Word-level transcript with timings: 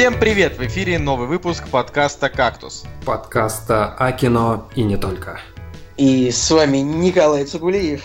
Всем 0.00 0.18
привет! 0.18 0.56
В 0.56 0.62
эфире 0.62 0.98
новый 0.98 1.28
выпуск 1.28 1.68
подкаста 1.68 2.30
«Кактус». 2.30 2.84
Подкаста 3.04 3.92
о 3.96 4.12
кино 4.12 4.66
и 4.74 4.82
не 4.82 4.96
только. 4.96 5.42
И 5.98 6.30
с 6.30 6.50
вами 6.50 6.78
Николай 6.78 7.44
Цугулиев. 7.44 8.02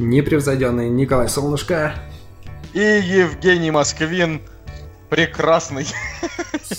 Непревзойденный 0.00 0.88
Николай 0.88 1.28
Солнышко. 1.28 1.94
И 2.74 2.80
Евгений 2.80 3.70
Москвин. 3.70 4.42
Прекрасный. 5.08 5.86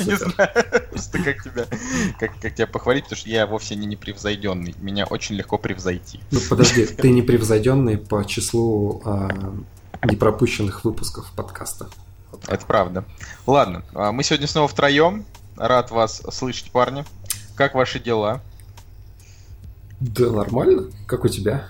Не 0.02 0.18
знаю, 0.18 0.50
просто 0.91 1.23
как 1.23 1.44
тебя, 1.44 1.66
как, 2.20 2.31
как 2.41 2.54
тебя 2.54 2.68
похвалить, 2.68 3.05
потому 3.05 3.20
что 3.20 3.30
я 3.30 3.48
вовсе 3.48 3.77
не 3.77 3.86
непревзойденный. 3.86 4.76
Меня 4.81 5.05
очень 5.05 5.36
легко 5.36 5.58
превзойти. 5.58 6.20
Ну 6.31 6.41
подожди, 6.49 6.86
ты 6.88 7.09
непревзойденный 7.09 7.98
по 7.98 8.22
числу 8.26 9.02
а, 9.05 9.30
непропущенных 10.04 10.84
выпусков 10.84 11.31
подкаста. 11.38 11.88
Это 12.48 12.66
правда. 12.66 13.04
Ладно, 13.46 13.84
а, 13.94 14.12
мы 14.12 14.24
сегодня 14.24 14.48
снова 14.48 14.68
втроем. 14.68 15.26
Рад 15.58 15.92
вас 15.92 16.22
слышать, 16.32 16.72
парни. 16.72 17.04
Как 17.56 17.76
ваши 17.76 18.00
дела? 18.00 18.42
Да 20.00 20.30
нормально. 20.32 20.92
Как 21.08 21.26
у 21.26 21.28
тебя? 21.28 21.68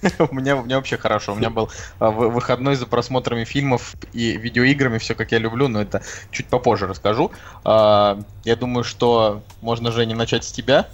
У 0.30 0.34
меня, 0.34 0.56
у 0.56 0.64
меня 0.64 0.76
вообще 0.76 0.96
хорошо. 0.96 1.32
У 1.32 1.36
меня 1.36 1.50
был 1.50 1.70
а, 1.98 2.10
выходной 2.10 2.76
за 2.76 2.86
просмотрами 2.86 3.44
фильмов 3.44 3.94
и 4.12 4.36
видеоиграми, 4.36 4.98
все 4.98 5.14
как 5.14 5.32
я 5.32 5.38
люблю, 5.38 5.66
но 5.68 5.82
это 5.82 6.02
чуть 6.30 6.46
попозже 6.46 6.86
расскажу. 6.86 7.32
А, 7.64 8.20
я 8.44 8.56
думаю, 8.56 8.84
что 8.84 9.42
можно, 9.60 9.90
Женя, 9.90 10.14
начать 10.14 10.44
с 10.44 10.52
тебя. 10.52 10.88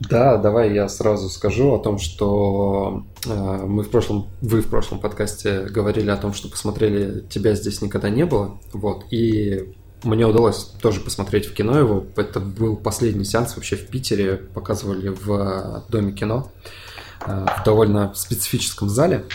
Да, 0.00 0.38
давай 0.38 0.72
я 0.72 0.88
сразу 0.88 1.28
скажу 1.28 1.74
о 1.74 1.78
том, 1.78 1.98
что 1.98 3.04
э, 3.26 3.66
мы 3.66 3.82
в 3.82 3.90
прошлом, 3.90 4.28
вы 4.40 4.62
в 4.62 4.68
прошлом 4.68 4.98
подкасте 4.98 5.64
говорили 5.64 6.08
о 6.08 6.16
том, 6.16 6.32
что 6.32 6.48
посмотрели 6.48 7.20
«Тебя 7.28 7.54
здесь 7.54 7.82
никогда 7.82 8.08
не 8.08 8.24
было», 8.24 8.58
вот, 8.72 9.04
и 9.10 9.74
мне 10.02 10.26
удалось 10.26 10.72
тоже 10.80 11.00
посмотреть 11.00 11.46
в 11.46 11.52
кино 11.52 11.78
его. 11.78 12.06
Это 12.16 12.40
был 12.40 12.76
последний 12.76 13.26
сеанс 13.26 13.54
вообще 13.56 13.76
в 13.76 13.88
Питере, 13.88 14.36
показывали 14.36 15.10
в 15.10 15.84
Доме 15.90 16.12
кино, 16.12 16.50
э, 17.26 17.46
в 17.60 17.64
довольно 17.64 18.14
специфическом 18.14 18.88
зале. 18.88 19.26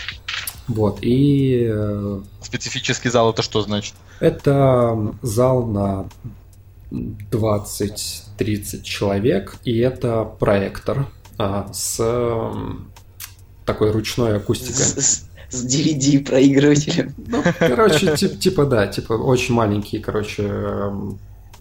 Вот, 0.66 0.98
и... 1.00 1.68
Э, 1.70 2.20
Специфический 2.42 3.08
зал 3.08 3.30
это 3.30 3.42
что 3.42 3.62
значит? 3.62 3.94
Это 4.18 5.14
зал 5.22 5.64
на 5.66 6.08
20-30 6.90 8.82
человек, 8.82 9.56
и 9.64 9.78
это 9.78 10.24
проектор 10.24 11.06
а, 11.38 11.72
с 11.72 12.00
такой 13.64 13.90
ручной 13.90 14.36
акустикой. 14.36 14.74
С, 14.74 15.28
с 15.48 15.66
DVD 15.66 16.24
проигрывателем. 16.24 17.14
Ну, 17.16 17.42
короче, 17.58 18.16
тип, 18.16 18.38
типа 18.38 18.66
да, 18.66 18.86
типа 18.86 19.12
очень 19.14 19.54
маленький, 19.54 19.98
короче, 19.98 20.50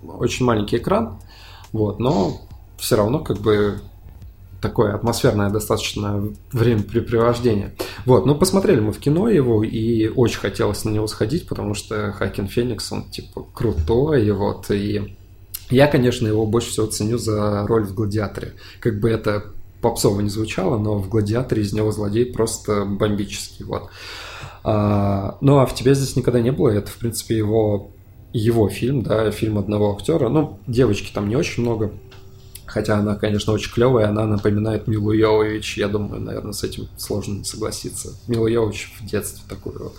очень 0.04 0.46
маленький 0.46 0.78
экран, 0.78 1.20
вот, 1.72 2.00
но 2.00 2.42
все 2.78 2.96
равно 2.96 3.20
как 3.20 3.40
бы 3.40 3.82
такое 4.66 4.96
атмосферное 4.96 5.52
достаточно 5.52 6.24
времяпрепровождение. 6.52 7.76
Вот, 8.06 8.26
ну 8.26 8.34
посмотрели 8.34 8.80
мы 8.80 8.92
в 8.92 9.00
кино 9.00 9.30
его, 9.30 9.64
и 9.64 10.08
очень 10.08 10.40
хотелось 10.40 10.84
на 10.86 10.90
него 10.90 11.06
сходить, 11.06 11.48
потому 11.48 11.76
что 11.76 12.12
Хакин 12.14 12.48
Феникс, 12.48 12.92
он 12.92 13.04
типа 13.04 13.46
крутой, 13.54 14.32
вот, 14.32 14.72
и 14.72 15.16
я, 15.70 15.86
конечно, 15.88 16.28
его 16.28 16.48
больше 16.48 16.70
всего 16.70 16.88
ценю 16.88 17.20
за 17.20 17.68
роль 17.68 17.86
в 17.86 17.94
«Гладиаторе». 17.94 18.54
Как 18.80 19.00
бы 19.00 19.10
это 19.10 19.46
попсово 19.82 20.22
не 20.22 20.30
звучало, 20.30 20.80
но 20.80 20.98
в 20.98 21.10
«Гладиаторе» 21.10 21.62
из 21.62 21.72
него 21.72 21.92
злодей 21.92 22.26
просто 22.26 22.86
бомбический, 22.86 23.66
вот. 23.66 23.90
А, 24.64 25.38
ну, 25.42 25.60
а 25.60 25.68
в 25.68 25.76
«Тебе 25.76 25.94
здесь 25.94 26.16
никогда 26.16 26.40
не 26.40 26.52
было» 26.52 26.70
это, 26.70 26.90
в 26.90 26.98
принципе, 26.98 27.38
его 27.38 27.92
его 28.34 28.68
фильм, 28.68 29.02
да, 29.02 29.32
фильм 29.32 29.58
одного 29.58 29.96
актера. 29.96 30.28
Ну, 30.28 30.60
девочки 30.68 31.10
там 31.14 31.30
не 31.30 31.38
очень 31.38 31.64
много, 31.64 31.94
Хотя 32.76 32.98
она, 32.98 33.16
конечно, 33.16 33.54
очень 33.54 33.72
клевая, 33.72 34.10
она 34.10 34.26
напоминает 34.26 34.86
Милу 34.86 35.14
Йовович. 35.14 35.78
Я 35.78 35.88
думаю, 35.88 36.20
наверное, 36.20 36.52
с 36.52 36.62
этим 36.62 36.90
сложно 36.98 37.36
не 37.36 37.46
согласиться. 37.46 38.10
Мила 38.28 38.48
Йовович 38.48 38.92
в 39.00 39.06
детстве 39.06 39.42
такой 39.48 39.78
вот. 39.80 39.96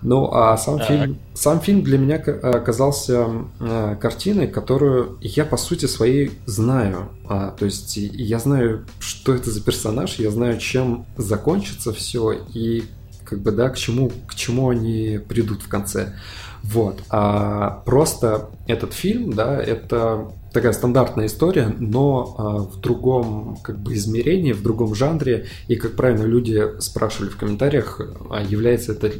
Ну, 0.00 0.32
а 0.32 0.56
сам 0.56 0.80
фильм, 0.80 1.18
сам 1.34 1.60
фильм 1.60 1.82
для 1.82 1.98
меня 1.98 2.16
оказался 2.16 3.28
э, 3.60 3.96
картиной, 4.00 4.48
которую 4.48 5.18
я 5.20 5.44
по 5.44 5.58
сути 5.58 5.84
своей 5.84 6.30
знаю. 6.46 7.10
А, 7.28 7.50
то 7.50 7.66
есть 7.66 7.98
я 7.98 8.38
знаю, 8.38 8.86
что 9.00 9.34
это 9.34 9.50
за 9.50 9.62
персонаж, 9.62 10.14
я 10.18 10.30
знаю, 10.30 10.58
чем 10.58 11.04
закончится 11.18 11.92
все 11.92 12.32
и 12.54 12.84
как 13.26 13.40
бы 13.40 13.52
да, 13.52 13.68
к 13.68 13.76
чему, 13.76 14.10
к 14.26 14.34
чему 14.34 14.70
они 14.70 15.20
придут 15.28 15.60
в 15.60 15.68
конце. 15.68 16.14
Вот. 16.62 17.00
А 17.10 17.82
просто 17.84 18.50
этот 18.66 18.92
фильм, 18.92 19.32
да, 19.32 19.60
это 19.60 20.30
такая 20.52 20.72
стандартная 20.72 21.26
история, 21.26 21.74
но 21.78 22.34
а, 22.38 22.58
в 22.58 22.80
другом 22.80 23.58
как 23.62 23.78
бы 23.78 23.94
измерении, 23.94 24.52
в 24.52 24.62
другом 24.62 24.94
жанре. 24.94 25.46
И, 25.68 25.76
как 25.76 25.96
правильно 25.96 26.24
люди 26.24 26.80
спрашивали 26.80 27.30
в 27.30 27.36
комментариях, 27.36 28.00
а 28.30 28.42
является 28.42 28.92
это 28.92 29.12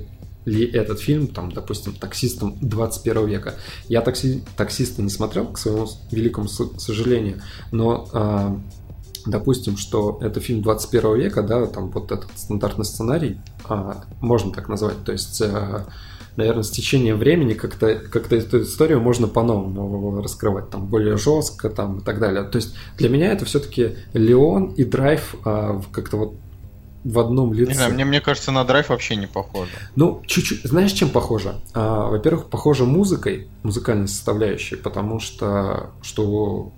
ли 0.45 0.65
этот 0.65 1.01
фильм, 1.01 1.29
там, 1.29 1.53
допустим, 1.53 1.93
таксистом 1.93 2.57
21 2.61 3.27
века. 3.27 3.55
Я 3.89 4.01
такси, 4.01 4.43
таксиста 4.57 5.03
не 5.03 5.11
смотрел, 5.11 5.47
к 5.47 5.59
своему 5.59 5.87
великому 6.11 6.49
сожалению, 6.49 7.43
но 7.71 8.09
а, 8.13 8.59
допустим, 9.27 9.77
что 9.77 10.19
это 10.21 10.41
фильм 10.41 10.63
21 10.63 11.17
века, 11.17 11.43
да, 11.43 11.67
там 11.67 11.91
вот 11.91 12.11
этот 12.13 12.31
стандартный 12.37 12.85
сценарий, 12.85 13.41
а, 13.69 14.05
можно 14.21 14.53
так 14.53 14.69
назвать, 14.69 15.05
то 15.05 15.13
есть 15.13 15.41
а, 15.43 15.87
наверное, 16.39 16.63
с 16.63 16.71
течением 16.71 17.19
времени 17.19 17.53
как-то 17.53 17.97
как 17.97 18.33
эту 18.33 18.63
историю 18.63 19.01
можно 19.01 19.27
по-новому 19.27 20.23
раскрывать, 20.23 20.71
там, 20.71 20.87
более 20.87 21.17
жестко, 21.17 21.69
там, 21.69 21.99
и 21.99 22.05
так 22.05 22.21
далее. 22.21 22.45
То 22.45 22.57
есть 22.57 22.77
для 22.97 23.09
меня 23.09 23.33
это 23.33 23.45
все-таки 23.45 23.97
Леон 24.13 24.67
и 24.75 24.85
Драйв 24.85 25.35
а, 25.45 25.83
как-то 25.91 26.17
вот 26.17 26.35
в 27.03 27.19
одном 27.19 27.53
лице. 27.53 27.71
Не 27.71 27.75
знаю, 27.75 27.95
мне, 27.95 28.05
мне 28.05 28.21
кажется, 28.21 28.53
на 28.53 28.65
драйв 28.65 28.89
вообще 28.89 29.17
не 29.17 29.27
похоже. 29.27 29.71
Ну, 29.97 30.23
чуть-чуть. 30.27 30.63
Знаешь, 30.63 30.93
чем 30.93 31.11
похоже? 31.11 31.57
А, 31.75 32.09
во-первых, 32.09 32.47
похоже 32.47 32.85
музыкой, 32.85 33.49
музыкальной 33.65 34.09
составляющей, 34.09 34.77
потому 34.77 35.19
что 35.19 35.91
что, 36.03 36.73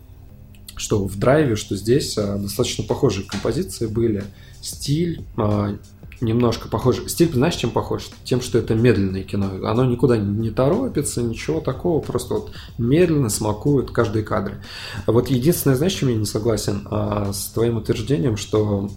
что 0.77 1.05
в 1.05 1.19
драйве, 1.19 1.57
что 1.57 1.77
здесь 1.77 2.17
а, 2.17 2.39
достаточно 2.39 2.85
похожие 2.85 3.27
композиции 3.27 3.87
были. 3.87 4.25
Стиль, 4.63 5.25
а, 5.37 5.77
немножко 6.21 6.69
похож. 6.69 7.03
Стиль, 7.07 7.33
знаешь, 7.33 7.57
чем 7.57 7.71
похож? 7.71 8.09
Тем, 8.25 8.41
что 8.41 8.59
это 8.59 8.75
медленное 8.75 9.23
кино. 9.23 9.67
Оно 9.67 9.85
никуда 9.85 10.17
не 10.17 10.51
торопится, 10.51 11.23
ничего 11.23 11.61
такого, 11.61 12.01
просто 12.01 12.35
вот 12.35 12.53
медленно 12.79 13.29
смакуют 13.29 13.91
каждый 13.91 14.23
кадр. 14.23 14.63
Вот 15.07 15.31
единственное, 15.31 15.77
знаешь, 15.77 15.95
чем 15.95 16.09
я 16.09 16.17
не 16.17 16.27
согласен? 16.27 16.87
А, 16.91 17.33
с 17.33 17.51
твоим 17.51 17.79
утверждением, 17.79 18.37
что 18.37 18.91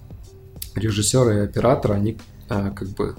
режиссеры 0.75 1.35
и 1.35 1.39
операторы, 1.39 1.95
они 1.95 2.17
а, 2.49 2.71
как 2.71 2.89
бы 2.89 3.15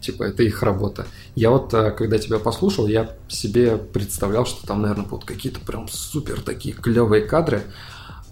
типа 0.00 0.24
это 0.24 0.42
их 0.42 0.62
работа. 0.62 1.06
Я 1.34 1.50
вот, 1.50 1.72
а, 1.74 1.90
когда 1.90 2.18
тебя 2.18 2.38
послушал, 2.38 2.86
я 2.86 3.16
себе 3.28 3.76
представлял, 3.76 4.46
что 4.46 4.66
там, 4.66 4.82
наверное, 4.82 5.06
будут 5.06 5.24
какие-то 5.24 5.60
прям 5.60 5.88
супер 5.88 6.40
такие 6.40 6.74
клевые 6.74 7.22
кадры, 7.22 7.62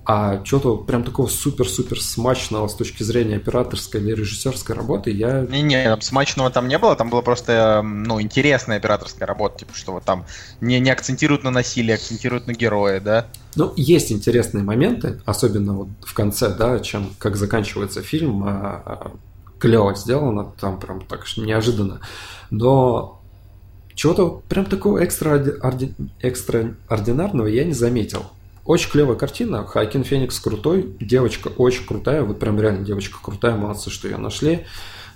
а 0.09 0.41
что-то 0.45 0.77
прям 0.77 1.03
такого 1.03 1.27
супер-супер 1.27 2.01
смачного 2.01 2.69
с 2.69 2.77
точки 2.77 3.03
зрения 3.03 3.37
операторской 3.37 4.01
или 4.01 4.13
режиссерской 4.13 4.77
работы 4.77 5.11
я... 5.11 5.41
Не-не, 5.41 6.01
смачного 6.01 6.51
там 6.51 6.69
не 6.69 6.79
было, 6.79 6.95
там 6.95 7.11
была 7.11 7.23
просто, 7.23 7.83
ну, 7.83 8.23
интересная 8.23 8.77
операторская 8.77 9.27
работа, 9.27 9.59
типа, 9.59 9.75
что 9.75 9.95
вот 9.95 10.05
там 10.05 10.25
не, 10.61 10.79
не 10.79 10.91
акцентируют 10.91 11.43
на 11.43 11.51
насилии, 11.51 11.93
акцентируют 11.93 12.47
на 12.47 12.53
героя, 12.53 13.01
да? 13.01 13.27
Ну, 13.57 13.73
есть 13.77 14.13
интересные 14.13 14.63
моменты, 14.63 15.21
особенно 15.25 15.73
вот 15.73 15.89
в 16.03 16.15
конце, 16.15 16.51
да, 16.51 16.79
чем 16.79 17.11
как 17.19 17.35
заканчивается 17.35 18.03
фильм, 18.03 18.45
а, 18.45 18.83
а, 18.87 19.11
клево 19.59 19.97
сделано, 19.97 20.53
там 20.61 20.79
прям 20.79 21.01
так 21.01 21.25
неожиданно, 21.37 21.99
но 22.51 23.21
чего-то 23.97 24.41
прям 24.49 24.67
такого 24.67 24.99
экстраординарного 24.99 27.49
я 27.49 27.65
не 27.65 27.73
заметил. 27.73 28.27
Очень 28.67 28.91
клевая 28.91 29.17
картина. 29.17 29.67
Хайкин 29.67 30.05
Феникс 30.05 30.41
крутой. 30.41 30.97
Девочка 31.01 31.49
очень 31.49 31.87
крутая. 31.87 32.23
Вот 32.23 32.39
прям 32.39 32.61
реально 32.61 32.85
девочка 32.85 33.19
крутая. 33.23 33.57
Молодцы, 33.57 33.91
что 33.91 34.09
ее 34.09 34.17
нашли. 34.17 34.67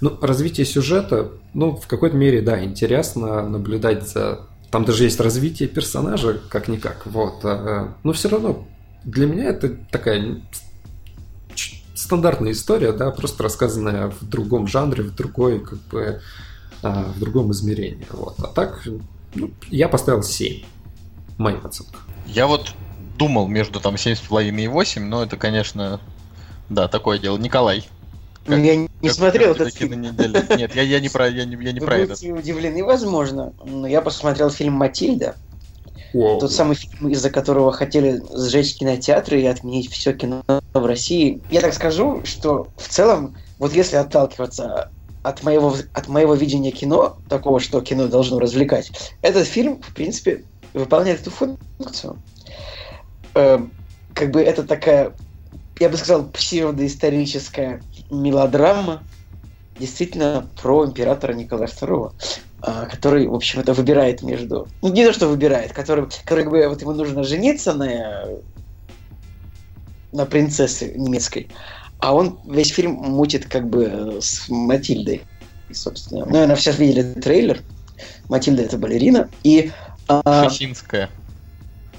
Ну, 0.00 0.16
развитие 0.22 0.64
сюжета, 0.64 1.32
ну, 1.52 1.76
в 1.76 1.86
какой-то 1.86 2.16
мере, 2.16 2.40
да, 2.40 2.62
интересно 2.64 3.46
наблюдать 3.46 4.08
за... 4.08 4.46
Там 4.70 4.84
даже 4.84 5.04
есть 5.04 5.20
развитие 5.20 5.68
персонажа, 5.68 6.40
как-никак, 6.48 7.04
вот. 7.04 7.44
А, 7.44 7.94
но 8.02 8.12
все 8.14 8.30
равно 8.30 8.66
для 9.04 9.26
меня 9.26 9.44
это 9.50 9.76
такая 9.90 10.40
стандартная 11.94 12.52
история, 12.52 12.92
да, 12.92 13.10
просто 13.10 13.42
рассказанная 13.42 14.08
в 14.08 14.26
другом 14.26 14.66
жанре, 14.66 15.02
в 15.02 15.14
другой, 15.14 15.60
как 15.60 15.78
бы, 15.90 16.22
а, 16.82 17.12
в 17.14 17.18
другом 17.18 17.52
измерении, 17.52 18.06
вот. 18.10 18.36
А 18.38 18.46
так, 18.46 18.88
ну, 19.34 19.50
я 19.68 19.88
поставил 19.88 20.22
7, 20.22 20.62
моя 21.36 21.58
оценка. 21.58 21.98
Я 22.26 22.46
вот 22.46 22.72
думал 23.20 23.48
между 23.48 23.80
там 23.80 23.94
7,5 23.96 24.50
и 24.50 24.66
8, 24.66 25.04
но 25.04 25.22
это, 25.22 25.36
конечно, 25.36 26.00
да, 26.70 26.88
такое 26.88 27.18
дело. 27.18 27.36
Николай. 27.36 27.86
Ну, 28.46 28.56
как, 28.56 28.64
я 28.64 28.76
не 28.76 28.88
как, 29.02 29.12
смотрел 29.12 29.52
этот 29.52 29.74
фильм. 29.74 30.00
Нет, 30.00 30.74
я, 30.74 30.82
я 30.82 31.00
не 31.00 31.10
про, 31.10 31.28
я 31.28 31.44
не, 31.44 31.62
я 31.62 31.72
не 31.72 31.80
Вы 31.80 31.86
про 31.86 31.98
будете 31.98 32.28
это. 32.28 32.38
удивлены, 32.38 32.82
возможно, 32.82 33.52
но 33.62 33.86
я 33.86 34.00
посмотрел 34.00 34.48
фильм 34.50 34.72
«Матильда». 34.72 35.36
Wow. 36.14 36.40
Тот 36.40 36.50
самый 36.50 36.74
фильм, 36.74 37.10
из-за 37.10 37.30
которого 37.30 37.70
хотели 37.72 38.22
сжечь 38.34 38.76
кинотеатры 38.76 39.42
и 39.42 39.46
отменить 39.46 39.92
все 39.92 40.14
кино 40.14 40.42
в 40.72 40.86
России. 40.86 41.42
Я 41.50 41.60
так 41.60 41.74
скажу, 41.74 42.22
что 42.24 42.68
в 42.78 42.88
целом, 42.88 43.36
вот 43.58 43.74
если 43.74 43.96
отталкиваться 43.96 44.90
от 45.22 45.42
моего, 45.44 45.76
от 45.92 46.08
моего 46.08 46.34
видения 46.34 46.72
кино, 46.72 47.18
такого, 47.28 47.60
что 47.60 47.82
кино 47.82 48.08
должно 48.08 48.40
развлекать, 48.40 48.90
этот 49.20 49.46
фильм, 49.46 49.80
в 49.82 49.94
принципе, 49.94 50.42
выполняет 50.72 51.20
эту 51.20 51.30
функцию. 51.30 52.16
Э, 53.40 53.58
как 54.14 54.30
бы 54.32 54.42
это 54.42 54.64
такая, 54.64 55.14
я 55.78 55.88
бы 55.88 55.96
сказал, 55.96 56.26
псевдоисторическая 56.26 57.80
мелодрама, 58.10 59.02
действительно 59.78 60.46
про 60.60 60.84
императора 60.84 61.32
Николая 61.32 61.68
II, 61.68 62.12
а, 62.60 62.84
который, 62.84 63.26
в 63.26 63.34
общем, 63.34 63.60
это 63.60 63.72
выбирает 63.72 64.22
между... 64.22 64.68
Ну, 64.82 64.92
не 64.92 65.06
то, 65.06 65.12
что 65.14 65.28
выбирает, 65.28 65.72
который, 65.72 66.06
который 66.24 66.44
как 66.44 66.52
бы, 66.52 66.68
вот 66.68 66.82
ему 66.82 66.92
нужно 66.92 67.24
жениться 67.24 67.72
на, 67.72 68.26
на 70.12 70.26
принцессе 70.26 70.92
немецкой, 70.94 71.48
а 71.98 72.14
он 72.14 72.40
весь 72.44 72.68
фильм 72.68 72.92
мутит 72.92 73.46
как 73.48 73.70
бы 73.70 74.18
с 74.20 74.50
Матильдой. 74.50 75.22
Собственно, 75.72 76.26
ну, 76.26 76.32
наверное, 76.32 76.56
все 76.56 76.72
видели 76.72 77.14
трейлер. 77.14 77.62
Матильда 78.28 78.64
это 78.64 78.76
балерина. 78.76 79.30
И... 79.44 79.70
А. 80.08 80.22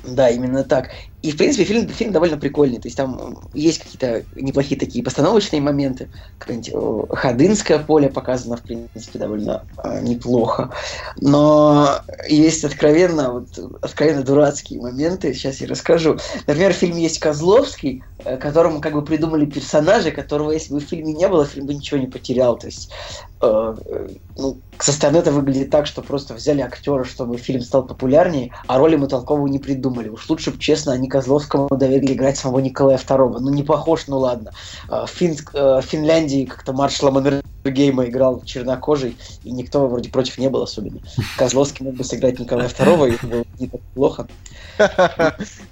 Да, 0.03 0.29
именно 0.29 0.63
так. 0.63 0.89
И, 1.21 1.31
в 1.31 1.38
принципе, 1.38 1.65
фильм, 1.65 1.88
фильм 1.88 2.12
довольно 2.12 2.38
прикольный. 2.38 2.79
То 2.79 2.88
есть 2.88 2.97
там 2.97 3.38
есть 3.53 3.79
какие-то 3.79 4.25
неплохие 4.35 4.79
такие 4.79 5.03
постановочные 5.03 5.62
моменты. 5.62 6.09
Какое-нибудь 6.39 7.09
Ходынское 7.12 7.77
поле 7.79 8.09
показано, 8.09 8.57
в 8.57 8.63
принципе, 8.63 9.19
довольно 9.19 9.63
э, 9.83 10.01
неплохо. 10.01 10.73
Но 11.18 12.01
есть 12.27 12.63
откровенно, 12.63 13.33
вот, 13.33 13.50
откровенно 13.81 14.23
дурацкие 14.23 14.81
моменты. 14.81 15.33
Сейчас 15.33 15.62
я 15.62 15.68
расскажу. 15.68 16.18
Например, 16.47 16.73
в 16.73 16.77
фильме 16.77 17.03
есть 17.03 17.19
Козловский, 17.19 18.03
э, 18.25 18.38
которому 18.38 18.81
как 18.81 18.94
бы 18.94 19.03
придумали 19.03 19.45
персонажа, 19.45 20.09
которого, 20.09 20.51
если 20.51 20.74
бы 20.74 20.79
в 20.79 20.85
фильме 20.85 21.13
не 21.13 21.27
было, 21.27 21.45
фильм 21.45 21.67
бы 21.67 21.75
ничего 21.75 22.00
не 22.00 22.07
потерял. 22.07 22.57
То 22.57 22.65
есть 22.65 22.89
э, 22.89 23.31
ну, 23.41 24.57
со 24.79 24.91
стороны 24.91 25.17
это 25.17 25.31
выглядит 25.31 25.71
так, 25.71 25.88
что 25.88 26.01
просто 26.01 26.35
взяли 26.35 26.61
актера, 26.61 27.03
чтобы 27.03 27.38
фильм 27.38 27.61
стал 27.61 27.83
популярнее, 27.83 28.53
а 28.67 28.77
роль 28.77 28.93
ему 28.93 29.07
толковую 29.07 29.51
не 29.51 29.57
придумали. 29.57 30.09
Уж 30.09 30.29
лучше 30.29 30.51
бы, 30.51 30.59
честно, 30.59 30.93
они 30.93 31.09
Козловскому 31.09 31.67
доверили 31.69 32.13
играть 32.13 32.38
самого 32.38 32.59
Николая 32.59 32.97
II. 32.97 33.39
Ну, 33.39 33.49
не 33.49 33.63
похож, 33.63 34.07
ну 34.07 34.19
ладно. 34.19 34.51
А, 34.89 35.05
в, 35.05 35.09
Фин... 35.09 35.35
Э, 35.53 35.81
в 35.81 35.85
Финляндии 35.85 36.45
как-то 36.45 36.73
маршала 36.73 37.11
Маннергейма 37.11 38.05
играл 38.05 38.41
чернокожий, 38.43 39.17
и 39.43 39.51
никто 39.51 39.88
вроде 39.88 40.09
против 40.09 40.38
не 40.38 40.49
был 40.49 40.61
особенно. 40.61 40.99
Козловский 41.38 41.85
мог 41.85 41.95
бы 41.95 42.03
сыграть 42.03 42.39
Николая 42.39 42.67
II, 42.67 43.17
и 43.21 43.25
было 43.25 43.43
не 43.59 43.67
так 43.67 43.81
плохо. 43.95 44.27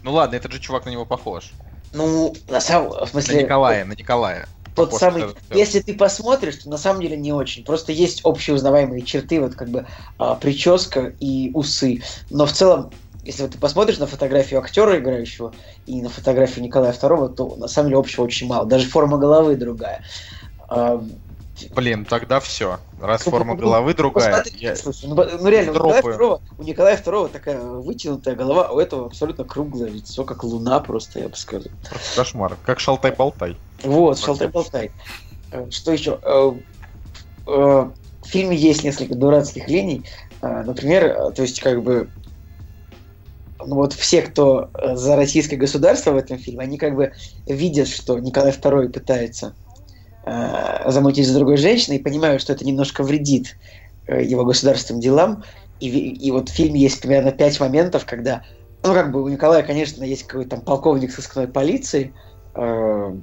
Ну 0.01 0.13
ладно, 0.13 0.35
этот 0.35 0.51
же 0.51 0.59
чувак 0.59 0.85
на 0.85 0.89
него 0.89 1.05
похож. 1.05 1.51
Ну, 1.93 2.35
на 2.47 2.61
самом 2.61 2.91
в 2.91 3.09
смысле... 3.09 3.37
На 3.37 3.41
Николая, 3.41 3.85
на 3.85 3.93
Николая 3.93 4.47
тот 4.85 4.93
самый, 4.93 5.25
если 5.53 5.79
ты 5.79 5.93
посмотришь, 5.93 6.55
то 6.57 6.69
на 6.69 6.77
самом 6.77 7.01
деле 7.01 7.17
не 7.17 7.33
очень. 7.33 7.63
Просто 7.63 7.91
есть 7.91 8.21
общеузнаваемые 8.23 9.03
черты, 9.03 9.41
вот 9.41 9.55
как 9.55 9.69
бы 9.69 9.87
а, 10.17 10.35
прическа 10.35 11.13
и 11.19 11.51
усы. 11.53 12.01
Но 12.29 12.45
в 12.45 12.53
целом 12.53 12.91
если 13.23 13.43
вот 13.43 13.51
ты 13.51 13.57
посмотришь 13.57 13.99
на 13.99 14.07
фотографию 14.07 14.59
актера 14.59 14.97
играющего 14.97 15.53
и 15.85 16.01
на 16.01 16.09
фотографию 16.09 16.63
Николая 16.63 16.93
II, 16.93 17.35
то 17.35 17.55
на 17.57 17.67
самом 17.67 17.89
деле 17.89 17.99
общего 17.99 18.23
очень 18.23 18.47
мало. 18.47 18.65
Даже 18.65 18.87
форма 18.87 19.17
головы 19.17 19.55
другая. 19.55 20.01
А, 20.69 21.03
Блин, 21.71 22.05
тогда 22.05 22.39
все. 22.39 22.79
Раз 22.99 23.23
форма 23.23 23.55
головы 23.55 23.93
другая. 23.93 24.29
Посмотри, 24.29 24.59
я... 24.59 24.75
слушай, 24.75 25.07
ну, 25.07 25.15
ну 25.15 25.49
реально, 25.49 25.71
у 25.71 25.75
Николая, 25.75 26.01
II, 26.01 26.41
у 26.57 26.63
Николая 26.63 26.97
II 26.97 27.29
такая 27.29 27.59
вытянутая 27.61 28.35
голова, 28.35 28.67
а 28.67 28.73
у 28.73 28.79
этого 28.79 29.05
абсолютно 29.05 29.43
круглое 29.43 29.89
лицо, 29.89 30.23
как 30.23 30.43
луна 30.43 30.79
просто, 30.79 31.19
я 31.19 31.29
бы 31.29 31.35
сказал. 31.35 31.71
Просто 31.89 32.15
кошмар. 32.15 32.57
Как 32.63 32.79
шалтай-болтай. 32.79 33.57
Вот, 33.83 34.19
шалтай-болтай. 34.19 34.91
Э, 35.51 35.69
что 35.69 35.91
еще? 35.91 36.19
Э, 36.21 36.51
э, 37.47 37.51
в 37.51 38.27
фильме 38.27 38.55
есть 38.55 38.83
несколько 38.83 39.15
дурацких 39.15 39.67
линий. 39.67 40.05
Например, 40.41 41.31
то 41.33 41.41
есть 41.41 41.59
как 41.59 41.83
бы 41.83 42.09
ну, 43.59 43.75
вот 43.75 43.91
все, 43.93 44.21
кто 44.21 44.69
за 44.93 45.17
российское 45.17 45.57
государство 45.57 46.11
в 46.11 46.17
этом 46.17 46.37
фильме, 46.37 46.61
они 46.61 46.77
как 46.77 46.95
бы 46.95 47.11
видят, 47.45 47.89
что 47.89 48.17
Николай 48.19 48.51
II 48.51 48.89
пытается 48.89 49.55
э, 50.29 50.91
замутить 50.91 51.27
с 51.27 51.33
другой 51.33 51.57
женщиной 51.57 51.97
и 51.97 52.03
понимают, 52.03 52.41
что 52.41 52.53
это 52.53 52.65
немножко 52.65 53.03
вредит 53.03 53.57
э, 54.07 54.23
его 54.23 54.45
государственным 54.45 55.01
делам. 55.01 55.43
И, 55.79 55.87
и 55.87 56.31
вот 56.31 56.49
в 56.49 56.53
фильме 56.53 56.81
есть 56.81 57.01
примерно 57.01 57.31
пять 57.31 57.59
моментов, 57.59 58.05
когда, 58.05 58.43
ну 58.83 58.93
как 58.93 59.11
бы 59.11 59.23
у 59.23 59.27
Николая, 59.27 59.63
конечно, 59.63 60.03
есть 60.03 60.23
какой-то 60.23 60.51
там 60.51 60.61
полковник 60.61 61.11
сыскной 61.11 61.47
полиции, 61.47 62.13
э, 62.55 63.15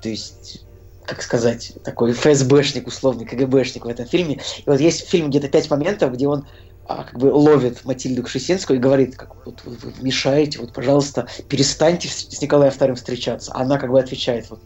то 0.00 0.08
есть 0.08 0.64
как 1.06 1.20
сказать, 1.20 1.74
такой 1.84 2.12
ФСБшник, 2.12 2.86
условный 2.86 3.26
КГБшник 3.26 3.84
в 3.84 3.88
этом 3.88 4.06
фильме. 4.06 4.40
И 4.58 4.62
вот 4.64 4.80
есть 4.80 5.06
в 5.06 5.10
фильме 5.10 5.28
где-то 5.28 5.48
пять 5.48 5.70
моментов, 5.70 6.14
где 6.14 6.26
он 6.26 6.46
а, 6.86 7.04
как 7.04 7.18
бы 7.18 7.26
ловит 7.26 7.84
Матильду 7.84 8.22
Кшесинскую 8.22 8.78
и 8.78 8.80
говорит, 8.82 9.16
как 9.16 9.46
вот 9.46 9.62
вы, 9.64 9.76
вы 9.76 9.92
мешаете, 10.02 10.58
вот, 10.60 10.72
пожалуйста, 10.72 11.26
перестаньте 11.48 12.08
с 12.08 12.40
Николаем 12.40 12.72
II 12.72 12.94
встречаться. 12.94 13.52
Она 13.54 13.78
как 13.78 13.90
бы 13.90 13.98
отвечает, 13.98 14.48
вот, 14.50 14.60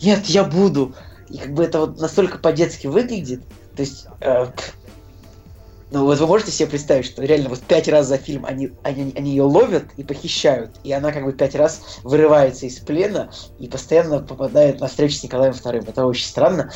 нет, 0.00 0.26
я 0.26 0.44
буду. 0.44 0.94
И 1.28 1.38
как 1.38 1.52
бы 1.52 1.64
это 1.64 1.80
вот 1.80 2.00
настолько 2.00 2.38
по-детски 2.38 2.86
выглядит. 2.86 3.42
То 3.74 3.82
есть, 3.82 4.06
э, 4.20 4.46
ну 5.90 6.04
вот 6.04 6.18
вы 6.18 6.26
можете 6.26 6.50
себе 6.50 6.68
представить, 6.68 7.06
что 7.06 7.22
реально 7.22 7.48
вот 7.48 7.60
пять 7.60 7.88
раз 7.88 8.06
за 8.06 8.16
фильм 8.16 8.44
они, 8.44 8.72
они, 8.82 9.12
они 9.16 9.30
ее 9.30 9.44
ловят 9.44 9.84
и 9.96 10.02
похищают, 10.02 10.70
и 10.84 10.92
она 10.92 11.12
как 11.12 11.24
бы 11.24 11.32
пять 11.32 11.54
раз 11.54 12.00
вырывается 12.02 12.66
из 12.66 12.78
плена 12.78 13.30
и 13.58 13.68
постоянно 13.68 14.20
попадает 14.20 14.80
на 14.80 14.88
встречу 14.88 15.16
с 15.16 15.22
Николаем 15.22 15.52
II. 15.52 15.88
Это 15.88 16.06
очень 16.06 16.26
странно 16.26 16.70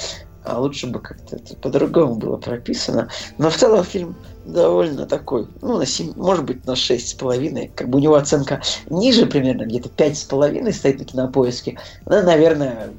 а 0.45 0.59
лучше 0.59 0.87
бы 0.87 1.01
как-то 1.01 1.37
это 1.37 1.55
по-другому 1.57 2.17
было 2.17 2.37
прописано. 2.37 3.09
Но 3.39 3.51
в 3.51 3.57
целом 3.57 3.85
фильм 3.85 4.17
довольно 4.45 5.07
такой, 5.07 5.47
ну, 5.61 5.79
на 5.79 5.87
7, 5.87 6.15
может 6.17 6.45
быть, 6.45 6.67
на 6.67 6.73
6,5. 6.73 7.73
Как 7.75 7.89
бы 7.89 7.99
у 7.99 8.01
него 8.01 8.15
оценка 8.15 8.63
ниже 8.89 9.27
примерно, 9.27 9.65
где-то 9.65 9.91
5,5 9.91 10.73
стоит 10.73 10.99
на 10.99 11.05
кинопоиске. 11.05 11.79
Ну, 12.07 12.23
наверное, 12.23 12.91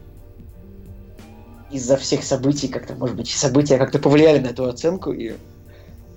из-за 1.71 1.97
всех 1.97 2.23
событий, 2.23 2.67
как-то, 2.67 2.95
может 2.95 3.15
быть, 3.15 3.29
события 3.29 3.77
как-то 3.77 3.99
повлияли 3.99 4.39
на 4.39 4.47
эту 4.47 4.65
оценку 4.65 5.11
и 5.11 5.33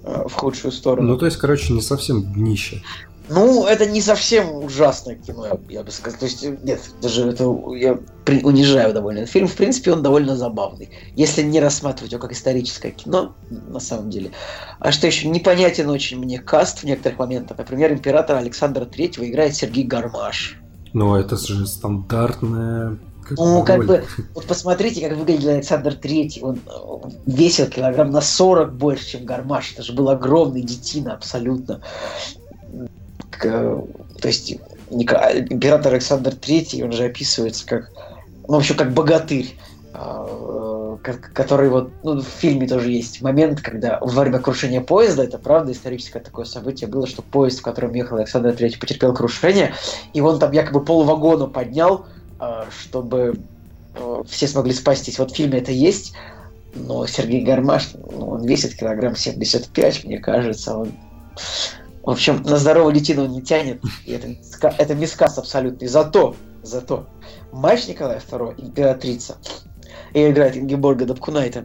э, 0.02 0.24
в 0.26 0.32
худшую 0.32 0.72
сторону. 0.72 1.08
Ну, 1.08 1.18
то 1.18 1.26
есть, 1.26 1.38
короче, 1.38 1.72
не 1.72 1.82
совсем 1.82 2.32
днище. 2.32 2.82
Ну, 3.28 3.64
это 3.64 3.86
не 3.86 4.02
совсем 4.02 4.52
ужасное 4.52 5.14
кино, 5.14 5.46
я, 5.46 5.58
я 5.70 5.82
бы 5.82 5.90
сказал. 5.90 6.18
То 6.18 6.26
есть, 6.26 6.44
нет, 6.62 6.80
даже 7.00 7.26
это 7.30 7.44
я 7.74 7.98
при, 8.24 8.42
унижаю 8.42 8.92
довольно. 8.92 9.24
Фильм, 9.24 9.48
в 9.48 9.54
принципе, 9.54 9.92
он 9.92 10.02
довольно 10.02 10.36
забавный. 10.36 10.90
Если 11.16 11.42
не 11.42 11.58
рассматривать 11.58 12.12
его 12.12 12.20
как 12.20 12.32
историческое 12.32 12.90
кино, 12.90 13.34
на 13.48 13.80
самом 13.80 14.10
деле. 14.10 14.32
А 14.78 14.92
что 14.92 15.06
еще? 15.06 15.28
Непонятен 15.28 15.88
очень 15.88 16.18
мне 16.18 16.38
каст 16.38 16.80
в 16.80 16.84
некоторых 16.84 17.18
моментах. 17.18 17.56
Например, 17.56 17.92
императора 17.92 18.38
Александра 18.38 18.84
Третьего 18.84 19.26
играет 19.26 19.56
Сергей 19.56 19.84
Гармаш. 19.84 20.58
Ну, 20.92 21.16
это 21.16 21.36
же 21.38 21.66
стандартная 21.66 22.98
как 23.24 23.38
ну, 23.38 23.64
как 23.64 23.84
бы, 23.84 24.04
вот 24.34 24.44
посмотрите, 24.46 25.06
как 25.08 25.18
выглядел 25.18 25.50
Александр 25.50 25.94
Третий. 25.94 26.42
Он, 26.42 26.60
он 26.66 27.12
весил 27.26 27.66
килограмм 27.66 28.10
на 28.10 28.20
40 28.20 28.74
больше, 28.74 29.12
чем 29.12 29.24
Гармаш. 29.24 29.72
Это 29.72 29.82
же 29.82 29.92
был 29.92 30.08
огромный 30.10 30.62
детина 30.62 31.14
абсолютно 31.14 31.80
то 33.40 34.28
есть 34.28 34.56
император 34.90 35.92
Александр 35.92 36.30
III, 36.30 36.84
он 36.84 36.92
же 36.92 37.04
описывается 37.04 37.66
как, 37.66 37.90
ну, 38.48 38.54
вообще 38.54 38.74
как 38.74 38.92
богатырь, 38.92 39.56
а, 39.92 40.96
который 41.34 41.68
вот, 41.68 41.90
ну, 42.02 42.20
в 42.20 42.26
фильме 42.26 42.66
тоже 42.66 42.90
есть 42.90 43.20
момент, 43.22 43.60
когда 43.60 43.98
во 44.00 44.22
время 44.22 44.38
крушения 44.38 44.80
поезда, 44.80 45.24
это 45.24 45.38
правда 45.38 45.72
историческое 45.72 46.20
такое 46.20 46.44
событие 46.44 46.88
было, 46.88 47.06
что 47.06 47.22
поезд, 47.22 47.60
в 47.60 47.62
котором 47.62 47.94
ехал 47.94 48.16
Александр 48.16 48.50
III, 48.50 48.78
потерпел 48.78 49.14
крушение, 49.14 49.74
и 50.12 50.20
он 50.20 50.38
там 50.38 50.52
якобы 50.52 50.84
полвагона 50.84 51.46
поднял, 51.46 52.06
чтобы 52.70 53.38
а, 53.94 54.22
все 54.26 54.46
смогли 54.48 54.72
спастись. 54.72 55.18
Вот 55.18 55.32
в 55.32 55.36
фильме 55.36 55.58
это 55.58 55.72
есть, 55.72 56.14
но 56.74 57.06
Сергей 57.06 57.44
Гармаш, 57.44 57.90
ну, 57.94 58.30
он 58.30 58.46
весит 58.46 58.76
килограмм 58.76 59.16
75, 59.16 60.04
мне 60.04 60.18
кажется, 60.18 60.76
он 60.76 60.92
в 62.04 62.10
общем, 62.10 62.42
на 62.42 62.58
здоровую 62.58 62.92
детину 62.92 63.24
он 63.24 63.32
не 63.32 63.40
тянет, 63.40 63.82
и 64.04 64.12
это, 64.12 64.34
это 64.76 64.94
мискас 64.94 65.38
абсолютный. 65.38 65.88
Зато, 65.88 66.36
зато, 66.62 67.06
мать 67.50 67.88
Николая 67.88 68.20
II, 68.20 68.54
императрица, 68.58 69.38
и 70.12 70.28
играет 70.28 70.54
Ингеборга 70.54 71.06
Дабкунайта. 71.06 71.64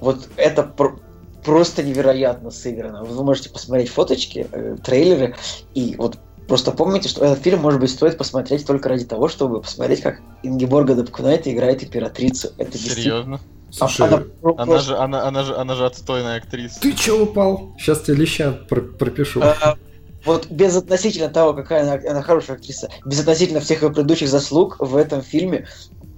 Вот 0.00 0.28
это 0.36 0.62
про 0.62 0.98
просто 1.42 1.82
невероятно 1.82 2.50
сыграно. 2.50 3.04
Вы 3.04 3.24
можете 3.24 3.50
посмотреть 3.50 3.88
фоточки, 3.88 4.48
э, 4.50 4.76
трейлеры, 4.84 5.36
и 5.74 5.94
вот 5.96 6.18
просто 6.48 6.72
помните, 6.72 7.08
что 7.08 7.24
этот 7.24 7.42
фильм, 7.42 7.60
может 7.60 7.80
быть, 7.80 7.90
стоит 7.90 8.18
посмотреть 8.18 8.66
только 8.66 8.88
ради 8.88 9.04
того, 9.04 9.28
чтобы 9.28 9.60
посмотреть, 9.60 10.02
как 10.02 10.20
Ингеборга 10.42 10.94
Дабкунайта 10.94 11.52
играет 11.52 11.82
императрицу. 11.82 12.50
Это 12.58 12.78
Серьезно? 12.78 13.40
Слушай, 13.70 14.06
она, 14.06 14.22
она, 14.56 14.78
же, 14.78 14.96
она, 14.96 15.26
она, 15.26 15.42
же, 15.42 15.56
она 15.56 15.74
же 15.74 15.86
отстойная 15.86 16.38
актриса. 16.38 16.80
Ты 16.80 16.92
че 16.92 17.20
упал? 17.20 17.74
Сейчас 17.78 18.02
тебе 18.02 18.16
леща 18.16 18.52
про 18.52 18.80
пропишу. 18.80 19.42
А, 19.42 19.76
вот 20.24 20.46
безотносительно 20.48 21.28
того, 21.28 21.52
какая 21.52 21.82
она, 21.82 22.10
она 22.10 22.22
хорошая 22.22 22.56
актриса, 22.56 22.88
безотносительно 23.04 23.60
всех 23.60 23.82
ее 23.82 23.90
предыдущих 23.90 24.28
заслуг 24.28 24.76
в 24.78 24.96
этом 24.96 25.20
фильме 25.20 25.66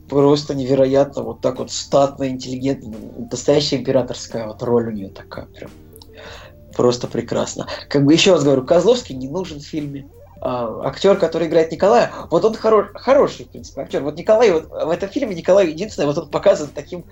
просто 0.08 0.54
невероятно 0.54 1.23
вот 1.23 1.40
так 1.40 1.58
вот 1.58 1.70
статно, 1.70 2.28
интеллигентно, 2.28 2.94
настоящая 3.30 3.76
императорская 3.76 4.47
вот 4.47 4.62
роль 4.62 4.88
у 4.88 4.90
нее 4.90 5.08
такая 5.08 5.47
прям 5.47 5.70
просто 6.78 7.08
прекрасно. 7.08 7.66
Как 7.88 8.04
бы 8.04 8.12
еще 8.12 8.32
раз 8.32 8.44
говорю, 8.44 8.64
Козловский 8.64 9.16
не 9.16 9.28
нужен 9.28 9.58
в 9.58 9.64
фильме. 9.64 10.06
А, 10.40 10.87
актер, 10.87 11.16
который 11.16 11.49
играет 11.49 11.73
Николая, 11.73 12.12
вот 12.30 12.45
он 12.45 12.54
хорош, 12.54 12.88
хороший, 12.95 13.47
в 13.47 13.50
принципе, 13.50 13.83
актер. 13.83 14.02
Вот 14.02 14.16
Николай, 14.16 14.52
вот 14.52 14.68
в 14.68 14.90
этом 14.90 15.09
фильме 15.09 15.35
Николай 15.35 15.68
единственное, 15.68 16.07
вот 16.07 16.18
он 16.18 16.30
показан 16.30 16.68
таким 16.75 17.04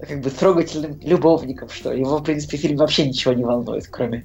как 0.00 0.20
бы 0.20 0.30
трогательным 0.30 0.98
любовником, 1.02 1.68
что 1.68 1.92
его, 1.92 2.18
в 2.18 2.24
принципе, 2.24 2.56
фильм 2.56 2.76
вообще 2.78 3.06
ничего 3.06 3.34
не 3.34 3.44
волнует, 3.44 3.86
кроме, 3.88 4.24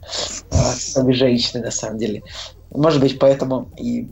а, 0.52 0.74
кроме 0.94 1.14
женщины, 1.14 1.64
на 1.64 1.72
самом 1.72 1.98
деле. 1.98 2.24
Может 2.72 3.02
быть, 3.02 3.20
поэтому 3.20 3.70
и... 3.78 4.08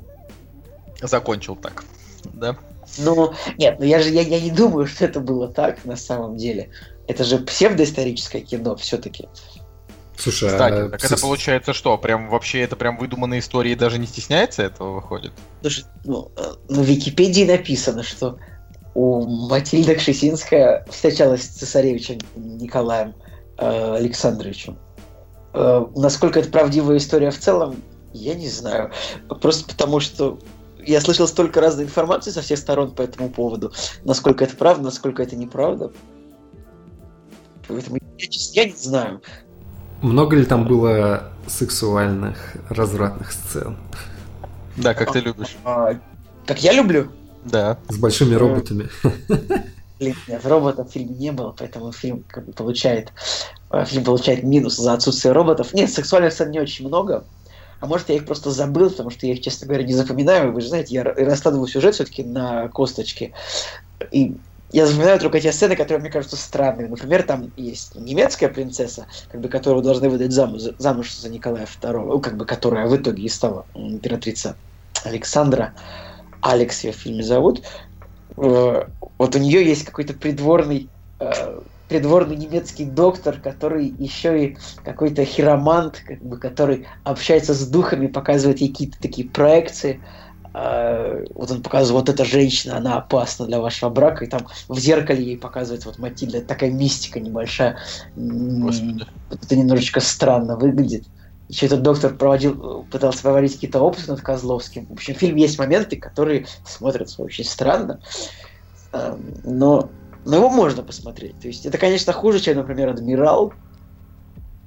Закончил 1.01 1.55
так, 1.55 1.85
да? 2.33 2.57
Ну, 2.97 3.33
нет, 3.57 3.77
ну 3.79 3.85
я 3.85 3.99
же 3.99 4.09
я, 4.09 4.21
я 4.21 4.41
не 4.41 4.51
думаю, 4.51 4.87
что 4.87 5.05
это 5.05 5.19
было 5.19 5.47
так 5.47 5.85
на 5.85 5.95
самом 5.95 6.37
деле. 6.37 6.69
Это 7.07 7.23
же 7.23 7.39
псевдоисторическое 7.39 8.41
кино 8.41 8.75
все-таки. 8.75 9.27
Слушай, 10.17 10.49
Кстати, 10.49 10.73
а... 10.73 10.89
так 10.89 11.03
это 11.03 11.17
получается 11.19 11.73
что? 11.73 11.97
Прям 11.97 12.29
вообще 12.29 12.61
это 12.61 12.75
прям 12.75 12.97
выдуманные 12.97 13.39
истории 13.39 13.75
даже 13.75 13.99
не 13.99 14.07
стесняется 14.07 14.63
этого 14.63 14.95
выходит? 14.95 15.31
Слушай, 15.61 15.85
ну, 16.05 16.31
э, 16.37 16.43
на 16.69 16.81
Википедии 16.81 17.45
написано, 17.45 18.03
что 18.03 18.37
у 18.93 19.25
Матильда 19.47 19.95
Кшесинская 19.95 20.85
встречалась 20.89 21.43
с 21.43 21.47
цесаревичем 21.47 22.19
Николаем 22.35 23.15
э, 23.57 23.95
Александровичем. 23.95 24.77
Э, 25.53 25.85
насколько 25.95 26.39
это 26.39 26.49
правдивая 26.49 26.97
история 26.97 27.31
в 27.31 27.39
целом, 27.39 27.81
я 28.13 28.35
не 28.35 28.49
знаю. 28.49 28.91
Просто 29.41 29.67
потому 29.67 29.99
что 29.99 30.39
я 30.85 31.01
слышал 31.01 31.27
столько 31.27 31.61
разной 31.61 31.85
информации 31.85 32.31
со 32.31 32.41
всех 32.41 32.59
сторон 32.59 32.91
по 32.91 33.01
этому 33.01 33.29
поводу. 33.29 33.73
Насколько 34.03 34.43
это 34.43 34.55
правда, 34.55 34.83
насколько 34.83 35.23
это 35.23 35.35
неправда. 35.35 35.91
Поэтому 37.67 37.97
я, 38.17 38.27
я 38.29 38.65
не 38.65 38.75
знаю. 38.75 39.21
Много 40.03 40.35
ли 40.35 40.43
там 40.43 40.67
было 40.67 41.29
сексуальных 41.47 42.57
развратных 42.67 43.31
сцен? 43.31 43.77
Да, 44.75 44.93
как 44.93 45.13
ты 45.13 45.21
любишь. 45.21 45.55
А, 45.63 45.97
как 46.45 46.61
я 46.61 46.73
люблю? 46.73 47.07
Да. 47.45 47.77
С 47.87 47.97
большими 47.97 48.35
роботами. 48.35 48.89
Блин, 49.99 50.15
нет, 50.27 50.45
роботов 50.45 50.89
в 50.89 50.91
фильме 50.91 51.15
не 51.15 51.31
было, 51.31 51.55
поэтому 51.57 51.93
фильм 51.93 52.25
как 52.27 52.45
бы 52.45 52.51
получает 52.51 53.13
э, 53.71 53.85
фильм 53.85 54.03
получает 54.03 54.43
минус 54.43 54.75
за 54.75 54.91
отсутствие 54.91 55.31
роботов. 55.31 55.73
Нет, 55.73 55.89
сексуальных 55.89 56.33
сцен 56.33 56.51
не 56.51 56.59
очень 56.59 56.85
много. 56.85 57.23
А 57.79 57.85
может, 57.85 58.09
я 58.09 58.15
их 58.15 58.25
просто 58.25 58.51
забыл, 58.51 58.89
потому 58.89 59.09
что 59.09 59.25
я 59.25 59.33
их, 59.33 59.41
честно 59.41 59.67
говоря, 59.67 59.85
не 59.85 59.93
запоминаю. 59.93 60.51
Вы 60.51 60.59
же 60.59 60.67
знаете, 60.67 60.95
я 60.95 61.03
раскладываю 61.03 61.67
сюжет 61.67 61.95
все-таки 61.95 62.23
на 62.23 62.67
косточки. 62.67 63.33
И 64.11 64.35
я 64.73 64.87
запоминаю 64.87 65.19
только 65.19 65.39
те 65.39 65.51
сцены, 65.51 65.75
которые 65.75 66.01
мне 66.01 66.09
кажутся 66.09 66.35
странными. 66.35 66.87
Например, 66.87 67.21
там 67.21 67.51
есть 67.55 67.95
немецкая 67.95 68.49
принцесса, 68.49 69.05
как 69.31 69.39
бы, 69.39 69.47
которую 69.47 69.83
должны 69.83 70.09
выдать 70.09 70.31
замуж, 70.31 70.63
замуж 70.79 71.13
за 71.15 71.29
Николая 71.29 71.65
II, 71.65 72.05
ну, 72.05 72.19
как 72.19 72.35
бы, 72.35 72.45
которая 72.45 72.87
в 72.87 72.97
итоге 72.97 73.23
и 73.23 73.29
стала 73.29 73.65
императрица 73.75 74.57
Александра. 75.03 75.73
Алекс 76.41 76.83
ее 76.83 76.91
в 76.91 76.95
фильме 76.95 77.23
зовут. 77.23 77.63
Э, 78.35 78.85
вот 79.17 79.35
у 79.35 79.39
нее 79.39 79.63
есть 79.63 79.85
какой-то 79.85 80.13
придворный 80.13 80.89
э, 81.19 81.61
придворный 81.87 82.35
немецкий 82.35 82.85
доктор, 82.85 83.39
который 83.39 83.93
еще 83.99 84.45
и 84.45 84.57
какой-то 84.83 85.23
хиромант, 85.25 86.01
как 86.07 86.19
бы, 86.23 86.37
который 86.39 86.87
общается 87.03 87.53
с 87.53 87.67
духами, 87.67 88.07
показывает 88.07 88.59
ей 88.59 88.69
какие-то 88.69 88.99
такие 88.99 89.29
проекции. 89.29 90.01
А, 90.53 91.23
вот 91.33 91.49
он 91.49 91.63
показывает, 91.63 92.07
вот 92.07 92.13
эта 92.13 92.25
женщина, 92.25 92.77
она 92.77 92.97
опасна 92.97 93.47
для 93.47 93.59
вашего 93.59 93.89
брака, 93.89 94.23
и 94.25 94.27
там 94.27 94.47
в 94.67 94.77
зеркале 94.77 95.23
ей 95.23 95.37
показывает 95.37 95.85
вот 95.85 95.97
Матильда, 95.97 96.41
такая 96.41 96.71
мистика 96.71 97.19
небольшая. 97.19 97.77
Господи. 98.15 99.05
Это 99.31 99.55
немножечко 99.55 99.99
странно 99.99 100.55
выглядит. 100.55 101.05
Еще 101.49 101.65
этот 101.65 101.81
доктор 101.81 102.13
проводил, 102.13 102.85
пытался 102.89 103.21
проводить 103.23 103.55
какие-то 103.55 103.81
опыты 103.81 104.11
над 104.11 104.21
Козловским. 104.21 104.85
В 104.85 104.93
общем, 104.93 105.15
в 105.15 105.17
фильме 105.17 105.41
есть 105.41 105.59
моменты, 105.59 105.97
которые 105.97 106.45
смотрятся 106.65 107.21
очень 107.21 107.43
странно, 107.43 107.99
но, 109.43 109.89
но 110.25 110.35
его 110.35 110.49
можно 110.49 110.83
посмотреть. 110.83 111.39
То 111.39 111.47
есть 111.47 111.65
это, 111.65 111.77
конечно, 111.77 112.13
хуже, 112.13 112.39
чем, 112.39 112.57
например, 112.57 112.89
«Адмирал», 112.89 113.53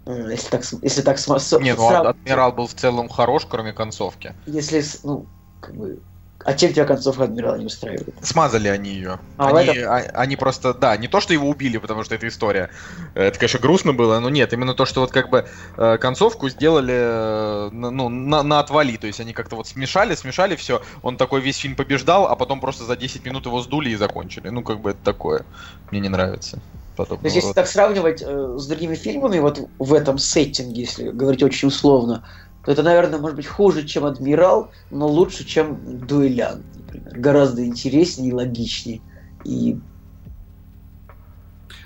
если 0.06 0.50
так, 0.50 0.64
если 0.82 1.02
так 1.02 1.18
см... 1.18 1.64
Не, 1.64 1.74
ну 1.74 1.88
Адмирал 1.88 2.52
был 2.52 2.66
в 2.68 2.74
целом 2.74 3.08
хорош, 3.08 3.46
кроме 3.48 3.72
концовки. 3.72 4.34
Если, 4.46 4.84
ну, 5.02 5.26
как 5.66 5.74
бы, 5.74 5.98
а 6.44 6.54
чем 6.54 6.72
тебя 6.72 6.84
концовка 6.84 7.24
адмирала 7.24 7.56
не 7.56 7.66
устраивает? 7.66 8.14
Смазали 8.22 8.68
они 8.68 8.90
ее. 8.90 9.18
А, 9.36 9.48
они, 9.48 9.70
этом... 9.70 9.92
а, 9.92 9.96
они 10.14 10.36
просто, 10.36 10.74
да, 10.74 10.96
не 10.96 11.08
то, 11.08 11.20
что 11.20 11.32
его 11.32 11.48
убили, 11.48 11.78
потому 11.78 12.04
что 12.04 12.14
это 12.14 12.28
история. 12.28 12.70
Это, 13.14 13.36
конечно, 13.36 13.58
грустно 13.58 13.92
было, 13.92 14.20
но 14.20 14.30
нет, 14.30 14.52
именно 14.52 14.74
то, 14.74 14.86
что 14.86 15.00
вот 15.00 15.10
как 15.10 15.28
бы 15.28 15.46
э, 15.76 15.98
концовку 15.98 16.48
сделали 16.48 16.94
э, 16.96 17.70
ну, 17.72 18.08
на, 18.08 18.44
на 18.44 18.60
отвали. 18.60 18.96
То 18.96 19.08
есть 19.08 19.18
они 19.18 19.32
как-то 19.32 19.56
вот 19.56 19.66
смешали, 19.66 20.14
смешали 20.14 20.54
все. 20.54 20.82
Он 21.02 21.16
такой 21.16 21.40
весь 21.40 21.56
фильм 21.56 21.74
побеждал, 21.74 22.28
а 22.28 22.36
потом 22.36 22.60
просто 22.60 22.84
за 22.84 22.96
10 22.96 23.24
минут 23.24 23.46
его 23.46 23.60
сдули 23.60 23.90
и 23.90 23.96
закончили. 23.96 24.48
Ну, 24.48 24.62
как 24.62 24.80
бы 24.80 24.90
это 24.90 25.00
такое. 25.02 25.44
Мне 25.90 26.00
не 26.00 26.08
нравится. 26.08 26.60
То 26.96 27.18
есть, 27.24 27.36
если 27.36 27.52
так 27.52 27.66
сравнивать 27.66 28.22
э, 28.22 28.56
с 28.56 28.66
другими 28.66 28.94
фильмами, 28.94 29.38
вот 29.38 29.60
в 29.78 29.92
этом 29.92 30.18
сеттинге, 30.18 30.82
если 30.82 31.10
говорить 31.10 31.42
очень 31.42 31.68
условно, 31.68 32.24
то 32.66 32.72
это, 32.72 32.82
наверное, 32.82 33.20
может 33.20 33.36
быть 33.36 33.46
хуже, 33.46 33.86
чем 33.86 34.04
Адмирал, 34.04 34.72
но 34.90 35.06
лучше, 35.06 35.46
чем 35.46 36.04
Дуэлянт, 36.04 36.64
например. 36.76 37.16
Гораздо 37.16 37.64
интереснее 37.64 38.30
и 38.30 38.32
логичнее. 38.32 39.00
И 39.44 39.78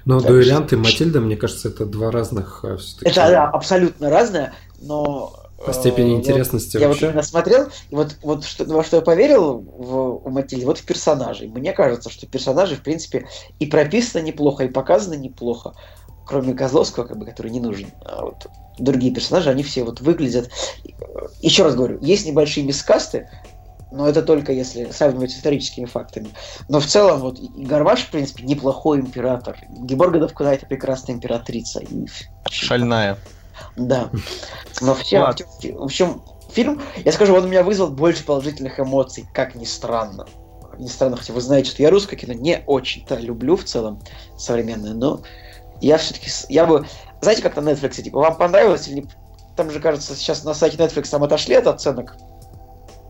но 0.07 0.21
так, 0.21 0.31
Дуэлянт 0.31 0.73
и 0.73 0.77
Матильда, 0.77 1.21
мне 1.21 1.37
кажется, 1.37 1.69
это 1.69 1.85
два 1.85 2.11
разных 2.11 2.65
а, 2.65 2.79
Это 3.03 3.15
да, 3.15 3.51
абсолютно 3.51 4.09
разное, 4.09 4.55
но 4.81 5.35
по 5.67 5.75
степени 5.75 6.15
э, 6.15 6.17
интересности 6.17 6.79
вот, 6.79 6.87
вообще. 6.87 7.07
Я 7.09 7.13
вот 7.13 7.27
смотрел, 7.27 7.69
и 7.91 7.95
вот, 7.95 8.17
вот 8.23 8.45
что, 8.47 8.65
во 8.65 8.83
что 8.83 8.97
я 8.97 9.03
поверил 9.03 9.59
в, 9.59 10.29
в 10.29 10.33
Матильде, 10.33 10.65
вот 10.65 10.79
в 10.79 10.87
персонажей. 10.87 11.49
Мне 11.49 11.75
кажется, 11.75 12.09
что 12.09 12.27
персонажи, 12.27 12.77
в 12.77 12.83
принципе, 12.83 13.29
и 13.59 13.67
прописаны 13.67 14.23
неплохо, 14.23 14.65
и 14.65 14.69
показаны 14.69 15.17
неплохо 15.17 15.75
кроме 16.31 16.55
Козловского, 16.55 17.05
как 17.05 17.19
бы, 17.19 17.27
который 17.27 17.51
не 17.51 17.59
нужен, 17.59 17.91
а 18.05 18.25
вот 18.25 18.47
другие 18.79 19.13
персонажи, 19.13 19.51
они 19.51 19.65
все 19.65 19.83
вот 19.83 20.01
выглядят... 20.01 20.49
Еще 21.43 21.65
раз 21.65 21.75
говорю, 21.75 21.99
есть 22.01 22.25
небольшие 22.25 22.65
мискасты, 22.65 23.29
но 23.91 24.09
это 24.09 24.23
только 24.23 24.53
если 24.53 24.93
сравнивать 24.93 25.33
с 25.33 25.39
историческими 25.39 25.87
фактами. 25.87 26.29
Но 26.69 26.79
в 26.79 26.87
целом, 26.87 27.21
вот 27.21 27.41
и 27.41 27.65
Гарваш, 27.65 28.03
в 28.05 28.11
принципе, 28.13 28.45
неплохой 28.45 29.01
император. 29.01 29.59
Геборгадов 29.71 30.41
это 30.41 30.67
прекрасная 30.67 31.17
императрица. 31.17 31.81
И... 31.81 32.07
Шальная. 32.49 33.19
Да. 33.77 34.11
Но 34.81 34.95
все, 34.95 35.19
в 35.21 35.83
общем, 35.83 36.23
фильм, 36.53 36.81
я 37.05 37.11
скажу, 37.11 37.35
он 37.35 37.45
у 37.45 37.49
меня 37.49 37.65
вызвал 37.65 37.89
больше 37.89 38.25
положительных 38.25 38.79
эмоций, 38.79 39.27
как 39.35 39.57
ни 39.57 39.65
странно. 39.65 40.27
Не 40.79 40.89
странно, 40.89 41.17
хотя 41.17 41.33
вы 41.33 41.41
знаете, 41.41 41.71
что 41.71 41.83
я 41.83 41.91
русское 41.91 42.17
кино 42.17 42.35
не 42.35 42.63
очень-то 42.67 43.17
люблю 43.17 43.57
в 43.57 43.65
целом 43.65 44.01
современное, 44.39 44.95
но 44.95 45.21
я 45.81 45.99
все-таки, 45.99 46.31
я 46.49 46.67
бы, 46.67 46.87
знаете, 47.21 47.43
как 47.43 47.57
на 47.57 47.71
Netflix, 47.71 48.03
типа, 48.03 48.19
вам 48.19 48.37
понравилось 48.37 48.89
или 48.89 49.01
не... 49.01 49.07
Там 49.57 49.71
же, 49.71 49.81
кажется, 49.81 50.15
сейчас 50.15 50.45
на 50.45 50.55
сайте 50.55 50.77
Netflix 50.77 51.11
там 51.11 51.23
отошли 51.23 51.55
от 51.55 51.67
оценок, 51.67 52.17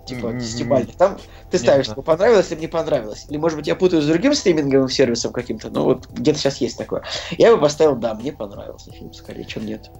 типа, 0.07 0.33
десятибальных. 0.33 0.97
Там 0.97 1.19
ты 1.51 1.59
ставишь, 1.59 1.89
типа, 1.89 2.03
понравилось 2.03 2.51
или 2.51 2.61
не 2.61 2.67
понравилось. 2.67 3.27
Или, 3.29 3.39
может 3.39 3.59
быть, 3.59 3.67
я 3.67 3.77
путаю 3.77 4.03
с 4.03 4.07
другим 4.07 4.35
стриминговым 4.35 4.89
сервисом 4.89 5.33
каким-то, 5.33 5.71
но 5.71 5.85
вот 5.85 6.09
где-то 6.09 6.39
сейчас 6.39 6.57
есть 6.59 6.79
такое. 6.79 7.03
Я 7.39 7.55
бы 7.55 7.61
поставил, 7.61 7.97
да, 7.97 8.15
мне 8.15 8.33
понравился 8.33 8.91
фильм, 8.93 9.13
скорее, 9.13 9.45
чем 9.45 9.67
нет. 9.67 9.91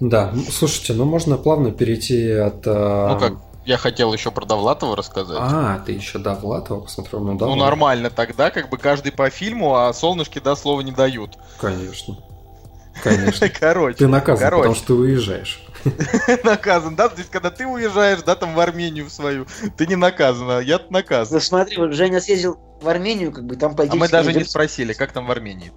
Да, 0.00 0.32
слушайте, 0.50 0.92
ну 0.92 1.04
можно 1.04 1.36
плавно 1.36 1.72
перейти 1.72 2.30
от... 2.30 2.66
А, 2.66 3.14
ну 3.14 3.20
как, 3.20 3.38
я 3.68 3.76
хотел 3.76 4.14
еще 4.14 4.30
про 4.30 4.46
Довлатова 4.46 4.96
рассказать. 4.96 5.36
А, 5.38 5.82
ты 5.84 5.92
еще 5.92 6.18
Довлатова 6.18 6.80
посмотрел? 6.80 7.20
Ну, 7.20 7.36
давай. 7.36 7.54
ну 7.54 7.60
нормально 7.62 8.08
тогда, 8.08 8.50
как 8.50 8.70
бы 8.70 8.78
каждый 8.78 9.12
по 9.12 9.28
фильму, 9.28 9.76
а 9.76 9.92
солнышки 9.92 10.38
да 10.38 10.56
слова 10.56 10.80
не 10.80 10.90
дают. 10.90 11.36
Конечно. 11.60 12.16
Конечно. 13.02 13.48
Короче. 13.60 13.98
Ты 13.98 14.08
наказан, 14.08 14.42
короче. 14.42 14.62
потому 14.62 14.74
что 14.74 14.86
ты 14.86 14.92
уезжаешь. 14.94 15.62
наказан, 16.44 16.96
да? 16.96 17.10
То 17.10 17.18
есть, 17.18 17.30
когда 17.30 17.50
ты 17.50 17.66
уезжаешь, 17.66 18.22
да, 18.22 18.34
там 18.36 18.54
в 18.54 18.60
Армению 18.60 19.04
в 19.04 19.10
свою, 19.10 19.46
ты 19.76 19.86
не 19.86 19.96
наказан, 19.96 20.50
а 20.50 20.60
я 20.60 20.80
наказан. 20.88 21.34
Ну 21.36 21.40
смотри, 21.40 21.76
вот 21.76 21.92
Женя 21.92 22.22
съездил 22.22 22.58
в 22.80 22.88
Армению, 22.88 23.32
как 23.32 23.44
бы 23.44 23.56
там 23.56 23.76
А 23.76 23.94
мы 23.94 24.08
даже 24.08 24.32
не 24.32 24.44
спросили, 24.44 24.94
как 24.94 25.12
там 25.12 25.26
в 25.26 25.30
Армении. 25.30 25.72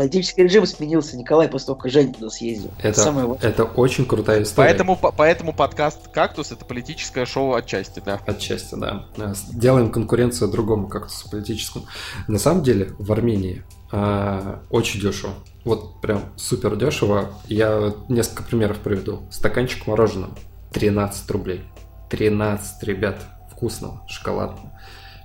Политический 0.00 0.44
режим 0.44 0.64
сменился, 0.64 1.14
Николай, 1.18 1.46
после 1.46 1.66
того, 1.66 1.78
как 1.78 1.92
Женя 1.92 2.14
туда 2.14 2.30
съездил. 2.30 2.70
Это, 2.82 2.98
Самое 2.98 3.36
это 3.42 3.64
очень 3.64 4.06
крутая 4.06 4.44
история. 4.44 4.68
Поэтому, 4.68 4.96
поэтому 4.96 5.52
подкаст 5.52 6.08
«Кактус»— 6.08 6.52
это 6.52 6.64
политическое 6.64 7.26
шоу 7.26 7.52
отчасти, 7.52 8.00
да. 8.02 8.18
Отчасти, 8.24 8.76
да. 8.76 9.04
Делаем 9.52 9.92
конкуренцию 9.92 10.50
другому 10.50 10.88
кактусу 10.88 11.28
политическому. 11.28 11.84
На 12.28 12.38
самом 12.38 12.62
деле, 12.62 12.94
в 12.98 13.12
Армении 13.12 13.62
э, 13.92 14.56
очень 14.70 15.02
дешево. 15.02 15.34
Вот 15.66 16.00
прям 16.00 16.32
супер 16.34 16.76
дешево. 16.76 17.34
Я 17.48 17.92
несколько 18.08 18.42
примеров 18.42 18.78
приведу. 18.78 19.24
Стаканчик 19.30 19.86
мороженого 19.86 20.32
13 20.72 21.30
рублей. 21.30 21.60
13, 22.08 22.82
ребят, 22.84 23.20
вкусного, 23.52 24.02
шоколадного. 24.08 24.72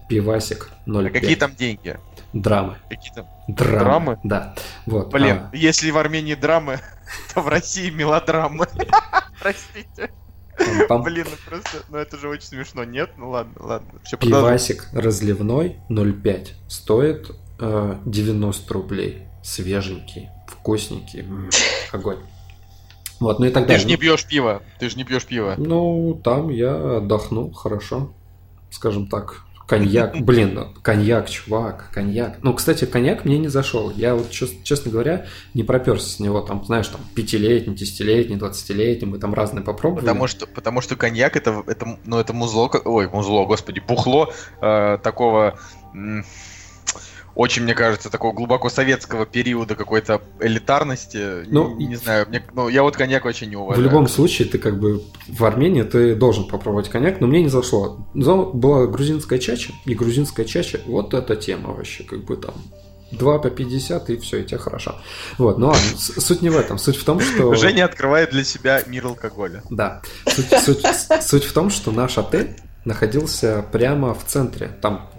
Пивасик 0.10 0.70
0,5. 0.86 1.08
А 1.08 1.12
какие 1.12 1.36
там 1.36 1.56
деньги? 1.56 1.98
Драмы. 2.36 2.78
Какие 2.90 3.14
там? 3.14 3.28
Драмы? 3.48 3.80
Драмы? 3.80 4.20
Да. 4.26 4.56
Вот. 4.86 5.10
Блин, 5.12 5.44
а, 5.52 5.56
если 5.56 5.90
в 5.90 5.98
Армении 5.98 6.36
драмы, 6.36 6.80
то 7.34 7.40
в 7.42 7.48
России 7.48 7.90
мелодрамы. 7.90 8.68
Простите. 9.42 10.12
пам-пам. 10.60 11.04
Блин, 11.04 11.26
ну 11.30 11.38
просто, 11.50 11.84
ну 11.90 11.98
это 11.98 12.18
же 12.18 12.28
очень 12.28 12.46
смешно. 12.48 12.84
Нет? 12.84 13.12
Ну 13.18 13.30
ладно, 13.30 13.54
ладно. 13.58 14.00
Все, 14.04 14.18
продолжим. 14.18 14.48
Пивасик 14.50 14.90
разливной 14.92 15.78
0,5 15.90 16.50
стоит 16.68 17.32
э, 17.60 17.96
90 18.06 18.74
рублей. 18.74 19.24
Свеженький, 19.42 20.30
вкусненький. 20.48 21.22
М, 21.22 21.50
Огонь. 21.94 22.20
Вот, 23.22 23.40
ну 23.40 23.46
и 23.46 23.50
так 23.50 23.64
Ты 23.64 23.68
далее. 23.70 23.82
же 23.82 23.88
не 23.88 23.96
пьешь 23.96 24.26
пиво. 24.26 24.62
Ты 24.78 24.90
же 24.90 24.98
не 24.98 25.06
пьешь 25.06 25.26
пиво. 25.26 25.54
Ну, 25.58 26.20
там 26.22 26.50
я 26.50 26.98
отдохнул, 26.98 27.54
хорошо. 27.54 28.12
Скажем 28.72 29.08
так. 29.08 29.45
Коньяк, 29.68 30.16
блин, 30.22 30.68
коньяк, 30.82 31.30
чувак, 31.30 31.90
коньяк. 31.94 32.38
Ну, 32.42 32.54
кстати, 32.54 32.86
коньяк 32.86 33.26
мне 33.26 33.38
не 33.38 33.48
зашел. 33.48 33.92
Я 33.92 34.16
вот, 34.16 34.30
чес- 34.30 34.62
честно 34.64 34.92
говоря, 34.92 35.26
не 35.54 35.64
проперся 35.64 36.08
с 36.08 36.20
него. 36.20 36.42
Там, 36.42 36.64
знаешь, 36.66 36.88
там, 36.88 37.02
пятилетний, 37.16 37.76
десятилетний, 37.76 38.38
двадцатилетний, 38.38 39.08
мы 39.08 39.18
там 39.18 39.34
разные 39.34 39.64
попробовали. 39.64 40.06
Потому 40.06 40.28
что, 40.28 40.48
потому 40.48 40.82
что 40.82 40.96
коньяк 40.96 41.36
это, 41.36 41.64
это, 41.68 41.98
ну, 42.06 42.20
это 42.20 42.34
музло, 42.34 42.70
ой, 42.86 43.08
музло, 43.08 43.46
господи, 43.46 43.82
бухло 43.86 44.32
э, 44.62 44.98
такого, 45.02 45.58
очень, 47.36 47.64
мне 47.64 47.74
кажется, 47.76 48.10
такого 48.10 48.34
глубоко 48.34 48.70
советского 48.70 49.26
периода 49.26 49.76
какой-то 49.76 50.22
элитарности. 50.40 51.44
Ну, 51.48 51.76
не, 51.76 51.88
не 51.88 51.96
знаю, 51.96 52.26
мне, 52.30 52.42
ну, 52.54 52.70
я 52.70 52.82
вот 52.84 52.96
коньяк 52.96 53.26
очень 53.26 53.50
не 53.50 53.56
В 53.56 53.62
уважаю. 53.62 53.84
любом 53.86 54.08
случае, 54.08 54.48
ты 54.48 54.58
как 54.58 54.80
бы 54.80 55.04
в 55.28 55.44
Армении 55.46 55.84
ты 55.84 56.16
должен 56.16 56.48
попробовать 56.48 56.90
коньяк, 56.90 57.20
но 57.22 57.28
мне 57.28 57.44
не 57.44 57.50
зашло. 57.50 58.08
Но 58.14 58.46
была 58.52 58.88
грузинская 58.88 59.40
чача, 59.40 59.74
и 59.86 59.94
грузинская 59.94 60.46
чача, 60.46 60.80
вот 60.86 61.14
эта 61.14 61.36
тема 61.36 61.74
вообще, 61.74 62.04
как 62.04 62.24
бы 62.24 62.38
там 62.38 62.54
2 63.12 63.40
по 63.40 63.50
50, 63.50 64.10
и 64.10 64.18
все, 64.18 64.38
и 64.40 64.44
тебе 64.46 64.58
хорошо. 64.58 64.96
Вот, 65.38 65.58
ну 65.58 65.68
ладно, 65.68 65.82
с- 65.98 66.20
суть 66.22 66.42
не 66.42 66.50
в 66.50 66.58
этом. 66.58 66.78
Суть 66.78 66.96
в 66.98 67.04
том, 67.04 67.20
что... 67.20 67.54
Женя 67.56 67.86
открывает 67.86 68.32
для 68.32 68.44
себя 68.44 68.82
мир 68.88 69.06
алкоголя. 69.06 69.62
Да. 69.70 70.02
Суть, 70.28 70.50
суть- 70.64 70.86
суть 71.22 71.44
в 71.44 71.54
том, 71.54 71.70
что 71.70 71.92
наш 71.92 72.18
отель 72.18 72.56
находился 72.84 73.64
прямо 73.72 74.14
в 74.14 74.24
центре. 74.26 74.72
Там, 74.82 75.10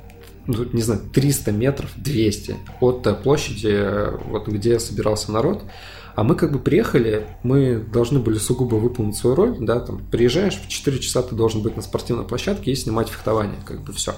ну, 0.46 0.66
не 0.72 0.82
знаю, 0.82 1.02
300 1.12 1.52
метров, 1.52 1.90
200 1.96 2.56
от 2.80 3.06
э, 3.06 3.14
площади, 3.14 3.68
э, 3.70 4.16
вот 4.26 4.48
где 4.48 4.78
собирался 4.78 5.32
народ. 5.32 5.64
А 6.14 6.24
мы 6.24 6.34
как 6.34 6.50
бы 6.50 6.58
приехали, 6.58 7.26
мы 7.42 7.76
должны 7.76 8.20
были 8.20 8.38
сугубо 8.38 8.76
выполнить 8.76 9.16
свою 9.16 9.36
роль, 9.36 9.56
да, 9.60 9.80
там, 9.80 9.98
приезжаешь, 10.10 10.54
в 10.54 10.66
4 10.66 10.98
часа 10.98 11.22
ты 11.22 11.34
должен 11.34 11.60
быть 11.60 11.76
на 11.76 11.82
спортивной 11.82 12.24
площадке 12.24 12.72
и 12.72 12.74
снимать 12.74 13.08
фехтование, 13.08 13.58
как 13.66 13.82
бы 13.82 13.92
все. 13.92 14.14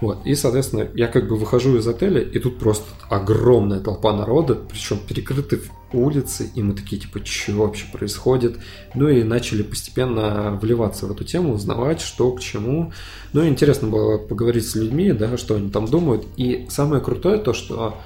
Вот, 0.00 0.24
и, 0.24 0.36
соответственно, 0.36 0.88
я 0.94 1.08
как 1.08 1.28
бы 1.28 1.36
выхожу 1.36 1.76
из 1.76 1.88
отеля, 1.88 2.20
и 2.20 2.38
тут 2.38 2.58
просто 2.58 2.86
огромная 3.08 3.80
толпа 3.80 4.12
народа, 4.12 4.54
причем 4.54 4.98
перекрыты 4.98 5.60
улицы, 5.92 6.50
и 6.54 6.62
мы 6.62 6.74
такие, 6.74 7.00
типа, 7.00 7.24
что 7.24 7.52
вообще 7.52 7.86
происходит? 7.90 8.58
Ну 8.94 9.08
и 9.08 9.24
начали 9.24 9.62
постепенно 9.62 10.56
вливаться 10.60 11.06
в 11.06 11.10
эту 11.10 11.24
тему, 11.24 11.54
узнавать, 11.54 12.00
что 12.00 12.30
к 12.32 12.40
чему. 12.40 12.92
Ну 13.32 13.42
и 13.42 13.48
интересно 13.48 13.88
было 13.88 14.18
поговорить 14.18 14.68
с 14.68 14.76
людьми, 14.76 15.12
да, 15.12 15.36
что 15.36 15.56
они 15.56 15.70
там 15.70 15.86
думают. 15.86 16.26
И 16.36 16.66
самое 16.70 17.02
крутое 17.02 17.38
то, 17.38 17.52
что 17.52 17.96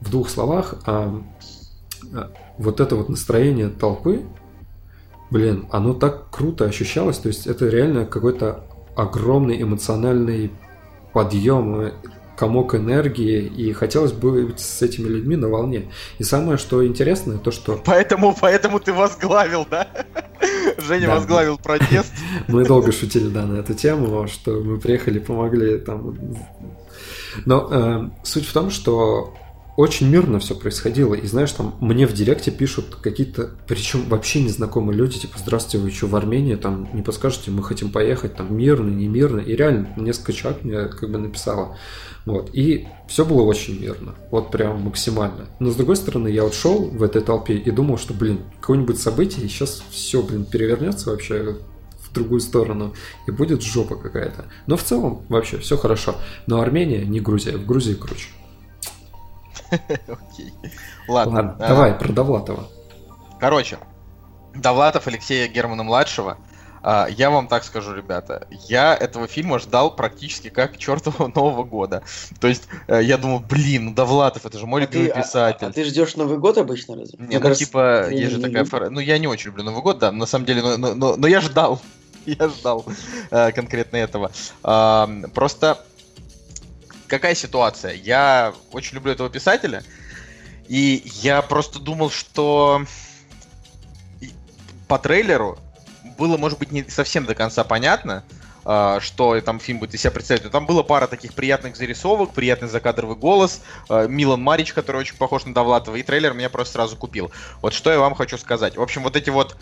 в 0.00 0.10
двух 0.10 0.28
словах 0.28 0.76
а, 0.86 1.22
а, 2.12 2.30
вот 2.58 2.80
это 2.80 2.94
вот 2.94 3.08
настроение 3.08 3.68
толпы, 3.68 4.22
блин, 5.30 5.66
оно 5.72 5.94
так 5.94 6.30
круто 6.30 6.66
ощущалось, 6.66 7.18
то 7.18 7.28
есть 7.28 7.46
это 7.46 7.68
реально 7.68 8.04
какой-то 8.04 8.64
огромный 8.94 9.60
эмоциональный 9.60 10.52
подъем, 11.12 11.92
комок 12.36 12.74
энергии, 12.74 13.42
и 13.42 13.72
хотелось 13.72 14.12
бы 14.12 14.46
быть 14.46 14.60
с 14.60 14.82
этими 14.82 15.06
людьми 15.08 15.36
на 15.36 15.48
волне. 15.48 15.92
И 16.18 16.24
самое, 16.24 16.58
что 16.58 16.84
интересное, 16.86 17.38
то, 17.38 17.50
что 17.50 17.80
Поэтому, 17.84 18.36
поэтому 18.38 18.80
ты 18.80 18.92
возглавил, 18.92 19.66
да? 19.70 19.86
Женя 20.78 21.06
Да. 21.06 21.14
возглавил 21.14 21.58
протест. 21.58 22.12
Мы 22.48 22.64
долго 22.64 22.90
шутили, 22.90 23.28
да, 23.28 23.46
на 23.46 23.58
эту 23.58 23.74
тему, 23.74 24.26
что 24.26 24.60
мы 24.60 24.78
приехали, 24.78 25.18
помогли 25.20 25.78
там. 25.78 26.16
Но 27.44 27.68
э, 27.70 28.10
суть 28.24 28.46
в 28.46 28.52
том, 28.52 28.70
что 28.70 29.34
очень 29.76 30.08
мирно 30.08 30.38
все 30.38 30.54
происходило. 30.54 31.14
И 31.14 31.26
знаешь, 31.26 31.52
там 31.52 31.74
мне 31.80 32.06
в 32.06 32.12
директе 32.12 32.50
пишут 32.50 32.96
какие-то, 33.00 33.50
причем 33.66 34.08
вообще 34.08 34.42
незнакомые 34.42 34.96
люди, 34.96 35.20
типа, 35.20 35.38
здравствуйте, 35.38 35.78
вы 35.78 35.90
что, 35.90 36.06
в 36.06 36.16
Армении, 36.16 36.56
там, 36.56 36.88
не 36.92 37.02
подскажете, 37.02 37.50
мы 37.50 37.62
хотим 37.62 37.90
поехать, 37.90 38.34
там, 38.34 38.54
мирно, 38.54 38.90
не 38.90 39.08
мирно. 39.08 39.40
И 39.40 39.56
реально, 39.56 39.88
несколько 39.96 40.32
человек 40.32 40.62
мне 40.64 40.84
как 40.86 41.10
бы 41.10 41.18
написало. 41.18 41.76
Вот. 42.26 42.50
И 42.52 42.86
все 43.08 43.24
было 43.24 43.42
очень 43.42 43.80
мирно. 43.80 44.14
Вот 44.30 44.50
прям 44.50 44.82
максимально. 44.82 45.46
Но 45.58 45.70
с 45.70 45.76
другой 45.76 45.96
стороны, 45.96 46.28
я 46.28 46.44
вот 46.44 46.54
шел 46.54 46.88
в 46.88 47.02
этой 47.02 47.22
толпе 47.22 47.54
и 47.54 47.70
думал, 47.70 47.98
что, 47.98 48.14
блин, 48.14 48.40
какое-нибудь 48.60 49.00
событие, 49.00 49.44
и 49.44 49.48
сейчас 49.48 49.82
все, 49.90 50.22
блин, 50.22 50.44
перевернется 50.44 51.10
вообще 51.10 51.56
в 51.98 52.12
другую 52.12 52.40
сторону, 52.40 52.94
и 53.26 53.30
будет 53.30 53.62
жопа 53.62 53.96
какая-то. 53.96 54.44
Но 54.66 54.76
в 54.76 54.82
целом 54.82 55.24
вообще 55.30 55.56
все 55.58 55.78
хорошо. 55.78 56.14
Но 56.46 56.60
Армения 56.60 57.04
не 57.06 57.20
Грузия, 57.20 57.56
в 57.56 57.66
Грузии 57.66 57.94
круче. 57.94 58.28
Окей. 59.70 60.52
Ладно. 61.08 61.34
Ладно, 61.36 61.56
а, 61.58 61.68
давай 61.68 61.94
про 61.94 62.12
Довлатова. 62.12 62.68
Короче, 63.40 63.78
Довлатов 64.54 65.06
Алексея 65.06 65.48
Германа-младшего. 65.48 66.38
а, 66.82 67.06
Я 67.10 67.30
вам 67.30 67.48
так 67.48 67.64
скажу, 67.64 67.94
ребята, 67.94 68.46
я 68.68 68.94
этого 68.94 69.26
фильма 69.26 69.58
ждал 69.58 69.94
практически 69.96 70.48
как 70.48 70.78
чертового 70.78 71.28
Нового 71.34 71.64
года. 71.64 72.02
То 72.40 72.48
есть 72.48 72.68
э, 72.88 73.00
я 73.02 73.16
думал, 73.18 73.40
блин, 73.40 73.86
ну 73.86 73.94
Довлатов, 73.94 74.44
это 74.46 74.58
же 74.58 74.66
мой 74.66 74.84
А 74.84 74.86
ты, 74.86 74.98
любимый 74.98 75.12
а- 75.18 75.22
писатель. 75.22 75.66
а 75.66 75.72
ты 75.72 75.84
ждешь 75.84 76.16
Новый 76.16 76.38
год 76.38 76.58
обычно 76.58 76.96
разве? 76.96 77.18
Не, 77.18 77.26
Мне 77.26 77.36
ну 77.38 77.42
кажется, 77.42 77.64
типа, 77.64 78.04
ты 78.08 78.14
есть 78.14 78.32
же 78.32 78.38
не 78.38 78.44
такая 78.44 78.64
фора- 78.64 78.90
Ну, 78.90 79.00
я 79.00 79.18
не 79.18 79.26
очень 79.26 79.46
люблю 79.46 79.64
Новый 79.64 79.82
год, 79.82 79.98
да, 79.98 80.12
на 80.12 80.26
самом 80.26 80.44
деле, 80.44 80.62
но, 80.62 80.76
но- 80.76 80.94
но- 80.94 81.16
но 81.16 81.26
я 81.26 81.40
ждал. 81.40 81.80
Я 82.24 82.48
ждал 82.50 82.84
э, 83.32 83.50
конкретно 83.50 83.96
этого. 83.96 84.30
Просто 85.34 85.78
какая 87.12 87.34
ситуация? 87.34 87.92
Я 87.92 88.54
очень 88.72 88.94
люблю 88.94 89.12
этого 89.12 89.28
писателя, 89.28 89.84
и 90.66 91.02
я 91.20 91.42
просто 91.42 91.78
думал, 91.78 92.10
что 92.10 92.86
по 94.88 94.98
трейлеру 94.98 95.58
было, 96.16 96.38
может 96.38 96.58
быть, 96.58 96.72
не 96.72 96.88
совсем 96.88 97.26
до 97.26 97.34
конца 97.34 97.64
понятно, 97.64 98.24
а, 98.64 98.98
что 99.00 99.38
там 99.42 99.60
фильм 99.60 99.78
будет 99.78 99.92
из 99.92 100.00
себя 100.00 100.10
представлять. 100.10 100.44
Но 100.44 100.50
там 100.50 100.64
было 100.64 100.82
пара 100.82 101.06
таких 101.06 101.34
приятных 101.34 101.76
зарисовок, 101.76 102.32
приятный 102.32 102.68
закадровый 102.68 103.16
голос, 103.16 103.60
а, 103.90 104.06
Милан 104.06 104.40
Марич, 104.40 104.72
который 104.72 104.96
очень 104.96 105.16
похож 105.16 105.44
на 105.44 105.52
Довлатова, 105.52 105.96
и 105.96 106.02
трейлер 106.02 106.32
меня 106.32 106.48
просто 106.48 106.72
сразу 106.72 106.96
купил. 106.96 107.30
Вот 107.60 107.74
что 107.74 107.92
я 107.92 107.98
вам 107.98 108.14
хочу 108.14 108.38
сказать. 108.38 108.78
В 108.78 108.82
общем, 108.82 109.02
вот 109.02 109.16
эти 109.16 109.28
вот 109.28 109.58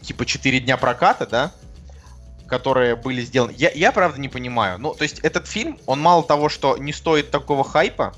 типа 0.00 0.24
4 0.24 0.60
дня 0.60 0.78
проката, 0.78 1.26
да, 1.26 1.52
которые 2.52 2.96
были 2.96 3.22
сделаны. 3.22 3.54
Я, 3.56 3.70
я 3.70 3.92
правда 3.92 4.20
не 4.20 4.28
понимаю. 4.28 4.78
Ну, 4.78 4.92
то 4.92 5.04
есть 5.04 5.20
этот 5.20 5.46
фильм, 5.46 5.78
он 5.86 6.02
мало 6.02 6.22
того, 6.22 6.50
что 6.50 6.76
не 6.76 6.92
стоит 6.92 7.30
такого 7.30 7.64
хайпа, 7.64 8.12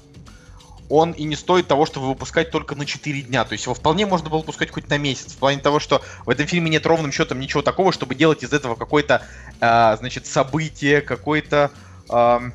он 0.88 1.12
и 1.12 1.22
не 1.22 1.36
стоит 1.36 1.68
того, 1.68 1.86
чтобы 1.86 2.08
выпускать 2.08 2.50
только 2.50 2.74
на 2.74 2.84
4 2.84 3.22
дня. 3.22 3.44
То 3.44 3.52
есть 3.52 3.66
его 3.66 3.76
вполне 3.76 4.06
можно 4.06 4.28
было 4.30 4.40
выпускать 4.40 4.72
хоть 4.72 4.88
на 4.88 4.98
месяц. 4.98 5.34
В 5.34 5.36
плане 5.36 5.60
того, 5.60 5.78
что 5.78 6.02
в 6.26 6.30
этом 6.30 6.48
фильме 6.48 6.68
нет 6.68 6.84
ровным 6.84 7.12
счетом 7.12 7.38
ничего 7.38 7.62
такого, 7.62 7.92
чтобы 7.92 8.16
делать 8.16 8.42
из 8.42 8.52
этого 8.52 8.74
какое-то, 8.74 9.22
а, 9.60 9.94
значит, 9.98 10.26
событие, 10.26 11.00
какое-то, 11.00 11.70
ам, 12.10 12.54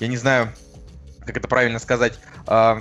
я 0.00 0.08
не 0.08 0.16
знаю, 0.16 0.52
как 1.24 1.36
это 1.36 1.46
правильно 1.46 1.78
сказать, 1.78 2.18
а, 2.48 2.80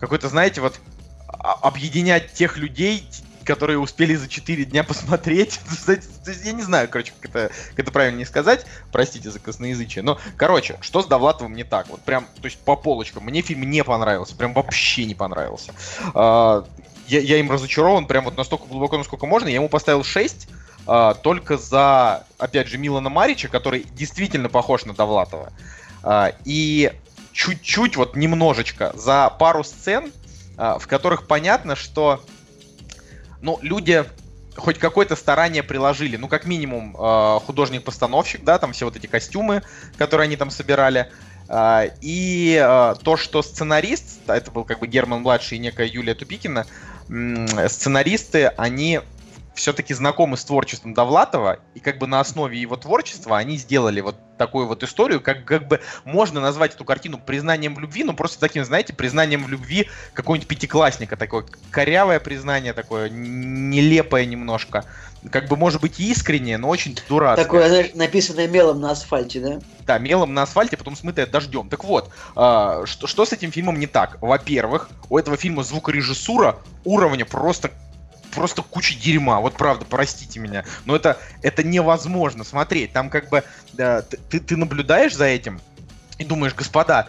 какой-то, 0.00 0.30
знаете, 0.30 0.62
вот 0.62 0.80
а- 1.28 1.52
объединять 1.60 2.32
тех 2.32 2.56
людей, 2.56 3.06
которые 3.44 3.78
успели 3.78 4.14
за 4.14 4.28
4 4.28 4.64
дня 4.64 4.82
посмотреть. 4.82 5.60
Я 6.44 6.52
не 6.52 6.62
знаю, 6.62 6.88
короче, 6.88 7.12
как 7.20 7.30
это, 7.30 7.52
как 7.70 7.78
это 7.78 7.92
правильно 7.92 8.18
не 8.18 8.24
сказать. 8.24 8.66
Простите 8.90 9.30
за 9.30 9.38
косноязычие. 9.38 10.02
Но, 10.02 10.18
короче, 10.36 10.78
что 10.80 11.02
с 11.02 11.06
Довлатовым 11.06 11.54
не 11.54 11.64
так? 11.64 11.88
Вот 11.88 12.00
прям, 12.00 12.24
то 12.24 12.44
есть 12.44 12.58
по 12.58 12.76
полочкам. 12.76 13.24
Мне 13.24 13.42
фильм 13.42 13.68
не 13.70 13.84
понравился. 13.84 14.34
Прям 14.34 14.54
вообще 14.54 15.04
не 15.04 15.14
понравился. 15.14 15.72
А, 16.14 16.66
Я, 17.06 17.20
я 17.20 17.38
им 17.38 17.50
разочарован 17.50 18.06
прям 18.06 18.24
вот 18.24 18.36
настолько 18.36 18.66
глубоко, 18.66 18.96
насколько 18.98 19.26
можно. 19.26 19.48
Я 19.48 19.56
ему 19.56 19.68
поставил 19.68 20.02
6 20.02 20.48
а, 20.86 21.14
только 21.14 21.58
за, 21.58 22.26
опять 22.38 22.68
же, 22.68 22.78
Милана 22.78 23.10
Марича, 23.10 23.48
который 23.48 23.86
действительно 23.92 24.48
похож 24.48 24.84
на 24.84 24.94
Довлатова. 24.94 25.52
А, 26.02 26.32
и 26.44 26.92
чуть-чуть, 27.32 27.96
вот 27.96 28.16
немножечко, 28.16 28.92
за 28.94 29.30
пару 29.38 29.64
сцен, 29.64 30.12
в 30.56 30.86
которых 30.86 31.26
понятно, 31.26 31.74
что 31.74 32.24
ну, 33.44 33.58
люди 33.62 34.04
хоть 34.56 34.78
какое-то 34.78 35.16
старание 35.16 35.62
приложили. 35.62 36.16
Ну, 36.16 36.28
как 36.28 36.46
минимум, 36.46 36.96
э, 36.96 37.40
художник-постановщик, 37.44 38.42
да, 38.44 38.58
там 38.58 38.72
все 38.72 38.86
вот 38.86 38.96
эти 38.96 39.06
костюмы, 39.06 39.62
которые 39.98 40.24
они 40.24 40.36
там 40.36 40.50
собирали. 40.50 41.10
А, 41.48 41.84
И 42.00 42.58
э, 42.60 42.94
то, 43.02 43.16
что 43.16 43.42
сценарист, 43.42 44.20
это 44.28 44.50
был 44.50 44.64
как 44.64 44.78
бы 44.80 44.86
Герман 44.86 45.20
Младший 45.22 45.58
и 45.58 45.60
некая 45.60 45.86
Юлия 45.86 46.14
Тупикина, 46.14 46.66
сценаристы, 47.68 48.46
они 48.56 49.00
все-таки 49.54 49.94
знакомы 49.94 50.36
с 50.36 50.44
творчеством 50.44 50.94
Довлатова, 50.94 51.58
и 51.74 51.80
как 51.80 51.98
бы 51.98 52.06
на 52.06 52.20
основе 52.20 52.60
его 52.60 52.76
творчества 52.76 53.38
они 53.38 53.56
сделали 53.56 54.00
вот 54.00 54.16
такую 54.36 54.66
вот 54.66 54.82
историю, 54.82 55.20
как, 55.20 55.44
как 55.44 55.68
бы 55.68 55.80
можно 56.04 56.40
назвать 56.40 56.74
эту 56.74 56.84
картину 56.84 57.18
признанием 57.18 57.74
в 57.74 57.78
любви, 57.78 58.04
ну 58.04 58.14
просто 58.14 58.40
таким, 58.40 58.64
знаете, 58.64 58.92
признанием 58.92 59.44
в 59.44 59.48
любви 59.48 59.88
какого-нибудь 60.12 60.48
пятиклассника, 60.48 61.16
такое 61.16 61.44
корявое 61.70 62.20
признание 62.20 62.72
такое, 62.72 63.08
нелепое 63.08 64.24
немножко, 64.26 64.84
как 65.30 65.48
бы 65.48 65.56
может 65.56 65.80
быть 65.80 66.00
искреннее, 66.00 66.58
но 66.58 66.68
очень 66.68 66.98
дурацкое. 67.08 67.44
Такое, 67.44 67.68
знаешь, 67.68 67.94
написанное 67.94 68.48
мелом 68.48 68.80
на 68.80 68.90
асфальте, 68.90 69.40
да? 69.40 69.60
Да, 69.86 69.98
мелом 69.98 70.34
на 70.34 70.42
асфальте, 70.42 70.76
потом 70.76 70.96
смытое 70.96 71.26
дождем. 71.26 71.68
Так 71.68 71.84
вот, 71.84 72.10
э, 72.36 72.82
что, 72.86 73.06
что 73.06 73.24
с 73.24 73.32
этим 73.32 73.52
фильмом 73.52 73.78
не 73.78 73.86
так? 73.86 74.18
Во-первых, 74.20 74.90
у 75.08 75.18
этого 75.18 75.36
фильма 75.36 75.62
звукорежиссура 75.62 76.58
уровня 76.84 77.24
просто 77.24 77.70
просто 78.34 78.62
куча 78.62 78.94
дерьма. 78.94 79.40
Вот 79.40 79.54
правда, 79.54 79.86
простите 79.88 80.40
меня. 80.40 80.64
Но 80.84 80.96
это, 80.96 81.18
это 81.42 81.62
невозможно 81.62 82.44
смотреть. 82.44 82.92
Там 82.92 83.10
как 83.10 83.28
бы 83.28 83.44
да, 83.72 84.02
ты, 84.02 84.40
ты 84.40 84.56
наблюдаешь 84.56 85.14
за 85.14 85.26
этим 85.26 85.60
и 86.18 86.24
думаешь, 86.24 86.54
господа, 86.54 87.08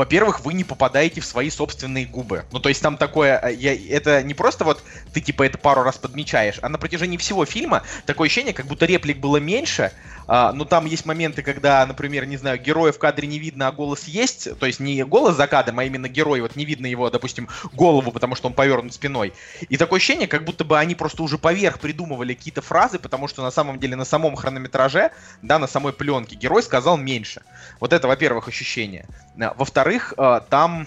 во-первых, 0.00 0.40
вы 0.46 0.54
не 0.54 0.64
попадаете 0.64 1.20
в 1.20 1.26
свои 1.26 1.50
собственные 1.50 2.06
губы. 2.06 2.46
Ну, 2.52 2.58
то 2.58 2.70
есть 2.70 2.80
там 2.80 2.96
такое, 2.96 3.38
э, 3.38 3.52
я, 3.52 3.74
это 3.74 4.22
не 4.22 4.32
просто 4.32 4.64
вот 4.64 4.82
ты 5.12 5.20
типа 5.20 5.42
это 5.42 5.58
пару 5.58 5.82
раз 5.82 5.98
подмечаешь, 5.98 6.58
а 6.62 6.70
на 6.70 6.78
протяжении 6.78 7.18
всего 7.18 7.44
фильма 7.44 7.82
такое 8.06 8.28
ощущение, 8.28 8.54
как 8.54 8.64
будто 8.64 8.86
реплик 8.86 9.18
было 9.18 9.36
меньше, 9.36 9.92
а, 10.26 10.52
но 10.52 10.64
там 10.64 10.86
есть 10.86 11.04
моменты, 11.04 11.42
когда, 11.42 11.84
например, 11.84 12.24
не 12.24 12.36
знаю, 12.36 12.58
героя 12.58 12.92
в 12.92 12.98
кадре 12.98 13.26
не 13.26 13.38
видно, 13.38 13.66
а 13.66 13.72
голос 13.72 14.04
есть, 14.04 14.56
то 14.58 14.64
есть 14.64 14.78
не 14.78 15.02
голос 15.04 15.36
за 15.36 15.46
кадром, 15.48 15.80
а 15.80 15.84
именно 15.84 16.08
герой, 16.08 16.40
вот 16.40 16.56
не 16.56 16.64
видно 16.64 16.86
его, 16.86 17.10
допустим, 17.10 17.48
голову, 17.72 18.12
потому 18.12 18.36
что 18.36 18.46
он 18.46 18.54
повернут 18.54 18.94
спиной. 18.94 19.34
И 19.68 19.76
такое 19.76 19.98
ощущение, 19.98 20.28
как 20.28 20.44
будто 20.44 20.64
бы 20.64 20.78
они 20.78 20.94
просто 20.94 21.24
уже 21.24 21.36
поверх 21.36 21.78
придумывали 21.78 22.34
какие-то 22.34 22.62
фразы, 22.62 22.98
потому 22.98 23.28
что 23.28 23.42
на 23.42 23.50
самом 23.50 23.78
деле 23.78 23.96
на 23.96 24.04
самом 24.04 24.36
хронометраже, 24.36 25.10
да, 25.42 25.58
на 25.58 25.66
самой 25.66 25.92
пленке 25.92 26.36
герой 26.36 26.62
сказал 26.62 26.96
меньше. 26.96 27.42
Вот 27.80 27.92
это, 27.92 28.06
во-первых, 28.06 28.46
ощущение. 28.46 29.06
А, 29.40 29.54
во-вторых, 29.56 30.14
а, 30.16 30.40
там 30.40 30.86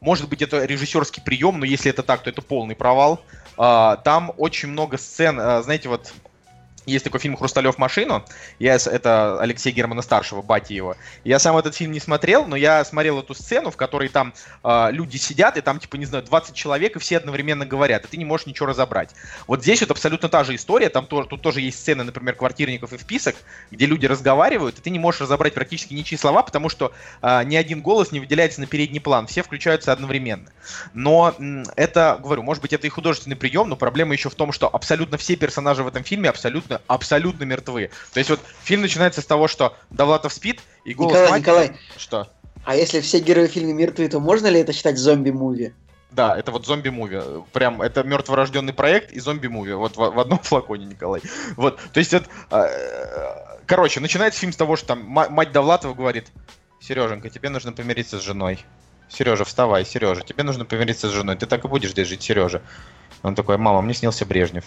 может 0.00 0.30
быть, 0.30 0.40
это 0.40 0.64
режиссерский 0.64 1.22
прием, 1.22 1.58
но 1.58 1.66
если 1.66 1.90
это 1.90 2.02
так, 2.02 2.22
то 2.22 2.30
это 2.30 2.40
полный 2.40 2.74
провал. 2.74 3.20
Там 3.56 4.32
очень 4.38 4.70
много 4.70 4.96
сцен, 4.96 5.36
знаете, 5.36 5.90
вот 5.90 6.14
есть 6.90 7.04
такой 7.04 7.20
фильм 7.20 7.36
«Хрусталев 7.36 7.78
машину». 7.78 8.24
Я, 8.58 8.76
это 8.76 9.40
Алексей 9.40 9.72
Германа 9.72 10.02
Старшего, 10.02 10.42
бати 10.42 10.72
его. 10.72 10.96
Я 11.24 11.38
сам 11.38 11.56
этот 11.56 11.74
фильм 11.74 11.92
не 11.92 12.00
смотрел, 12.00 12.46
но 12.46 12.56
я 12.56 12.84
смотрел 12.84 13.20
эту 13.20 13.34
сцену, 13.34 13.70
в 13.70 13.76
которой 13.76 14.08
там 14.08 14.34
э, 14.64 14.88
люди 14.90 15.16
сидят, 15.16 15.56
и 15.56 15.60
там, 15.60 15.78
типа, 15.78 15.96
не 15.96 16.06
знаю, 16.06 16.24
20 16.24 16.54
человек, 16.54 16.96
и 16.96 16.98
все 16.98 17.16
одновременно 17.16 17.66
говорят, 17.66 18.04
и 18.04 18.08
ты 18.08 18.16
не 18.16 18.24
можешь 18.24 18.46
ничего 18.46 18.66
разобрать. 18.66 19.10
Вот 19.46 19.62
здесь 19.62 19.80
вот 19.80 19.90
абсолютно 19.90 20.28
та 20.28 20.44
же 20.44 20.54
история. 20.54 20.88
Там 20.88 21.06
тоже, 21.06 21.28
тут 21.28 21.42
тоже 21.42 21.60
есть 21.60 21.78
сцены, 21.78 22.04
например, 22.04 22.34
квартирников 22.34 22.92
и 22.92 22.98
вписок, 22.98 23.36
где 23.70 23.86
люди 23.86 24.06
разговаривают, 24.06 24.78
и 24.78 24.82
ты 24.82 24.90
не 24.90 24.98
можешь 24.98 25.20
разобрать 25.20 25.54
практически 25.54 25.94
ничьи 25.94 26.18
слова, 26.18 26.42
потому 26.42 26.68
что 26.68 26.92
э, 27.22 27.44
ни 27.44 27.56
один 27.56 27.80
голос 27.82 28.12
не 28.12 28.20
выделяется 28.20 28.60
на 28.60 28.66
передний 28.66 29.00
план. 29.00 29.26
Все 29.26 29.42
включаются 29.42 29.92
одновременно. 29.92 30.48
Но 30.94 31.34
м, 31.38 31.64
это, 31.76 32.18
говорю, 32.20 32.42
может 32.42 32.62
быть, 32.62 32.72
это 32.72 32.86
и 32.86 32.90
художественный 32.90 33.36
прием, 33.36 33.68
но 33.68 33.76
проблема 33.76 34.12
еще 34.12 34.30
в 34.30 34.34
том, 34.34 34.52
что 34.52 34.68
абсолютно 34.68 35.18
все 35.18 35.36
персонажи 35.36 35.82
в 35.82 35.88
этом 35.88 36.04
фильме 36.04 36.28
абсолютно 36.28 36.79
абсолютно 36.86 37.44
мертвы. 37.44 37.90
То 38.12 38.18
есть 38.18 38.30
вот 38.30 38.40
фильм 38.62 38.82
начинается 38.82 39.20
с 39.20 39.26
того, 39.26 39.48
что 39.48 39.76
Довлатов 39.90 40.32
спит, 40.32 40.60
и 40.84 40.94
голос 40.94 41.12
Николай, 41.12 41.30
матери... 41.30 41.40
Николай, 41.40 41.80
Что? 41.96 42.28
а 42.64 42.76
если 42.76 43.00
все 43.00 43.20
герои 43.20 43.46
в 43.46 43.50
фильме 43.50 43.72
мертвы, 43.72 44.08
то 44.08 44.20
можно 44.20 44.46
ли 44.46 44.60
это 44.60 44.72
считать 44.72 44.98
зомби-муви? 44.98 45.72
Да, 46.10 46.36
это 46.36 46.50
вот 46.50 46.66
зомби-муви. 46.66 47.44
Прям, 47.52 47.80
это 47.82 48.02
мертворожденный 48.02 48.72
проект 48.72 49.12
и 49.12 49.20
зомби-муви. 49.20 49.74
Вот 49.74 49.96
в, 49.96 50.10
в 50.10 50.18
одном 50.18 50.38
флаконе, 50.40 50.86
Николай. 50.86 51.22
Вот, 51.56 51.80
то 51.92 52.00
есть, 52.00 52.12
это, 52.12 52.28
э, 52.50 53.58
короче, 53.66 54.00
начинается 54.00 54.40
фильм 54.40 54.52
с 54.52 54.56
того, 54.56 54.76
что 54.76 54.88
там 54.88 55.04
мать 55.04 55.52
Довлатова 55.52 55.94
говорит, 55.94 56.28
Сереженька, 56.80 57.30
тебе 57.30 57.48
нужно 57.48 57.72
помириться 57.72 58.18
с 58.18 58.22
женой. 58.22 58.64
Сережа, 59.08 59.44
вставай, 59.44 59.84
Сережа, 59.84 60.22
тебе 60.22 60.42
нужно 60.44 60.64
помириться 60.64 61.08
с 61.08 61.12
женой. 61.12 61.36
Ты 61.36 61.46
так 61.46 61.64
и 61.64 61.68
будешь 61.68 61.90
здесь 61.90 62.08
жить, 62.08 62.22
Сережа. 62.22 62.62
Он 63.22 63.34
такой, 63.34 63.58
мама, 63.58 63.82
мне 63.82 63.94
снился 63.94 64.24
Брежнев. 64.24 64.64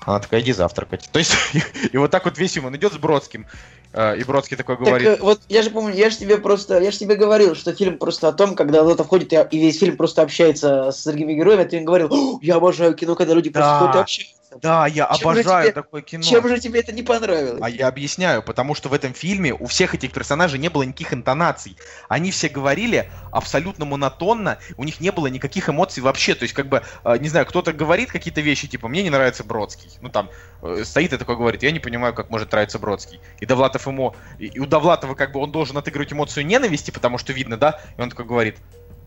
Она 0.00 0.20
такая, 0.20 0.40
иди 0.40 0.52
завтракать. 0.52 1.08
То 1.10 1.18
есть, 1.18 1.34
и, 1.92 1.96
вот 1.96 2.10
так 2.10 2.24
вот 2.24 2.38
весь 2.38 2.56
он 2.58 2.76
идет 2.76 2.92
с 2.92 2.96
Бродским, 2.96 3.46
э, 3.92 4.18
и 4.18 4.24
Бродский 4.24 4.56
такой 4.56 4.76
говорит... 4.76 5.06
Так, 5.06 5.18
э, 5.18 5.22
вот 5.22 5.40
я 5.48 5.62
же 5.62 5.70
помню, 5.70 5.94
я 5.94 6.10
же 6.10 6.16
тебе 6.16 6.38
просто, 6.38 6.80
я 6.80 6.90
же 6.90 6.98
тебе 6.98 7.16
говорил, 7.16 7.54
что 7.54 7.72
фильм 7.72 7.98
просто 7.98 8.28
о 8.28 8.32
том, 8.32 8.54
когда 8.54 8.82
кто-то 8.82 9.04
входит 9.04 9.32
и, 9.32 9.46
и 9.50 9.58
весь 9.58 9.78
фильм 9.78 9.96
просто 9.96 10.22
общается 10.22 10.92
с 10.92 11.04
другими 11.04 11.34
героями, 11.34 11.62
а 11.62 11.66
ты 11.66 11.78
им 11.78 11.84
говорил, 11.84 12.38
я 12.40 12.56
обожаю 12.56 12.94
кино, 12.94 13.14
когда 13.14 13.34
люди 13.34 13.50
просто 13.50 13.70
да. 13.70 13.78
ходят 13.78 13.96
и 13.96 13.98
общаются. 13.98 14.36
Да, 14.60 14.86
я 14.86 15.10
чем 15.16 15.28
обожаю 15.28 15.64
тебе, 15.64 15.72
такое 15.72 16.02
кино. 16.02 16.22
Чем 16.22 16.48
же 16.48 16.58
тебе 16.58 16.80
это 16.80 16.92
не 16.92 17.02
понравилось? 17.02 17.60
А 17.62 17.68
я 17.68 17.88
объясняю, 17.88 18.42
потому 18.42 18.74
что 18.74 18.88
в 18.88 18.94
этом 18.94 19.14
фильме 19.14 19.52
у 19.54 19.66
всех 19.66 19.94
этих 19.94 20.12
персонажей 20.12 20.58
не 20.58 20.68
было 20.68 20.82
никаких 20.82 21.12
интонаций. 21.12 21.76
Они 22.08 22.30
все 22.30 22.48
говорили 22.48 23.10
абсолютно 23.32 23.84
монотонно, 23.84 24.58
у 24.76 24.84
них 24.84 25.00
не 25.00 25.10
было 25.10 25.26
никаких 25.26 25.68
эмоций 25.68 26.02
вообще. 26.02 26.34
То 26.34 26.44
есть, 26.44 26.54
как 26.54 26.68
бы, 26.68 26.82
э, 27.04 27.18
не 27.18 27.28
знаю, 27.28 27.46
кто-то 27.46 27.72
говорит 27.72 28.10
какие-то 28.10 28.40
вещи, 28.40 28.68
типа, 28.68 28.88
мне 28.88 29.02
не 29.02 29.10
нравится 29.10 29.44
Бродский. 29.44 29.90
Ну, 30.00 30.08
там, 30.08 30.30
э, 30.62 30.82
стоит 30.84 31.12
и 31.12 31.16
такой 31.16 31.36
говорит, 31.36 31.62
я 31.62 31.70
не 31.70 31.80
понимаю, 31.80 32.14
как 32.14 32.30
может 32.30 32.52
нравиться 32.52 32.78
Бродский. 32.78 33.20
И 33.40 33.46
Довлатов 33.46 33.86
ему, 33.86 34.14
и 34.38 34.58
у 34.58 34.66
Довлатова, 34.66 35.14
как 35.14 35.32
бы, 35.32 35.40
он 35.40 35.52
должен 35.52 35.76
отыгрывать 35.76 36.12
эмоцию 36.12 36.46
ненависти, 36.46 36.90
потому 36.90 37.18
что 37.18 37.32
видно, 37.32 37.56
да? 37.56 37.80
И 37.96 38.00
он 38.00 38.10
такой 38.10 38.24
говорит, 38.24 38.56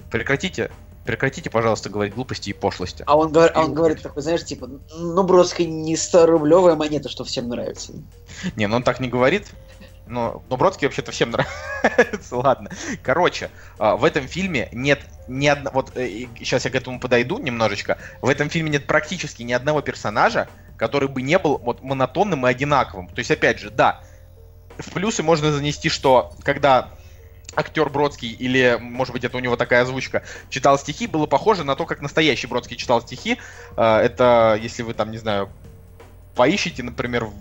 прекратите 0.10 0.72
прекратите, 1.06 1.50
пожалуйста, 1.50 1.90
говорить 1.90 2.14
глупости 2.14 2.52
и 2.52 2.54
пошлости. 2.54 3.04
А 3.08 3.18
он, 3.18 3.32
говор, 3.32 3.52
а 3.56 3.64
он 3.64 3.74
говорит 3.74 4.00
такой, 4.04 4.22
знаешь, 4.22 4.46
типа, 4.46 4.70
ну, 4.96 5.24
Бродский 5.24 5.66
не 5.66 5.96
100-рублевая 5.96 6.76
монета, 6.76 7.10
что 7.10 7.24
всем 7.24 7.50
нравится. 7.50 7.94
Не, 8.56 8.68
ну 8.68 8.76
он 8.76 8.84
так 8.84 9.00
не 9.00 9.08
говорит. 9.08 9.48
Но, 10.06 10.44
но 10.50 10.58
Бродский 10.58 10.86
вообще-то 10.88 11.12
всем 11.12 11.32
нравится. 11.32 12.36
Ладно. 12.36 12.70
Короче, 13.02 13.50
а, 13.80 13.96
в 13.96 14.04
этом 14.04 14.28
фильме 14.28 14.70
нет 14.72 15.00
ни 15.28 15.48
одного... 15.48 15.82
Вот 15.82 15.94
сейчас 15.96 16.66
э, 16.66 16.70
я 16.70 16.72
к 16.72 16.76
этому 16.76 17.00
подойду 17.00 17.40
немножечко. 17.40 17.98
В 18.22 18.30
этом 18.30 18.50
фильме 18.50 18.70
нет 18.70 18.86
практически 18.86 19.42
ни 19.44 19.54
одного 19.54 19.82
персонажа, 19.82 20.48
который 20.78 21.10
бы 21.10 21.24
не 21.24 21.40
был 21.40 21.58
вот 21.58 21.82
монотонным 21.82 22.46
и 22.46 22.50
одинаковым. 22.50 23.08
То 23.08 23.20
есть, 23.20 23.32
опять 23.32 23.60
же, 23.60 23.72
да, 23.72 24.02
в 24.78 24.92
плюсы 24.92 25.24
можно 25.24 25.52
занести, 25.52 25.90
что 25.90 26.34
когда 26.44 26.90
актер 27.56 27.90
Бродский, 27.90 28.32
или, 28.32 28.78
может 28.80 29.14
быть, 29.14 29.24
это 29.24 29.38
у 29.38 29.40
него 29.40 29.56
такая 29.56 29.82
озвучка, 29.84 30.24
читал 30.50 30.78
стихи, 30.78 31.08
было 31.08 31.26
похоже 31.26 31.64
на 31.64 31.76
то, 31.76 31.86
как 31.86 32.02
настоящий 32.02 32.48
Бродский 32.48 32.78
читал 32.78 33.02
стихи. 33.02 33.38
Э, 33.76 33.98
это, 33.98 34.58
если 34.62 34.84
вы 34.84 34.94
там, 34.94 35.12
не 35.12 35.18
знаю, 35.18 35.50
поищите, 36.36 36.84
например, 36.84 37.26
в 37.26 37.34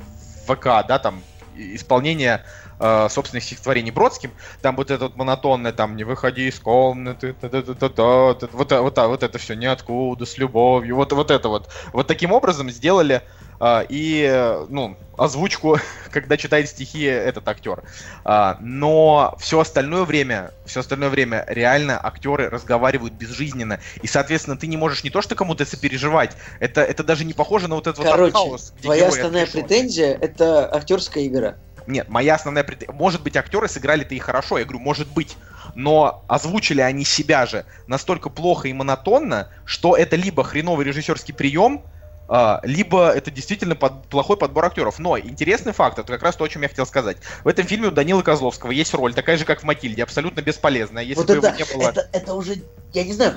ВК, 0.55 0.87
да, 0.87 0.99
там, 0.99 1.23
исполнение 1.57 2.45
э, 2.79 3.09
собственных 3.11 3.45
стихотворений 3.45 3.91
Бродским, 3.91 4.33
там 4.63 4.77
вот 4.77 4.91
это 4.91 5.05
вот 5.05 5.17
монотонное, 5.17 5.73
там, 5.73 5.97
не 5.97 6.05
выходи 6.05 6.49
из 6.49 6.59
комнаты, 6.59 7.35
вот, 7.41 8.73
вот, 8.73 8.99
вот 8.99 9.23
это 9.23 9.39
все 9.39 9.55
ниоткуда, 9.55 10.27
с 10.27 10.39
любовью, 10.39 10.97
вот, 10.97 11.13
вот 11.13 11.31
это 11.31 11.49
вот. 11.49 11.69
Вот 11.93 12.07
таким 12.07 12.33
образом 12.33 12.71
сделали 12.71 13.23
а, 13.61 13.85
и, 13.89 14.57
ну, 14.69 14.97
озвучку, 15.17 15.79
когда 16.11 16.37
читает 16.37 16.69
стихи 16.69 17.03
этот 17.03 17.49
актер. 17.49 17.83
А, 18.25 18.57
но 18.61 19.37
все 19.39 19.61
остальное 19.61 20.05
время, 20.05 20.53
все 20.65 20.81
остальное 20.81 21.09
время 21.09 21.45
реально 21.49 21.99
актеры 22.05 22.49
разговаривают 22.49 23.15
безжизненно. 23.15 23.81
И, 24.03 24.07
соответственно, 24.07 24.57
ты 24.57 24.67
не 24.69 24.77
можешь 24.77 25.03
не 25.03 25.11
то 25.11 25.23
что 25.23 25.35
кому-то 25.35 25.65
сопереживать, 25.65 26.37
это, 26.61 26.83
это 26.83 27.03
даже 27.03 27.25
не 27.25 27.33
похоже 27.33 27.69
на 27.69 27.75
вот 27.75 27.87
этот 27.87 28.05
Короче, 28.05 28.33
вот 28.33 28.49
хаос. 28.49 28.73
твоя 28.81 29.09
основная 29.09 29.47
претензия— 29.47 30.17
это 30.21 30.73
актерская 30.73 31.27
игра. 31.27 31.57
Нет, 31.89 32.09
моя 32.09 32.35
основная 32.35 32.65
претензия... 32.65 32.95
Может 32.95 33.23
быть, 33.23 33.37
актеры 33.37 33.67
сыграли-то 33.67 34.15
и 34.15 34.19
хорошо, 34.19 34.59
я 34.59 34.65
говорю, 34.65 34.81
может 34.81 35.09
быть. 35.09 35.37
Но 35.75 36.23
озвучили 36.29 36.83
они 36.83 37.05
себя 37.05 37.47
же 37.47 37.65
настолько 37.87 38.29
плохо 38.29 38.69
и 38.69 38.73
монотонно, 38.75 39.49
что 39.65 39.97
это 39.97 40.15
либо 40.15 40.45
хреновый 40.45 40.85
режиссерский 40.85 41.33
прием, 41.33 41.83
а, 42.29 42.61
либо 42.63 43.09
это 43.09 43.31
действительно 43.31 43.75
под, 43.75 44.07
плохой 44.09 44.37
подбор 44.37 44.67
актеров. 44.67 44.99
Но 44.99 45.19
интересный 45.19 45.73
факт, 45.73 45.99
это 45.99 46.13
как 46.13 46.23
раз 46.23 46.37
то, 46.37 46.45
о 46.45 46.49
чем 46.49 46.61
я 46.61 46.69
хотел 46.69 46.85
сказать. 46.85 47.17
В 47.43 47.49
этом 47.49 47.67
фильме 47.67 47.89
у 47.89 47.91
Данила 47.91 48.21
Козловского 48.21 48.71
есть 48.71 48.93
роль, 48.93 49.15
такая 49.15 49.39
же, 49.39 49.47
как 49.47 49.61
в 49.61 49.65
Матильде, 49.65 50.03
абсолютно 50.03 50.43
бесполезная. 50.43 51.05
Если 51.05 51.21
вот 51.21 51.27
бы 51.27 51.35
это, 51.37 51.47
его 51.47 51.57
не 51.57 51.75
было... 51.75 51.89
это, 51.89 52.09
это 52.13 52.35
уже, 52.35 52.57
я 52.93 53.05
не 53.05 53.15
знаю, 53.15 53.35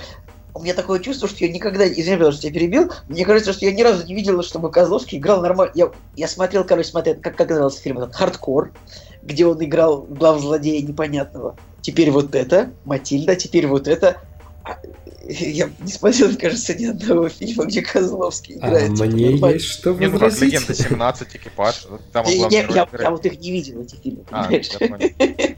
у 0.54 0.62
меня 0.62 0.74
такое 0.74 1.00
чувство, 1.00 1.28
что 1.28 1.46
я 1.46 1.52
никогда, 1.52 1.88
извини, 1.88 2.32
что 2.32 2.48
я 2.48 2.54
перебил, 2.54 2.92
мне 3.08 3.26
кажется, 3.26 3.54
что 3.54 3.66
я 3.66 3.72
ни 3.72 3.82
разу 3.82 4.06
не 4.06 4.14
видел, 4.14 4.42
чтобы 4.44 4.72
Козловский 4.72 5.18
играл 5.18 5.42
нормально. 5.42 5.72
Я, 5.76 5.92
я 6.16 6.28
смотрел, 6.28 6.64
короче, 6.64 6.90
смотрел, 6.90 7.16
как, 7.22 7.36
как 7.36 7.50
назывался 7.50 7.82
фильм 7.82 8.00
этот, 8.00 8.16
«Хардкор», 8.16 8.72
где 9.22 9.46
он 9.46 9.64
играл 9.64 10.02
глав 10.02 10.42
злодея 10.42 10.82
непонятного. 10.82 11.56
Теперь 11.82 12.12
вот 12.12 12.36
это, 12.36 12.72
Матильда, 12.86 13.36
теперь 13.36 13.68
вот 13.68 13.88
это. 13.88 14.18
А, 14.64 14.78
я 15.24 15.70
не 15.80 15.92
смотрел, 15.92 16.28
мне 16.28 16.38
кажется, 16.38 16.74
ни 16.74 16.86
одного 16.86 17.30
фильма, 17.30 17.66
где 17.66 17.82
Козловский 17.82 18.58
а 18.62 18.68
играет. 18.68 19.00
А 19.00 19.06
мне 19.06 19.30
нормально. 19.32 19.54
есть 19.56 19.66
что 19.66 19.94
Нет, 19.94 20.12
ну 20.12 20.20
как 20.20 20.40
«Легенда 20.40 20.74
17», 20.74 21.28
«Экипаж». 21.34 21.88
Там 22.12 22.26
я, 22.28 22.48
я, 22.50 22.62
я, 22.68 22.88
я 23.00 23.10
вот 23.10 23.26
их 23.26 23.40
не 23.40 23.52
видел, 23.52 23.82
эти 23.82 23.96
фильмы, 23.96 24.26
а, 24.32 24.48
понимаешь? 24.48 25.56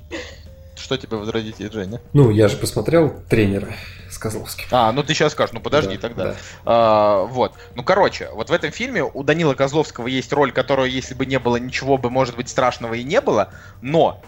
Что 0.83 0.97
тебе 0.97 1.15
возразить, 1.15 1.55
Женя? 1.71 2.01
Ну, 2.11 2.29
я 2.29 2.49
же 2.49 2.57
посмотрел 2.57 3.15
тренера 3.29 3.69
с 4.09 4.17
Козловским. 4.17 4.65
А, 4.69 4.91
ну 4.91 5.01
ты 5.01 5.13
сейчас 5.13 5.31
скажешь, 5.31 5.53
ну 5.53 5.61
подожди 5.61 5.95
Да, 5.95 6.01
тогда. 6.01 6.23
да. 6.25 6.35
А, 6.65 7.23
вот. 7.23 7.53
Ну, 7.75 7.83
короче, 7.83 8.29
вот 8.33 8.49
в 8.49 8.53
этом 8.53 8.71
фильме 8.71 9.01
у 9.01 9.23
Данила 9.23 9.53
Козловского 9.53 10.07
есть 10.07 10.33
роль, 10.33 10.51
которую, 10.51 10.91
если 10.91 11.13
бы 11.13 11.25
не 11.25 11.39
было 11.39 11.55
ничего 11.55 11.97
бы, 11.97 12.09
может 12.09 12.35
быть, 12.35 12.49
страшного 12.49 12.95
и 12.95 13.03
не 13.03 13.21
было, 13.21 13.53
но 13.81 14.21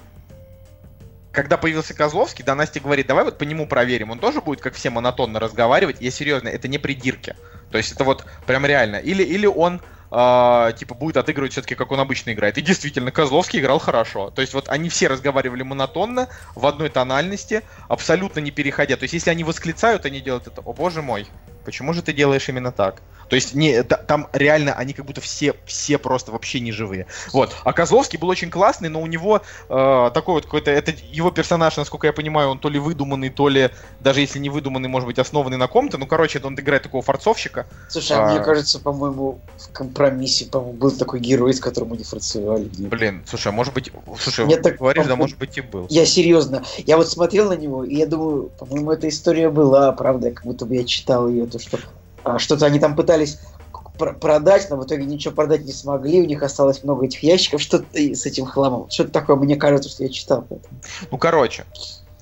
когда 1.34 1.58
появился 1.58 1.94
Козловский, 1.94 2.46
да, 2.46 2.56
Настя 2.56 2.80
говорит, 2.80 3.08
давай 3.08 3.26
вот 3.26 3.38
по 3.38 3.44
нему 3.44 3.68
проверим, 3.68 4.12
он 4.12 4.20
тоже 4.20 4.40
будет, 4.40 4.62
как 4.62 4.76
все, 4.76 4.90
монотонно 4.90 5.42
разговаривать. 5.42 5.98
Я 6.00 6.10
серьезно, 6.10 6.48
это 6.48 6.70
не 6.70 6.78
придирки. 6.78 7.36
То 7.70 7.78
есть 7.78 7.92
это 7.92 8.06
вот 8.06 8.24
прям 8.48 8.66
реально. 8.66 8.96
Или, 8.96 9.24
или 9.24 9.46
он 9.46 9.82
а, 10.18 10.72
типа 10.72 10.96
будет 10.96 11.18
отыгрывать 11.18 11.52
все-таки, 11.52 11.76
как 11.76 11.92
он 11.92 12.00
обычно 12.00 12.32
играет. 12.32 12.58
И 12.58 12.62
действительно, 12.62 13.12
Козловский 13.12 13.60
играл 13.60 13.80
хорошо. 13.80 14.30
То 14.30 14.42
есть 14.42 14.54
вот 14.54 14.70
они 14.70 14.88
все 14.88 15.08
разговаривали 15.08 15.62
монотонно, 15.62 16.30
в 16.56 16.66
одной 16.68 16.88
тональности, 16.88 17.64
абсолютно 17.90 18.40
не 18.40 18.52
переходя. 18.52 18.96
То 18.96 19.04
есть 19.04 19.14
если 19.14 19.30
они 19.30 19.44
восклицают, 19.44 20.06
они 20.06 20.22
делают 20.22 20.48
это, 20.48 20.62
о 20.62 20.72
боже 20.72 21.02
мой, 21.02 21.28
почему 21.66 21.94
же 21.94 22.02
ты 22.02 22.14
делаешь 22.14 22.48
именно 22.48 22.72
так? 22.72 23.02
То 23.28 23.36
есть 23.36 23.56
не, 23.56 23.82
та- 23.84 23.98
там 23.98 24.28
реально 24.34 24.74
они 24.74 24.94
как 24.94 25.06
будто 25.06 25.20
все, 25.20 25.56
все 25.66 25.98
просто 25.98 26.32
вообще 26.32 26.60
не 26.60 26.72
живые. 26.72 27.08
Вот. 27.34 27.56
А 27.64 27.74
Козловский 27.74 28.20
был 28.20 28.30
очень 28.30 28.52
классный, 28.52 28.90
но 28.90 29.02
у 29.02 29.08
него 29.08 29.42
э, 29.68 30.12
такой 30.14 30.36
вот 30.36 30.46
какой-то, 30.46 30.70
это 30.70 30.94
его 31.12 31.32
персонаж, 31.32 31.76
насколько 31.78 32.06
я 32.06 32.14
понимаю, 32.14 32.50
он 32.50 32.60
то 32.60 32.70
ли 32.70 32.78
выдуманный, 32.78 33.30
то 33.30 33.48
ли, 33.50 33.72
даже 34.00 34.22
если 34.22 34.38
не 34.38 34.50
выдуманный, 34.50 34.90
может 34.90 35.08
быть, 35.08 35.18
основанный 35.18 35.58
на 35.58 35.68
ком-то. 35.68 35.98
Ну, 35.98 36.06
короче, 36.06 36.40
он 36.44 36.54
играет 36.54 36.84
такого 36.84 37.02
форцовщика. 37.02 37.66
Слушай, 37.90 38.18
а 38.18 38.28
А. 38.28 38.32
мне 38.32 38.44
кажется, 38.44 38.80
по-моему, 38.80 39.40
в 39.58 39.72
компромиссе, 39.72 40.46
по-моему, 40.46 40.74
был 40.74 40.92
такой 40.92 41.20
герой, 41.20 41.54
с 41.54 41.60
которым 41.60 41.94
они 41.94 42.04
форцевали. 42.04 42.70
Блин, 42.78 43.24
слушай, 43.28 43.48
а 43.48 43.52
может 43.52 43.74
быть, 43.74 43.92
слушай, 44.20 44.46
Мне 44.46 44.58
так 44.58 44.78
говоришь, 44.78 45.08
да, 45.08 45.16
может 45.16 45.40
быть 45.40 45.58
и 45.58 45.62
был. 45.62 45.88
Я 45.90 46.06
серьезно, 46.06 46.64
я 46.86 46.98
вот 46.98 47.10
смотрел 47.10 47.50
на 47.50 47.54
него, 47.58 47.84
и 47.84 47.96
я 47.96 48.06
думаю, 48.06 48.50
по-моему, 48.60 48.92
эта 48.92 49.10
история 49.10 49.50
была, 49.50 49.92
правда, 49.94 50.32
как 50.32 50.44
будто 50.46 50.66
бы 50.68 50.76
я 50.76 50.84
читал 50.84 51.28
ее, 51.28 51.48
то 51.58 51.60
что 51.60 51.80
а, 52.24 52.40
что-то 52.40 52.66
они 52.66 52.80
там 52.80 52.96
пытались 52.96 53.40
пр- 53.98 54.18
продать, 54.18 54.68
но 54.70 54.78
в 54.78 54.86
итоге 54.86 55.06
ничего 55.06 55.34
продать 55.34 55.64
не 55.64 55.72
смогли, 55.72 56.22
у 56.22 56.26
них 56.26 56.44
осталось 56.44 56.84
много 56.84 57.06
этих 57.06 57.24
ящиков, 57.24 57.62
что-то 57.62 57.86
и 57.98 58.16
с 58.16 58.26
этим 58.26 58.46
хламом. 58.46 58.90
Что-то 58.90 59.12
такое, 59.12 59.36
мне 59.36 59.56
кажется, 59.56 59.90
что 59.90 60.04
я 60.04 60.10
читал. 60.10 60.46
Ну, 61.12 61.18
короче, 61.18 61.66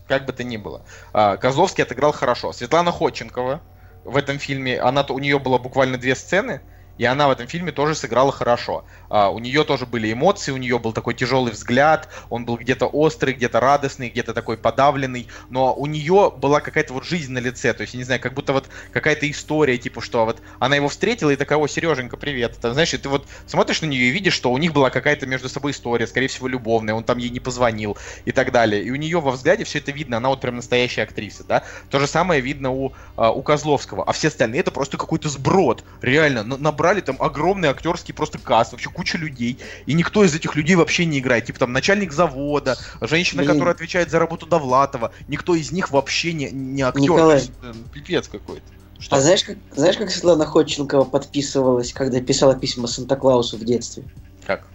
как 0.08 0.26
бы 0.26 0.34
то 0.34 0.44
ни 0.44 0.58
было. 0.58 0.82
а, 1.14 1.38
Козловский 1.38 1.84
отыграл 1.84 2.12
хорошо. 2.12 2.54
Светлана 2.54 2.92
Ходченкова 2.92 3.62
в 4.04 4.18
этом 4.18 4.40
фильме, 4.40 4.80
она, 4.80 5.06
у 5.10 5.20
нее 5.20 5.40
было 5.40 5.58
буквально 5.58 5.98
две 5.98 6.16
сцены, 6.16 6.62
и 6.98 7.06
она 7.06 7.28
в 7.28 7.32
этом 7.32 7.48
фильме 7.48 7.72
тоже 7.72 7.96
сыграла 7.96 8.32
хорошо. 8.32 8.86
А, 9.10 9.30
у 9.30 9.40
нее 9.40 9.64
тоже 9.64 9.86
были 9.86 10.12
эмоции, 10.12 10.52
у 10.52 10.58
нее 10.58 10.80
был 10.80 10.94
такой 10.94 11.14
тяжелый 11.14 11.52
взгляд, 11.52 12.10
он 12.30 12.46
был 12.46 12.58
где-то 12.58 12.86
острый, 12.88 13.34
где-то 13.34 13.60
радостный, 13.60 14.10
где-то 14.10 14.34
такой 14.34 14.58
подавленный, 14.58 15.28
но 15.50 15.74
у 15.74 15.86
нее 15.86 16.32
была 16.36 16.62
какая-то 16.62 16.94
вот 16.94 17.06
жизнь 17.06 17.32
на 17.32 17.40
лице, 17.40 17.74
то 17.74 17.82
есть, 17.82 17.94
я 17.94 17.98
не 17.98 18.04
знаю, 18.04 18.22
как 18.22 18.34
будто 18.34 18.54
вот 18.54 18.70
какая-то 18.92 19.30
история, 19.30 19.78
типа, 19.78 20.02
что 20.02 20.26
вот 20.26 20.42
она 20.60 20.76
его 20.76 20.88
встретила 20.90 21.30
и 21.32 21.36
такая, 21.36 21.60
о, 21.60 21.68
Сереженька, 21.68 22.18
привет. 22.18 22.58
Там, 22.60 22.74
знаешь, 22.74 22.92
ты 22.92 23.10
вот 23.10 23.28
смотришь 23.46 23.82
на 23.82 23.88
нее 23.88 24.06
и 24.06 24.12
видишь, 24.12 24.34
что 24.34 24.52
у 24.52 24.58
них 24.58 24.74
была 24.74 24.90
какая-то 24.90 25.26
между 25.26 25.50
собой 25.50 25.72
история, 25.72 26.08
скорее 26.08 26.28
всего, 26.28 26.48
любовная, 26.48 26.94
он 26.94 27.04
там 27.04 27.18
ей 27.18 27.30
не 27.30 27.40
позвонил 27.40 27.98
и 28.26 28.32
так 28.32 28.52
далее. 28.52 28.84
И 28.84 28.92
у 28.92 28.96
нее 28.96 29.20
во 29.20 29.32
взгляде 29.32 29.64
все 29.64 29.80
это 29.80 29.92
видно, 29.92 30.18
она 30.18 30.30
вот 30.30 30.42
прям 30.42 30.56
настоящая 30.56 31.04
актриса, 31.04 31.44
да. 31.44 31.64
То 31.90 32.00
же 32.00 32.08
самое 32.08 32.42
видно 32.42 32.72
у, 32.72 32.94
а, 33.16 33.32
у 33.32 33.42
Козловского, 33.42 34.04
а 34.04 34.12
все 34.12 34.28
остальные 34.30 34.62
это 34.62 34.72
просто 34.72 34.98
какой-то 34.98 35.30
сброд. 35.30 35.84
Реально, 36.02 36.44
на- 36.44 36.58
набрали 36.84 37.00
там 37.00 37.16
огромный 37.20 37.70
актерский 37.70 38.14
просто 38.14 38.40
каст, 38.40 38.74
вообще 38.74 38.90
куча 38.90 39.18
людей, 39.18 39.58
и 39.86 39.94
никто 39.94 40.24
из 40.26 40.36
этих 40.36 40.56
людей 40.56 40.76
вообще 40.76 41.06
не 41.06 41.20
играет. 41.20 41.46
Типа 41.46 41.60
там 41.60 41.72
начальник 41.72 42.12
завода, 42.12 42.78
женщина, 43.00 43.42
Блин. 43.42 43.54
которая 43.54 43.74
отвечает 43.74 44.12
за 44.12 44.20
работу 44.20 44.46
Довлатова, 44.46 45.14
никто 45.30 45.56
из 45.56 45.72
них 45.72 45.92
вообще 45.92 46.34
не, 46.34 46.52
не 46.52 46.82
актер. 46.82 47.02
Николай. 47.02 47.38
Есть, 47.38 47.52
э, 47.64 47.74
пипец 47.94 48.28
какой-то. 48.28 48.66
Что? 49.00 49.16
А 49.16 49.22
знаешь 49.22 49.46
как, 49.46 49.58
знаешь, 49.74 49.98
как 49.98 50.12
Светлана 50.12 50.46
Ходченкова 50.46 51.06
подписывалась, 51.06 51.94
когда 51.94 52.20
писала 52.20 52.54
письма 52.54 52.88
Санта-Клаусу 52.88 53.58
в 53.58 53.64
детстве? 53.64 54.04
Как? 54.46 54.68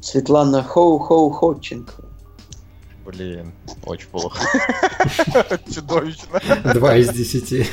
Светлана 0.00 0.66
Хоу-Хоу 0.68 1.30
Ходченкова. 1.30 2.07
Блин, 3.08 3.54
очень 3.86 4.06
плохо. 4.08 4.38
Чудовищно. 5.74 6.42
Два 6.74 6.96
из 6.96 7.08
десяти. 7.08 7.66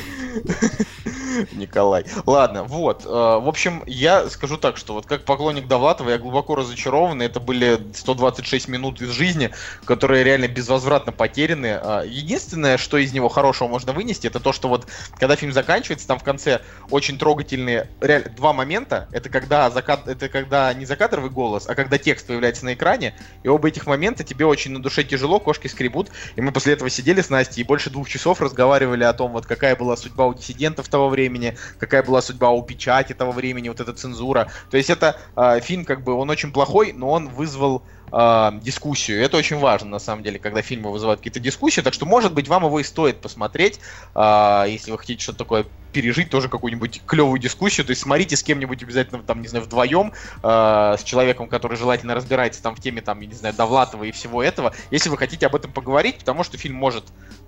Николай. 1.52 2.04
Ладно, 2.24 2.64
вот. 2.64 3.04
э, 3.04 3.08
В 3.08 3.46
общем, 3.48 3.82
я 3.86 4.28
скажу 4.30 4.56
так, 4.56 4.76
что 4.78 4.94
вот 4.94 5.04
как 5.06 5.24
поклонник 5.24 5.66
Довлатова 5.66 6.10
я 6.10 6.18
глубоко 6.18 6.54
разочарован. 6.54 7.20
Это 7.20 7.40
были 7.40 7.78
126 7.94 8.68
минут 8.68 9.02
из 9.02 9.10
жизни, 9.10 9.50
которые 9.84 10.24
реально 10.24 10.48
безвозвратно 10.48 11.12
потеряны. 11.12 11.78
А, 11.82 12.02
Единственное, 12.04 12.78
что 12.78 12.96
из 12.96 13.12
него 13.12 13.28
хорошего 13.28 13.68
можно 13.68 13.92
вынести, 13.92 14.26
это 14.26 14.40
то, 14.40 14.52
что 14.52 14.68
вот 14.68 14.86
когда 15.18 15.36
фильм 15.36 15.52
заканчивается, 15.52 16.06
там 16.06 16.18
в 16.18 16.24
конце 16.24 16.62
очень 16.90 17.18
трогательные 17.18 17.90
реально 18.00 18.30
два 18.30 18.52
момента. 18.52 19.08
Это 19.12 19.28
когда 19.28 19.68
закат, 19.70 20.08
это 20.08 20.28
когда 20.28 20.72
не 20.72 20.86
закадровый 20.86 21.30
голос, 21.30 21.68
а 21.68 21.74
когда 21.74 21.98
текст 21.98 22.26
появляется 22.26 22.64
на 22.64 22.74
экране. 22.74 23.14
И 23.42 23.48
оба 23.48 23.68
этих 23.68 23.86
момента 23.86 24.24
тебе 24.24 24.46
очень 24.46 24.72
на 24.72 24.82
душе 24.82 25.04
тяжело, 25.04 25.25
кошки 25.40 25.68
скребут. 25.68 26.10
И 26.36 26.40
мы 26.40 26.52
после 26.52 26.72
этого 26.74 26.90
сидели 26.90 27.20
с 27.20 27.30
Настей 27.30 27.62
и 27.62 27.66
больше 27.66 27.90
двух 27.90 28.08
часов 28.08 28.40
разговаривали 28.40 29.04
о 29.04 29.12
том, 29.12 29.32
вот 29.32 29.46
какая 29.46 29.76
была 29.76 29.96
судьба 29.96 30.26
у 30.26 30.34
диссидентов 30.34 30.88
того 30.88 31.08
времени, 31.08 31.56
какая 31.78 32.02
была 32.02 32.22
судьба 32.22 32.50
у 32.50 32.62
печати 32.62 33.12
того 33.12 33.32
времени, 33.32 33.68
вот 33.68 33.80
эта 33.80 33.92
цензура. 33.92 34.50
То 34.70 34.76
есть 34.76 34.90
это 34.90 35.18
э, 35.36 35.60
фильм, 35.60 35.84
как 35.84 36.02
бы, 36.02 36.14
он 36.14 36.30
очень 36.30 36.52
плохой, 36.52 36.92
но 36.92 37.10
он 37.10 37.28
вызвал 37.28 37.82
э, 38.12 38.50
дискуссию. 38.62 39.22
Это 39.22 39.36
очень 39.36 39.58
важно, 39.58 39.90
на 39.90 39.98
самом 39.98 40.22
деле, 40.22 40.38
когда 40.38 40.62
фильмы 40.62 40.90
вызывают 40.90 41.20
какие-то 41.20 41.40
дискуссии. 41.40 41.80
Так 41.80 41.94
что, 41.94 42.06
может 42.06 42.32
быть, 42.32 42.48
вам 42.48 42.64
его 42.64 42.80
и 42.80 42.84
стоит 42.84 43.20
посмотреть, 43.20 43.80
э, 44.14 44.64
если 44.68 44.90
вы 44.90 44.98
хотите 44.98 45.22
что-то 45.22 45.38
такое 45.38 45.66
пережить, 45.92 46.28
тоже 46.28 46.50
какую-нибудь 46.50 47.02
клевую 47.06 47.40
дискуссию. 47.40 47.86
То 47.86 47.92
есть 47.92 48.02
смотрите 48.02 48.36
с 48.36 48.42
кем-нибудь 48.42 48.82
обязательно, 48.82 49.22
там, 49.22 49.40
не 49.40 49.48
знаю, 49.48 49.64
вдвоем, 49.64 50.12
э, 50.42 50.96
с 50.98 51.02
человеком, 51.02 51.48
который 51.48 51.78
желательно 51.78 52.14
разбирается 52.14 52.62
там 52.62 52.76
в 52.76 52.80
теме, 52.80 53.00
там, 53.00 53.18
я 53.20 53.26
не 53.26 53.34
знаю, 53.34 53.54
Довлатова 53.54 54.04
и 54.04 54.10
всего 54.10 54.42
этого, 54.42 54.74
если 54.90 55.08
вы 55.08 55.16
хотите 55.16 55.46
об 55.46 55.54
этом 55.54 55.72
поговорить, 55.72 56.18
потому 56.18 56.44
что 56.44 56.58
фильм 56.58 56.76
может, 56.76 57.04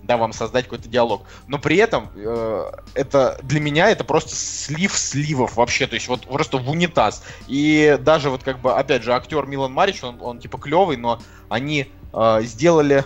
да, 0.08 0.16
вам 0.16 0.32
создать 0.32 0.64
какой-то 0.64 0.88
диалог. 0.88 1.26
Но 1.46 1.58
при 1.58 1.76
этом 1.76 2.08
э, 2.16 2.70
это 2.94 3.38
для 3.42 3.60
меня 3.60 3.90
это 3.90 4.04
просто 4.04 4.34
слив 4.34 4.96
сливов 4.96 5.56
вообще, 5.56 5.86
то 5.86 5.94
есть 5.94 6.08
вот 6.08 6.22
просто 6.22 6.56
в 6.56 6.68
унитаз. 6.68 7.22
И 7.46 7.98
даже 8.00 8.30
вот 8.30 8.42
как 8.42 8.58
бы, 8.58 8.72
опять 8.72 9.02
же, 9.02 9.12
актер 9.12 9.46
Милан 9.46 9.72
Марич, 9.72 10.02
он, 10.02 10.16
он 10.20 10.40
типа 10.40 10.56
клевый, 10.56 10.96
но 10.96 11.20
они 11.50 11.92
э, 12.14 12.40
сделали 12.42 13.04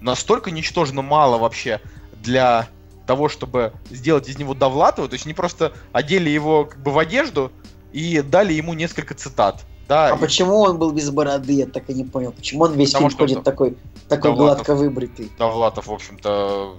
настолько 0.00 0.50
ничтожно 0.50 1.00
мало 1.00 1.38
вообще 1.38 1.80
для 2.12 2.66
того, 3.06 3.28
чтобы 3.28 3.72
сделать 3.88 4.28
из 4.28 4.36
него 4.36 4.54
Довлатова, 4.54 5.08
то 5.08 5.14
есть 5.14 5.26
они 5.26 5.34
просто 5.34 5.72
одели 5.92 6.28
его 6.28 6.64
как 6.64 6.82
бы 6.82 6.90
в 6.90 6.98
одежду 6.98 7.52
и 7.92 8.20
дали 8.20 8.52
ему 8.52 8.74
несколько 8.74 9.14
цитат. 9.14 9.64
Да, 9.88 10.08
А 10.08 10.16
и- 10.16 10.18
почему 10.18 10.60
он 10.60 10.78
был 10.78 10.92
без 10.92 11.10
бороды, 11.10 11.52
я 11.52 11.66
так 11.66 11.88
и 11.90 11.94
не 11.94 12.04
понял. 12.04 12.32
Почему 12.32 12.64
он 12.64 12.74
весь 12.74 12.92
Потому 12.92 13.08
фильм 13.10 13.18
ходит 13.18 13.42
такой, 13.44 13.76
такой 14.08 14.30
Довлатов. 14.30 14.66
гладко 14.66 14.74
выбритый? 14.74 15.30
Довлатов, 15.38 15.86
в 15.88 15.92
общем-то, 15.92 16.76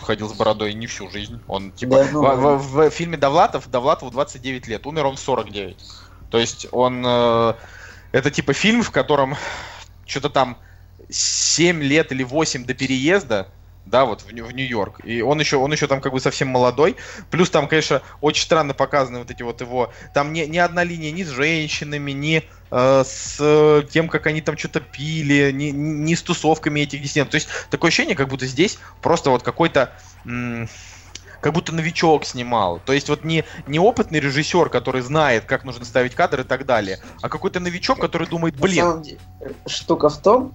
ходил 0.00 0.28
с 0.28 0.32
бородой 0.32 0.72
не 0.74 0.86
всю 0.86 1.08
жизнь. 1.10 1.40
Он, 1.46 1.72
типа, 1.72 1.96
Да, 1.96 2.08
ну, 2.12 2.22
в, 2.22 2.58
в- 2.58 2.88
в 2.88 2.90
фильме 2.90 3.16
Довлатов, 3.16 3.70
Довлатову 3.70 4.10
29 4.10 4.66
лет, 4.66 4.86
умер 4.86 5.06
он 5.06 5.16
в 5.16 5.20
49. 5.20 5.76
То 6.30 6.38
есть 6.38 6.66
он... 6.72 7.04
э, 7.06 7.54
это, 8.12 8.30
типа, 8.30 8.52
фильм, 8.52 8.82
в 8.82 8.90
котором 8.90 9.36
что-то 10.06 10.30
там 10.30 10.56
7 11.08 11.82
лет 11.82 12.12
или 12.12 12.22
8 12.22 12.64
до 12.64 12.74
переезда, 12.74 13.48
да, 13.90 14.04
вот 14.04 14.22
в, 14.22 14.26
в 14.26 14.52
Нью-Йорк. 14.52 15.00
И 15.04 15.20
он 15.20 15.40
еще, 15.40 15.56
он 15.56 15.72
еще 15.72 15.86
там 15.86 16.00
как 16.00 16.12
бы 16.12 16.20
совсем 16.20 16.48
молодой. 16.48 16.96
Плюс 17.30 17.50
там, 17.50 17.68
конечно, 17.68 18.02
очень 18.20 18.44
странно 18.44 18.72
показаны 18.72 19.18
вот 19.18 19.30
эти 19.30 19.42
вот 19.42 19.60
его... 19.60 19.92
Там 20.14 20.32
ни, 20.32 20.42
ни 20.42 20.58
одна 20.58 20.84
линия 20.84 21.10
ни 21.10 21.24
с 21.24 21.28
женщинами, 21.28 22.12
ни 22.12 22.44
э, 22.70 23.04
с 23.04 23.84
тем, 23.90 24.08
как 24.08 24.26
они 24.26 24.40
там 24.40 24.56
что-то 24.56 24.80
пили, 24.80 25.50
ни, 25.52 25.70
ни 25.70 26.14
с 26.14 26.22
тусовками 26.22 26.80
этих 26.80 27.02
диссидентов. 27.02 27.32
То 27.32 27.36
есть 27.36 27.48
такое 27.70 27.88
ощущение, 27.88 28.16
как 28.16 28.28
будто 28.28 28.46
здесь 28.46 28.78
просто 29.02 29.30
вот 29.30 29.42
какой-то... 29.42 29.92
м, 30.24 30.68
как 31.40 31.54
будто 31.54 31.72
новичок 31.72 32.26
снимал. 32.26 32.80
То 32.84 32.92
есть 32.92 33.08
вот 33.08 33.24
не, 33.24 33.44
не 33.66 33.78
опытный 33.78 34.20
режиссер, 34.20 34.68
который 34.68 35.00
знает, 35.00 35.46
как 35.46 35.64
нужно 35.64 35.86
ставить 35.86 36.14
кадр 36.14 36.42
и 36.42 36.44
так 36.44 36.66
далее, 36.66 37.00
а 37.22 37.30
какой-то 37.30 37.60
новичок, 37.60 37.98
который 37.98 38.26
думает, 38.26 38.56
На 38.56 38.60
блин, 38.60 38.84
самом 38.84 39.02
деле, 39.02 39.18
штука 39.66 40.10
в 40.10 40.18
том, 40.18 40.54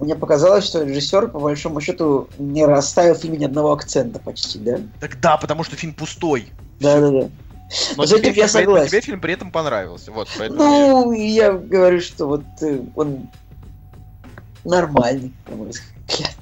мне 0.00 0.14
показалось, 0.14 0.64
что 0.64 0.82
режиссер, 0.82 1.28
по 1.28 1.38
большому 1.38 1.80
счету, 1.80 2.28
не 2.38 2.64
расставил 2.64 3.14
в 3.14 3.18
фильме 3.18 3.38
ни 3.38 3.44
одного 3.44 3.72
акцента 3.72 4.18
почти, 4.18 4.58
да? 4.58 4.78
так 5.00 5.20
да, 5.20 5.36
потому 5.36 5.64
что 5.64 5.76
фильм 5.76 5.94
пустой. 5.94 6.48
Да, 6.80 7.00
да, 7.00 7.10
да. 7.10 7.28
Но 7.96 8.06
тебе, 8.06 8.30
я 8.30 8.46
согласен. 8.48 8.90
тебе 8.90 9.00
фильм 9.00 9.20
при 9.20 9.34
этом 9.34 9.50
понравился. 9.50 10.12
Вот, 10.12 10.28
Ну, 10.50 11.12
я 11.12 11.52
говорю, 11.52 12.00
что 12.00 12.26
вот 12.26 12.44
э, 12.60 12.80
он 12.94 13.28
нормальный, 14.64 15.32
на 15.48 15.56
мой 15.56 15.68
взгляд. 15.70 15.94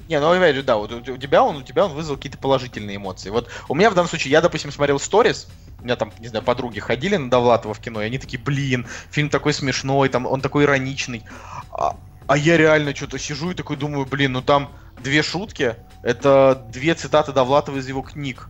Не, 0.09 0.19
ну 0.19 0.31
опять 0.31 0.55
же, 0.55 0.63
да, 0.63 0.75
вот 0.77 0.91
у, 0.91 0.97
у 0.97 1.17
тебя 1.17 1.43
он, 1.43 1.57
у 1.57 1.61
тебя 1.61 1.85
он 1.85 1.93
вызвал 1.93 2.17
какие-то 2.17 2.37
положительные 2.37 2.97
эмоции. 2.97 3.29
Вот 3.29 3.49
у 3.69 3.75
меня 3.75 3.89
в 3.89 3.93
данном 3.93 4.09
случае, 4.09 4.31
я, 4.31 4.41
допустим, 4.41 4.71
смотрел 4.71 4.99
сторис, 4.99 5.47
у 5.79 5.83
меня 5.83 5.95
там, 5.95 6.11
не 6.19 6.27
знаю, 6.27 6.43
подруги 6.43 6.79
ходили 6.79 7.15
на 7.15 7.29
Довлатова 7.29 7.73
в 7.73 7.79
кино, 7.79 8.01
и 8.01 8.05
они 8.05 8.17
такие, 8.17 8.41
блин, 8.41 8.87
фильм 9.09 9.29
такой 9.29 9.53
смешной, 9.53 10.09
там, 10.09 10.25
он 10.25 10.41
такой 10.41 10.65
ироничный. 10.65 11.23
А, 11.71 11.95
А 12.33 12.35
я 12.35 12.57
реально 12.57 12.95
что-то 12.95 13.19
сижу 13.19 13.51
и 13.51 13.53
такой 13.53 13.77
думаю, 13.77 14.07
блин, 14.07 14.31
ну 14.31 14.41
там 14.41 14.71
две 15.03 15.21
шутки, 15.21 15.75
это 16.01 16.65
две 16.69 16.95
цитаты 16.95 17.31
Довлатова 17.31 17.77
из 17.77 17.87
его 17.87 18.01
книг. 18.01 18.49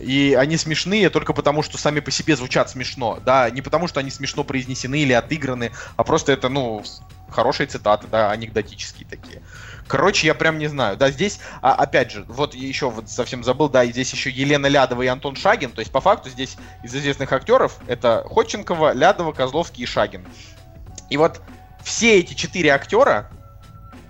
И 0.00 0.34
они 0.40 0.56
смешные 0.56 1.10
только 1.10 1.34
потому, 1.34 1.62
что 1.62 1.76
сами 1.76 2.00
по 2.00 2.10
себе 2.10 2.36
звучат 2.36 2.70
смешно. 2.70 3.18
Да, 3.22 3.50
не 3.50 3.60
потому, 3.60 3.86
что 3.86 4.00
они 4.00 4.10
смешно 4.10 4.44
произнесены 4.44 5.00
или 5.00 5.12
отыграны, 5.12 5.72
а 5.96 6.04
просто 6.04 6.32
это, 6.32 6.48
ну, 6.48 6.82
хорошие 7.28 7.66
цитаты, 7.66 8.06
да, 8.10 8.30
анекдотические 8.30 9.06
такие. 9.06 9.42
Короче, 9.86 10.26
я 10.26 10.34
прям 10.34 10.56
не 10.56 10.68
знаю. 10.68 10.96
Да, 10.96 11.10
здесь, 11.10 11.38
а, 11.60 11.74
опять 11.74 12.12
же, 12.12 12.24
вот 12.28 12.54
еще 12.54 12.88
вот 12.88 13.10
совсем 13.10 13.44
забыл, 13.44 13.68
да, 13.68 13.84
и 13.84 13.92
здесь 13.92 14.10
еще 14.10 14.30
Елена 14.30 14.68
Лядова 14.68 15.02
и 15.02 15.06
Антон 15.06 15.36
Шагин. 15.36 15.72
То 15.72 15.80
есть, 15.80 15.92
по 15.92 16.00
факту, 16.00 16.30
здесь 16.30 16.56
из 16.82 16.94
известных 16.94 17.30
актеров 17.30 17.76
это 17.88 18.24
Ходченкова, 18.26 18.94
Лядова, 18.94 19.32
Козловский 19.32 19.82
и 19.82 19.86
Шагин. 19.86 20.26
И 21.10 21.18
вот 21.18 21.42
все 21.82 22.18
эти 22.18 22.34
четыре 22.34 22.70
актера, 22.70 23.28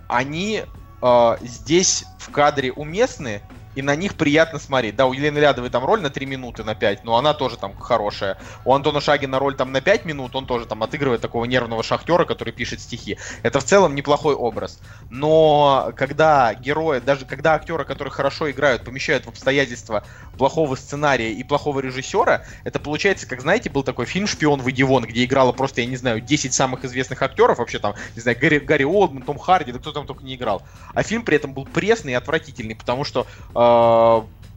они 0.09 0.65
э, 1.03 1.37
здесь 1.41 2.05
в 2.19 2.31
кадре 2.31 2.73
уместны, 2.73 3.43
и 3.75 3.83
на 3.83 3.97
них 3.97 4.17
приятно 4.17 4.59
смотреть. 4.59 4.97
Да, 4.97 5.07
у 5.07 5.13
Елены 5.13 5.39
Лядовой 5.39 5.71
там 5.71 5.85
роль 5.85 6.01
на 6.01 6.11
3 6.11 6.27
минуты, 6.27 6.65
на 6.65 6.75
5, 6.75 7.05
но 7.05 7.17
она 7.17 7.35
тоже 7.35 7.57
там 7.57 7.75
хорошая. 7.75 8.39
У 8.65 8.75
Антона 8.75 9.01
Шагина 9.01 9.39
роль 9.39 9.55
там 9.55 9.73
на 9.73 9.81
5 9.81 10.05
минут, 10.05 10.35
он 10.37 10.47
тоже 10.47 10.67
там 10.67 10.83
отыгрывает 10.83 11.21
такого 11.21 11.45
нервного 11.45 11.83
шахтера, 11.83 12.25
который 12.25 12.53
пишет 12.53 12.81
стихи. 12.81 13.19
Это 13.43 13.61
в 13.61 13.65
целом 13.65 13.95
неплохой 13.95 14.35
образ. 14.35 14.81
Но 15.11 15.93
когда 15.97 16.55
герои, 16.55 17.01
даже 17.01 17.25
когда 17.25 17.55
актеры, 17.55 17.85
которые 17.85 18.13
хорошо 18.13 18.51
играют, 18.51 18.85
помещают 18.85 19.27
в 19.27 19.29
обстоятельства 19.29 20.05
плохого 20.37 20.77
сценария 20.77 21.33
и 21.33 21.43
плохого 21.43 21.81
режиссера, 21.81 22.45
это 22.65 22.79
получается, 22.79 23.27
как 23.27 23.41
знаете, 23.41 23.71
был 23.71 23.83
такой 23.83 24.07
фильм 24.07 24.27
«Шпион 24.27 24.61
выйди 24.61 24.83
вон», 24.83 25.05
где 25.05 25.25
играло 25.25 25.53
просто, 25.53 25.81
я 25.81 25.87
не 25.87 25.97
знаю, 25.97 26.21
10 26.21 26.53
самых 26.53 26.85
известных 26.85 27.23
актеров, 27.23 27.59
вообще 27.59 27.79
там, 27.79 27.95
не 28.15 28.21
знаю, 28.23 28.37
Гарри, 28.41 28.59
Гарри 28.59 28.85
Олдман, 28.85 29.23
Том 29.23 29.39
Харди, 29.39 29.73
да 29.73 29.79
кто 29.79 29.93
там 29.93 30.07
только 30.07 30.25
не 30.25 30.35
играл. 30.35 30.63
А 30.95 31.03
фильм 31.03 31.23
при 31.23 31.37
этом 31.37 31.53
был 31.53 31.65
пресный 31.65 32.13
и 32.13 32.15
отвратительный, 32.15 32.75
потому 32.75 33.05
что 33.05 33.27
э, 33.55 33.62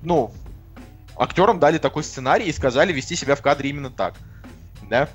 ну, 0.02 0.32
актерам 1.18 1.60
дали 1.60 1.78
такой 1.78 2.04
сценарий 2.04 2.46
и 2.46 2.54
сказали 2.54 2.94
вести 2.94 3.16
себя 3.16 3.36
в 3.36 3.42
кадре 3.42 3.70
именно 3.70 3.90
так. 3.90 4.16
Да? 4.90 5.10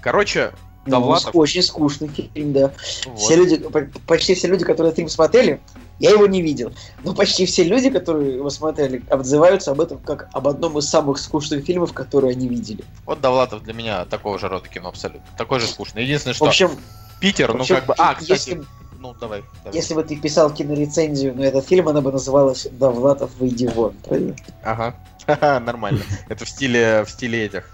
Короче, 0.00 0.52
ну, 0.84 0.92
Довлатов... 0.92 1.30
Очень 1.34 1.62
скучный 1.62 2.08
фильм, 2.08 2.52
да. 2.52 2.72
Вот. 3.06 3.18
Все 3.18 3.36
люди, 3.36 3.64
почти 4.06 4.34
все 4.34 4.48
люди, 4.48 4.64
которые 4.64 4.92
фильм 4.92 5.08
смотрели, 5.08 5.60
я 6.00 6.10
его 6.10 6.26
не 6.26 6.42
видел. 6.42 6.72
Но 7.04 7.14
почти 7.14 7.46
все 7.46 7.62
люди, 7.62 7.88
которые 7.88 8.36
его 8.36 8.50
смотрели, 8.50 9.04
отзываются 9.08 9.70
об 9.70 9.80
этом 9.80 9.98
как 9.98 10.28
об 10.32 10.48
одном 10.48 10.78
из 10.78 10.88
самых 10.88 11.18
скучных 11.18 11.64
фильмов, 11.64 11.92
которые 11.92 12.32
они 12.32 12.48
видели. 12.48 12.84
Вот 13.06 13.20
Довлатов 13.20 13.62
для 13.62 13.74
меня 13.74 14.04
такого 14.06 14.38
же 14.38 14.48
рода 14.48 14.68
кино 14.68 14.88
абсолютно. 14.88 15.24
Такой 15.38 15.60
же 15.60 15.68
скучный. 15.68 16.02
Единственное, 16.02 16.34
что... 16.34 16.46
В 16.46 16.48
общем, 16.48 16.70
Питер, 17.20 17.52
в 17.52 17.60
общем, 17.60 17.76
ну 17.76 17.80
как 17.80 17.86
бы... 17.86 17.94
А, 17.98 18.14
кстати, 18.14 18.30
если 18.32 18.64
ну, 19.02 19.14
давай, 19.14 19.42
давай. 19.64 19.76
Если 19.76 19.94
бы 19.94 20.04
ты 20.04 20.16
писал 20.16 20.54
кинорецензию 20.54 21.34
на 21.34 21.42
этот 21.42 21.66
фильм, 21.66 21.88
она 21.88 22.00
бы 22.00 22.12
называлась 22.12 22.68
«Довлатов, 22.70 23.34
выйди 23.38 23.66
вон», 23.66 23.94
правильно? 24.04 24.36
Ага, 24.62 24.94
нормально. 25.60 26.02
Это 26.28 26.44
в 26.44 26.48
стиле, 26.48 27.04
в 27.04 27.10
стиле 27.10 27.46
этих. 27.46 27.68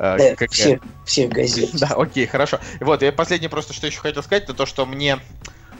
Э, 0.00 0.18
да, 0.18 0.34
как 0.34 0.50
все, 0.50 0.80
все 1.06 1.28
газеты. 1.28 1.78
Да, 1.78 1.94
окей, 1.94 2.26
хорошо. 2.26 2.58
Вот, 2.80 3.02
и 3.04 3.10
последнее 3.12 3.48
просто, 3.48 3.72
что 3.72 3.86
еще 3.86 4.00
хотел 4.00 4.24
сказать, 4.24 4.42
это 4.44 4.54
то, 4.54 4.66
что 4.66 4.84
мне 4.84 5.20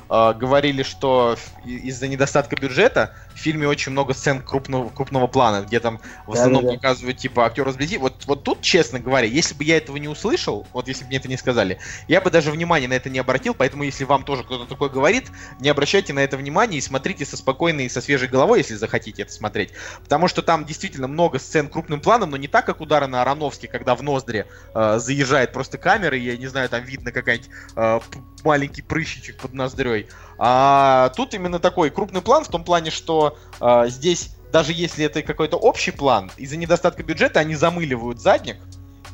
э, 0.08 0.32
говорили, 0.34 0.84
что 0.84 1.36
из-за 1.64 2.06
недостатка 2.06 2.54
бюджета 2.54 3.16
в 3.34 3.38
фильме 3.38 3.66
очень 3.66 3.92
много 3.92 4.14
сцен 4.14 4.42
крупного, 4.42 4.88
крупного 4.88 5.26
плана, 5.26 5.64
где 5.64 5.80
там 5.80 6.00
в 6.26 6.32
основном 6.32 6.62
да, 6.62 6.68
да, 6.70 6.74
показывают 6.76 7.18
типа 7.18 7.46
актера 7.46 7.72
сблизи. 7.72 7.98
Вот, 7.98 8.24
вот 8.26 8.44
тут, 8.44 8.60
честно 8.60 8.98
говоря, 8.98 9.26
если 9.26 9.54
бы 9.54 9.64
я 9.64 9.76
этого 9.76 9.96
не 9.96 10.08
услышал, 10.08 10.66
вот 10.72 10.88
если 10.88 11.04
бы 11.04 11.08
мне 11.08 11.18
это 11.18 11.28
не 11.28 11.36
сказали, 11.36 11.78
я 12.08 12.20
бы 12.20 12.30
даже 12.30 12.50
внимания 12.50 12.88
на 12.88 12.94
это 12.94 13.10
не 13.10 13.18
обратил, 13.18 13.54
поэтому 13.54 13.82
если 13.84 14.04
вам 14.04 14.24
тоже 14.24 14.44
кто-то 14.44 14.66
такое 14.66 14.88
говорит, 14.88 15.30
не 15.60 15.68
обращайте 15.68 16.12
на 16.12 16.20
это 16.20 16.36
внимания 16.36 16.78
и 16.78 16.80
смотрите 16.80 17.24
со 17.24 17.36
спокойной 17.36 17.86
и 17.86 17.88
со 17.88 18.00
свежей 18.00 18.28
головой, 18.28 18.58
если 18.58 18.74
захотите 18.74 19.22
это 19.22 19.32
смотреть. 19.32 19.70
Потому 20.02 20.28
что 20.28 20.42
там 20.42 20.64
действительно 20.64 21.08
много 21.08 21.38
сцен 21.38 21.68
крупным 21.68 22.00
планом, 22.00 22.30
но 22.30 22.36
не 22.36 22.48
так, 22.48 22.66
как 22.66 22.80
удары 22.80 23.06
на 23.06 23.22
Ароновске, 23.22 23.68
когда 23.68 23.94
в 23.94 24.02
ноздри 24.02 24.46
э, 24.74 24.98
заезжает 24.98 25.52
просто 25.52 25.78
камера, 25.78 26.16
и 26.16 26.20
я 26.20 26.36
не 26.36 26.46
знаю, 26.46 26.68
там 26.68 26.82
видно 26.84 27.12
какая-нибудь 27.12 27.50
э, 27.76 28.00
маленький 28.44 28.82
прыщичек 28.82 29.36
под 29.38 29.52
ноздрёй. 29.54 30.08
А 30.44 31.10
тут 31.10 31.34
именно 31.34 31.60
такой 31.60 31.90
крупный 31.90 32.20
план 32.20 32.44
в 32.44 32.48
том 32.48 32.64
плане, 32.64 32.90
что 32.90 33.21
э, 33.60 33.84
здесь, 33.88 34.34
даже 34.52 34.72
если 34.72 35.04
это 35.04 35.22
какой-то 35.22 35.56
общий 35.56 35.90
план, 35.90 36.30
из-за 36.36 36.56
недостатка 36.56 37.02
бюджета 37.02 37.40
они 37.40 37.54
замыливают 37.54 38.20
задник 38.20 38.56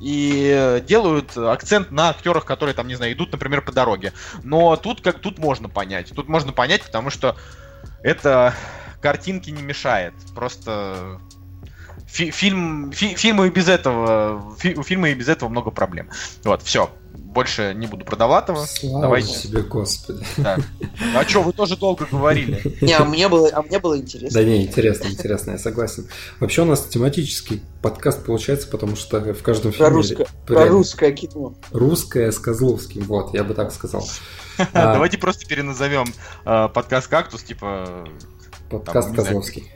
и 0.01 0.83
делают 0.87 1.37
акцент 1.37 1.90
на 1.90 2.11
актерах, 2.11 2.44
которые 2.44 2.75
там, 2.75 2.87
не 2.87 2.94
знаю, 2.94 3.12
идут, 3.12 3.33
например, 3.33 3.62
по 3.62 3.73
дороге. 3.73 4.12
Но 4.44 4.77
тут 4.77 5.01
как 5.01 5.18
тут 5.18 5.38
можно 5.38 5.68
понять. 5.68 6.12
Тут 6.14 6.29
можно 6.29 6.53
понять, 6.53 6.83
потому 6.83 7.11
что 7.11 7.37
это 8.03 8.55
картинки 9.01 9.51
не 9.51 9.62
мешает. 9.62 10.14
Просто 10.35 11.21
фи 12.09 12.31
фильм, 12.31 12.90
фи 12.92 13.14
фильмы 13.14 13.47
и 13.47 13.51
без 13.51 13.68
этого, 13.68 14.57
фи 14.59 14.75
у 14.75 14.83
фильма 14.83 15.11
и 15.11 15.14
без 15.14 15.29
этого 15.29 15.49
много 15.49 15.71
проблем. 15.71 16.11
Вот, 16.44 16.62
все 16.62 16.90
больше 17.29 17.75
не 17.75 17.87
буду 17.87 18.05
продавать 18.05 18.49
его. 18.49 18.64
Слава 18.66 19.03
Давайте. 19.03 19.33
себе, 19.33 19.62
господи. 19.62 20.25
Так. 20.37 20.61
А 21.14 21.25
что, 21.25 21.42
вы 21.42 21.53
тоже 21.53 21.77
долго 21.77 22.07
говорили? 22.11 22.61
Не, 22.81 22.94
а 22.94 23.05
мне 23.05 23.29
было, 23.29 23.51
а 23.53 23.62
мне 23.62 23.79
было 23.79 23.99
интересно. 23.99 24.40
Да 24.40 24.44
не, 24.44 24.66
интересно, 24.66 25.09
интересно, 25.09 25.53
я 25.53 25.59
согласен. 25.59 26.09
Вообще 26.40 26.62
у 26.62 26.64
нас 26.64 26.85
тематический 26.87 27.62
подкаст 27.83 28.25
получается, 28.25 28.68
потому 28.68 28.97
что 28.97 29.21
в 29.21 29.42
каждом 29.42 29.73
фильме... 29.73 29.87
Про, 29.87 29.94
русско... 29.94 30.27
про 30.47 30.66
русское 30.66 31.12
кино. 31.12 31.55
Русское 31.71 32.33
с 32.33 32.38
Козловским, 32.38 33.03
вот, 33.03 33.35
я 33.35 33.44
бы 33.44 33.55
так 33.55 33.73
сказал. 33.73 34.09
А, 34.73 34.94
Давайте 34.94 35.18
просто 35.18 35.47
переназовем 35.47 36.07
а, 36.44 36.68
подкаст 36.68 37.09
«Кактус», 37.09 37.42
типа... 37.42 38.09
Подкаст 38.71 39.14
Козловский. 39.14 39.71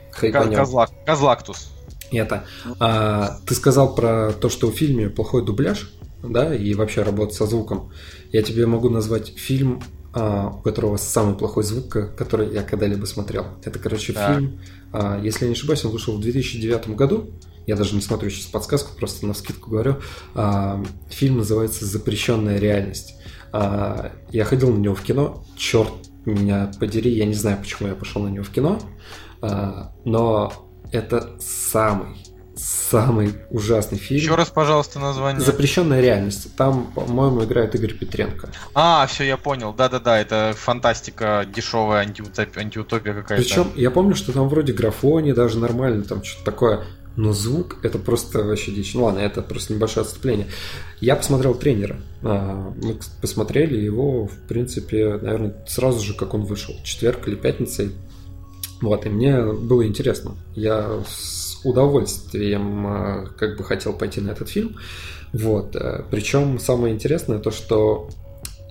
Козлактус. 1.05 1.69
Это. 2.13 2.45
А, 2.79 3.39
ты 3.45 3.55
сказал 3.55 3.95
про 3.95 4.31
то, 4.33 4.49
что 4.49 4.69
в 4.69 4.75
фильме 4.75 5.09
плохой 5.09 5.45
дубляж 5.45 5.91
да, 6.23 6.55
и 6.55 6.73
вообще 6.73 7.03
работать 7.03 7.35
со 7.35 7.45
звуком, 7.45 7.91
я 8.31 8.41
тебе 8.41 8.65
могу 8.65 8.89
назвать 8.89 9.33
фильм, 9.35 9.81
а, 10.13 10.49
у 10.49 10.61
которого 10.61 10.97
самый 10.97 11.35
плохой 11.35 11.63
звук, 11.63 11.89
который 12.15 12.53
я 12.53 12.63
когда-либо 12.63 13.05
смотрел. 13.05 13.47
Это, 13.63 13.79
короче, 13.79 14.13
да. 14.13 14.35
фильм, 14.35 14.59
а, 14.91 15.19
если 15.21 15.45
я 15.45 15.49
не 15.49 15.55
ошибаюсь, 15.55 15.83
он 15.85 15.91
вышел 15.91 16.15
в 16.17 16.21
2009 16.21 16.95
году. 16.95 17.31
Я 17.65 17.75
даже 17.75 17.95
не 17.95 18.01
смотрю 18.01 18.29
сейчас 18.29 18.45
подсказку, 18.45 18.95
просто 18.97 19.25
на 19.25 19.33
скидку 19.33 19.69
говорю. 19.69 19.97
А, 20.33 20.83
фильм 21.09 21.37
называется 21.37 21.85
«Запрещенная 21.85 22.59
реальность». 22.59 23.15
А, 23.51 24.11
я 24.31 24.45
ходил 24.45 24.71
на 24.71 24.79
него 24.79 24.95
в 24.95 25.01
кино, 25.01 25.45
черт 25.57 25.93
меня 26.25 26.71
подери, 26.79 27.11
я 27.11 27.25
не 27.25 27.33
знаю, 27.33 27.57
почему 27.59 27.89
я 27.89 27.95
пошел 27.95 28.21
на 28.23 28.29
него 28.29 28.43
в 28.43 28.49
кино, 28.49 28.79
а, 29.41 29.93
но 30.05 30.62
это 30.93 31.35
самый 31.39 32.23
самый 32.55 33.33
ужасный 33.49 33.97
фильм. 33.97 34.21
Еще 34.21 34.35
раз, 34.35 34.49
пожалуйста, 34.49 34.99
название. 34.99 35.41
Запрещенная 35.41 36.01
реальность. 36.01 36.55
Там, 36.55 36.91
по-моему, 36.93 37.43
играет 37.43 37.73
Игорь 37.75 37.93
Петренко. 37.93 38.49
А, 38.75 39.07
все, 39.07 39.23
я 39.23 39.37
понял. 39.37 39.73
Да-да-да, 39.73 40.19
это 40.19 40.53
фантастика, 40.55 41.47
дешевая 41.53 42.01
антиутопия, 42.01 42.61
антиутопия 42.61 43.13
какая-то. 43.13 43.43
Причем 43.43 43.71
я 43.75 43.89
помню, 43.89 44.15
что 44.15 44.31
там 44.31 44.47
вроде 44.49 44.73
графони 44.73 45.31
даже 45.31 45.57
нормально, 45.57 46.03
там 46.03 46.23
что-то 46.23 46.45
такое. 46.45 46.85
Но 47.15 47.31
звук 47.31 47.77
это 47.83 47.99
просто 47.99 48.43
вообще 48.43 48.71
дичь. 48.71 48.93
Ну 48.95 49.03
ладно, 49.03 49.19
это 49.19 49.41
просто 49.41 49.73
небольшое 49.73 50.03
отступление. 50.03 50.47
Я 50.99 51.15
посмотрел 51.15 51.53
тренера. 51.53 51.97
А, 52.23 52.73
мы 52.81 52.97
посмотрели 53.21 53.77
его, 53.77 54.27
в 54.27 54.37
принципе, 54.47 55.19
наверное, 55.21 55.55
сразу 55.67 56.03
же, 56.03 56.13
как 56.13 56.33
он 56.33 56.45
вышел. 56.45 56.75
Четверг 56.83 57.27
или 57.27 57.35
пятница. 57.35 57.89
Вот, 58.83 59.05
и 59.05 59.09
мне 59.09 59.41
было 59.41 59.87
интересно. 59.87 60.35
Я 60.55 61.01
удовольствием 61.63 62.85
э, 62.85 63.27
как 63.37 63.57
бы 63.57 63.63
хотел 63.63 63.93
пойти 63.93 64.19
на 64.19 64.31
этот 64.31 64.49
фильм. 64.49 64.75
Вот. 65.31 65.73
Э, 65.77 66.03
Причем 66.11 66.59
самое 66.59 66.93
интересное 66.93 67.39
то, 67.39 67.49
что 67.49 68.09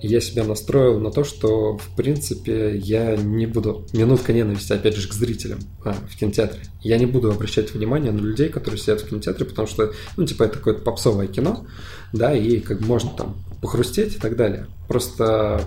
я 0.03 0.21
себя 0.21 0.45
настроил 0.45 1.01
на 1.01 1.11
то, 1.11 1.25
что, 1.25 1.79
в 1.79 1.97
принципе, 1.97 2.77
я 2.77 3.17
не 3.17 3.47
буду... 3.47 3.87
Минутка 3.95 4.35
ненависти, 4.35 4.75
опять 4.75 4.97
же, 4.97 5.09
к 5.09 5.15
зрителям 5.15 5.61
а, 5.83 5.95
в 5.95 6.15
кинотеатре. 6.19 6.61
Я 6.83 6.99
не 6.99 7.07
буду 7.07 7.31
обращать 7.31 7.73
внимание 7.73 8.13
на 8.13 8.21
людей, 8.21 8.51
которые 8.51 8.79
сидят 8.79 9.01
в 9.01 9.09
кинотеатре, 9.09 9.47
потому 9.47 9.67
что, 9.67 9.93
ну, 10.19 10.27
типа, 10.27 10.43
это 10.43 10.59
какое-то 10.59 10.83
попсовое 10.83 11.27
кино, 11.27 11.67
да, 12.13 12.37
и 12.37 12.61
как 12.61 12.81
можно 12.81 13.13
там 13.17 13.37
похрустеть 13.63 14.17
и 14.17 14.19
так 14.19 14.37
далее. 14.37 14.67
Просто, 14.89 15.65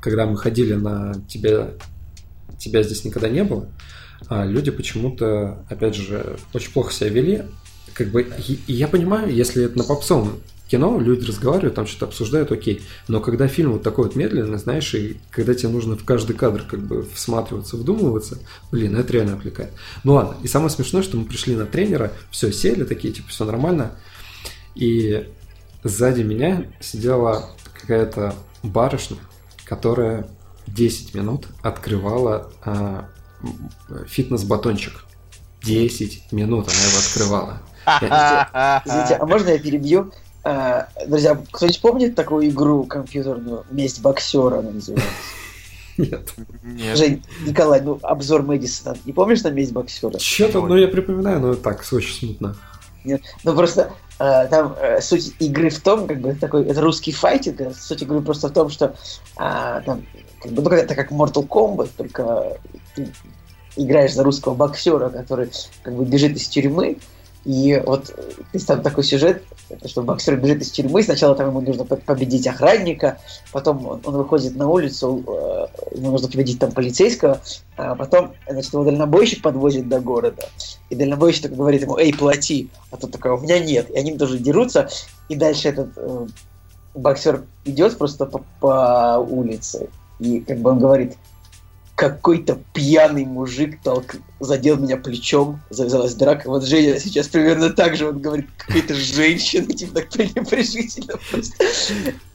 когда 0.00 0.26
мы 0.26 0.36
ходили 0.36 0.74
на 0.74 1.14
тебя, 1.26 1.70
тебя 2.58 2.82
здесь 2.82 3.04
никогда 3.04 3.28
не 3.28 3.44
было, 3.44 3.68
а 4.28 4.44
люди 4.44 4.70
почему-то, 4.70 5.64
опять 5.68 5.94
же, 5.94 6.36
очень 6.52 6.72
плохо 6.72 6.92
себя 6.92 7.10
вели. 7.10 7.42
Как 7.94 8.08
бы, 8.10 8.22
и 8.22 8.72
я 8.72 8.86
понимаю, 8.86 9.32
если 9.34 9.64
это 9.64 9.78
на 9.78 9.84
попсовом 9.84 10.40
кино, 10.68 11.00
люди 11.00 11.24
разговаривают, 11.24 11.74
там 11.74 11.86
что-то 11.86 12.06
обсуждают, 12.06 12.52
окей. 12.52 12.82
Но 13.08 13.20
когда 13.20 13.48
фильм 13.48 13.72
вот 13.72 13.82
такой 13.82 14.04
вот 14.04 14.16
медленный, 14.16 14.58
знаешь, 14.58 14.94
и 14.94 15.18
когда 15.30 15.54
тебе 15.54 15.70
нужно 15.70 15.96
в 15.96 16.04
каждый 16.04 16.36
кадр 16.36 16.62
как 16.68 16.80
бы 16.80 17.06
всматриваться, 17.14 17.76
вдумываться, 17.76 18.38
блин, 18.70 18.96
это 18.96 19.12
реально 19.14 19.36
отвлекает. 19.36 19.72
Ну 20.04 20.14
ладно, 20.14 20.36
и 20.42 20.48
самое 20.48 20.70
смешное, 20.70 21.02
что 21.02 21.16
мы 21.16 21.24
пришли 21.24 21.56
на 21.56 21.66
тренера, 21.66 22.12
все, 22.30 22.52
сели 22.52 22.84
такие, 22.84 23.12
типа, 23.12 23.28
все 23.28 23.44
нормально, 23.44 23.92
и 24.74 25.26
сзади 25.82 26.22
меня 26.22 26.66
сидела 26.80 27.50
какая-то 27.80 28.34
барышня, 28.62 29.16
которая 29.64 30.28
10 30.74 31.14
минут 31.14 31.46
открывала 31.62 32.52
а, 32.64 33.08
фитнес-батончик. 34.06 35.04
10 35.62 36.32
минут 36.32 36.68
она 36.68 36.78
его 36.78 36.98
открывала. 36.98 37.62
Извините, 38.84 39.14
а 39.14 39.26
можно 39.26 39.50
я 39.50 39.58
перебью? 39.58 40.12
А, 40.44 40.88
друзья, 41.06 41.40
кто-нибудь 41.50 41.80
помнит 41.80 42.14
такую 42.14 42.48
игру 42.48 42.84
компьютерную 42.84 43.64
«Месть 43.70 44.00
боксера» 44.00 44.60
она 44.60 44.70
называется? 44.70 45.10
Нет. 45.98 46.32
Нет. 46.62 46.96
Жень, 46.96 47.24
Николай, 47.44 47.80
ну 47.80 47.98
обзор 48.02 48.42
Мэдисона. 48.42 48.96
Не 49.04 49.12
помнишь 49.12 49.42
на 49.42 49.48
«Месть 49.48 49.72
боксера»? 49.72 50.18
Что-то, 50.18 50.64
ну 50.64 50.76
я 50.76 50.88
припоминаю, 50.88 51.40
но 51.40 51.54
так, 51.54 51.84
очень 51.92 52.14
смутно. 52.14 52.56
Нет. 53.04 53.22
Ну 53.42 53.54
просто 53.54 53.90
э, 53.90 54.07
там 54.18 54.76
э, 54.80 55.00
суть 55.00 55.34
игры 55.38 55.70
в 55.70 55.80
том, 55.80 56.06
как 56.06 56.20
бы 56.20 56.34
такой, 56.34 56.64
это 56.64 56.80
русский 56.80 57.12
файтинг, 57.12 57.60
а 57.60 57.72
суть 57.72 58.02
игры 58.02 58.20
просто 58.20 58.48
в 58.48 58.52
том, 58.52 58.68
что 58.68 58.96
э, 59.38 59.80
там, 59.84 60.04
как 60.42 60.52
бы, 60.52 60.62
ну, 60.62 60.70
это 60.70 60.94
как 60.94 61.12
Mortal 61.12 61.46
Kombat, 61.46 61.90
только 61.96 62.58
ты 62.94 63.12
играешь 63.76 64.14
за 64.14 64.24
русского 64.24 64.54
боксера, 64.54 65.08
который 65.08 65.50
как 65.82 65.94
бы 65.94 66.04
бежит 66.04 66.36
из 66.36 66.48
тюрьмы, 66.48 66.98
и 67.48 67.82
вот 67.86 68.14
есть 68.52 68.66
там 68.66 68.82
такой 68.82 69.02
сюжет, 69.04 69.42
что 69.86 70.02
боксер 70.02 70.36
бежит 70.36 70.60
из 70.60 70.70
тюрьмы, 70.70 71.02
сначала 71.02 71.34
там 71.34 71.48
ему 71.48 71.62
нужно 71.62 71.86
победить 71.86 72.46
охранника, 72.46 73.16
потом 73.52 73.86
он, 73.86 74.02
он 74.04 74.16
выходит 74.18 74.54
на 74.54 74.68
улицу, 74.68 75.24
э, 75.26 75.96
ему 75.96 76.10
нужно 76.10 76.28
победить 76.28 76.58
там 76.58 76.72
полицейского, 76.72 77.40
а 77.78 77.94
потом, 77.94 78.34
значит, 78.46 78.74
его 78.74 78.84
дальнобойщик 78.84 79.40
подвозит 79.40 79.88
до 79.88 79.98
города, 79.98 80.46
и 80.90 80.94
дальнобойщик 80.94 81.44
такой 81.44 81.56
говорит 81.56 81.80
ему, 81.80 81.96
эй, 81.96 82.12
плати, 82.12 82.68
а 82.90 82.98
тот 82.98 83.12
такой, 83.12 83.30
у 83.30 83.38
меня 83.38 83.58
нет, 83.58 83.88
и 83.88 83.96
они 83.96 84.18
тоже 84.18 84.36
дерутся, 84.36 84.90
и 85.30 85.34
дальше 85.34 85.70
этот 85.70 85.88
э, 85.96 86.26
боксер 86.94 87.44
идет 87.64 87.96
просто 87.96 88.26
по, 88.26 88.44
по 88.60 89.26
улице, 89.26 89.88
и 90.18 90.40
как 90.40 90.58
бы 90.58 90.72
он 90.72 90.80
говорит, 90.80 91.16
какой-то 91.98 92.60
пьяный 92.74 93.24
мужик 93.24 93.82
толк... 93.82 94.14
задел 94.38 94.76
меня 94.76 94.96
плечом, 94.96 95.60
завязалась 95.68 96.14
драка. 96.14 96.48
Вот 96.48 96.64
Женя 96.64 97.00
сейчас 97.00 97.26
примерно 97.26 97.70
так 97.70 97.96
же, 97.96 98.08
он 98.08 98.20
говорит, 98.20 98.46
какая-то 98.56 98.94
женщина, 98.94 99.66
типа 99.66 99.96
так 99.96 100.08
пренебрежительно 100.10 101.14
просто. 101.28 101.64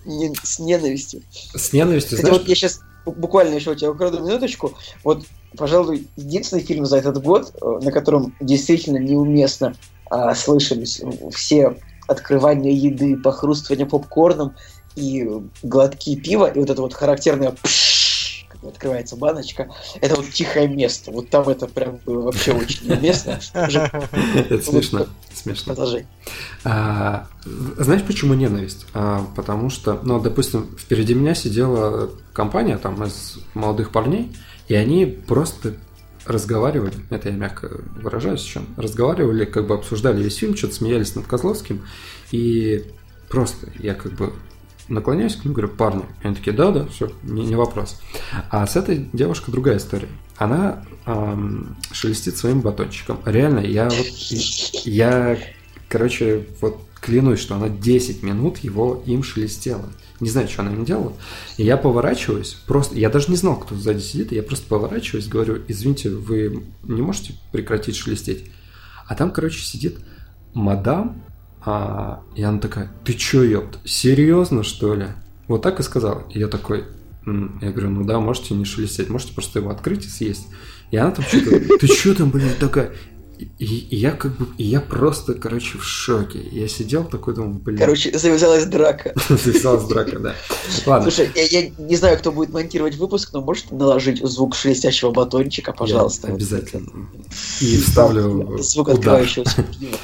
Не, 0.04 0.34
с 0.44 0.60
ненавистью. 0.60 1.22
С 1.56 1.72
ненавистью, 1.72 2.18
Кстати, 2.18 2.26
знаешь? 2.26 2.40
вот 2.40 2.50
я 2.50 2.56
сейчас 2.56 2.82
буквально 3.06 3.56
еще 3.56 3.72
у 3.72 3.76
тебя 3.76 3.92
украду 3.92 4.20
минуточку. 4.20 4.74
Вот, 5.06 5.24
пожалуй, 5.56 6.10
единственный 6.18 6.62
фильм 6.62 6.86
за 6.86 6.98
этот 6.98 7.24
год, 7.24 7.56
э, 7.62 7.80
на 7.82 7.92
котором 7.94 8.36
действительно 8.42 8.98
неуместно 8.98 9.76
а, 10.10 10.36
слышались 10.36 11.02
все 11.34 11.78
открывания 12.10 12.74
еды, 12.74 13.16
похрустывание 13.16 13.86
попкорном 13.86 14.56
и 14.98 15.26
глотки 15.64 16.18
пива, 16.18 16.48
и 16.48 16.60
вот 16.60 16.70
это 16.70 16.82
вот 16.82 16.94
характерное 16.94 17.56
пш 17.64 18.03
открывается 18.70 19.16
баночка. 19.16 19.70
Это 20.02 20.16
вот 20.16 20.30
тихое 20.30 20.68
место. 20.68 21.12
Вот 21.12 21.30
там 21.30 21.48
это 21.50 21.68
прям 21.68 22.00
было 22.06 22.24
вообще 22.24 22.54
очень 22.54 22.92
уместно. 22.92 23.40
Это 23.54 24.62
смешно. 24.62 25.08
Смешно. 25.34 25.74
Продолжай. 25.74 26.06
Знаешь, 26.64 28.04
почему 28.04 28.34
ненависть? 28.34 28.86
А, 28.94 29.26
потому 29.36 29.70
что, 29.70 30.00
ну, 30.04 30.20
допустим, 30.20 30.70
впереди 30.78 31.14
меня 31.14 31.36
сидела 31.36 32.12
компания 32.32 32.78
там 32.78 33.04
из 33.04 33.40
молодых 33.54 33.92
парней, 33.92 34.36
и 34.68 34.76
они 34.76 35.06
просто 35.06 35.74
разговаривали, 36.26 36.94
это 37.10 37.30
я 37.30 37.36
мягко 37.36 37.70
выражаюсь 38.02 38.44
еще, 38.44 38.62
разговаривали, 38.78 39.44
как 39.44 39.68
бы 39.68 39.76
обсуждали 39.76 40.24
весь 40.24 40.38
фильм, 40.38 40.56
что-то 40.56 40.76
смеялись 40.76 41.16
над 41.16 41.28
Козловским, 41.28 41.86
и 42.32 42.86
просто 43.30 43.68
я 43.80 43.94
как 43.94 44.14
бы 44.14 44.32
наклоняюсь 44.88 45.36
к 45.36 45.46
ним, 45.46 45.54
говорю, 45.54 45.70
парни. 45.70 46.04
И 46.24 46.28
они 46.28 46.36
такие, 46.36 46.56
да, 46.56 46.72
да, 46.72 46.86
все, 46.88 47.12
не, 47.24 47.46
не 47.46 47.56
вопрос. 47.56 48.00
А 48.50 48.66
с 48.66 48.76
этой 48.76 49.10
девушкой 49.14 49.52
другая 49.52 49.78
история. 49.78 50.10
Она 50.38 50.84
эм, 51.06 51.76
шелестит 51.92 52.38
своим 52.38 52.62
батончиком. 52.62 53.20
Реально, 53.26 53.60
я 53.60 53.86
вот, 53.90 54.08
я, 54.86 55.38
короче, 55.88 56.48
вот 56.62 56.82
клянусь, 56.96 57.40
что 57.40 57.56
она 57.56 57.70
10 57.70 58.24
минут 58.24 58.60
его 58.60 59.04
им 59.06 59.24
шелестела. 59.24 59.90
Не 60.20 60.30
знаю, 60.30 60.48
что 60.48 60.62
она 60.62 60.72
им 60.72 60.86
делала. 60.86 61.14
И 61.58 61.64
я 61.64 61.76
поворачиваюсь, 61.76 62.54
просто, 62.66 62.96
я 62.96 63.10
даже 63.10 63.30
не 63.30 63.36
знал, 63.36 63.58
кто 63.60 63.76
сзади 63.76 64.00
сидит, 64.00 64.32
я 64.32 64.42
просто 64.42 64.68
поворачиваюсь, 64.68 65.28
говорю, 65.28 65.62
извините, 65.68 66.10
вы 66.10 66.64
не 66.84 67.02
можете 67.02 67.34
прекратить 67.52 67.98
шелестеть? 67.98 68.46
А 69.06 69.16
там, 69.16 69.32
короче, 69.32 69.64
сидит 69.64 69.98
мадам 70.54 71.22
а, 71.66 72.24
и 72.36 72.44
она 72.44 72.60
такая, 72.60 72.92
ты 73.06 73.14
чё, 73.14 73.44
ёпт, 73.44 73.80
серьезно, 73.86 74.64
что 74.64 74.96
ли? 74.96 75.08
Вот 75.48 75.62
так 75.62 75.80
и 75.80 75.84
сказала. 75.84 76.24
И 76.30 76.40
я 76.40 76.48
такой, 76.48 76.86
М-м". 77.26 77.60
я 77.62 77.72
говорю, 77.72 77.90
ну 77.90 78.04
да, 78.06 78.20
можете 78.20 78.54
не 78.54 78.66
шелестеть, 78.66 79.10
можете 79.10 79.34
просто 79.34 79.60
его 79.60 79.70
открыть 79.72 80.06
и 80.06 80.10
съесть. 80.10 80.48
И 80.92 80.98
она 80.98 81.12
там 81.12 81.26
что-то, 81.26 81.78
ты 81.80 81.88
чё 81.88 82.14
там, 82.14 82.30
блин, 82.30 82.50
такая? 82.60 82.92
И, 83.40 83.46
и 83.66 83.96
я 83.96 84.12
как 84.12 84.38
бы, 84.38 84.48
и 84.58 84.64
я 84.64 84.80
просто, 84.80 85.34
короче, 85.34 85.78
в 85.78 85.84
шоке. 85.84 86.40
Я 86.52 86.68
сидел 86.68 87.04
такой, 87.04 87.34
думал, 87.34 87.54
блин. 87.54 87.80
Короче, 87.80 88.18
завязалась 88.18 88.66
драка. 88.66 89.14
завязалась 89.30 89.86
драка, 89.86 90.20
да. 90.20 90.36
Ладно. 90.86 91.10
Слушай, 91.10 91.32
я, 91.36 91.62
я 91.62 91.70
не 91.78 91.96
знаю, 91.96 92.18
кто 92.20 92.32
будет 92.32 92.52
монтировать 92.52 92.96
выпуск, 92.96 93.32
но 93.34 93.42
можешь 93.42 93.66
наложить 93.72 94.24
звук 94.24 94.56
шелестящего 94.56 95.12
батончика, 95.12 95.74
пожалуйста. 95.74 96.28
Я 96.28 96.36
обязательно. 96.36 97.10
И 97.60 97.78
вставлю 97.78 98.58
Звук 98.60 98.90
открывающегося 98.90 99.64
пива. 99.64 99.98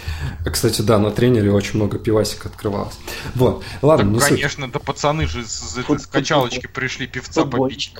Кстати, 0.51 0.81
да, 0.81 0.97
на 0.97 1.11
тренере 1.11 1.51
очень 1.51 1.75
много 1.75 1.99
пивасик 1.99 2.45
открывалось. 2.45 2.95
Вот, 3.35 3.63
ладно, 3.81 4.19
так, 4.19 4.31
не 4.31 4.35
конечно, 4.35 4.63
суть. 4.65 4.73
да 4.73 4.79
пацаны 4.79 5.27
же 5.27 5.43
с 5.45 5.77
качалочки 6.11 6.67
пришли 6.67 7.07
певца 7.07 7.45
попить. 7.45 7.93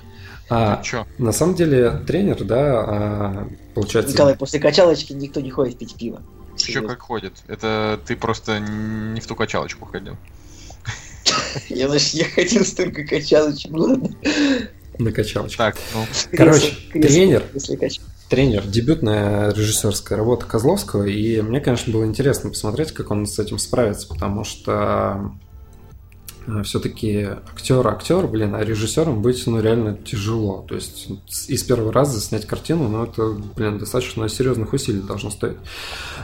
А, 0.50 0.82
на 1.18 1.32
самом 1.32 1.56
деле 1.56 1.92
тренер, 2.08 2.44
да, 2.44 2.80
а, 2.80 3.48
получается... 3.76 4.14
Николай, 4.14 4.36
после 4.36 4.60
качалочки 4.60 5.14
никто 5.14 5.42
не 5.42 5.52
ходит 5.52 5.78
пить 5.78 5.96
пиво. 5.96 6.22
Еще 6.58 6.82
как 6.82 7.00
ходит. 7.02 7.34
Это 7.48 8.00
ты 8.06 8.16
просто 8.16 8.60
не 8.60 9.22
в 9.22 9.28
ту 9.28 9.36
качалочку 9.36 9.86
ходил. 9.86 10.18
Я, 11.70 11.88
значит, 11.88 12.14
я 12.14 12.26
ходил 12.26 12.66
столько 12.66 13.04
качалочек, 13.04 13.72
ладно. 13.72 14.10
На 14.98 15.12
качалочку. 15.12 15.58
Так, 15.58 15.78
ну. 15.94 16.06
Короче, 16.36 16.74
тренер, 16.92 17.44
тренер, 18.30 18.68
дебютная 18.68 19.52
режиссерская 19.54 20.18
работа 20.18 20.46
Козловского, 20.46 21.06
и 21.06 21.42
мне, 21.42 21.62
конечно, 21.62 21.94
было 21.94 22.06
интересно 22.06 22.50
посмотреть, 22.50 22.92
как 22.92 23.12
он 23.12 23.26
с 23.26 23.40
этим 23.40 23.60
справится, 23.60 24.08
потому 24.08 24.44
что 24.44 25.32
все-таки 26.64 27.30
актер 27.52 27.88
актер, 27.88 28.28
блин, 28.28 28.56
а 28.56 28.64
режиссером 28.64 29.22
быть, 29.22 29.46
ну, 29.48 29.62
реально 29.62 29.96
тяжело. 29.96 30.66
То 30.68 30.76
есть 30.76 31.10
из 31.48 31.64
первого 31.64 31.92
раза 31.94 32.20
снять 32.20 32.46
картину, 32.46 32.88
ну, 32.88 33.04
это, 33.04 33.32
блин, 33.56 33.78
достаточно 33.78 34.28
серьезных 34.30 34.74
усилий 34.74 35.02
должно 35.02 35.30
стоить. 35.30 35.58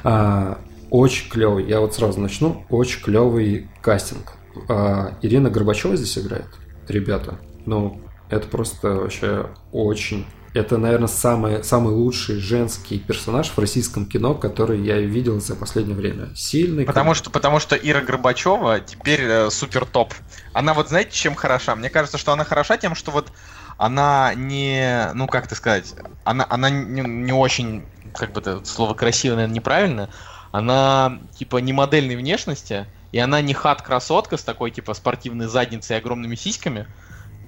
А, 0.03 0.59
очень 0.89 1.29
клевый, 1.29 1.67
я 1.67 1.79
вот 1.79 1.93
сразу 1.93 2.19
начну, 2.19 2.65
очень 2.69 3.01
клевый 3.01 3.69
кастинг. 3.81 4.33
А, 4.69 5.17
Ирина 5.21 5.49
Горбачева 5.49 5.95
здесь 5.95 6.17
играет, 6.17 6.47
ребята. 6.87 7.39
Ну, 7.65 8.01
это 8.29 8.47
просто 8.47 8.89
вообще 8.89 9.49
очень 9.71 10.25
это, 10.55 10.77
наверное, 10.77 11.09
самый, 11.09 11.63
самый 11.65 11.93
лучший 11.93 12.39
женский 12.39 12.97
персонаж 12.97 13.49
в 13.49 13.57
российском 13.59 14.05
кино, 14.05 14.33
который 14.33 14.81
я 14.81 14.99
видел 14.99 15.41
за 15.41 15.53
последнее 15.53 15.97
время. 15.97 16.33
Сильный. 16.33 16.85
Потому 16.85 17.13
что, 17.13 17.29
потому 17.29 17.59
что 17.59 17.75
Ира 17.75 17.99
Горбачева 17.99 18.79
теперь 18.79 19.21
э, 19.21 19.49
супер 19.49 19.85
топ. 19.85 20.13
Она 20.53 20.73
вот 20.73 20.87
знаете, 20.87 21.11
чем 21.11 21.35
хороша? 21.35 21.75
Мне 21.75 21.89
кажется, 21.89 22.17
что 22.17 22.31
она 22.31 22.45
хороша 22.45 22.77
тем, 22.77 22.95
что 22.95 23.11
вот 23.11 23.33
она 23.77 24.33
не, 24.33 25.11
ну 25.13 25.27
как 25.27 25.47
это 25.47 25.55
сказать, 25.55 25.93
она, 26.23 26.47
она 26.49 26.69
не, 26.69 27.01
не 27.01 27.33
очень, 27.33 27.83
как 28.13 28.31
бы 28.31 28.39
это 28.39 28.63
слово 28.63 28.93
красиво, 28.93 29.35
наверное, 29.35 29.55
неправильно. 29.55 30.09
Она 30.53 31.19
типа 31.37 31.57
не 31.57 31.73
модельной 31.73 32.15
внешности, 32.15 32.85
и 33.11 33.19
она 33.19 33.41
не 33.41 33.53
хат-красотка 33.53 34.37
с 34.37 34.43
такой 34.43 34.71
типа 34.71 34.93
спортивной 34.93 35.47
задницей 35.47 35.97
и 35.97 35.99
огромными 35.99 36.35
сиськами. 36.35 36.87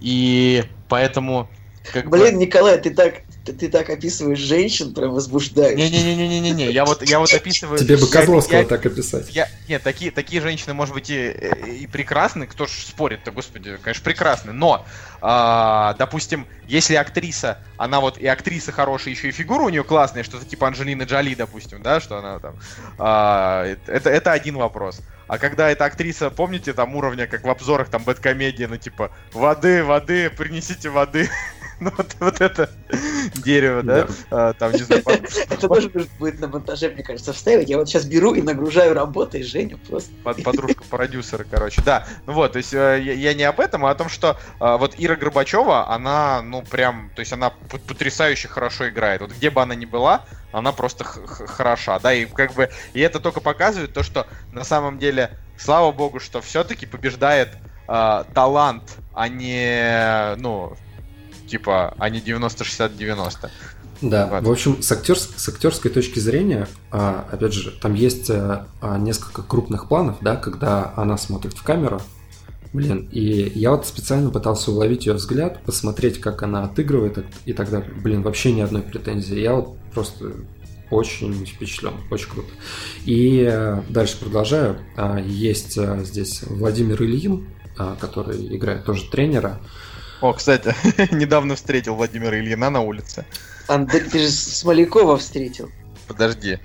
И 0.01 0.65
поэтому 0.89 1.49
как 1.93 2.09
Блин, 2.09 2.35
бы... 2.35 2.45
Николай, 2.45 2.79
ты 2.79 2.91
так, 2.91 3.21
ты, 3.45 3.53
ты 3.53 3.69
так 3.69 3.89
описываешь 3.89 4.39
женщин, 4.39 4.93
прям 4.93 5.11
возбуждаешь. 5.11 5.77
Не-не-не-не-не-не, 5.77 6.71
я 6.71 6.85
вот, 6.85 7.07
я 7.07 7.19
вот 7.19 7.33
описываю... 7.33 7.79
Тебе 7.79 7.97
бы 7.97 8.07
Козловского 8.07 8.65
так 8.65 8.85
описать. 8.85 9.33
Я, 9.33 9.47
нет, 9.67 9.83
такие, 9.83 10.11
такие 10.11 10.41
женщины, 10.41 10.73
может 10.73 10.93
быть, 10.93 11.09
и, 11.09 11.29
и 11.29 11.87
прекрасны, 11.87 12.47
кто 12.47 12.65
ж 12.65 12.69
спорит-то, 12.69 13.31
господи, 13.31 13.77
конечно, 13.81 14.03
прекрасны, 14.03 14.53
но, 14.53 14.85
а, 15.21 15.95
допустим, 15.97 16.45
если 16.67 16.95
актриса, 16.95 17.59
она 17.77 17.99
вот 17.99 18.17
и 18.17 18.27
актриса 18.27 18.71
хорошая, 18.71 19.13
еще 19.13 19.29
и 19.29 19.31
фигура 19.31 19.63
у 19.63 19.69
нее 19.69 19.83
классная, 19.83 20.23
что-то 20.23 20.45
типа 20.45 20.67
Анджелины 20.67 21.03
Джоли, 21.03 21.35
допустим, 21.35 21.81
да, 21.81 21.99
что 21.99 22.17
она 22.17 22.39
там... 22.39 22.55
А, 22.97 23.65
это, 23.87 24.09
это 24.09 24.31
один 24.31 24.57
вопрос. 24.57 25.01
А 25.27 25.37
когда 25.37 25.69
эта 25.69 25.85
актриса, 25.85 26.29
помните, 26.29 26.73
там 26.73 26.95
уровня, 26.95 27.27
как 27.27 27.43
в 27.43 27.49
обзорах, 27.49 27.89
там, 27.89 28.03
бэткомедия, 28.03 28.67
ну, 28.67 28.77
типа, 28.77 29.11
воды, 29.33 29.83
воды, 29.83 30.29
принесите 30.29 30.89
воды. 30.89 31.29
Ну 31.79 31.91
вот, 31.95 32.15
вот 32.19 32.41
это 32.41 32.69
дерево, 33.35 33.83
да? 33.83 34.07
А, 34.31 34.53
там, 34.53 34.71
не 34.71 34.79
знаю, 34.79 35.03
Это 35.49 35.67
тоже 35.67 35.89
будет 36.17 36.39
на 36.39 36.47
монтаже, 36.47 36.89
мне 36.89 37.03
кажется, 37.03 37.33
вставить. 37.33 37.69
Я 37.69 37.77
вот 37.77 37.87
сейчас 37.87 38.05
беру 38.05 38.33
и 38.33 38.41
нагружаю 38.41 38.93
работой 38.93 39.43
Женю 39.43 39.77
просто. 39.87 40.11
Подружка 40.23 40.83
продюсера, 40.89 41.45
короче. 41.49 41.81
Да, 41.83 42.07
ну 42.25 42.33
вот, 42.33 42.53
то 42.53 42.57
есть 42.57 42.73
э, 42.73 43.01
я 43.01 43.33
не 43.33 43.43
об 43.43 43.59
этом, 43.59 43.85
а 43.85 43.91
о 43.91 43.95
том, 43.95 44.09
что 44.09 44.37
э, 44.59 44.77
вот 44.77 44.95
Ира 44.97 45.15
Горбачева, 45.15 45.89
она, 45.89 46.41
ну 46.41 46.63
прям, 46.63 47.11
то 47.15 47.19
есть 47.19 47.33
она 47.33 47.51
потрясающе 47.87 48.47
хорошо 48.47 48.89
играет. 48.89 49.21
Вот 49.21 49.31
где 49.31 49.49
бы 49.49 49.61
она 49.61 49.75
ни 49.75 49.85
была, 49.85 50.25
она 50.51 50.71
просто 50.71 51.03
хороша, 51.03 51.99
да, 51.99 52.13
и 52.13 52.25
как 52.25 52.53
бы, 52.53 52.69
и 52.93 52.99
это 52.99 53.19
только 53.19 53.39
показывает 53.39 53.93
то, 53.93 54.03
что 54.03 54.25
на 54.51 54.63
самом 54.63 54.97
деле, 54.97 55.31
слава 55.57 55.91
богу, 55.91 56.19
что 56.19 56.41
все-таки 56.41 56.85
побеждает 56.85 57.49
э, 57.87 58.23
талант, 58.33 58.95
а 59.13 59.27
не, 59.27 60.35
ну, 60.37 60.75
типа, 61.47 61.93
а 61.97 62.09
не 62.09 62.19
90-60-90. 62.19 63.49
Да, 64.01 64.27
вот. 64.27 64.43
в 64.43 64.51
общем, 64.51 64.81
с, 64.81 64.91
актерс, 64.91 65.29
с 65.35 65.49
актерской 65.49 65.89
точки 65.89 66.19
зрения, 66.19 66.67
а, 66.91 67.27
опять 67.31 67.53
же, 67.53 67.71
там 67.71 67.95
есть 67.95 68.29
а, 68.29 68.67
а, 68.79 68.97
несколько 68.97 69.41
крупных 69.41 69.87
планов, 69.87 70.17
да, 70.21 70.35
когда 70.35 70.93
она 70.95 71.17
смотрит 71.17 71.53
в 71.53 71.63
камеру, 71.63 72.01
блин, 72.73 73.09
и 73.11 73.51
я 73.55 73.71
вот 73.71 73.87
специально 73.87 74.29
пытался 74.29 74.71
уловить 74.71 75.07
ее 75.07 75.13
взгляд, 75.13 75.63
посмотреть, 75.63 76.19
как 76.19 76.43
она 76.43 76.63
отыгрывает 76.63 77.25
и 77.45 77.53
так 77.53 77.71
далее. 77.71 77.89
Блин, 77.91 78.21
вообще 78.21 78.51
ни 78.51 78.61
одной 78.61 78.83
претензии. 78.83 79.39
Я 79.39 79.55
вот 79.55 79.77
просто 79.93 80.33
очень 80.91 81.45
впечатлен, 81.45 81.93
очень 82.11 82.29
круто. 82.29 82.49
И 83.05 83.47
э, 83.49 83.81
дальше 83.89 84.19
продолжаю. 84.19 84.77
А, 84.95 85.19
есть 85.19 85.75
э, 85.77 86.03
здесь 86.03 86.43
Владимир 86.43 87.01
Ильин, 87.01 87.47
который 87.99 88.55
играет 88.55 88.85
тоже 88.85 89.07
тренера. 89.09 89.59
О, 90.21 90.33
кстати, 90.33 90.73
недавно 91.13 91.55
встретил 91.55 91.95
Владимира 91.95 92.39
Ильина 92.39 92.69
на 92.69 92.81
улице. 92.81 93.25
Андрей, 93.67 94.01
ты 94.01 94.19
же 94.19 94.29
Смолякова 94.29 95.17
встретил. 95.17 95.69
Подожди. 96.07 96.59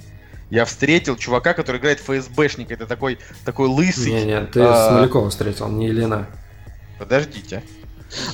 Я 0.50 0.64
встретил 0.64 1.16
чувака, 1.16 1.54
который 1.54 1.78
играет 1.78 2.00
ФСБшник. 2.00 2.70
Это 2.70 2.86
такой, 2.86 3.18
такой 3.44 3.68
лысый. 3.68 4.12
Не-не, 4.12 4.42
ты 4.46 4.60
а... 4.62 4.90
Смолякова 4.90 5.30
встретил, 5.30 5.68
не 5.68 5.88
Ильина. 5.88 6.26
Подождите. 6.98 7.62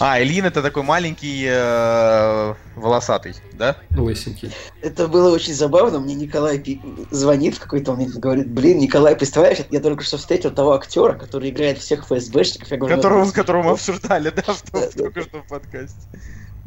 А, 0.00 0.20
Ильин 0.20 0.44
это 0.44 0.62
такой 0.62 0.82
маленький 0.82 1.44
э, 1.48 2.54
волосатый, 2.76 3.34
да? 3.52 3.76
Лысенький. 3.96 4.52
Это 4.82 5.08
было 5.08 5.32
очень 5.32 5.54
забавно. 5.54 6.00
Мне 6.00 6.14
Николай 6.14 6.62
звонит 7.10 7.56
в 7.56 7.60
какой-то 7.60 7.92
момент 7.92 8.16
и 8.16 8.18
говорит, 8.18 8.50
блин, 8.50 8.78
Николай, 8.78 9.16
представляешь, 9.16 9.58
я 9.70 9.80
только 9.80 10.04
что 10.04 10.16
встретил 10.16 10.50
того 10.50 10.72
актера, 10.72 11.14
который 11.14 11.50
играет 11.50 11.78
всех 11.78 12.04
ФСБшников. 12.06 12.70
Я 12.70 12.76
говорю, 12.76 12.96
которого, 12.96 13.24
с 13.24 13.32
которого 13.32 13.62
мы 13.62 13.70
обсуждали, 13.72 14.30
да, 14.30 14.52
в, 14.52 14.72
да, 14.72 14.88
только 14.96 15.22
что 15.22 15.42
в 15.42 15.46
подкасте. 15.46 15.96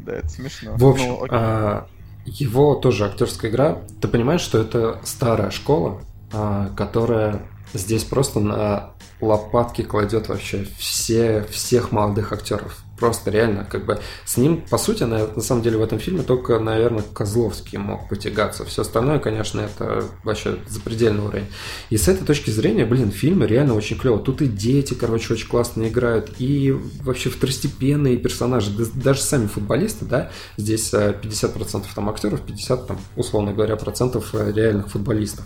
Да, 0.00 0.14
это 0.14 0.28
смешно. 0.28 0.72
В 0.76 0.86
общем, 0.86 1.08
ну, 1.08 1.26
а, 1.30 1.86
его 2.24 2.74
тоже 2.74 3.06
актерская 3.06 3.50
игра. 3.50 3.82
Ты 4.00 4.08
понимаешь, 4.08 4.40
что 4.40 4.58
это 4.58 5.00
старая 5.04 5.50
школа, 5.50 6.02
а, 6.32 6.70
которая 6.76 7.42
здесь 7.74 8.04
просто 8.04 8.40
на 8.40 8.90
лопатки 9.20 9.82
кладет 9.82 10.28
вообще 10.28 10.66
все, 10.78 11.46
всех 11.50 11.92
молодых 11.92 12.32
актеров 12.32 12.84
просто 13.02 13.32
реально, 13.32 13.64
как 13.64 13.84
бы 13.84 13.98
с 14.24 14.36
ним, 14.36 14.62
по 14.70 14.78
сути, 14.78 15.02
на, 15.02 15.26
на 15.26 15.42
самом 15.42 15.62
деле 15.62 15.76
в 15.76 15.82
этом 15.82 15.98
фильме 15.98 16.22
только, 16.22 16.60
наверное, 16.60 17.02
Козловский 17.02 17.76
мог 17.76 18.08
потягаться. 18.08 18.64
Все 18.64 18.82
остальное, 18.82 19.18
конечно, 19.18 19.60
это 19.60 20.04
вообще 20.22 20.58
запредельный 20.68 21.24
уровень. 21.24 21.46
И 21.90 21.96
с 21.96 22.06
этой 22.06 22.24
точки 22.24 22.50
зрения, 22.50 22.86
блин, 22.86 23.10
фильм 23.10 23.42
реально 23.42 23.74
очень 23.74 23.98
клево. 23.98 24.20
Тут 24.20 24.40
и 24.40 24.46
дети, 24.46 24.94
короче, 24.94 25.32
очень 25.34 25.48
классно 25.48 25.88
играют, 25.88 26.30
и 26.38 26.70
вообще 27.02 27.28
второстепенные 27.28 28.18
персонажи, 28.18 28.70
даже 28.94 29.20
сами 29.20 29.48
футболисты, 29.48 30.04
да, 30.04 30.30
здесь 30.56 30.94
50% 30.94 31.80
э, 31.80 31.82
там 31.92 32.08
актеров, 32.08 32.40
50 32.42 32.86
там, 32.86 33.00
условно 33.16 33.52
говоря, 33.52 33.74
процентов 33.74 34.32
э, 34.32 34.52
реальных 34.54 34.90
футболистов 34.90 35.44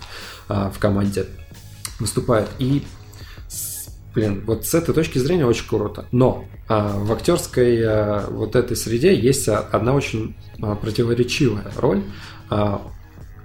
а, 0.49 0.69
в 0.69 0.79
команде 0.79 1.25
выступает. 1.99 2.49
И 2.59 2.83
блин, 4.17 4.43
вот 4.47 4.65
с 4.65 4.75
этой 4.75 4.95
точки 4.95 5.19
зрения 5.19 5.45
очень 5.45 5.69
круто. 5.69 6.07
Но 6.11 6.47
а, 6.69 6.99
в 6.99 7.13
актерской 7.13 7.83
а, 7.85 8.27
вот 8.31 8.57
этой 8.57 8.75
среде 8.75 9.15
есть 9.15 9.47
одна 9.47 9.93
очень 9.93 10.35
а, 10.61 10.75
противоречивая 10.75 11.71
роль. 11.77 12.03
А, 12.49 12.81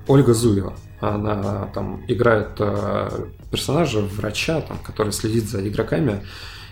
Ольга 0.08 0.34
Зуева. 0.34 0.74
Она 1.02 1.70
там 1.74 2.04
играет 2.08 2.52
а, 2.60 3.28
персонажа, 3.52 4.00
врача, 4.00 4.62
там, 4.62 4.80
который 4.80 5.12
следит 5.12 5.44
за 5.44 5.68
игроками. 5.68 6.26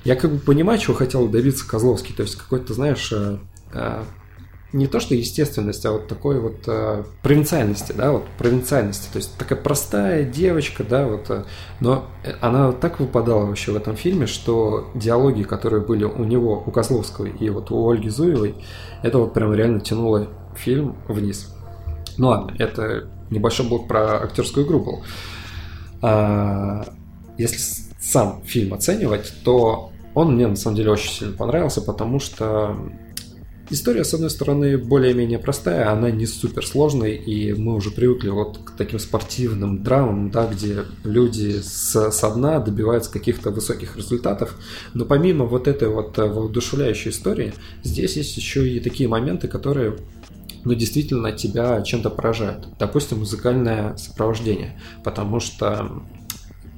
Я 0.06 0.16
как 0.16 0.32
бы 0.32 0.40
понимаю, 0.40 0.80
чего 0.80 0.96
хотел 0.96 1.28
добиться 1.28 1.68
Козловский. 1.68 2.16
То 2.16 2.24
есть 2.24 2.38
какой-то, 2.38 2.74
знаешь, 2.74 3.12
а, 3.12 3.40
а 3.74 4.06
не 4.72 4.88
то 4.88 5.00
что 5.00 5.16
естественность, 5.16 5.86
а 5.86 5.92
вот 5.94 6.08
такой 6.08 6.40
вот 6.40 6.64
э, 6.68 7.04
провинциальности, 7.24 7.92
да, 7.92 8.12
вот 8.12 8.26
провинциальности. 8.38 9.12
То 9.12 9.18
есть 9.18 9.36
такая 9.38 9.60
простая 9.60 10.24
девочка, 10.24 10.84
да, 10.84 11.08
вот, 11.08 11.30
э, 11.30 11.44
но 11.80 12.06
она 12.40 12.72
так 12.72 13.00
выпадала 13.00 13.46
вообще 13.46 13.72
в 13.72 13.76
этом 13.76 13.96
фильме, 13.96 14.28
что 14.28 14.90
диалоги, 14.94 15.44
которые 15.44 15.82
были 15.82 16.04
у 16.04 16.24
него, 16.24 16.64
у 16.66 16.72
Козловского 16.72 17.26
и 17.26 17.50
вот 17.50 17.72
у 17.72 17.90
Ольги 17.90 18.10
Зуевой, 18.10 18.56
это 19.02 19.18
вот 19.18 19.34
прям 19.34 19.54
реально 19.54 19.80
тянуло 19.80 20.28
фильм 20.56 20.96
вниз. 21.08 21.56
Ну 22.18 22.28
ладно, 22.28 22.54
это 22.60 23.10
небольшой 23.32 23.68
блок 23.68 23.88
про 23.88 24.24
актерскую 24.24 24.68
игру 24.68 24.80
был. 24.80 25.04
А, 26.02 26.86
если 27.38 27.58
сам 28.00 28.42
фильм 28.44 28.74
оценивать, 28.74 29.34
то 29.44 29.92
он 30.14 30.36
мне 30.36 30.48
на 30.48 30.56
самом 30.56 30.76
деле 30.76 30.92
очень 30.92 31.12
сильно 31.12 31.36
понравился, 31.36 31.82
потому 31.82 32.20
что 32.20 32.76
История, 33.72 34.04
с 34.04 34.16
одной 34.16 34.32
стороны, 34.32 34.80
более-менее 34.80 35.38
простая, 35.38 35.92
она 35.92 36.10
не 36.10 36.26
супер 36.26 36.66
сложная, 36.66 37.12
и 37.12 37.54
мы 37.54 37.76
уже 37.76 37.92
привыкли 37.92 38.30
вот 38.30 38.58
к 38.58 38.72
таким 38.72 38.98
спортивным 38.98 39.84
драмам, 39.84 40.32
да, 40.32 40.48
где 40.48 40.86
люди 41.04 41.62
с, 41.62 42.10
со 42.10 42.34
дна 42.34 42.60
добиваются 42.60 43.12
каких-то 43.12 43.52
высоких 43.52 43.96
результатов. 43.96 44.56
Но 44.96 45.06
помимо 45.06 45.46
вот 45.46 45.68
этой 45.68 45.88
вот 45.88 46.18
э, 46.18 46.26
воодушевляющей 46.26 47.12
истории, 47.12 47.54
здесь 47.84 48.18
есть 48.18 48.36
еще 48.38 48.68
и 48.68 48.80
такие 48.80 49.08
моменты, 49.08 49.48
которые 49.48 49.98
ну, 50.64 50.74
действительно 50.74 51.32
тебя 51.32 51.84
чем-то 51.84 52.10
поражают. 52.10 52.68
Допустим, 52.80 53.20
музыкальное 53.20 53.96
сопровождение, 53.98 54.82
потому 55.04 55.40
что 55.40 56.02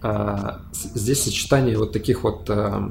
а, 0.02 0.62
здесь 0.74 1.24
сочетание 1.24 1.78
вот 1.78 1.94
таких 1.94 2.24
вот 2.24 2.50
а, 2.50 2.84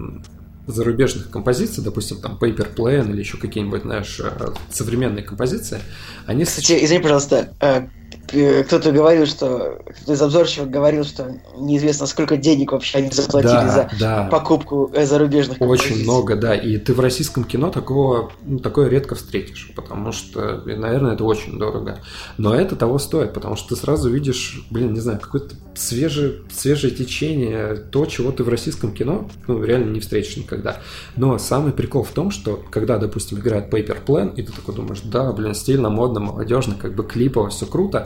зарубежных 0.70 1.30
композиций, 1.30 1.82
допустим, 1.82 2.20
там 2.20 2.38
Paper 2.40 2.74
Plane 2.74 3.10
или 3.10 3.20
еще 3.20 3.36
какие-нибудь, 3.38 3.82
знаешь, 3.82 4.20
э, 4.20 4.48
современные 4.70 5.24
композиции, 5.24 5.80
они... 6.26 6.44
Кстати, 6.44 6.78
извини, 6.84 7.02
пожалуйста, 7.02 7.54
э, 7.60 7.88
кто-то 8.30 8.92
говорил, 8.92 9.26
что 9.26 9.80
кто-то 9.84 10.12
из 10.12 10.22
обзорщиков 10.22 10.70
говорил, 10.70 11.04
что 11.04 11.36
неизвестно, 11.58 12.06
сколько 12.06 12.36
денег 12.36 12.72
вообще 12.72 12.98
они 12.98 13.10
заплатили 13.10 13.50
да, 13.50 13.68
за 13.68 13.90
да. 13.98 14.28
покупку 14.30 14.90
э, 14.94 15.04
зарубежных 15.04 15.58
композиций. 15.58 15.92
Очень 15.92 16.04
много, 16.04 16.36
да. 16.36 16.54
И 16.54 16.78
ты 16.78 16.94
в 16.94 17.00
российском 17.00 17.44
кино 17.44 17.70
такого, 17.70 18.30
ну, 18.44 18.58
такое 18.60 18.88
редко 18.88 19.14
встретишь, 19.16 19.72
потому 19.74 20.12
что, 20.12 20.62
наверное, 20.64 21.14
это 21.14 21.24
очень 21.24 21.58
дорого. 21.58 22.00
Но 22.38 22.54
это 22.54 22.76
того 22.76 22.98
стоит, 22.98 23.32
потому 23.32 23.56
что 23.56 23.70
ты 23.70 23.76
сразу 23.76 24.08
видишь, 24.10 24.64
блин, 24.70 24.92
не 24.92 25.00
знаю, 25.00 25.18
какое-то 25.18 25.56
свежее, 25.74 26.42
свежее 26.52 26.94
течение, 26.94 27.74
то, 27.74 28.06
чего 28.06 28.32
ты 28.32 28.44
в 28.44 28.48
российском 28.48 28.92
кино 28.92 29.28
ну, 29.46 29.62
реально 29.62 29.90
не 29.90 30.00
встретишь 30.00 30.36
никогда. 30.36 30.78
Но 31.16 31.38
самый 31.38 31.72
прикол 31.72 32.04
в 32.04 32.10
том, 32.10 32.30
что 32.30 32.62
когда, 32.70 32.98
допустим, 32.98 33.38
играет 33.38 33.72
Paper 33.72 34.04
Plan, 34.04 34.34
и 34.36 34.42
ты 34.42 34.52
такой 34.52 34.74
думаешь, 34.74 35.00
да, 35.02 35.32
блин, 35.32 35.54
стильно, 35.54 35.90
модно, 35.90 36.20
молодежно, 36.20 36.74
как 36.74 36.94
бы 36.94 37.04
клипово, 37.04 37.48
все 37.50 37.66
круто, 37.66 37.99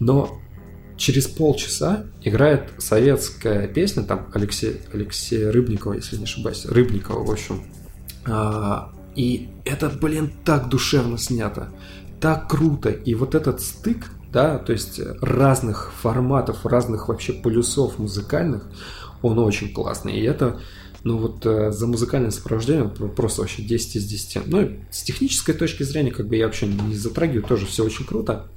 но 0.00 0.40
через 0.96 1.26
полчаса 1.26 2.06
играет 2.22 2.72
советская 2.78 3.66
песня, 3.68 4.04
там 4.04 4.28
Алексей, 4.32 4.80
Алексея 4.92 5.50
Рыбникова, 5.52 5.94
если 5.94 6.16
не 6.16 6.24
ошибаюсь, 6.24 6.64
Рыбникова, 6.66 7.24
в 7.24 7.30
общем. 7.30 7.64
А, 8.26 8.92
и 9.14 9.48
это, 9.64 9.88
блин, 9.88 10.32
так 10.44 10.68
душевно 10.68 11.18
снято, 11.18 11.72
так 12.20 12.48
круто. 12.48 12.90
И 12.90 13.14
вот 13.14 13.34
этот 13.34 13.60
стык, 13.60 14.10
да, 14.32 14.58
то 14.58 14.72
есть 14.72 15.00
разных 15.20 15.92
форматов, 15.92 16.64
разных 16.64 17.08
вообще 17.08 17.32
полюсов 17.32 17.98
музыкальных, 17.98 18.68
он 19.22 19.38
очень 19.38 19.72
классный. 19.72 20.18
И 20.18 20.22
это, 20.22 20.60
ну 21.02 21.18
вот 21.18 21.44
э, 21.46 21.70
за 21.70 21.86
музыкальное 21.86 22.30
сопровождение 22.30 22.88
просто 22.88 23.42
вообще 23.42 23.62
10 23.62 23.96
из 23.96 24.06
10. 24.06 24.46
Ну, 24.46 24.70
с 24.90 25.02
технической 25.02 25.54
точки 25.54 25.82
зрения, 25.82 26.10
как 26.10 26.28
бы 26.28 26.36
я 26.36 26.46
вообще 26.46 26.66
не 26.66 26.94
затрагиваю, 26.94 27.42
тоже 27.42 27.66
все 27.66 27.84
очень 27.84 28.04
круто. 28.04 28.48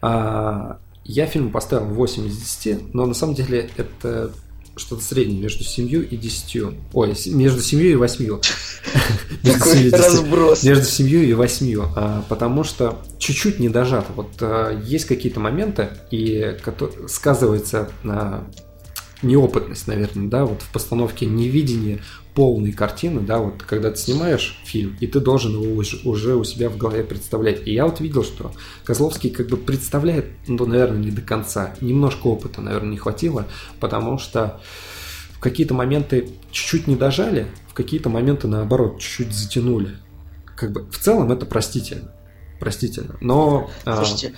А, 0.00 0.78
я 1.04 1.26
фильм 1.26 1.50
поставил 1.50 1.86
8 1.86 2.26
из 2.26 2.36
10, 2.36 2.94
но 2.94 3.06
на 3.06 3.14
самом 3.14 3.34
деле 3.34 3.70
это 3.76 4.32
что-то 4.78 5.02
среднее 5.02 5.40
между 5.40 5.64
7 5.64 5.88
и 6.10 6.16
10. 6.16 6.62
Ой, 6.92 7.14
между 7.26 7.60
7 7.60 7.80
и 7.80 7.94
8. 7.94 8.40
разброс. 9.92 10.62
Между 10.62 10.84
7 10.84 11.08
и 11.08 11.34
8. 11.34 11.82
А, 11.96 12.24
потому 12.28 12.64
что 12.64 12.98
чуть-чуть 13.18 13.58
не 13.58 13.68
дожато. 13.68 14.12
Вот 14.14 14.30
а, 14.40 14.70
есть 14.80 15.06
какие-то 15.06 15.40
моменты, 15.40 15.88
и 16.10 16.56
сказывается 17.08 17.90
на 18.02 18.44
неопытность, 19.22 19.86
наверное, 19.86 20.28
да, 20.28 20.44
вот 20.44 20.62
в 20.62 20.72
постановке 20.72 21.26
невидения 21.26 22.00
полной 22.34 22.72
картины, 22.72 23.20
да, 23.20 23.38
вот 23.38 23.62
когда 23.64 23.90
ты 23.90 23.96
снимаешь 23.96 24.60
фильм, 24.64 24.96
и 25.00 25.06
ты 25.08 25.18
должен 25.18 25.60
его 25.60 25.74
уже, 25.74 25.98
уже 26.08 26.36
у 26.36 26.44
себя 26.44 26.70
в 26.70 26.76
голове 26.76 27.02
представлять. 27.02 27.66
И 27.66 27.72
я 27.72 27.84
вот 27.84 28.00
видел, 28.00 28.22
что 28.22 28.52
Козловский 28.84 29.30
как 29.30 29.48
бы 29.48 29.56
представляет, 29.56 30.26
ну, 30.46 30.64
наверное, 30.64 30.98
не 30.98 31.10
до 31.10 31.20
конца. 31.20 31.74
Немножко 31.80 32.28
опыта, 32.28 32.60
наверное, 32.60 32.92
не 32.92 32.96
хватило, 32.96 33.46
потому 33.80 34.18
что 34.18 34.60
в 35.32 35.40
какие-то 35.40 35.74
моменты 35.74 36.30
чуть-чуть 36.52 36.86
не 36.86 36.94
дожали, 36.94 37.48
в 37.68 37.74
какие-то 37.74 38.08
моменты, 38.08 38.46
наоборот, 38.46 39.00
чуть-чуть 39.00 39.32
затянули. 39.32 39.96
Как 40.54 40.72
бы 40.72 40.88
в 40.90 40.98
целом 40.98 41.32
это 41.32 41.44
простительно. 41.44 42.12
Простительно. 42.60 43.16
Но... 43.20 43.70
А, 43.84 43.96
Слушайте, 43.96 44.34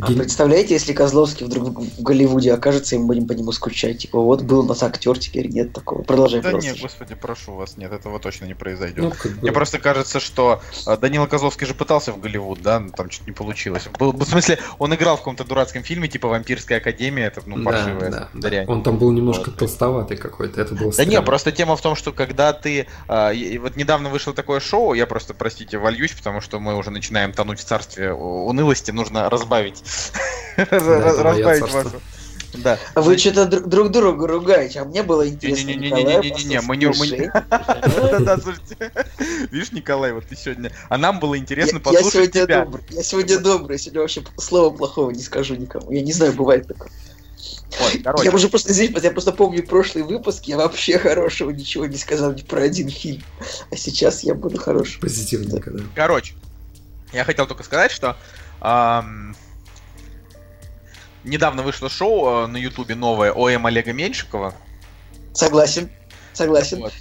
а 0.00 0.06
представляете, 0.12 0.74
если 0.74 0.92
Козловский 0.92 1.46
вдруг 1.46 1.80
в 1.80 2.02
Голливуде 2.02 2.52
окажется, 2.52 2.96
и 2.96 2.98
мы 2.98 3.06
будем 3.06 3.26
по 3.26 3.32
нему 3.32 3.52
скучать? 3.52 3.98
Типа, 3.98 4.20
вот 4.20 4.42
был 4.42 4.60
у 4.60 4.62
нас 4.64 4.82
актер, 4.82 5.18
теперь 5.18 5.48
нет 5.48 5.72
такого. 5.72 6.02
Продолжай 6.02 6.42
Да 6.42 6.50
просто. 6.50 6.70
нет, 6.70 6.80
господи, 6.80 7.14
прошу 7.14 7.54
вас, 7.54 7.76
нет, 7.76 7.92
этого 7.92 8.18
точно 8.18 8.44
не 8.44 8.54
произойдет. 8.54 9.04
Ну, 9.04 9.10
как 9.10 9.32
бы... 9.32 9.42
Мне 9.42 9.52
просто 9.52 9.78
кажется, 9.78 10.20
что 10.20 10.60
а, 10.84 10.96
Данила 10.98 11.26
Козловский 11.26 11.66
же 11.66 11.74
пытался 11.74 12.12
в 12.12 12.20
Голливуд, 12.20 12.60
да, 12.60 12.80
но 12.80 12.90
там 12.90 13.08
чуть 13.08 13.26
не 13.26 13.32
получилось. 13.32 13.88
Был, 13.98 14.12
в 14.12 14.24
смысле, 14.24 14.58
он 14.78 14.94
играл 14.94 15.16
в 15.16 15.20
каком-то 15.20 15.44
дурацком 15.44 15.82
фильме, 15.82 16.08
типа 16.08 16.28
«Вампирская 16.28 16.78
академия», 16.78 17.26
это, 17.26 17.40
ну, 17.46 17.64
паршивая 17.64 18.10
да, 18.10 18.28
да, 18.34 18.50
да. 18.50 18.64
Он 18.66 18.82
там 18.82 18.98
был 18.98 19.12
немножко 19.12 19.50
вот. 19.50 19.58
толстоватый 19.58 20.18
какой-то, 20.18 20.60
это 20.60 20.74
было 20.74 20.92
Да 20.92 21.04
нет, 21.06 21.24
просто 21.24 21.52
тема 21.52 21.76
в 21.76 21.80
том, 21.80 21.96
что 21.96 22.12
когда 22.12 22.52
ты... 22.52 22.86
А, 23.08 23.32
вот 23.60 23.76
недавно 23.76 24.10
вышло 24.10 24.34
такое 24.34 24.60
шоу, 24.60 24.92
я 24.92 25.06
просто, 25.06 25.32
простите, 25.32 25.78
вольюсь, 25.78 26.12
потому 26.12 26.42
что 26.42 26.60
мы 26.60 26.76
уже 26.76 26.90
начинаем 26.90 27.32
тонуть 27.32 27.60
в 27.60 27.64
царстве 27.64 28.12
унылости, 28.12 28.90
нужно 28.90 29.30
разбавить 29.30 29.85
разбавить 30.56 31.72
вашу. 31.72 32.00
Да. 32.54 32.78
А 32.94 33.02
вы 33.02 33.18
что-то 33.18 33.44
друг 33.60 33.90
друга 33.90 34.26
ругаете, 34.26 34.80
а 34.80 34.84
мне 34.84 35.02
было 35.02 35.28
интересно. 35.28 35.66
Не-не-не, 35.66 36.60
мы 36.62 36.76
не... 36.76 36.86
Да-да, 37.30 38.38
слушайте. 38.38 38.92
Видишь, 39.50 39.72
Николай, 39.72 40.12
вот 40.12 40.24
ты 40.26 40.36
сегодня... 40.36 40.72
А 40.88 40.96
нам 40.96 41.20
было 41.20 41.36
интересно 41.36 41.80
послушать 41.80 42.32
тебя. 42.32 42.66
Я 42.90 43.02
сегодня 43.02 43.38
добрый, 43.40 43.78
сегодня 43.78 44.00
вообще 44.00 44.22
слова 44.38 44.70
плохого 44.74 45.10
не 45.10 45.22
скажу 45.22 45.54
никому. 45.54 45.90
Я 45.92 46.00
не 46.00 46.12
знаю, 46.12 46.32
бывает 46.32 46.66
такое. 46.66 46.90
Ой, 47.80 48.02
я 48.24 48.30
уже 48.30 48.48
просто 48.48 48.72
здесь, 48.72 48.90
я 48.90 49.10
просто 49.10 49.32
помню 49.32 49.62
прошлый 49.62 50.04
выпуск, 50.04 50.44
я 50.44 50.56
вообще 50.56 50.98
хорошего 50.98 51.50
ничего 51.50 51.84
не 51.84 51.98
сказал 51.98 52.32
ни 52.32 52.40
про 52.40 52.62
один 52.62 52.88
фильм. 52.88 53.22
А 53.70 53.76
сейчас 53.76 54.22
я 54.22 54.34
буду 54.34 54.58
хороший. 54.58 54.98
Позитивно, 55.00 55.60
да. 55.60 55.82
Короче, 55.94 56.34
я 57.12 57.24
хотел 57.24 57.46
только 57.46 57.64
сказать, 57.64 57.90
что 57.90 58.16
недавно 61.26 61.62
вышло 61.62 61.88
шоу 61.88 62.44
э, 62.44 62.46
на 62.46 62.56
Ютубе 62.56 62.94
новое 62.94 63.32
ОМ 63.32 63.66
Олега 63.66 63.92
Меньшикова. 63.92 64.54
Согласен, 65.32 65.90
согласен. 66.32 66.80
Вот. 66.80 66.92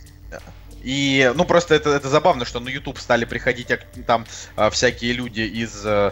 И, 0.84 1.32
ну, 1.36 1.46
просто 1.46 1.74
это, 1.74 1.90
это 1.90 2.10
забавно, 2.10 2.46
что 2.46 2.60
на 2.60 2.70
YouTube 2.70 3.00
стали 3.00 3.26
приходить 3.26 3.72
там 4.06 4.26
э, 4.56 4.70
всякие 4.70 5.14
люди 5.14 5.42
из 5.42 5.84
э, 5.84 6.12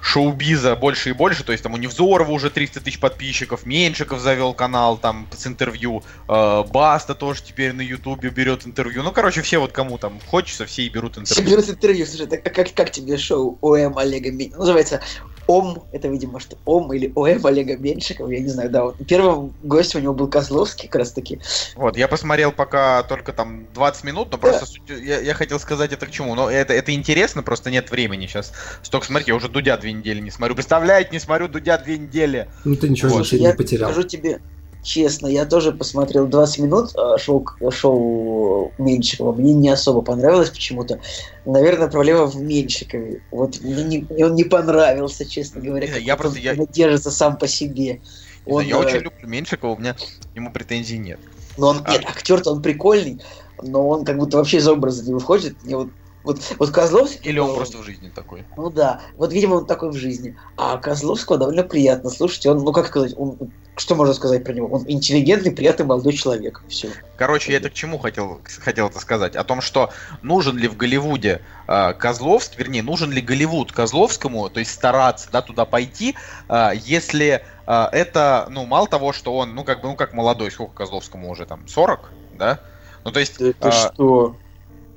шоу-биза 0.00 0.76
больше 0.76 1.10
и 1.10 1.12
больше, 1.12 1.44
то 1.44 1.52
есть 1.52 1.64
там 1.64 1.74
у 1.74 1.76
Невзорова 1.76 2.30
уже 2.30 2.50
300 2.50 2.80
тысяч 2.80 2.98
подписчиков, 2.98 3.66
Меньшиков 3.66 4.20
завел 4.20 4.54
канал 4.54 4.96
там 4.96 5.26
с 5.36 5.46
интервью, 5.46 6.02
э, 6.28 6.64
Баста 6.70 7.14
тоже 7.14 7.42
теперь 7.42 7.72
на 7.72 7.82
Ютубе 7.82 8.30
берет 8.30 8.66
интервью, 8.66 9.02
ну, 9.02 9.12
короче, 9.12 9.42
все 9.42 9.58
вот 9.58 9.72
кому 9.72 9.98
там 9.98 10.20
хочется, 10.26 10.66
все 10.66 10.82
и 10.82 10.88
берут 10.88 11.18
интервью. 11.18 11.44
Все 11.44 11.54
берут 11.56 11.68
интервью, 11.68 12.06
слушай, 12.06 12.26
так, 12.26 12.42
как, 12.42 12.72
как 12.72 12.90
тебе 12.90 13.18
шоу 13.18 13.58
ОМ 13.60 13.98
Олега 13.98 14.30
Меньшикова? 14.30 14.60
Называется 14.60 15.02
ОМ, 15.50 15.82
это, 15.90 16.06
видимо, 16.06 16.38
что 16.38 16.56
ОМ 16.64 16.92
или 16.92 17.10
ОМ 17.16 17.44
Олега 17.44 17.76
Меньшикова, 17.76 18.30
я 18.30 18.38
не 18.38 18.46
знаю, 18.46 18.70
да, 18.70 18.84
вот 18.84 18.96
первым 19.04 19.52
гостем 19.64 19.98
у 19.98 20.02
него 20.02 20.14
был 20.14 20.28
Козловский 20.28 20.86
как 20.88 21.00
раз 21.00 21.10
таки. 21.10 21.40
Вот, 21.74 21.96
я 21.96 22.06
посмотрел 22.06 22.52
пока 22.52 23.02
только 23.02 23.32
там 23.32 23.66
20 23.74 24.04
минут, 24.04 24.28
но 24.30 24.38
да. 24.38 24.38
просто 24.38 24.66
я, 24.94 25.18
я 25.20 25.34
хотел 25.34 25.58
сказать 25.58 25.92
это 25.92 26.06
к 26.06 26.12
чему, 26.12 26.36
но 26.36 26.48
это, 26.48 26.72
это 26.72 26.94
интересно, 26.94 27.42
просто 27.42 27.72
нет 27.72 27.90
времени 27.90 28.26
сейчас. 28.26 28.52
Столько 28.82 29.06
смотреть, 29.06 29.26
я 29.26 29.34
уже 29.34 29.48
Дудя 29.48 29.76
две 29.76 29.92
недели 29.92 30.20
не 30.20 30.30
смотрю, 30.30 30.54
представляете, 30.54 31.10
не 31.10 31.18
смотрю 31.18 31.48
Дудя 31.48 31.78
две 31.78 31.98
недели. 31.98 32.48
Ну 32.64 32.76
ты 32.76 32.88
ничего 32.88 33.10
вот. 33.10 33.32
не 33.32 33.52
потерял. 33.52 33.90
Скажу 33.90 34.06
тебе, 34.06 34.40
честно, 34.82 35.26
я 35.26 35.44
тоже 35.44 35.72
посмотрел 35.72 36.26
20 36.26 36.58
минут 36.58 36.90
а, 36.96 37.18
шоу, 37.18 37.46
шоу 37.70 38.72
Меньшикова. 38.78 39.32
Мне 39.32 39.54
не 39.54 39.68
особо 39.68 40.02
понравилось 40.02 40.50
почему-то. 40.50 41.00
Наверное, 41.44 41.88
проблема 41.88 42.26
в 42.26 42.36
Меньшикове. 42.36 43.22
Вот 43.30 43.60
мне 43.60 43.84
не, 43.84 44.24
он 44.24 44.34
не 44.34 44.44
понравился, 44.44 45.24
честно 45.24 45.60
говоря. 45.60 45.88
Не, 45.88 46.00
я 46.00 46.16
просто 46.16 46.38
я... 46.38 46.54
держится 46.54 47.10
сам 47.10 47.36
по 47.36 47.46
себе. 47.46 48.00
Он, 48.46 48.64
я 48.64 48.76
э... 48.76 48.78
очень 48.78 48.98
люблю 48.98 49.28
Меньшикова, 49.28 49.72
у 49.72 49.78
меня 49.78 49.96
ему 50.34 50.50
претензий 50.50 50.98
нет. 50.98 51.20
Но 51.56 51.68
он, 51.68 51.82
а... 51.84 51.92
нет, 51.92 52.04
актер-то 52.06 52.52
он 52.52 52.62
прикольный, 52.62 53.20
но 53.62 53.88
он 53.88 54.04
как 54.04 54.18
будто 54.18 54.38
вообще 54.38 54.58
из 54.58 54.68
образа 54.68 55.04
не 55.04 55.12
выходит. 55.12 55.56
Мне 55.62 55.76
вот 55.76 55.88
вот, 56.22 56.38
вот 56.58 56.70
Козловский... 56.70 57.30
Или 57.30 57.38
он 57.38 57.54
просто 57.54 57.78
в 57.78 57.82
жизни 57.82 58.10
такой. 58.14 58.44
Ну 58.56 58.70
да, 58.70 59.00
вот 59.16 59.32
видимо 59.32 59.54
он 59.54 59.66
такой 59.66 59.90
в 59.90 59.96
жизни. 59.96 60.36
А 60.56 60.76
Козловского 60.76 61.38
довольно 61.38 61.62
приятно 61.62 62.10
слушать. 62.10 62.44
Он, 62.46 62.58
ну 62.58 62.72
как 62.72 62.88
сказать, 62.88 63.14
он, 63.16 63.38
что 63.80 63.94
можно 63.94 64.12
сказать 64.14 64.44
про 64.44 64.52
него? 64.52 64.68
Он 64.68 64.84
интеллигентный, 64.86 65.52
приятный 65.52 65.86
молодой 65.86 66.12
человек. 66.12 66.62
Все. 66.68 66.90
Короче, 67.16 67.52
я 67.52 67.58
это 67.58 67.70
к 67.70 67.72
чему 67.72 67.98
хотел, 67.98 68.40
хотел 68.60 68.88
это 68.88 69.00
сказать? 69.00 69.36
О 69.36 69.42
том, 69.42 69.60
что 69.60 69.90
нужен 70.22 70.56
ли 70.58 70.68
в 70.68 70.76
Голливуде 70.76 71.40
э, 71.66 71.94
Козловский, 71.94 72.58
вернее, 72.58 72.82
нужен 72.82 73.10
ли 73.10 73.20
Голливуд 73.22 73.72
Козловскому, 73.72 74.50
то 74.50 74.60
есть 74.60 74.72
стараться 74.72 75.28
да, 75.32 75.40
туда 75.40 75.64
пойти, 75.64 76.14
э, 76.48 76.70
если 76.84 77.42
э, 77.66 77.84
это, 77.92 78.46
ну, 78.50 78.66
мало 78.66 78.86
того, 78.86 79.12
что 79.12 79.34
он, 79.34 79.54
ну, 79.54 79.64
как 79.64 79.80
бы, 79.80 79.88
ну, 79.88 79.96
как 79.96 80.12
молодой, 80.12 80.50
сколько 80.50 80.74
Козловскому 80.74 81.30
уже, 81.30 81.46
там, 81.46 81.66
40, 81.66 82.10
да? 82.38 82.60
Ну, 83.04 83.12
то 83.12 83.20
есть... 83.20 83.40
Это 83.40 83.68
э, 83.68 83.72
что? 83.72 84.36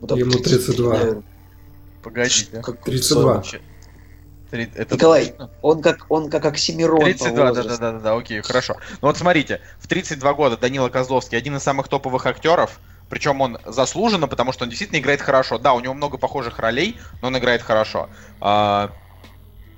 Ему 0.02 0.32
32. 0.32 1.24
Погодите. 2.04 2.62
Как 2.62 2.84
32. 2.84 3.44
Это 4.54 4.96
Николай, 4.96 5.28
точно? 5.28 5.50
он 5.62 5.82
как 5.82 6.06
он 6.10 6.30
как 6.30 6.46
Оксимирон 6.46 7.02
32, 7.02 7.32
да, 7.32 7.52
да, 7.52 7.64
да, 7.64 7.78
да, 7.78 8.00
да, 8.00 8.16
окей, 8.16 8.42
хорошо. 8.42 8.76
Ну 9.02 9.08
вот 9.08 9.18
смотрите, 9.18 9.62
в 9.80 9.88
32 9.88 10.34
года 10.34 10.58
Данила 10.58 10.90
Козловский 10.90 11.38
один 11.38 11.56
из 11.56 11.64
самых 11.64 11.88
топовых 11.88 12.26
актеров, 12.26 12.80
причем 13.10 13.42
он 13.42 13.58
заслуженно, 13.66 14.28
потому 14.28 14.52
что 14.54 14.64
он 14.64 14.70
действительно 14.70 15.00
играет 15.00 15.22
хорошо. 15.22 15.58
Да, 15.58 15.74
у 15.74 15.80
него 15.80 15.94
много 15.94 16.18
похожих 16.18 16.60
ролей, 16.60 16.98
но 17.22 17.28
он 17.28 17.38
играет 17.38 17.62
хорошо. 17.62 18.10
А, 18.40 18.92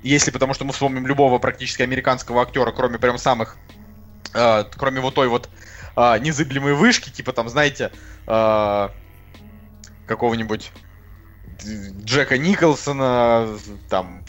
если 0.03 0.31
потому 0.31 0.53
что 0.53 0.65
мы 0.65 0.73
вспомним 0.73 1.07
любого 1.07 1.39
практически 1.39 1.81
американского 1.81 2.41
актера, 2.41 2.71
кроме 2.71 2.99
прям 2.99 3.17
самых, 3.17 3.57
а, 4.33 4.65
кроме 4.75 4.99
вот 4.99 5.15
той 5.15 5.27
вот 5.27 5.49
а, 5.95 6.19
незыблемой 6.19 6.73
вышки, 6.73 7.09
типа 7.09 7.33
там, 7.33 7.49
знаете, 7.49 7.91
а, 8.27 8.91
какого-нибудь 10.05 10.71
Джека 12.03 12.37
Николсона, 12.37 13.57
там, 13.89 14.23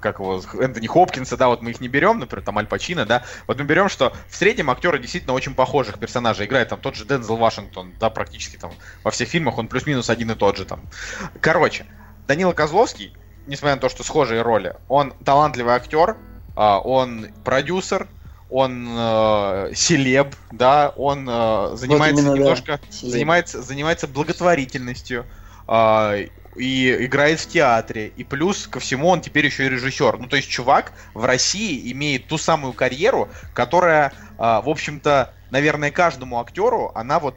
как 0.00 0.18
его, 0.18 0.42
Энтони 0.60 0.86
Хопкинса, 0.86 1.36
да, 1.36 1.48
вот 1.48 1.62
мы 1.62 1.70
их 1.70 1.80
не 1.80 1.88
берем, 1.88 2.18
например, 2.18 2.44
там 2.44 2.58
Аль 2.58 2.66
Пачино, 2.66 3.06
да, 3.06 3.22
вот 3.46 3.58
мы 3.58 3.64
берем, 3.64 3.88
что 3.88 4.12
в 4.28 4.36
среднем 4.36 4.70
актеры 4.70 4.98
действительно 4.98 5.34
очень 5.34 5.54
похожих 5.54 5.98
персонажей 5.98 6.46
играют, 6.46 6.70
там 6.70 6.80
тот 6.80 6.96
же 6.96 7.04
Дензел 7.04 7.36
Вашингтон, 7.36 7.92
да, 8.00 8.10
практически 8.10 8.56
там 8.56 8.72
во 9.04 9.10
всех 9.10 9.28
фильмах 9.28 9.58
он 9.58 9.68
плюс-минус 9.68 10.10
один 10.10 10.30
и 10.30 10.34
тот 10.34 10.56
же 10.56 10.64
там. 10.64 10.80
Короче, 11.40 11.86
Данила 12.26 12.52
Козловский, 12.52 13.12
несмотря 13.46 13.76
на 13.76 13.80
то, 13.80 13.88
что 13.88 14.02
схожие 14.02 14.42
роли, 14.42 14.74
он 14.88 15.12
талантливый 15.24 15.74
актер, 15.74 16.16
а, 16.56 16.80
он 16.80 17.28
продюсер, 17.44 18.08
он 18.50 18.88
э, 18.90 19.70
селеб, 19.74 20.34
да, 20.50 20.92
он 20.96 21.28
э, 21.28 21.76
занимается 21.76 22.22
вот 22.22 22.30
именно, 22.30 22.42
немножко, 22.42 22.80
да. 22.82 23.08
занимается, 23.08 23.62
занимается 23.62 24.08
благотворительностью 24.08 25.24
э, 25.68 26.26
и 26.56 27.04
играет 27.04 27.40
в 27.40 27.48
театре. 27.48 28.12
И 28.16 28.24
плюс 28.24 28.66
ко 28.66 28.80
всему 28.80 29.08
он 29.08 29.20
теперь 29.20 29.46
еще 29.46 29.66
и 29.66 29.68
режиссер. 29.68 30.18
Ну, 30.18 30.26
то 30.26 30.36
есть 30.36 30.48
чувак 30.48 30.92
в 31.14 31.24
России 31.24 31.90
имеет 31.92 32.26
ту 32.26 32.38
самую 32.38 32.72
карьеру, 32.72 33.28
которая, 33.54 34.08
э, 34.08 34.38
в 34.38 34.68
общем-то, 34.68 35.32
наверное, 35.50 35.90
каждому 35.90 36.40
актеру, 36.40 36.92
она 36.94 37.18
вот 37.18 37.36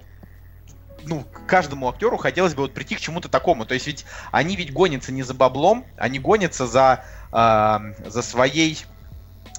ну, 1.05 1.25
каждому 1.47 1.89
актеру 1.89 2.15
хотелось 2.15 2.53
бы 2.55 2.61
вот 2.63 2.73
прийти 2.73 2.95
к 2.95 2.99
чему-то 2.99 3.27
такому. 3.27 3.65
То 3.65 3.73
есть 3.73 3.87
ведь 3.87 4.05
они 4.31 4.55
ведь 4.55 4.71
гонятся 4.71 5.11
не 5.11 5.23
за 5.23 5.33
баблом, 5.33 5.85
они 5.97 6.17
гонятся 6.17 6.65
за, 6.65 7.03
э, 7.31 8.09
за 8.09 8.21
своей 8.21 8.85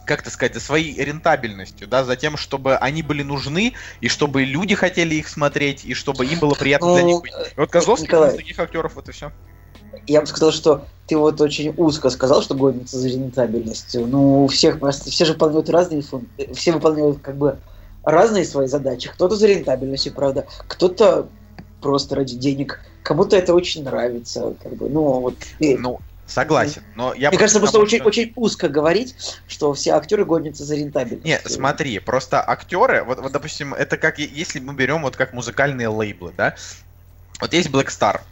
как 0.07 0.23
то 0.23 0.31
сказать, 0.31 0.55
за 0.55 0.61
своей 0.61 0.95
рентабельностью, 1.03 1.89
да, 1.89 2.05
за 2.05 2.17
тем, 2.17 2.37
чтобы 2.37 2.77
они 2.77 3.03
были 3.03 3.23
нужны, 3.23 3.75
и 4.01 4.09
чтобы 4.09 4.45
люди 4.45 4.75
хотели 4.75 5.15
их 5.15 5.29
смотреть, 5.29 5.85
и 5.85 5.95
чтобы 5.95 6.27
им 6.27 6.39
было 6.41 6.55
приятно 6.55 6.89
ну, 6.89 6.95
для 6.95 7.03
них 7.03 7.23
быть. 7.23 7.33
И 7.33 7.61
вот 7.61 7.71
Козловский 7.71 8.07
Николай, 8.07 8.31
из 8.31 8.37
таких 8.37 8.59
актеров, 8.59 8.95
вот 8.95 9.09
и 9.09 9.13
все. 9.13 9.33
Я 10.07 10.21
бы 10.21 10.27
сказал, 10.27 10.53
что 10.53 10.87
ты 11.07 11.17
вот 11.17 11.41
очень 11.41 11.75
узко 11.77 12.11
сказал, 12.11 12.43
что 12.43 12.55
гонится 12.55 12.99
за 12.99 13.09
рентабельностью. 13.09 14.07
Ну, 14.07 14.45
у 14.45 14.49
всех 14.49 14.81
просто, 14.81 15.11
все 15.11 15.25
же 15.25 15.33
выполняют 15.33 15.71
разные 15.71 16.03
функции, 16.03 16.53
все 16.53 16.73
выполняют 16.73 17.21
как 17.21 17.37
бы 17.37 17.59
разные 18.03 18.45
свои 18.45 18.67
задачи. 18.67 19.09
Кто-то 19.09 19.37
за 19.37 19.47
рентабельностью, 19.47 20.13
правда, 20.13 20.47
кто-то 20.67 21.29
просто 21.81 22.17
ради 22.17 22.37
денег. 22.37 22.81
Кому-то 23.03 23.37
это 23.37 23.55
очень 23.55 23.85
нравится, 23.85 24.55
как 24.63 24.75
бы, 24.75 24.89
ну 24.89 25.21
вот. 25.21 25.35
И... 25.59 25.77
Ну, 25.77 26.01
Согласен, 26.27 26.83
но 26.95 27.13
я 27.15 27.29
Мне 27.29 27.39
кажется, 27.39 27.61
просто 27.61 27.79
очень, 27.79 27.99
что- 27.99 28.09
очень 28.09 28.33
узко 28.37 28.69
говорить, 28.69 29.15
что 29.47 29.73
все 29.75 29.93
актеры 29.93 30.25
гонятся 30.25 30.65
за 30.65 30.75
рентабельность. 30.75 31.25
Не, 31.27 31.39
смотри, 31.41 31.99
просто 31.99 32.43
актеры, 32.47 33.05
вот, 33.05 33.21
вот, 33.21 33.33
допустим, 33.33 33.75
это 33.75 33.97
как 33.99 34.19
если 34.19 34.59
мы 34.59 34.75
берем 34.75 35.03
вот 35.03 35.17
как 35.17 35.33
музыкальные 35.33 35.89
лейблы, 35.89 36.33
да, 36.33 36.55
вот 37.41 37.53
есть 37.53 37.69
Black 37.69 37.89
Star, 37.89 38.23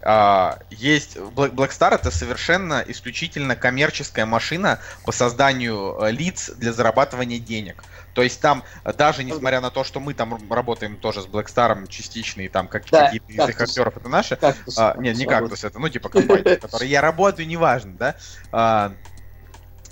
а, 0.00 0.58
есть 0.70 1.16
Black, 1.16 1.52
Black 1.52 1.70
Star 1.70 1.94
это 1.94 2.10
совершенно 2.10 2.84
исключительно 2.86 3.56
коммерческая 3.56 4.26
машина 4.26 4.78
по 5.04 5.12
созданию 5.12 5.96
э, 6.00 6.12
лиц 6.12 6.50
для 6.56 6.72
зарабатывания 6.72 7.38
денег. 7.40 7.82
То 8.18 8.24
есть 8.24 8.40
там, 8.40 8.64
э, 8.82 8.92
даже 8.92 9.22
несмотря 9.22 9.60
на 9.60 9.70
то, 9.70 9.84
что 9.84 10.00
мы 10.00 10.12
там 10.12 10.40
работаем 10.50 10.96
тоже 10.96 11.22
с 11.22 11.26
Black 11.26 11.46
Star 11.46 11.86
частично, 11.86 12.40
и 12.40 12.48
там 12.48 12.66
как, 12.66 12.82
Да, 12.90 13.04
какие-то 13.04 13.30
из 13.30 13.48
их 13.48 13.60
актеров 13.60 13.96
это 13.96 14.08
наши, 14.08 14.34
Кактус. 14.34 14.76
а, 14.76 14.96
нет, 14.98 15.16
не 15.16 15.24
кактус, 15.24 15.62
это, 15.62 15.78
ну, 15.78 15.88
типа 15.88 16.08
компания, 16.08 16.56
в 16.56 16.60
которой 16.62 16.88
я 16.88 17.00
работаю, 17.00 17.46
неважно, 17.46 17.92
да. 17.96 18.16
А, 18.50 18.92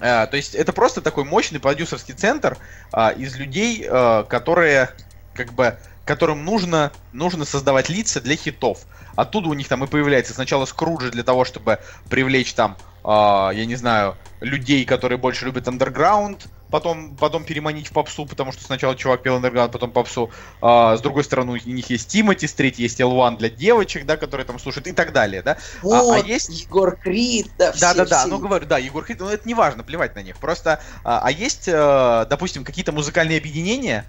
а, 0.01 0.27
то 0.27 0.37
есть 0.37 0.57
это 0.57 0.73
просто 0.73 1.03
такой 1.03 1.23
мощный 1.23 1.61
продюсерский 1.61 2.15
центр 2.15 2.59
а, 2.91 3.11
из 3.11 3.37
людей, 3.37 3.87
а, 3.89 4.25
которые, 4.25 4.91
как 5.33 5.53
бы, 5.53 5.79
которым 6.05 6.45
нужно, 6.45 6.91
нужно 7.13 7.45
создавать 7.45 7.89
лица 7.89 8.21
для 8.21 8.35
хитов. 8.35 8.87
Оттуда 9.15 9.51
у 9.51 9.55
них 9.55 9.69
там 9.69 9.85
и 9.85 9.87
появляется 9.87 10.35
сначала 10.35 10.65
Скруджи 10.65 11.13
для 11.13 11.23
того, 11.23 11.45
чтобы 11.45 11.79
привлечь 12.11 12.55
там, 12.55 12.77
а, 13.05 13.51
я 13.55 13.67
не 13.67 13.77
знаю, 13.77 14.17
людей, 14.41 14.85
которые 14.85 15.17
больше 15.17 15.45
любят 15.45 15.69
андерграунд, 15.69 16.49
потом, 16.71 17.17
потом 17.17 17.45
переманить 17.45 17.89
в 17.89 17.93
попсу, 17.93 18.27
потому 18.27 18.53
что 18.53 18.65
сначала 18.65 18.95
чувак 18.95 19.23
пел 19.23 19.37
андерграунд, 19.37 19.73
потом 19.73 19.91
попсу. 19.91 20.31
А, 20.61 20.97
с 20.97 21.01
другой 21.01 21.25
стороны, 21.25 21.53
у 21.53 21.69
них 21.69 21.91
есть 21.91 22.09
Тимати, 22.09 22.47
с 22.47 22.55
третьей 22.55 22.85
есть 22.85 23.01
L1 23.01 23.39
для 23.39 23.51
девочек, 23.51 24.07
да, 24.07 24.17
которые 24.17 24.47
там 24.47 24.59
слушают 24.59 24.87
и 24.87 24.93
так 24.93 25.13
далее, 25.13 25.43
да. 25.43 25.57
Вот, 25.83 26.15
а 26.15 26.19
есть- 26.19 26.49
Егор 26.49 26.97
Крид, 26.97 27.51
да, 27.59 27.73
все, 27.73 27.81
Да, 27.81 27.95
да, 27.95 28.07
да, 28.07 28.19
все. 28.21 28.29
ну 28.29 28.39
говорю, 28.39 28.67
да, 28.67 28.79
Егор 28.79 29.05
Крид, 29.05 29.21
ну 29.21 29.29
это 29.29 29.47
не 29.47 29.55
важно, 29.55 29.83
плевать 29.83 30.15
на 30.15 30.23
них. 30.23 30.39
Просто, 30.39 30.81
а, 31.05 31.21
а 31.23 31.31
есть, 31.31 31.69
э, 31.69 32.27
допустим, 32.29 32.65
какие-то 32.65 32.93
музыкальные 32.93 33.39
объединения, 33.39 34.07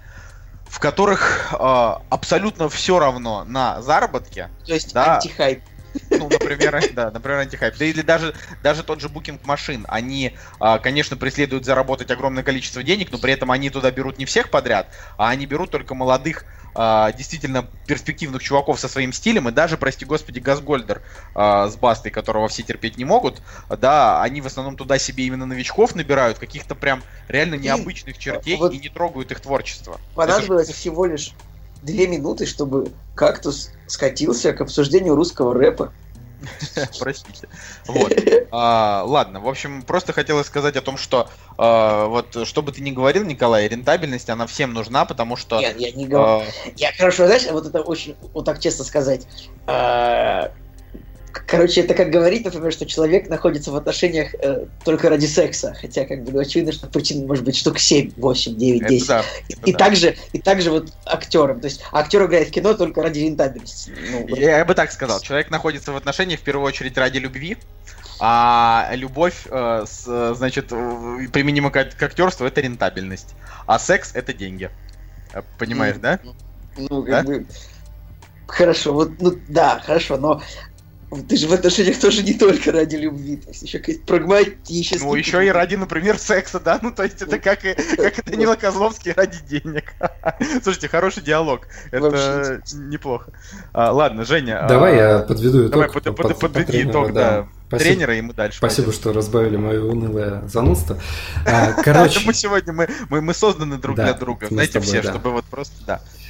в 0.68 0.80
которых 0.80 1.54
э, 1.58 1.94
абсолютно 2.10 2.68
все 2.68 2.98
равно 2.98 3.44
на 3.44 3.80
заработке. 3.80 4.50
То 4.66 4.74
есть 4.74 4.92
да. 4.92 5.16
антихайп. 5.16 5.62
Ну, 6.10 6.28
например, 6.30 6.82
да, 6.92 7.10
например, 7.10 7.38
антихайп. 7.40 7.76
Да 7.76 7.84
или 7.84 8.02
даже, 8.02 8.34
даже 8.62 8.82
тот 8.82 9.00
же 9.00 9.08
Booking 9.08 9.40
машин. 9.44 9.84
Они, 9.88 10.36
а, 10.58 10.78
конечно, 10.78 11.16
преследуют 11.16 11.64
заработать 11.64 12.10
огромное 12.10 12.42
количество 12.42 12.82
денег, 12.82 13.12
но 13.12 13.18
при 13.18 13.32
этом 13.32 13.50
они 13.50 13.70
туда 13.70 13.90
берут 13.90 14.18
не 14.18 14.24
всех 14.24 14.50
подряд, 14.50 14.92
а 15.16 15.28
они 15.28 15.46
берут 15.46 15.70
только 15.70 15.94
молодых, 15.94 16.44
а, 16.74 17.12
действительно 17.12 17.70
перспективных 17.86 18.42
чуваков 18.42 18.80
со 18.80 18.88
своим 18.88 19.12
стилем. 19.12 19.48
И 19.48 19.52
даже, 19.52 19.76
прости 19.76 20.04
господи, 20.04 20.38
Газгольдер 20.38 21.02
а, 21.34 21.68
с 21.68 21.76
Бастой, 21.76 22.10
которого 22.10 22.48
все 22.48 22.62
терпеть 22.62 22.96
не 22.96 23.04
могут, 23.04 23.42
да, 23.68 24.22
они 24.22 24.40
в 24.40 24.46
основном 24.46 24.76
туда 24.76 24.98
себе 24.98 25.24
именно 25.24 25.46
новичков 25.46 25.94
набирают, 25.94 26.38
каких-то 26.38 26.74
прям 26.74 27.02
реально 27.28 27.54
И 27.54 27.58
необычных 27.58 28.18
чертей 28.18 28.56
вот- 28.56 28.72
и 28.72 28.78
не 28.78 28.88
трогают 28.88 29.30
их 29.30 29.40
творчество. 29.40 29.98
Понадобилось 30.14 30.68
всего 30.68 31.06
лишь 31.06 31.34
две 31.82 32.06
минуты, 32.06 32.46
чтобы 32.46 32.90
кактус 33.14 33.70
скатился 33.86 34.52
к 34.52 34.60
обсуждению 34.60 35.14
русского 35.14 35.54
рэпа. 35.54 35.92
Простите. 37.00 37.48
Вот. 37.86 38.12
А, 38.52 39.02
ладно, 39.04 39.40
в 39.40 39.48
общем, 39.48 39.82
просто 39.82 40.12
хотелось 40.12 40.46
сказать 40.46 40.76
о 40.76 40.82
том, 40.82 40.96
что 40.96 41.28
а, 41.56 42.06
вот 42.06 42.46
что 42.46 42.62
бы 42.62 42.70
ты 42.70 42.80
ни 42.80 42.92
говорил, 42.92 43.24
Николай, 43.24 43.66
рентабельность, 43.66 44.30
она 44.30 44.46
всем 44.46 44.72
нужна, 44.72 45.04
потому 45.04 45.34
что... 45.36 45.58
Нет, 45.60 45.78
я 45.80 45.90
не 45.90 46.06
говорю. 46.06 46.42
а, 46.42 46.70
Я, 46.76 46.92
хорошо, 46.92 47.26
знаешь, 47.26 47.46
вот 47.50 47.66
это 47.66 47.80
очень, 47.80 48.14
вот 48.32 48.44
так 48.44 48.60
честно 48.60 48.84
сказать. 48.84 49.26
А, 49.66 50.52
Короче, 51.32 51.82
это 51.82 51.94
как 51.94 52.10
говорить, 52.10 52.44
например, 52.44 52.72
что 52.72 52.86
человек 52.86 53.28
находится 53.28 53.70
в 53.70 53.76
отношениях 53.76 54.34
э, 54.34 54.66
только 54.84 55.08
ради 55.08 55.26
секса. 55.26 55.76
Хотя, 55.80 56.04
как 56.04 56.24
бы, 56.24 56.32
ну, 56.32 56.38
очевидно, 56.40 56.72
что 56.72 56.86
причин 56.86 57.26
может 57.26 57.44
быть 57.44 57.56
штук 57.56 57.78
7, 57.78 58.12
8, 58.16 58.56
9, 58.56 58.82
это 58.82 58.90
10. 58.90 59.08
да, 59.08 59.24
и, 59.48 59.52
это 59.52 59.62
и 59.64 59.72
да. 59.72 59.78
также, 59.78 60.16
и 60.32 60.38
также 60.38 60.70
вот 60.70 60.92
актером. 61.04 61.60
То 61.60 61.66
есть 61.66 61.82
актер 61.92 62.24
играет 62.26 62.48
в 62.48 62.50
кино 62.50 62.74
только 62.74 63.02
ради 63.02 63.20
рентабельности. 63.20 63.92
Ну, 64.10 64.26
вот. 64.28 64.38
Я, 64.38 64.64
бы 64.64 64.74
так 64.74 64.92
сказал, 64.92 65.20
человек 65.20 65.50
находится 65.50 65.92
в 65.92 65.96
отношениях 65.96 66.40
в 66.40 66.42
первую 66.42 66.66
очередь 66.66 66.96
ради 66.96 67.18
любви, 67.18 67.56
а 68.20 68.90
любовь, 68.94 69.46
э, 69.50 69.84
с, 69.86 70.34
значит, 70.34 70.68
применимо 70.68 71.70
к, 71.70 71.84
к 71.84 72.02
актерству, 72.02 72.46
это 72.46 72.60
рентабельность, 72.60 73.34
а 73.66 73.78
секс 73.78 74.12
это 74.14 74.32
деньги. 74.32 74.70
Э, 75.32 75.42
Понимаешь, 75.58 75.96
да? 75.96 76.18
Ну, 76.76 77.02
как 77.04 77.10
Да? 77.10 77.22
бы... 77.22 77.46
Хорошо, 78.46 78.94
вот, 78.94 79.20
ну 79.20 79.34
да, 79.48 79.78
хорошо, 79.84 80.16
но 80.16 80.40
ты 81.28 81.36
же 81.36 81.48
в 81.48 81.52
отношениях 81.52 81.98
тоже 81.98 82.22
не 82.22 82.34
только 82.34 82.70
ради 82.70 82.96
любви, 82.96 83.36
то 83.36 83.48
есть 83.48 83.62
еще 83.62 83.78
какой-то 83.78 84.04
прагматический. 84.04 85.06
Ну, 85.06 85.14
еще 85.14 85.44
и 85.44 85.48
ради, 85.48 85.76
например, 85.76 86.18
секса, 86.18 86.60
да? 86.60 86.78
Ну, 86.82 86.92
то 86.92 87.02
есть 87.04 87.22
это 87.22 87.38
как 87.38 87.64
и, 87.64 87.74
как 87.74 88.18
и 88.18 88.30
Данила 88.30 88.56
Козловский 88.56 89.12
ради 89.12 89.38
денег. 89.48 89.94
Слушайте, 90.62 90.88
хороший 90.88 91.22
диалог. 91.22 91.66
Это 91.90 92.10
Вообще. 92.10 92.60
неплохо. 92.74 93.32
А, 93.72 93.92
ладно, 93.92 94.24
Женя. 94.24 94.66
Давай 94.68 94.94
а, 94.94 94.96
я 94.96 95.18
подведу 95.20 95.62
итог. 95.62 95.72
Давай 95.72 95.88
под- 95.88 96.04
по- 96.04 96.12
под- 96.12 96.28
по- 96.28 96.34
по 96.34 96.48
подведи 96.48 96.82
итог, 96.82 97.12
да. 97.12 97.48
Спасибо. 97.68 97.90
Тренера, 97.90 98.16
и 98.16 98.20
мы 98.22 98.32
дальше. 98.32 98.58
Спасибо, 98.58 98.86
пойдем. 98.86 99.00
что 99.00 99.12
разбавили 99.12 99.56
мое 99.56 99.82
унылое 99.82 100.42
занудство. 100.48 100.98
А, 101.46 101.72
Короче, 101.82 102.20
мы 102.26 102.34
сегодня 102.34 102.72
мы, 102.72 102.88
мы, 103.08 103.20
мы 103.20 103.32
созданы 103.32 103.78
друг 103.78 103.96
для 103.96 104.12
друга. 104.12 104.46
Знаете, 104.48 104.80
все, 104.80 105.02
чтобы 105.02 105.30
вот 105.30 105.44
просто. 105.44 105.74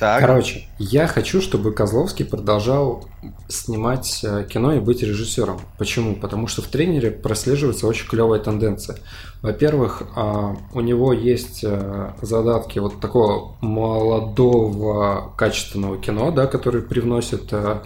Да. 0.00 0.20
Короче, 0.20 0.68
я 0.78 1.06
хочу, 1.06 1.40
чтобы 1.40 1.72
Козловский 1.72 2.24
продолжал 2.24 3.08
снимать 3.48 4.20
э, 4.22 4.46
кино 4.48 4.74
и 4.74 4.80
быть 4.80 5.02
режиссером. 5.02 5.60
Почему? 5.76 6.14
Потому 6.14 6.46
что 6.46 6.62
в 6.62 6.66
тренере 6.66 7.10
прослеживается 7.10 7.86
очень 7.86 8.06
клевая 8.06 8.38
тенденция. 8.38 8.98
Во-первых, 9.42 10.02
а, 10.14 10.56
у 10.72 10.80
него 10.80 11.12
есть 11.12 11.64
э, 11.64 12.12
задатки 12.22 12.78
вот 12.78 13.00
такого 13.00 13.56
молодого 13.60 15.32
качественного 15.36 15.98
кино, 15.98 16.30
да, 16.30 16.46
который 16.46 16.82
привносит 16.82 17.52
э, 17.52 17.80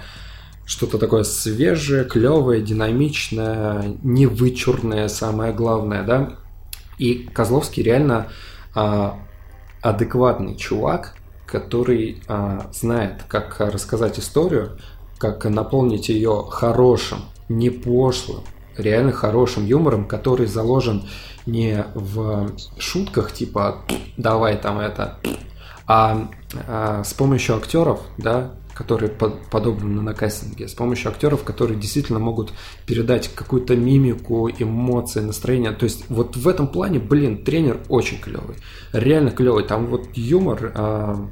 что-то 0.64 0.98
такое 0.98 1.24
свежее, 1.24 2.04
клевое, 2.04 2.62
динамичное, 2.62 3.96
невычурное, 4.02 5.08
самое 5.08 5.52
главное, 5.52 6.02
да. 6.02 6.34
И 6.98 7.28
Козловский 7.32 7.82
реально 7.82 8.28
а, 8.74 9.18
адекватный 9.80 10.56
чувак, 10.56 11.16
который 11.46 12.22
а, 12.28 12.70
знает, 12.72 13.24
как 13.28 13.56
рассказать 13.58 14.18
историю, 14.18 14.78
как 15.18 15.44
наполнить 15.44 16.08
ее 16.08 16.46
хорошим, 16.48 17.20
не 17.48 17.70
пошлым, 17.70 18.42
реально 18.76 19.12
хорошим 19.12 19.66
юмором, 19.66 20.06
который 20.06 20.46
заложен 20.46 21.04
не 21.44 21.84
в 21.94 22.52
шутках 22.78 23.32
типа 23.32 23.82
давай 24.16 24.56
там 24.56 24.78
это, 24.78 25.18
а, 25.86 26.28
а 26.68 27.04
с 27.04 27.12
помощью 27.12 27.56
актеров, 27.56 28.00
да, 28.16 28.52
которые 28.74 29.10
под- 29.10 29.46
подобраны 29.50 30.00
на 30.02 30.14
кастинге, 30.14 30.68
с 30.68 30.74
помощью 30.74 31.10
актеров, 31.10 31.44
которые 31.44 31.78
действительно 31.78 32.18
могут 32.18 32.52
передать 32.86 33.28
какую-то 33.34 33.76
мимику, 33.76 34.48
эмоции, 34.50 35.20
настроение. 35.20 35.72
То 35.72 35.84
есть 35.84 36.04
вот 36.08 36.36
в 36.36 36.48
этом 36.48 36.68
плане, 36.68 36.98
блин, 36.98 37.44
тренер 37.44 37.80
очень 37.88 38.18
клевый, 38.18 38.56
реально 38.92 39.30
клевый. 39.30 39.64
Там 39.64 39.86
вот 39.86 40.08
юмор, 40.14 40.72
а, 40.74 41.28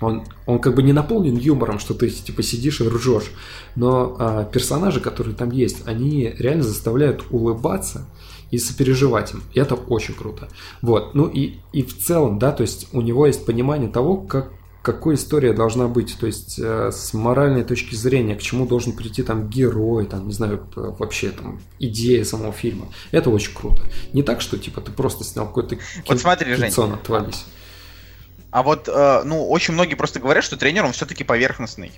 он, 0.00 0.24
он 0.46 0.58
как 0.58 0.74
бы 0.74 0.82
не 0.82 0.92
наполнен 0.92 1.36
юмором, 1.36 1.78
что 1.78 1.94
ты 1.94 2.10
типа 2.10 2.42
сидишь 2.42 2.80
и 2.80 2.88
ржешь, 2.88 3.30
но 3.76 4.16
а, 4.18 4.44
персонажи, 4.44 5.00
которые 5.00 5.34
там 5.34 5.50
есть, 5.50 5.86
они 5.86 6.34
реально 6.38 6.64
заставляют 6.64 7.24
улыбаться 7.30 8.06
и 8.50 8.58
сопереживать 8.58 9.32
им. 9.32 9.42
И 9.52 9.60
это 9.60 9.74
очень 9.74 10.14
круто. 10.14 10.48
Вот. 10.82 11.14
Ну 11.14 11.26
и, 11.26 11.56
и 11.72 11.82
в 11.82 11.96
целом, 11.98 12.38
да, 12.38 12.52
то 12.52 12.62
есть 12.62 12.88
у 12.92 13.00
него 13.00 13.26
есть 13.26 13.46
понимание 13.46 13.90
того, 13.90 14.16
как 14.16 14.52
какой 14.84 15.14
история 15.14 15.54
должна 15.54 15.88
быть, 15.88 16.16
то 16.20 16.26
есть 16.26 16.58
э, 16.58 16.90
с 16.92 17.14
моральной 17.14 17.64
точки 17.64 17.94
зрения, 17.94 18.36
к 18.36 18.42
чему 18.42 18.66
должен 18.66 18.92
прийти 18.92 19.22
там 19.22 19.48
герой, 19.48 20.04
там, 20.04 20.28
не 20.28 20.34
знаю, 20.34 20.58
п- 20.58 20.94
вообще 20.98 21.30
там 21.30 21.60
идея 21.78 22.22
самого 22.24 22.52
фильма. 22.52 22.88
Это 23.10 23.30
очень 23.30 23.54
круто. 23.54 23.82
Не 24.12 24.22
так, 24.22 24.42
что 24.42 24.58
типа 24.58 24.82
ты 24.82 24.92
просто 24.92 25.24
снял 25.24 25.46
какой-то 25.46 25.78
Вот 26.06 26.20
смотри, 26.20 26.54
Жень. 26.54 26.70
отвались. 26.70 27.44
А 28.50 28.62
вот, 28.62 28.86
э, 28.88 29.22
ну, 29.24 29.48
очень 29.48 29.72
многие 29.72 29.94
просто 29.94 30.20
говорят, 30.20 30.44
что 30.44 30.56
тренер, 30.58 30.84
он 30.84 30.92
все-таки 30.92 31.24
поверхностный. 31.24 31.90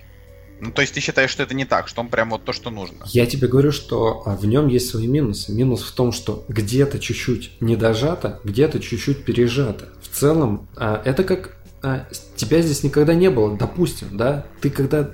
Ну, 0.60 0.70
то 0.70 0.80
есть 0.80 0.94
ты 0.94 1.00
считаешь, 1.00 1.30
что 1.30 1.42
это 1.42 1.54
не 1.54 1.64
так, 1.64 1.88
что 1.88 2.00
он 2.00 2.08
прям 2.08 2.30
вот 2.30 2.44
то, 2.44 2.52
что 2.52 2.70
нужно. 2.70 3.04
Я 3.06 3.26
тебе 3.26 3.48
говорю, 3.48 3.72
что 3.72 4.22
а, 4.24 4.36
в 4.36 4.46
нем 4.46 4.68
есть 4.68 4.88
свои 4.88 5.06
минусы. 5.06 5.52
Минус 5.52 5.82
в 5.82 5.92
том, 5.92 6.12
что 6.12 6.44
где-то 6.48 6.98
чуть-чуть 6.98 7.60
не 7.60 7.76
дожато, 7.76 8.40
где-то 8.44 8.80
чуть-чуть 8.80 9.24
пережато. 9.24 9.88
В 10.00 10.08
целом, 10.16 10.68
а, 10.76 11.02
это 11.04 11.24
как 11.24 11.55
а, 11.86 12.08
тебя 12.34 12.62
здесь 12.62 12.82
никогда 12.82 13.14
не 13.14 13.30
было, 13.30 13.56
допустим, 13.56 14.16
да? 14.16 14.44
Ты 14.60 14.70
когда, 14.70 15.08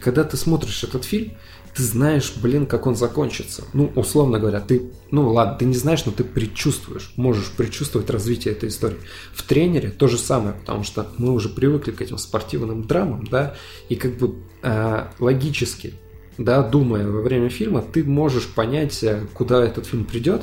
когда 0.00 0.22
ты 0.22 0.36
смотришь 0.36 0.84
этот 0.84 1.04
фильм, 1.04 1.32
ты 1.74 1.82
знаешь, 1.82 2.34
блин, 2.40 2.66
как 2.66 2.86
он 2.86 2.94
закончится. 2.94 3.64
Ну, 3.72 3.90
условно 3.96 4.38
говоря, 4.38 4.60
ты, 4.60 4.92
ну 5.10 5.28
ладно, 5.32 5.56
ты 5.58 5.64
не 5.64 5.74
знаешь, 5.74 6.04
но 6.06 6.12
ты 6.12 6.22
предчувствуешь, 6.22 7.12
можешь 7.16 7.50
предчувствовать 7.50 8.10
развитие 8.10 8.54
этой 8.54 8.68
истории. 8.68 8.98
В 9.34 9.42
тренере 9.42 9.90
то 9.90 10.06
же 10.06 10.18
самое, 10.18 10.54
потому 10.54 10.84
что 10.84 11.08
мы 11.18 11.32
уже 11.32 11.48
привыкли 11.48 11.90
к 11.90 12.00
этим 12.00 12.16
спортивным 12.16 12.84
драмам, 12.84 13.26
да, 13.26 13.56
и 13.88 13.96
как 13.96 14.18
бы 14.18 14.36
а, 14.62 15.12
логически 15.18 15.94
да, 16.36 16.62
думая 16.62 17.08
во 17.08 17.22
время 17.22 17.48
фильма, 17.48 17.82
ты 17.82 18.04
можешь 18.04 18.46
понять, 18.46 19.02
э, 19.02 19.26
куда 19.34 19.64
этот 19.64 19.86
фильм 19.86 20.04
придет, 20.04 20.42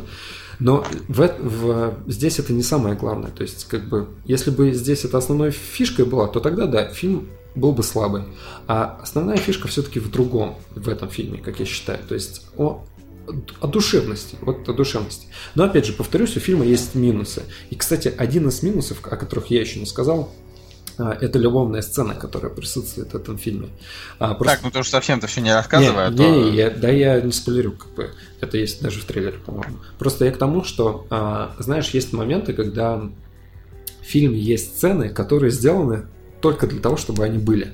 но 0.60 0.86
в, 1.08 1.36
в, 1.40 1.94
здесь 2.08 2.40
это 2.40 2.54
не 2.54 2.64
самое 2.64 2.96
главное. 2.96 3.32
То 3.32 3.44
есть, 3.44 3.66
как 3.66 3.88
бы, 3.88 4.08
если 4.26 4.52
бы 4.52 4.72
здесь 4.74 5.06
это 5.06 5.18
основной 5.18 5.52
фишкой 5.52 6.06
была, 6.06 6.28
то 6.28 6.40
тогда, 6.40 6.66
да, 6.66 6.88
фильм 6.88 7.28
был 7.56 7.72
бы 7.72 7.84
слабый. 7.84 8.24
А 8.68 9.00
основная 9.02 9.38
фишка 9.38 9.68
все-таки 9.68 10.00
в 10.00 10.12
другом, 10.12 10.58
в 10.76 10.90
этом 10.90 11.10
фильме, 11.10 11.40
как 11.40 11.60
я 11.60 11.66
считаю. 11.66 12.00
То 12.08 12.14
есть 12.14 12.46
о, 12.58 12.86
о 13.62 13.68
душевности. 13.68 14.38
Вот 14.42 14.68
о 14.68 14.74
душевности. 14.74 15.28
Но 15.56 15.64
опять 15.64 15.86
же, 15.86 15.94
повторюсь, 15.94 16.36
у 16.38 16.40
фильма 16.40 16.66
есть 16.66 16.96
минусы. 16.96 17.44
И, 17.70 17.76
кстати, 17.76 18.14
один 18.16 18.48
из 18.50 18.62
минусов, 18.62 19.00
о 19.04 19.16
которых 19.16 19.48
я 19.48 19.62
еще 19.62 19.80
не 19.80 19.86
сказал, 19.86 20.34
а, 20.98 21.18
это 21.20 21.40
любовная 21.40 21.82
сцена, 21.82 22.16
которая 22.16 22.52
присутствует 22.52 23.12
в 23.12 23.16
этом 23.16 23.38
фильме. 23.38 23.70
А, 24.20 24.34
просто... 24.34 24.56
Так, 24.56 24.64
ну 24.64 24.72
ты 24.72 24.80
уж 24.80 24.88
совсем-то 24.88 25.28
все 25.28 25.42
не 25.42 25.54
рассказывай, 25.54 25.94
не, 25.94 26.08
а 26.08 26.12
то... 26.12 26.24
Не, 26.24 26.52
не, 26.52 26.56
я, 26.56 26.70
да 26.70 26.90
я 26.90 27.20
не 27.20 27.32
спойлерю, 27.32 27.74
как 27.74 27.94
бы. 27.94 28.12
Это 28.46 28.58
есть 28.58 28.82
даже 28.82 29.00
в 29.00 29.06
трейлере, 29.06 29.38
по-моему. 29.46 29.78
Просто 30.00 30.26
я 30.26 30.32
к 30.32 30.38
тому, 30.38 30.64
что, 30.64 31.06
а, 31.10 31.56
знаешь, 31.60 31.90
есть 31.90 32.14
моменты, 32.14 32.54
когда 32.54 32.98
в 32.98 33.12
фильме 34.06 34.40
есть 34.40 34.78
сцены, 34.78 35.10
которые 35.10 35.52
сделаны 35.52 36.06
только 36.42 36.68
для 36.68 36.80
того, 36.80 36.96
чтобы 36.96 37.24
они 37.24 37.40
были. 37.40 37.74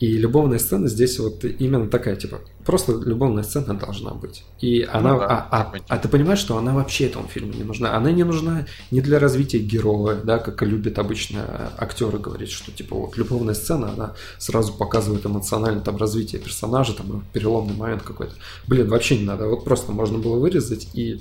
И 0.00 0.16
любовная 0.16 0.58
сцена 0.58 0.88
здесь 0.88 1.18
вот 1.18 1.44
именно 1.44 1.86
такая, 1.86 2.16
типа, 2.16 2.40
просто 2.64 2.92
любовная 2.92 3.42
сцена 3.42 3.74
должна 3.74 4.12
быть. 4.12 4.44
И 4.58 4.82
она, 4.82 5.12
ну, 5.12 5.18
да, 5.20 5.26
а, 5.26 5.46
а, 5.50 5.74
а 5.88 5.98
ты 5.98 6.08
понимаешь, 6.08 6.38
что 6.38 6.56
она 6.56 6.72
вообще 6.72 7.06
этому 7.06 7.28
фильму 7.28 7.52
не 7.52 7.64
нужна. 7.64 7.94
Она 7.94 8.10
не 8.10 8.24
нужна 8.24 8.66
не 8.90 9.02
для 9.02 9.18
развития 9.18 9.58
героя, 9.58 10.16
да, 10.16 10.38
как 10.38 10.62
любят 10.62 10.98
обычно 10.98 11.70
актеры 11.76 12.18
говорить, 12.18 12.50
что 12.50 12.72
типа 12.72 12.96
вот 12.96 13.18
любовная 13.18 13.52
сцена, 13.52 13.92
она 13.92 14.14
сразу 14.38 14.72
показывает 14.72 15.26
эмоционально 15.26 15.82
там 15.82 15.98
развитие 15.98 16.40
персонажа, 16.40 16.94
там 16.94 17.22
переломный 17.34 17.76
момент 17.76 18.02
какой-то. 18.02 18.32
Блин, 18.66 18.88
вообще 18.88 19.18
не 19.18 19.26
надо, 19.26 19.48
вот 19.48 19.64
просто 19.64 19.92
можно 19.92 20.16
было 20.16 20.38
вырезать 20.38 20.88
и 20.94 21.20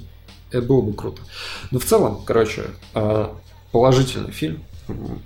это 0.51 0.61
было 0.65 0.81
бы 0.81 0.93
круто. 0.93 1.21
Но 1.71 1.79
в 1.79 1.85
целом, 1.85 2.21
короче, 2.25 2.63
а, 2.93 3.35
положительный 3.71 4.31
фильм. 4.31 4.63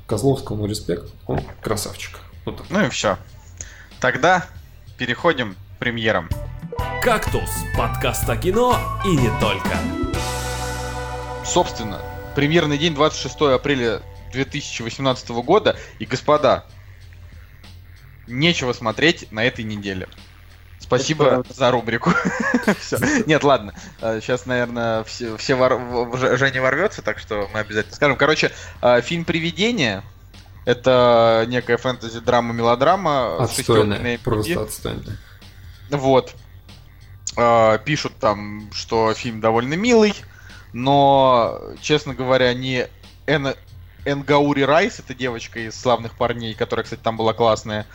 Козловскому 0.08 0.66
респект, 0.66 1.10
он 1.26 1.40
красавчик. 1.62 2.20
Вот 2.46 2.62
ну 2.70 2.86
и 2.86 2.90
все. 2.90 3.18
Тогда 4.04 4.46
переходим 4.98 5.56
к 5.56 5.80
премьерам. 5.80 6.28
«Кактус»– 7.02 7.50
подкаст 7.78 8.30
о 8.30 8.36
кино 8.36 8.78
и 9.06 9.16
не 9.16 9.30
только. 9.40 9.78
Собственно, 11.46 12.02
премьерный 12.36 12.78
день 12.78 12.96
26 12.96 13.54
апреля 13.54 14.02
2018 14.34 15.30
года. 15.30 15.78
И, 16.00 16.06
господа, 16.06 16.66
нечего 18.28 18.74
смотреть 18.74 19.32
на 19.32 19.46
этой 19.46 19.64
неделе. 19.64 20.10
Спасибо 20.82 21.46
за 21.50 21.72
рубрику. 21.72 22.12
Нет, 23.26 23.42
ладно. 23.46 23.74
Сейчас, 24.02 24.46
наверное, 24.46 25.06
все, 25.06 25.38
все 25.38 25.56
вор... 25.56 25.80
Женя 26.38 26.62
ворвется, 26.62 27.04
так 27.04 27.20
что 27.20 27.50
мы 27.54 27.62
обязательно 27.62 27.96
скажем. 27.96 28.18
Короче, 28.18 28.52
а, 28.82 29.00
фильм 29.00 29.24
«Привидение» 29.24 30.04
Это 30.66 31.46
некая 31.48 31.78
фэнтези-драма-мелодрама. 31.78 33.44
Отстойная, 33.44 34.18
просто 34.20 34.62
отстойная. 34.62 35.18
Вот. 35.90 36.34
Э, 37.36 37.80
пишут 37.84 38.14
там, 38.20 38.70
что 38.72 39.14
фильм 39.14 39.42
довольно 39.42 39.74
милый, 39.74 40.14
но, 40.72 41.60
честно 41.82 42.14
говоря, 42.14 42.54
не 42.54 42.88
Эн... 43.26 43.56
Энгаури 44.06 44.62
Райс, 44.62 45.00
это 45.00 45.14
девочка 45.14 45.60
из 45.60 45.80
славных 45.80 46.16
парней, 46.16 46.54
которая, 46.54 46.84
кстати, 46.84 47.00
там 47.02 47.18
была 47.18 47.34
классная, 47.34 47.88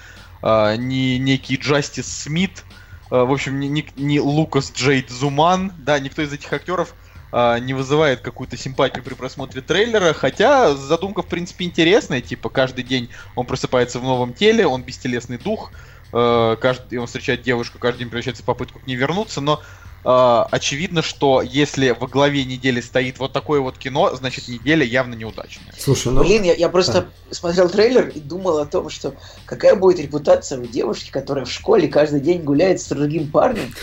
э, 0.43 0.77
не 0.77 1.19
некий 1.19 1.57
Джастис 1.57 2.23
Смит, 2.23 2.65
э, 3.11 3.17
в 3.17 3.31
общем, 3.31 3.61
не, 3.61 3.69
не, 3.69 3.87
не 3.97 4.21
Лукас 4.21 4.73
Джейд 4.73 5.11
Зуман, 5.11 5.73
да, 5.79 5.99
никто 6.01 6.23
из 6.23 6.33
этих 6.33 6.53
актеров 6.53 6.93
а, 6.93 7.08
не 7.33 7.75
вызывает 7.75 8.21
какую-то 8.21 8.57
симпатию 8.57 9.05
при 9.05 9.15
просмотре 9.15 9.61
трейлера, 9.61 10.15
хотя 10.15 10.75
задумка, 10.75 11.23
в 11.23 11.27
принципе, 11.27 11.67
интересная, 11.67 12.23
типа, 12.23 12.49
каждый 12.49 12.85
день 12.85 13.11
он 13.37 13.47
просыпается 13.47 14.01
в 14.01 14.03
новом 14.03 14.33
теле, 14.33 14.67
он 14.67 14.83
бестелесный 14.83 15.37
дух, 15.37 15.71
э, 16.13 16.57
каждый, 16.61 16.99
он 16.99 17.07
встречает 17.07 17.43
девушку, 17.43 17.79
каждый 17.79 18.01
день 18.01 18.09
превращается 18.09 18.43
в 18.43 18.47
попытку 18.47 18.79
к 18.79 18.87
ней 18.87 18.97
вернуться, 18.97 19.43
но 19.43 19.61
э, 20.05 20.45
очевидно, 20.51 21.03
что 21.03 21.43
если 21.43 21.91
во 21.91 22.07
главе 22.07 22.45
недели 22.45 22.81
стоит 22.81 23.19
вот 23.19 23.35
такое 23.35 23.61
вот 23.61 23.77
кино, 23.77 24.15
значит, 24.17 24.49
неделя 24.49 24.85
явно 24.85 25.15
неудачная. 25.15 25.75
Слушай, 25.79 26.13
ну... 26.13 26.25
Блин, 26.25 26.45
я, 26.45 26.55
я 26.55 26.69
просто 26.69 27.09
а. 27.31 27.35
смотрел 27.35 27.69
трейлер 27.69 28.09
и 28.09 28.21
думал 28.21 28.59
о 28.59 28.67
том, 28.67 28.89
что 28.89 29.15
какая 29.45 29.77
будет 29.77 30.01
репутация 30.01 30.59
у 30.59 30.67
девушки, 30.67 31.11
которая 31.11 31.45
в 31.45 31.51
школе 31.53 31.89
каждый 31.89 32.21
день 32.21 32.43
гуляет 32.43 32.81
с 32.81 32.89
другим 32.89 33.31
парнем. 33.31 33.75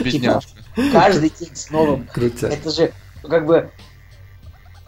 Бедняжка. 0.00 0.53
Каждый 0.92 1.30
день 1.30 1.54
с 1.54 1.70
новым. 1.70 2.06
Крутя. 2.12 2.48
Это 2.48 2.70
же 2.70 2.92
как 3.22 3.46
бы... 3.46 3.70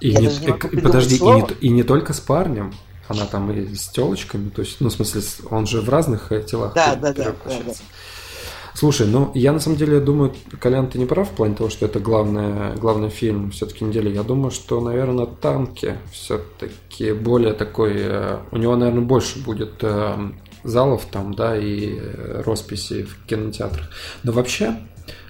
И 0.01 0.14
не, 0.14 0.26
не 0.26 0.49
и, 0.49 0.80
подожди, 0.80 1.16
и 1.16 1.20
не, 1.20 1.47
и 1.61 1.68
не 1.70 1.82
только 1.82 2.12
с 2.12 2.20
парнем, 2.20 2.74
она 3.09 3.24
там 3.24 3.51
и 3.51 3.74
с 3.74 3.89
телочками, 3.89 4.51
то 4.51 4.61
есть, 4.61 4.80
ну, 4.80 4.91
в 4.91 4.93
смысле, 4.93 5.22
он 5.51 5.66
же 5.66 5.80
в 5.80 5.89
разных 5.89 6.32
э, 6.32 6.43
телах. 6.43 6.74
Да, 6.74 6.97
да, 6.97 7.14
да, 7.14 7.34
да, 7.45 7.55
да. 7.66 7.72
Слушай, 8.74 9.07
ну 9.07 9.30
я 9.34 9.53
на 9.53 9.59
самом 9.59 9.78
деле 9.78 10.01
думаю, 10.01 10.34
Колян, 10.61 10.89
ты 10.91 10.99
не 10.99 11.07
прав 11.07 11.30
в 11.30 11.32
плане 11.32 11.55
того, 11.55 11.70
что 11.70 11.87
это 11.87 11.99
главный, 11.99 12.76
главный 12.76 13.09
фильм 13.09 13.51
все-таки 13.51 13.84
недели. 13.84 14.14
Я 14.14 14.22
думаю, 14.22 14.51
что, 14.51 14.82
наверное, 14.82 15.24
танки 15.24 15.97
все-таки 16.12 17.12
более 17.12 17.55
такой. 17.55 17.95
Э, 17.97 18.39
у 18.51 18.59
него, 18.59 18.76
наверное, 18.76 19.03
больше 19.03 19.43
будет 19.43 19.76
э, 19.80 20.30
залов 20.62 21.07
там, 21.11 21.32
да, 21.32 21.57
и 21.57 21.99
росписи 22.45 23.05
в 23.05 23.24
кинотеатрах. 23.24 23.89
Но 24.24 24.32
вообще, 24.32 24.76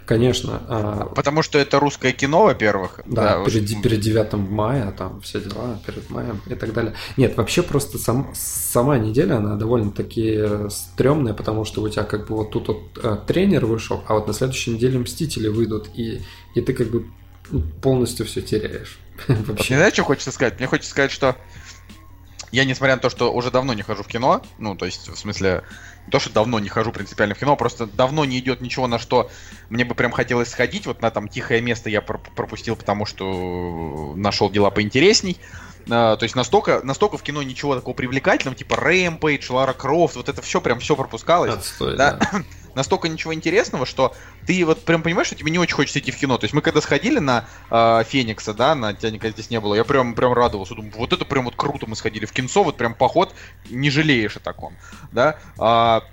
Конечно. 0.07 0.63
А... 0.69 1.07
Потому 1.15 1.43
что 1.43 1.59
это 1.59 1.81
русское 1.81 2.13
кино, 2.13 2.45
во-первых. 2.45 3.01
Да, 3.07 3.39
да 3.39 3.45
перед, 3.45 3.65
уже... 3.65 3.83
перед 3.83 4.01
9 4.01 4.33
мая, 4.35 4.93
там 4.93 5.21
все 5.21 5.41
дела, 5.41 5.81
перед 5.85 6.09
маем 6.11 6.41
и 6.47 6.55
так 6.55 6.73
далее. 6.73 6.95
Нет, 7.17 7.37
вообще 7.37 7.63
просто 7.63 7.99
сам, 7.99 8.33
сама 8.35 8.99
неделя, 8.99 9.37
она 9.37 9.57
довольно-таки 9.57 10.69
стрёмная, 10.71 11.35
потому 11.35 11.65
что 11.65 11.83
у 11.83 11.89
тебя 11.89 12.05
как 12.05 12.29
бы 12.29 12.37
вот 12.37 12.51
тут 12.53 12.69
вот 12.69 12.83
а, 13.03 13.17
тренер 13.17 13.67
вышел, 13.67 14.03
а 14.07 14.15
вот 14.15 14.29
на 14.29 14.33
следующей 14.33 14.73
неделе 14.73 14.99
Мстители 14.99 15.49
выйдут, 15.49 15.89
и, 15.95 16.23
и 16.55 16.61
ты 16.61 16.73
как 16.73 16.89
бы 16.89 17.07
полностью 17.83 18.27
все 18.27 18.43
теряешь. 18.43 18.99
Вообще. 19.29 19.75
Не 19.75 19.79
знаю, 19.79 19.93
что 19.93 20.05
хочется 20.05 20.31
сказать? 20.31 20.59
Мне 20.59 20.67
хочется 20.67 20.91
сказать, 20.91 21.11
что 21.11 21.37
я, 22.57 22.65
несмотря 22.65 22.97
на 22.97 23.03
то, 23.03 23.11
что 23.11 23.35
уже 23.35 23.51
давно 23.51 23.75
не 23.75 23.83
хожу 23.83 24.03
в 24.03 24.07
кино, 24.07 24.41
ну, 24.57 24.75
то 24.75 24.87
есть, 24.87 25.09
в 25.11 25.17
смысле, 25.17 25.63
не 26.07 26.11
то, 26.11 26.19
что 26.19 26.33
давно 26.33 26.59
не 26.59 26.71
хожу 26.71 26.91
принципиально 26.91 27.35
в 27.35 27.39
кино, 27.39 27.55
просто 27.55 27.87
давно 27.87 28.25
не 28.25 28.39
идет 28.39 28.63
ничего, 28.63 28.87
на 28.87 28.99
что 28.99 29.31
мне 29.69 29.85
бы 29.85 29.95
прям 29.95 30.11
хотелось 30.11 30.49
сходить. 30.49 30.87
Вот 30.87 31.03
на 31.03 31.11
там 31.11 31.29
тихое 31.29 31.61
место 31.61 31.91
я 31.91 32.01
пропустил, 32.01 32.75
потому 32.75 33.05
что 33.05 34.15
нашел 34.17 34.49
дела 34.51 34.71
поинтересней. 34.71 35.39
Uh, 35.87 36.17
то 36.17 36.25
есть 36.25 36.35
настолько, 36.35 36.81
настолько 36.83 37.17
в 37.17 37.23
кино 37.23 37.45
ничего 37.45 37.77
такого 37.77 37.95
привлекательного, 37.95 38.57
типа 38.57 38.75
Рэмпейдж, 38.75 39.53
Лара 39.53 39.73
Крофт, 39.73 40.17
вот 40.17 40.29
это 40.29 40.43
все 40.43 40.61
прям 40.61 40.81
все 40.81 40.97
пропускалось. 40.97 41.55
Отстой, 41.55 41.97
да. 41.97 42.15
да. 42.15 42.43
настолько 42.77 43.09
ничего 43.09 43.35
интересного, 43.35 43.87
что 43.87 44.15
ты 44.47 44.65
вот 44.65 44.85
прям 44.85 45.03
понимаешь, 45.03 45.27
что 45.27 45.37
тебе 45.37 45.51
не 45.51 45.59
очень 45.59 45.75
хочется 45.75 45.99
идти 45.99 46.13
в 46.13 46.17
кино. 46.17 46.39
То 46.39 46.45
есть 46.45 46.55
мы 46.55 46.61
когда 46.61 46.81
сходили 46.81 47.19
на 47.19 47.47
э, 47.71 48.05
Феникса, 48.07 48.55
да, 48.55 48.77
на 48.77 48.95
тебя 48.95 49.11
никогда 49.11 49.33
здесь 49.33 49.51
не 49.51 49.59
было, 49.59 49.75
я 49.75 49.83
прям, 49.83 50.15
прям 50.15 50.33
радовался. 50.35 50.75
Думаю, 50.75 50.93
вот 50.97 51.13
это 51.13 51.25
прям 51.25 51.47
вот 51.47 51.57
круто 51.57 51.87
мы 51.89 51.97
сходили 51.97 52.27
в 52.27 52.33
кинцо, 52.33 52.63
вот 52.63 52.77
прям 52.77 52.95
поход, 52.95 53.35
не 53.71 53.91
жалеешь 53.91 54.37
о 54.37 54.41
таком, 54.41 54.77
да. 55.11 55.39
А, 55.59 56.05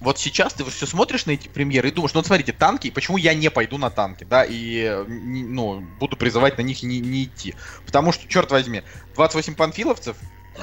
вот 0.00 0.18
сейчас 0.18 0.54
ты 0.54 0.64
все 0.64 0.86
смотришь 0.86 1.26
на 1.26 1.32
эти 1.32 1.48
премьеры 1.48 1.88
и 1.88 1.90
думаешь, 1.90 2.14
ну 2.14 2.20
вот 2.20 2.26
смотрите, 2.26 2.52
танки, 2.52 2.90
почему 2.90 3.16
я 3.16 3.34
не 3.34 3.50
пойду 3.50 3.78
на 3.78 3.90
танки, 3.90 4.24
да, 4.24 4.44
и 4.48 5.04
ну, 5.08 5.80
буду 5.98 6.16
призывать 6.16 6.56
на 6.56 6.62
них 6.62 6.82
не, 6.84 7.00
не 7.00 7.24
идти. 7.24 7.56
Потому 7.84 8.12
что, 8.12 8.28
черт 8.28 8.50
возьми, 8.52 8.82
28 9.16 9.56
панфиловцев 9.56 10.16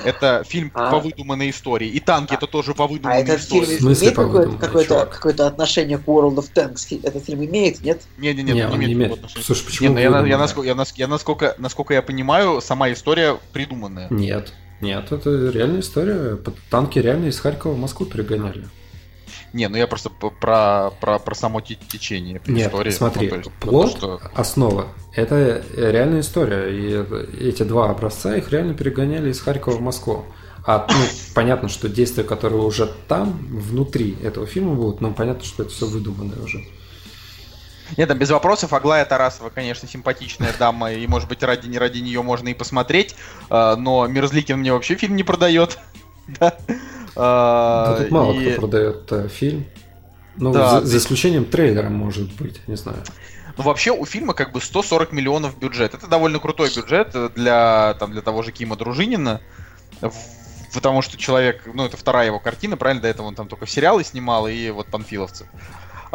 это 0.03 0.43
фильм 0.45 0.71
а? 0.73 0.91
по 0.91 0.99
выдуманной 0.99 1.49
истории. 1.49 1.87
И 1.87 1.99
танки 1.99 2.33
а, 2.33 2.35
это 2.35 2.47
тоже 2.47 2.73
по 2.73 2.87
выдуманной 2.87 3.19
а 3.19 3.21
этот 3.21 3.39
истории. 3.39 3.77
фильм 3.77 3.93
имеет 3.93 4.15
какое-то, 4.15 4.57
какое-то, 4.57 5.05
какое-то 5.05 5.47
отношение 5.47 5.97
к 5.97 6.01
World 6.01 6.35
of 6.35 6.51
Tanks? 6.53 6.99
Этот 7.03 7.25
фильм 7.25 7.45
имеет, 7.45 7.81
нет? 7.81 8.01
Нет, 8.17 8.35
нет, 8.37 8.45
нет, 8.45 8.71
не, 8.71 8.85
не 8.85 8.93
имеет. 8.93 9.19
Слушай, 9.41 9.65
почему? 9.65 9.95
Нет, 9.95 10.11
ну, 10.11 10.23
я, 10.23 10.27
я, 10.27 10.37
насколько, 10.37 10.67
я, 10.67 10.85
я 10.95 11.07
насколько, 11.07 11.55
насколько 11.57 11.93
я 11.93 12.01
понимаю, 12.01 12.61
сама 12.61 12.91
история 12.91 13.37
придуманная. 13.53 14.07
Нет. 14.09 14.53
Нет, 14.81 15.11
это 15.11 15.49
реальная 15.49 15.79
история. 15.79 16.37
Танки 16.69 16.99
реально 16.99 17.27
из 17.27 17.39
Харькова 17.39 17.73
в 17.73 17.77
Москву 17.79 18.05
перегоняли. 18.05 18.67
Не, 19.55 19.69
ну 19.69 19.77
я 19.77 19.87
просто 19.87 20.09
про, 20.09 20.91
про, 20.99 21.17
про 21.17 21.33
само 21.33 21.61
течение 21.61 22.41
Нет, 22.45 22.67
истории. 22.67 22.89
смотри, 22.89 23.29
ну, 23.29 23.37
есть, 23.37 23.51
плод, 23.53 23.91
то, 23.91 23.97
что... 23.97 24.21
основа, 24.33 24.87
это 25.13 25.63
реальная 25.77 26.19
история. 26.19 26.73
И 26.73 27.47
эти 27.49 27.63
два 27.63 27.89
образца, 27.89 28.35
их 28.35 28.51
реально 28.51 28.73
перегоняли 28.73 29.31
из 29.31 29.39
Харькова 29.39 29.77
в 29.77 29.81
Москву. 29.81 30.25
А 30.65 30.85
ну, 30.89 30.95
понятно, 31.33 31.69
что 31.69 31.87
действия, 31.87 32.25
которые 32.25 32.63
уже 32.63 32.91
там, 33.07 33.31
внутри 33.49 34.17
этого 34.21 34.45
фильма 34.45 34.75
будут, 34.75 34.99
но 34.99 35.13
понятно, 35.13 35.45
что 35.45 35.63
это 35.63 35.71
все 35.71 35.85
выдуманное 35.85 36.43
уже. 36.43 36.61
Нет, 37.95 38.09
там 38.09 38.17
без 38.17 38.31
вопросов. 38.31 38.73
Аглая 38.73 39.05
Тарасова, 39.05 39.51
конечно, 39.51 39.87
симпатичная 39.87 40.53
дама, 40.59 40.91
и, 40.91 41.07
может 41.07 41.29
быть, 41.29 41.41
ради, 41.43 41.67
не 41.67 41.77
ради 41.77 41.99
нее 41.99 42.21
можно 42.21 42.49
и 42.49 42.53
посмотреть. 42.53 43.15
А, 43.49 43.77
но 43.77 44.05
Мерзликин 44.05 44.59
мне 44.59 44.73
вообще 44.73 44.95
фильм 44.95 45.15
не 45.15 45.23
продает. 45.23 45.79
да. 46.27 46.57
Да 47.15 47.97
тут 47.99 48.11
мало 48.11 48.39
кто 48.39 48.51
продает 48.61 49.11
э, 49.11 49.27
фильм. 49.27 49.65
Ну, 50.37 50.51
Да. 50.51 50.81
за, 50.81 50.85
за 50.85 50.97
исключением 50.97 51.45
трейлера, 51.45 51.89
может 51.89 52.31
быть, 52.33 52.67
не 52.67 52.75
знаю. 52.75 52.97
Ну, 53.57 53.63
вообще, 53.63 53.91
у 53.91 54.05
фильма 54.05 54.33
как 54.33 54.51
бы 54.51 54.59
140 54.59 55.13
миллионов 55.13 55.57
бюджет. 55.57 55.93
Это 55.93 56.07
довольно 56.07 56.39
крутой 56.39 56.69
бюджет 56.75 57.11
э, 57.13 57.29
для, 57.33 57.95
там, 57.99 58.11
для 58.11 58.21
того 58.21 58.43
же 58.43 58.51
Кима 58.51 58.75
Дружинина. 58.75 59.39
Потому 60.73 61.01
что 61.01 61.15
человек, 61.17 61.61
ну, 61.73 61.85
это 61.85 61.95
вторая 61.95 62.25
его 62.27 62.39
картина, 62.39 62.75
правильно? 62.75 63.01
До 63.01 63.07
этого 63.07 63.27
он 63.27 63.35
там 63.35 63.47
только 63.47 63.65
сериалы 63.65 64.03
снимал, 64.03 64.47
и 64.47 64.69
вот 64.71 64.87
Панфиловцы. 64.87 65.47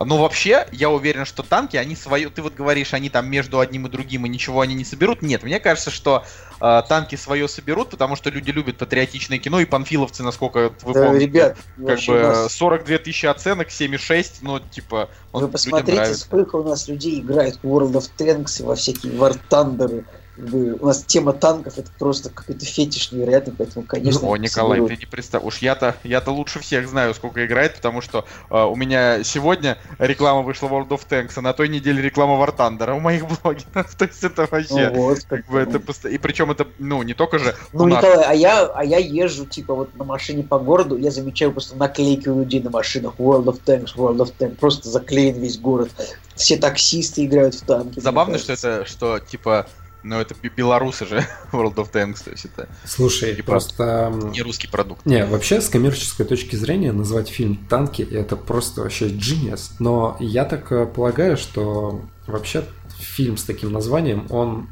Но 0.03 0.17
вообще, 0.17 0.67
я 0.73 0.89
уверен, 0.89 1.27
что 1.27 1.43
танки, 1.43 1.77
они 1.77 1.95
свое... 1.95 2.31
Ты 2.31 2.41
вот 2.41 2.55
говоришь, 2.55 2.95
они 2.95 3.11
там 3.11 3.29
между 3.29 3.61
одним 3.61 3.87
и 3.87 3.91
другим, 3.91 4.25
и 4.25 4.31
ничего 4.31 4.63
они 4.63 4.75
не 4.75 4.85
соберут. 4.85 5.21
Нет, 5.21 5.43
мне 5.43 5.61
кажется, 5.61 5.91
что 5.91 6.25
э, 6.59 6.83
танки 6.89 7.17
свое 7.17 7.47
соберут, 7.49 7.91
потому 7.91 8.17
что 8.17 8.31
люди 8.31 8.51
любят 8.51 8.79
патриотичное 8.79 9.39
кино, 9.39 9.61
и 9.61 9.67
панфиловцы, 9.67 10.23
насколько 10.23 10.73
вы 10.83 10.95
Да, 10.95 11.07
помните, 11.07 11.27
ребят, 11.27 11.59
как 11.87 12.01
бы 12.01 12.21
нас- 12.21 12.53
42 12.53 12.99
тысячи 12.99 13.27
оценок, 13.27 13.69
7,6, 13.69 14.39
ну, 14.41 14.59
типа, 14.59 15.11
он 15.33 15.43
Вы 15.43 15.49
посмотрите, 15.49 16.15
сколько 16.15 16.57
у 16.57 16.65
нас 16.65 16.89
людей 16.89 17.21
играет 17.21 17.59
в 17.63 17.67
World 17.67 17.93
of 17.93 18.11
Tanks 18.17 18.61
и 18.61 18.63
во 18.63 18.77
всякие 18.77 19.13
War 19.13 19.39
Thunder. 19.51 20.05
Как 20.41 20.49
бы 20.49 20.75
У 20.81 20.87
нас 20.87 21.05
тема 21.05 21.35
танков 21.35 21.77
это 21.77 21.91
просто 21.99 22.31
какой-то 22.31 22.65
фетиш 22.65 23.13
невероятный, 23.13 23.53
поэтому, 23.57 23.85
конечно... 23.85 24.27
О, 24.27 24.37
Николай, 24.37 24.81
ты 24.87 24.97
не 24.97 25.05
представь. 25.05 25.45
Уж 25.45 25.59
я-то 25.59 25.97
я-то 26.03 26.31
лучше 26.31 26.61
всех 26.61 26.89
знаю, 26.89 27.13
сколько 27.15 27.45
играет, 27.45 27.77
потому 27.77 28.01
что 28.01 28.25
э, 28.51 28.63
у 28.63 28.75
меня 28.75 29.23
сегодня 29.23 29.77
реклама 29.99 30.41
вышла 30.41 30.69
World 30.69 30.89
of 30.89 31.03
Tanks, 31.09 31.33
а 31.37 31.43
на 31.43 31.53
той 31.53 31.69
неделе 31.69 32.01
реклама 32.01 32.43
War 32.43 32.57
Thunder 32.57 32.97
у 32.97 33.01
моих 33.01 33.27
блогеров. 33.43 33.95
То 33.95 34.07
есть 34.07 34.25
это 34.25 34.49
вообще. 34.51 34.91
Ну 34.91 35.03
вот, 35.03 35.19
Как 35.29 35.47
бы 35.47 35.59
это 35.59 35.79
поsto- 35.79 36.11
И 36.11 36.17
причем 36.17 36.51
это, 36.51 36.67
ну, 36.79 37.03
не 37.03 37.13
только 37.13 37.39
же. 37.39 37.55
Ну, 37.75 37.87
нас- 37.87 38.03
Николай, 38.03 38.25
а 38.27 38.33
я, 38.33 38.67
а 38.67 38.83
я 38.83 38.97
езжу, 38.97 39.45
типа, 39.45 39.75
вот 39.75 39.95
на 39.97 40.05
машине 40.05 40.43
по 40.43 40.59
городу, 40.59 40.97
я 40.97 41.11
замечаю 41.11 41.53
просто 41.53 41.77
наклейки 41.77 42.29
у 42.31 42.39
людей 42.41 42.63
на 42.63 42.71
машинах 42.71 43.15
World 43.19 43.45
of 43.45 43.61
Tanks, 43.63 43.95
World 43.95 44.17
of 44.19 44.33
Tanks, 44.39 44.57
просто 44.57 44.89
заклеен 44.89 45.39
весь 45.39 45.59
город. 45.59 45.91
Все 46.35 46.57
таксисты 46.57 47.27
играют 47.27 47.55
в 47.57 47.61
танки. 47.61 48.01
Забавно, 48.01 48.39
что 48.39 48.55
это, 48.55 48.87
что 48.87 49.19
типа, 49.19 49.67
ну 50.03 50.21
это 50.21 50.35
бе- 50.41 50.51
белорусы 50.55 51.07
же 51.07 51.27
World 51.53 51.77
of 51.77 51.91
Tanks, 51.93 52.25
то 52.25 52.31
есть 52.31 52.45
это 52.45 52.69
Слушай, 52.85 53.35
Типа, 53.35 53.53
просто... 53.53 54.13
не 54.33 54.43
русский 54.43 54.69
продукт. 54.69 55.05
Не, 55.07 55.25
вообще, 55.25 55.61
с 55.61 55.69
коммерческой 55.69 56.27
точки 56.27 56.57
зрения, 56.57 56.93
назвать 56.93 57.29
фильм 57.29 57.57
«Танки»— 57.69 58.03
это 58.11 58.37
просто 58.37 58.83
вообще 58.83 59.09
genius. 59.09 59.73
Но 59.79 60.17
я 60.21 60.45
так 60.45 60.71
э, 60.73 60.87
полагаю, 60.87 61.37
что 61.37 62.03
вообще 62.27 62.65
фильм 62.99 63.37
с 63.37 63.45
таким 63.45 63.73
названием, 63.73 64.27
он 64.31 64.69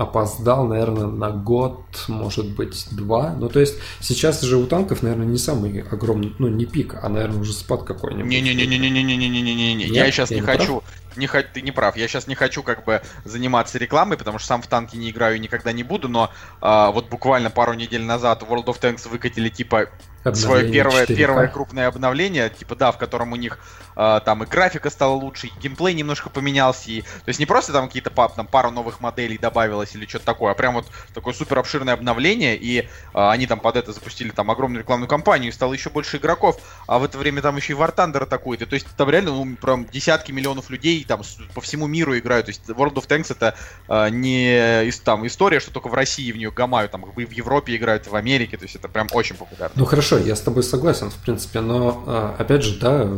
опоздал, 0.00 0.66
наверное, 0.66 1.06
на 1.08 1.30
год, 1.30 1.82
может 2.08 2.48
быть, 2.56 2.86
два. 2.90 3.34
Ну, 3.38 3.50
то 3.50 3.60
есть, 3.60 3.74
сейчас 4.00 4.40
же 4.40 4.56
у 4.56 4.66
танков, 4.66 5.02
наверное, 5.02 5.26
не 5.26 5.36
самый 5.36 5.82
огромный, 5.82 6.34
ну, 6.38 6.48
не 6.48 6.64
пик, 6.64 6.94
а, 7.02 7.08
наверное, 7.10 7.40
уже 7.40 7.52
спад 7.52 7.82
какой-нибудь. 7.82 8.30
Не-не-не-не-не-не-не-не-не. 8.30 9.74
Нет? 9.74 9.90
Я 9.90 10.10
сейчас 10.10 10.30
Я 10.30 10.36
не 10.36 10.40
не 10.40 10.46
прав? 10.46 10.82
Не, 11.16 11.26
ты 11.26 11.60
не 11.62 11.72
прав. 11.72 11.96
Я 11.96 12.08
сейчас 12.08 12.26
не 12.26 12.34
хочу 12.34 12.62
как 12.62 12.84
бы 12.84 13.02
заниматься 13.24 13.78
рекламой, 13.78 14.16
потому 14.16 14.38
что 14.38 14.48
сам 14.48 14.62
в 14.62 14.66
танки 14.66 14.96
не 14.96 15.10
играю 15.10 15.36
и 15.36 15.40
никогда 15.40 15.72
не 15.72 15.82
буду, 15.82 16.08
но 16.08 16.30
а, 16.60 16.90
вот 16.90 17.08
буквально 17.08 17.50
пару 17.50 17.74
недель 17.74 18.02
назад 18.02 18.42
World 18.42 18.66
of 18.66 18.80
Tanks 18.80 19.08
выкатили 19.08 19.48
типа 19.48 19.88
свое 20.34 20.70
первое, 20.70 21.04
4К. 21.06 21.16
первое 21.16 21.48
крупное 21.48 21.88
обновление, 21.88 22.50
типа 22.50 22.76
да, 22.76 22.92
в 22.92 22.98
котором 22.98 23.32
у 23.32 23.36
них 23.36 23.58
а, 23.96 24.20
там 24.20 24.42
и 24.42 24.46
графика 24.46 24.90
стала 24.90 25.14
лучше, 25.14 25.48
и 25.48 25.52
геймплей 25.60 25.94
немножко 25.94 26.30
поменялся, 26.30 26.90
и, 26.90 27.02
то 27.02 27.28
есть 27.28 27.40
не 27.40 27.46
просто 27.46 27.72
там 27.72 27.86
какие-то 27.86 28.10
там 28.10 28.46
пару 28.46 28.70
новых 28.70 29.00
моделей 29.00 29.38
добавилось 29.38 29.94
или 29.94 30.06
что-то 30.06 30.26
такое, 30.26 30.52
а 30.52 30.54
прям 30.54 30.74
вот 30.74 30.86
такое 31.14 31.34
супер 31.34 31.58
обширное 31.58 31.94
обновление, 31.94 32.56
и 32.56 32.88
а, 33.14 33.32
они 33.32 33.46
там 33.46 33.60
под 33.60 33.76
это 33.76 33.92
запустили 33.92 34.30
там 34.30 34.50
огромную 34.50 34.82
рекламную 34.82 35.08
кампанию, 35.08 35.50
и 35.50 35.52
стало 35.54 35.72
еще 35.72 35.90
больше 35.90 36.18
игроков, 36.18 36.60
а 36.86 36.98
в 36.98 37.04
это 37.04 37.18
время 37.18 37.42
там 37.42 37.56
еще 37.56 37.72
и 37.72 37.76
War 37.76 37.94
Thunder 37.94 38.22
атакует, 38.22 38.62
и 38.62 38.66
то 38.66 38.74
есть 38.74 38.86
там 38.96 39.08
реально 39.10 39.32
ну, 39.32 39.56
прям 39.56 39.86
десятки 39.86 40.32
миллионов 40.32 40.70
людей 40.70 41.04
там 41.04 41.24
с- 41.24 41.38
по 41.54 41.60
всему 41.60 41.86
миру 41.86 42.16
играют, 42.18 42.46
то 42.46 42.50
есть 42.50 42.68
World 42.68 42.94
of 42.94 43.06
Tanks 43.06 43.32
это 43.32 43.54
а, 43.88 44.08
не 44.08 44.86
ис- 44.88 45.02
там 45.02 45.26
история, 45.26 45.60
что 45.60 45.72
только 45.72 45.88
в 45.88 45.94
России 45.94 46.30
в 46.32 46.36
нее 46.36 46.50
гамают, 46.50 46.92
там 46.92 47.04
в 47.04 47.18
Европе 47.18 47.76
играют, 47.76 48.06
и 48.06 48.10
в 48.10 48.14
Америке, 48.14 48.56
то 48.56 48.64
есть 48.64 48.76
это 48.76 48.88
прям 48.88 49.08
очень 49.12 49.36
популярно. 49.36 49.74
Ну 49.76 49.84
хорошо, 49.84 50.09
я 50.18 50.36
с 50.36 50.40
тобой 50.40 50.62
согласен, 50.62 51.10
в 51.10 51.14
принципе, 51.16 51.60
но 51.60 52.02
а, 52.06 52.36
опять 52.38 52.62
же, 52.64 52.78
да, 52.78 53.08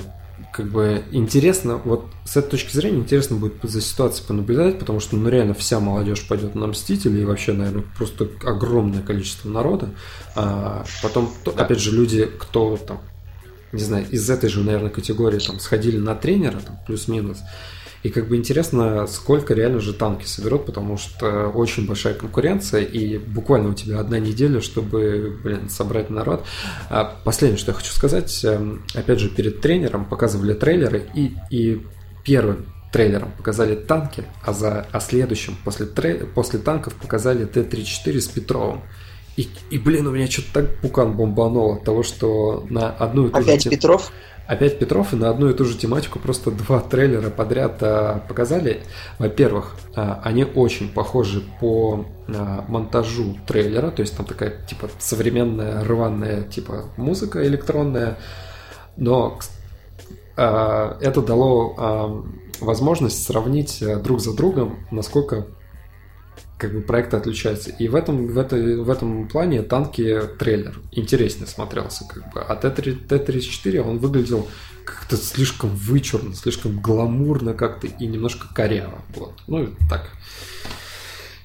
как 0.53 0.71
бы 0.71 1.03
интересно, 1.13 1.81
вот 1.85 2.07
с 2.25 2.37
этой 2.37 2.51
точки 2.51 2.75
зрения 2.75 2.99
интересно 2.99 3.37
будет 3.37 3.55
за 3.63 3.81
ситуацией 3.81 4.27
понаблюдать, 4.27 4.79
потому 4.79 5.01
что, 5.01 5.17
ну, 5.17 5.29
реально 5.29 5.55
вся 5.55 5.81
молодежь 5.81 6.27
пойдет 6.29 6.55
на 6.55 6.67
Мстители, 6.67 7.21
и 7.21 7.25
вообще, 7.25 7.53
наверное, 7.53 7.85
просто 7.97 8.29
огромное 8.45 9.03
количество 9.03 9.49
народа. 9.49 9.91
А 10.37 10.85
потом, 11.03 11.33
то- 11.45 11.53
Да. 11.53 11.65
опять 11.65 11.79
же, 11.81 11.93
люди, 11.93 12.27
кто 12.39 12.77
там, 12.77 13.01
не 13.73 13.83
знаю, 13.83 14.05
из 14.11 14.29
этой 14.29 14.51
же, 14.51 14.61
наверное, 14.63 14.91
категории 14.91 15.39
там 15.39 15.59
сходили 15.59 15.97
на 15.97 16.15
тренера, 16.15 16.59
там, 16.61 16.79
плюс-минус, 16.87 17.39
и 18.03 18.11
как 18.11 18.29
бы 18.29 18.37
интересно, 18.37 19.07
сколько 19.07 19.55
реально 19.55 19.79
же 19.81 19.93
танки 19.95 20.25
соберут, 20.27 20.67
потому 20.67 20.97
что 20.97 21.49
очень 21.49 21.87
большая 21.87 22.15
конкуренция, 22.15 22.83
и 22.83 23.19
буквально 23.19 23.71
у 23.71 23.75
тебя 23.75 24.01
одна 24.01 24.19
неделя, 24.19 24.61
чтобы, 24.61 25.39
блин, 25.43 25.69
собрать 25.71 26.11
народ. 26.11 26.45
А 26.91 27.05
последнее, 27.25 27.59
что 27.59 27.71
я 27.71 27.77
хочу 27.77 27.93
сказать, 27.93 28.45
эм, 28.45 28.83
опять 28.95 29.21
же, 29.21 29.29
перед 29.29 29.61
тренером 29.61 30.05
показывали 30.05 30.53
трейлеры, 30.55 31.07
и, 31.15 31.35
и 31.51 31.87
первым 32.25 32.67
трейлером 32.93 33.33
показали 33.39 33.75
танки, 33.75 34.25
а, 34.45 34.53
за, 34.53 34.87
а 34.93 35.01
следующим 35.01 35.57
после, 35.65 35.87
трей- 35.87 36.27
после 36.27 36.59
танков 36.59 36.95
показали 36.95 37.45
Т-34 37.45 38.21
с 38.21 38.27
Петровым. 38.27 38.83
И, 39.37 39.49
и, 39.71 39.79
блин, 39.79 40.07
у 40.09 40.11
меня 40.11 40.27
что-то 40.27 40.49
так 40.53 40.81
пукан 40.81 41.17
бомбанул 41.17 41.73
от 41.73 41.85
того, 41.85 42.03
что 42.03 42.67
на 42.69 42.91
одну 42.91 43.29
и 43.29 43.31
ту 43.31 43.37
же 43.39 43.43
Опять 43.45 43.63
тем- 43.63 43.71
Петров? 43.71 44.13
Опять 44.47 44.79
Петров, 44.79 45.13
и 45.13 45.17
на 45.17 45.31
одну 45.31 45.49
и 45.49 45.55
ту 45.55 45.65
же 45.65 45.79
тематику 45.79 46.19
просто 46.19 46.51
два 46.51 46.81
трейлера 46.81 47.31
подряд 47.31 47.77
а, 47.81 48.21
показали. 48.27 48.83
Во-первых, 49.19 49.77
а, 49.95 50.21
они 50.25 50.45
очень 50.45 50.93
похожи 50.93 51.43
по 51.61 52.05
а, 52.29 52.65
монтажу 52.69 53.37
трейлера, 53.47 53.91
то 53.91 54.03
есть 54.03 54.17
там 54.17 54.27
такая 54.27 54.65
типа 54.67 54.89
современная 54.99 55.85
рваная 55.85 56.43
типа 56.43 56.87
музыка 56.97 57.47
электронная, 57.47 58.19
но 58.97 59.39
а, 60.37 60.97
это 61.01 61.23
дало 61.23 61.75
а, 61.77 62.25
возможность 62.61 63.25
сравнить 63.25 63.83
а, 63.83 63.97
друг 63.97 64.21
за 64.21 64.35
другом, 64.35 64.79
насколько 64.91 65.47
как 66.63 66.73
бы 66.73 66.81
проекты 66.81 67.17
отличаются. 67.17 67.71
И 67.71 67.89
в 67.89 67.97
этом, 67.97 68.29
в, 68.29 68.39
этой, 68.39 68.77
в 68.77 68.89
этом 68.89 69.27
плане 69.27 69.63
танки 69.63 70.21
трейлер 70.39 70.79
интереснее 70.93 71.49
смотрелся. 71.49 72.05
Как 72.05 72.33
бы. 72.33 72.41
А 72.41 72.55
Т-3 72.55 73.09
Т-34 73.09 73.81
он 73.81 73.99
выглядел 73.99 74.49
как-то 74.85 75.17
слишком 75.17 75.71
вычурно, 75.71 76.37
слишком 76.37 76.81
гламурно 76.81 77.53
как-то 77.53 77.89
и 77.89 78.07
немножко 78.07 78.47
коряво. 78.55 79.03
Вот. 79.17 79.35
Ну, 79.49 79.75
так. 79.91 80.09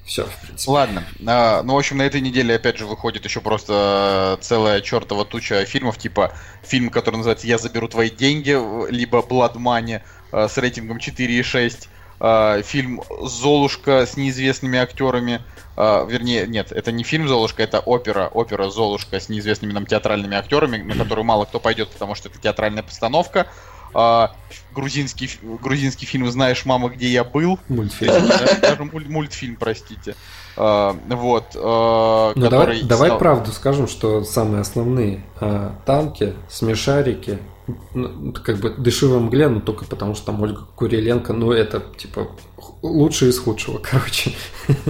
Все, 0.04 0.24
в 0.24 0.40
принципе. 0.46 0.70
Ладно. 0.70 1.04
А, 1.26 1.64
ну, 1.64 1.74
в 1.74 1.78
общем, 1.78 1.96
на 1.96 2.02
этой 2.02 2.20
неделе 2.20 2.54
опять 2.54 2.78
же 2.78 2.86
выходит 2.86 3.24
еще 3.24 3.40
просто 3.40 4.38
целая 4.40 4.80
чертова 4.80 5.24
туча 5.24 5.64
фильмов, 5.64 5.98
типа 5.98 6.32
фильм, 6.62 6.90
который 6.90 7.16
называется 7.16 7.48
«Я 7.48 7.58
заберу 7.58 7.88
твои 7.88 8.08
деньги», 8.08 8.56
либо 8.88 9.18
«Blood 9.18 9.56
Money» 9.56 10.00
а, 10.30 10.46
с 10.48 10.56
рейтингом 10.58 10.98
4,6, 10.98 11.88
а, 12.20 12.62
фильм 12.62 13.02
«Золушка» 13.22 14.06
с 14.06 14.16
неизвестными 14.16 14.78
актерами, 14.78 15.40
а, 15.76 16.04
вернее, 16.04 16.46
нет, 16.46 16.72
это 16.72 16.90
не 16.92 17.04
фильм 17.04 17.28
«Золушка», 17.28 17.62
это 17.62 17.80
опера, 17.80 18.28
опера 18.32 18.70
«Золушка» 18.70 19.20
с 19.20 19.28
неизвестными 19.28 19.72
нам 19.72 19.86
театральными 19.86 20.36
актерами, 20.36 20.78
на 20.78 20.94
которую 20.94 21.24
мало 21.24 21.44
кто 21.44 21.60
пойдет, 21.60 21.90
потому 21.90 22.14
что 22.14 22.28
это 22.28 22.38
театральная 22.38 22.82
постановка. 22.82 23.46
А, 23.94 24.32
грузинский, 24.74 25.30
грузинский 25.42 26.04
фильм 26.06 26.30
«Знаешь, 26.30 26.64
мама, 26.66 26.88
где 26.90 27.08
я 27.08 27.24
был», 27.24 27.58
Мультфильм. 27.68 28.28
даже, 28.28 28.60
даже 28.60 28.82
муль- 28.82 29.08
мультфильм, 29.08 29.56
простите. 29.56 30.14
А, 30.56 30.96
вот. 31.08 31.52
давай, 31.54 32.34
который 32.34 32.82
давай 32.82 33.10
снял- 33.10 33.18
правду 33.18 33.52
скажем, 33.52 33.86
что 33.88 34.24
самые 34.24 34.60
основные 34.60 35.22
танки, 35.86 36.34
смешарики, 36.50 37.38
как 38.44 38.58
бы 38.58 38.74
дешевая 38.78 39.20
мгле, 39.20 39.48
но 39.48 39.60
только 39.60 39.84
потому, 39.84 40.14
что 40.14 40.26
там 40.26 40.42
Ольга 40.42 40.66
Куриленко, 40.74 41.32
ну, 41.32 41.52
это, 41.52 41.82
типа, 41.96 42.28
лучшее 42.82 43.30
из 43.30 43.38
худшего, 43.38 43.78
короче. 43.82 44.32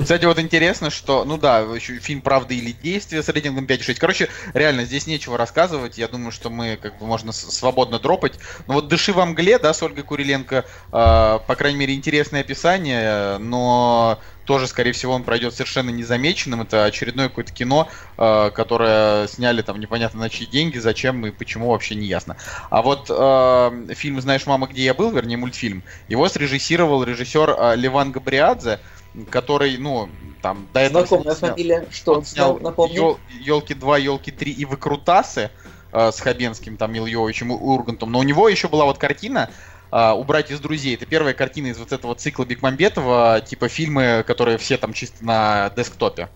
Кстати, 0.01 0.25
вот 0.25 0.39
интересно, 0.39 0.91
что, 0.91 1.25
ну 1.25 1.39
да, 1.39 1.61
еще 1.61 1.99
фильм 1.99 2.21
«Правда 2.21 2.55
или 2.55 2.73
действие» 2.73 3.23
с 3.23 3.29
рейтингом 3.29 3.67
5,6. 3.67 3.97
Короче, 3.99 4.29
реально, 4.55 4.85
здесь 4.85 5.07
нечего 5.07 5.37
рассказывать. 5.37 5.99
Я 5.99 6.09
думаю, 6.09 6.33
что 6.33 6.51
мы, 6.51 6.79
как 6.81 6.99
бы, 6.99 7.07
можно 7.07 7.33
свободно 7.33 7.99
дропать. 7.99 8.35
Но 8.67 8.75
вот 8.75 8.89
«Дыши 8.89 9.13
во 9.13 9.27
мгле», 9.27 9.59
да, 9.59 9.73
с 9.73 9.83
Ольгой 9.83 10.05
Куриленко, 10.05 10.65
а, 10.93 11.39
по 11.39 11.57
крайней 11.57 11.79
мере, 11.79 11.95
интересное 11.95 12.41
описание, 12.41 13.39
но 13.39 14.21
тоже, 14.49 14.67
скорее 14.67 14.93
всего, 14.93 15.13
он 15.13 15.25
пройдет 15.25 15.53
совершенно 15.53 15.91
незамеченным. 15.91 16.63
Это 16.63 16.87
очередное 16.87 17.29
какое-то 17.29 17.53
кино, 17.53 17.87
а, 18.17 18.49
которое 18.49 19.27
сняли 19.27 19.61
там 19.61 19.79
непонятно 19.79 20.21
на 20.21 20.31
чьи 20.31 20.47
деньги, 20.47 20.79
зачем 20.79 21.27
и 21.27 21.31
почему, 21.31 21.69
вообще 21.71 21.95
не 21.97 22.07
ясно. 22.07 22.39
А 22.71 22.81
вот 22.81 23.11
а, 23.11 23.71
фильм 23.91 24.19
«Знаешь, 24.23 24.47
мама, 24.47 24.67
где 24.67 24.85
я 24.85 24.95
был», 24.95 25.11
вернее, 25.11 25.37
мультфильм, 25.37 25.83
его 26.09 26.27
срежиссировал 26.31 27.05
режиссер 27.05 27.57
а, 27.59 27.75
Леван 27.75 28.11
Габриадзе, 28.11 28.81
который, 29.29 29.77
ну, 29.77 30.09
там, 30.41 30.67
до 30.73 30.81
этого... 30.81 31.07
Знакомая 31.07 31.35
снял- 31.35 31.51
фамилия. 31.51 31.87
Что 31.91 32.15
он 32.15 32.25
снял, 32.25 32.59
напомню? 32.59 33.19
Елки 33.41 33.75
2, 33.75 33.99
елки 33.99 34.31
3 34.31 34.51
и 34.51 34.65
выкрутасы. 34.65 35.51
э, 35.93 36.11
с 36.11 36.21
Хабенским, 36.21 36.79
там, 36.79 36.95
Ильевичем, 36.95 37.51
Ургантом, 37.51 38.13
но 38.13 38.19
у 38.19 38.23
него 38.23 38.49
еще 38.49 38.69
была 38.69 38.85
вот 38.87 38.97
картина, 38.99 39.51
Uh, 39.91 40.13
убрать 40.13 40.51
из 40.51 40.61
друзей. 40.61 40.97
Это 40.97 41.07
первая 41.07 41.33
картина 41.33 41.69
из 41.69 41.79
вот 41.79 41.93
этого 41.93 42.15
цикла 42.15 42.45
Бекмамбетова, 42.45 43.41
типа 43.41 43.69
фильмы, 43.69 44.23
которые 44.27 44.59
все 44.59 44.77
там 44.77 44.93
чисто 44.93 45.25
на 45.25 45.71
десктопе. 45.75 46.29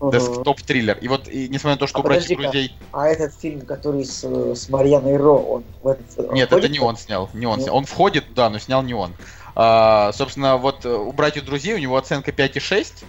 Uh-huh. 0.00 0.12
Десктоп-триллер. 0.12 0.98
И 0.98 1.08
вот, 1.08 1.26
и, 1.26 1.48
несмотря 1.48 1.72
на 1.72 1.78
то, 1.78 1.86
что 1.86 1.98
а 1.98 2.00
убрать 2.00 2.30
из 2.30 2.36
друзей... 2.36 2.76
А 2.92 3.06
этот 3.06 3.34
фильм, 3.38 3.62
который 3.62 4.04
с, 4.04 4.22
с 4.22 4.68
Марьяной 4.68 5.16
Ро, 5.16 5.38
он 5.38 5.64
в 5.82 5.88
этот... 5.88 6.32
Нет, 6.32 6.52
это 6.52 6.68
не 6.68 6.78
он 6.78 6.98
снял. 6.98 7.30
Не 7.32 7.46
он 7.46 7.56
Нет. 7.56 7.64
снял. 7.64 7.76
Он 7.76 7.84
входит, 7.86 8.24
да, 8.34 8.50
но 8.50 8.58
снял 8.58 8.82
не 8.82 8.94
он. 8.94 9.14
Uh, 9.54 10.12
собственно, 10.12 10.56
вот 10.56 10.84
э, 10.84 10.94
убрать 10.94 11.36
из 11.36 11.42
друзей 11.42 11.74
у 11.74 11.78
него 11.78 11.96
оценка 11.96 12.30
5,6, 12.30 13.04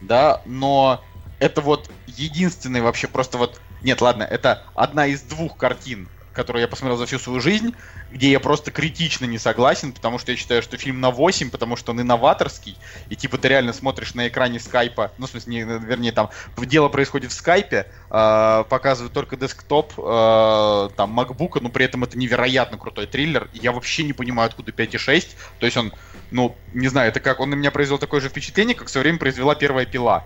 да, 0.00 0.40
но 0.44 1.02
это 1.38 1.60
вот 1.60 1.90
единственный 2.06 2.80
вообще 2.80 3.08
просто 3.08 3.36
вот... 3.36 3.60
Нет, 3.82 4.00
ладно, 4.00 4.22
это 4.22 4.62
одна 4.74 5.06
из 5.06 5.22
двух 5.22 5.56
картин, 5.56 6.08
которую 6.32 6.62
я 6.62 6.68
посмотрел 6.68 6.96
за 6.96 7.06
всю 7.06 7.18
свою 7.18 7.40
жизнь, 7.40 7.74
где 8.10 8.30
я 8.30 8.40
просто 8.40 8.70
критично 8.70 9.24
не 9.26 9.38
согласен, 9.38 9.92
потому 9.92 10.18
что 10.18 10.32
я 10.32 10.36
считаю, 10.36 10.62
что 10.62 10.76
фильм 10.76 11.00
на 11.00 11.10
8, 11.10 11.50
потому 11.50 11.76
что 11.76 11.92
он 11.92 12.00
инноваторский, 12.00 12.76
и 13.08 13.16
типа 13.16 13.38
ты 13.38 13.48
реально 13.48 13.72
смотришь 13.72 14.14
на 14.14 14.28
экране 14.28 14.60
скайпа, 14.60 15.12
ну, 15.18 15.26
в 15.26 15.30
смысле, 15.30 15.54
не, 15.54 15.62
вернее, 15.62 16.12
там, 16.12 16.30
дело 16.58 16.88
происходит 16.88 17.30
в 17.30 17.34
скайпе, 17.34 17.86
э, 18.10 18.64
показывают 18.68 19.12
только 19.12 19.36
десктоп, 19.36 19.92
э, 19.96 20.88
там, 20.96 21.10
макбука, 21.10 21.60
но 21.60 21.68
при 21.68 21.84
этом 21.84 22.04
это 22.04 22.18
невероятно 22.18 22.78
крутой 22.78 23.06
триллер, 23.06 23.48
и 23.52 23.58
я 23.58 23.72
вообще 23.72 24.02
не 24.04 24.12
понимаю, 24.12 24.48
откуда 24.48 24.72
5,6, 24.72 25.28
то 25.58 25.66
есть 25.66 25.76
он, 25.76 25.92
ну, 26.30 26.56
не 26.74 26.88
знаю, 26.88 27.08
это 27.08 27.20
как, 27.20 27.40
он 27.40 27.50
на 27.50 27.54
меня 27.54 27.70
произвел 27.70 27.98
такое 27.98 28.20
же 28.20 28.28
впечатление, 28.28 28.74
как 28.74 28.88
в 28.88 28.90
свое 28.90 29.02
время 29.02 29.18
произвела 29.18 29.54
первая 29.54 29.86
пила. 29.86 30.24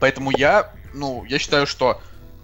Поэтому 0.00 0.30
я, 0.30 0.72
ну, 0.94 1.24
я 1.24 1.38
считаю, 1.38 1.66
что, 1.66 2.00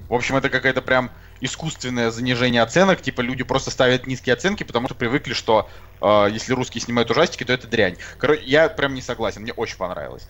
в 0.08 0.14
общем, 0.14 0.36
это 0.36 0.50
какая-то 0.50 0.82
прям 0.82 1.10
искусственное 1.44 2.10
занижение 2.10 2.62
оценок, 2.62 3.02
типа 3.02 3.20
люди 3.20 3.44
просто 3.44 3.70
ставят 3.70 4.06
низкие 4.06 4.34
оценки, 4.34 4.62
потому 4.62 4.88
что 4.88 4.94
привыкли, 4.94 5.34
что 5.34 5.68
э, 6.00 6.28
если 6.32 6.52
русские 6.52 6.80
снимают 6.82 7.10
ужастики, 7.10 7.44
то 7.44 7.52
это 7.52 7.66
дрянь. 7.66 7.96
Короче, 8.18 8.42
я 8.44 8.68
прям 8.68 8.94
не 8.94 9.02
согласен, 9.02 9.42
мне 9.42 9.52
очень 9.52 9.76
понравилось. 9.76 10.26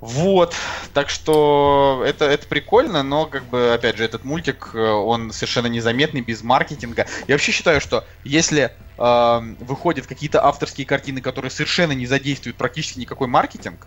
Вот, 0.00 0.54
так 0.92 1.08
что 1.08 2.02
это, 2.06 2.26
это 2.26 2.46
прикольно, 2.46 3.02
но, 3.02 3.26
как 3.26 3.44
бы, 3.44 3.72
опять 3.72 3.96
же, 3.96 4.04
этот 4.04 4.24
мультик, 4.24 4.70
э, 4.74 4.78
он 4.78 5.32
совершенно 5.32 5.66
незаметный, 5.68 6.20
без 6.20 6.42
маркетинга. 6.42 7.06
Я 7.26 7.34
вообще 7.34 7.50
считаю, 7.50 7.80
что 7.80 8.04
если 8.22 8.72
э, 8.98 9.54
выходят 9.60 10.06
какие-то 10.06 10.44
авторские 10.44 10.86
картины, 10.86 11.20
которые 11.20 11.50
совершенно 11.50 11.92
не 11.92 12.06
задействуют 12.06 12.56
практически 12.56 12.98
никакой 12.98 13.26
маркетинг, 13.26 13.86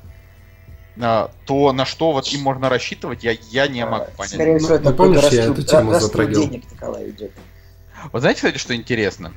то 1.00 1.72
на 1.72 1.86
что 1.86 2.12
вот 2.12 2.28
им 2.28 2.42
можно 2.42 2.68
рассчитывать, 2.68 3.24
я, 3.24 3.38
я 3.52 3.68
не 3.68 3.86
могу 3.86 4.12
понять. 4.18 4.34
Скорее 4.34 4.60
всего, 4.60 4.76
это 4.76 4.90
ну, 4.90 4.96
помнишь, 4.96 5.24
я 5.32 5.46
эту 5.46 5.64
тему 5.64 5.98
затрагивал. 5.98 6.48
денег 6.48 6.70
Николай 6.72 7.10
идет. 7.10 7.32
Вот 8.12 8.20
знаете, 8.20 8.38
кстати, 8.38 8.58
что 8.58 8.76
интересно? 8.76 9.34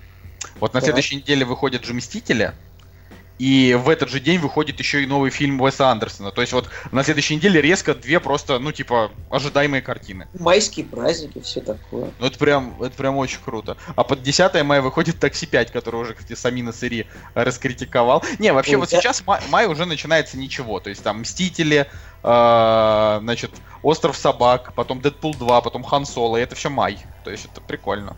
Вот 0.59 0.75
на 0.75 0.81
да. 0.81 0.87
следующей 0.87 1.17
неделе 1.17 1.45
выходят 1.45 1.85
же 1.85 1.95
Мстители, 1.95 2.53
и 3.39 3.75
в 3.75 3.89
этот 3.89 4.09
же 4.09 4.21
день 4.21 4.39
выходит 4.39 4.79
еще 4.79 5.03
и 5.03 5.07
новый 5.07 5.31
фильм 5.31 5.61
Уэса 5.61 5.89
Андерсона. 5.89 6.31
То 6.31 6.41
есть 6.41 6.53
вот 6.53 6.69
на 6.93 7.03
следующей 7.03 7.37
неделе 7.37 7.61
резко 7.61 7.95
две 7.95 8.21
просто, 8.21 8.59
ну, 8.59 8.73
типа, 8.73 9.11
ожидаемые 9.31 9.83
картины. 9.83 10.29
Майские 10.39 10.87
праздники, 10.87 11.41
все 11.41 11.61
такое. 11.61 12.11
Ну, 12.19 12.27
это 12.27 12.39
прям, 12.39 12.81
это 12.81 12.97
прям 12.97 13.17
очень 13.17 13.41
круто. 13.45 13.77
А 13.97 14.05
под 14.05 14.23
10 14.23 14.63
мая 14.65 14.81
выходит 14.81 15.19
Такси 15.19 15.47
5, 15.47 15.73
который 15.73 16.01
уже, 16.01 16.15
кстати, 16.15 16.39
Самина 16.39 16.73
Сыри 16.73 17.07
раскритиковал. 17.35 18.23
Не, 18.39 18.53
вообще 18.53 18.77
Ой, 18.77 18.81
вот 18.81 18.91
да? 18.91 19.01
сейчас 19.01 19.27
май, 19.27 19.41
май 19.51 19.67
уже 19.67 19.87
начинается 19.87 20.39
ничего. 20.39 20.79
То 20.81 20.91
есть 20.91 21.03
там 21.03 21.23
Мстители, 21.23 21.89
э, 22.23 23.19
значит, 23.21 23.51
Остров 23.83 24.17
собак, 24.17 24.73
потом 24.75 25.01
Дэдпул 25.01 25.35
2, 25.35 25.61
потом 25.63 25.83
Хан 25.83 26.07
Соло, 26.07 26.37
и 26.37 26.41
это 26.43 26.55
все 26.55 26.71
май. 26.71 26.99
То 27.25 27.31
есть 27.31 27.47
это 27.47 27.61
прикольно 27.61 28.17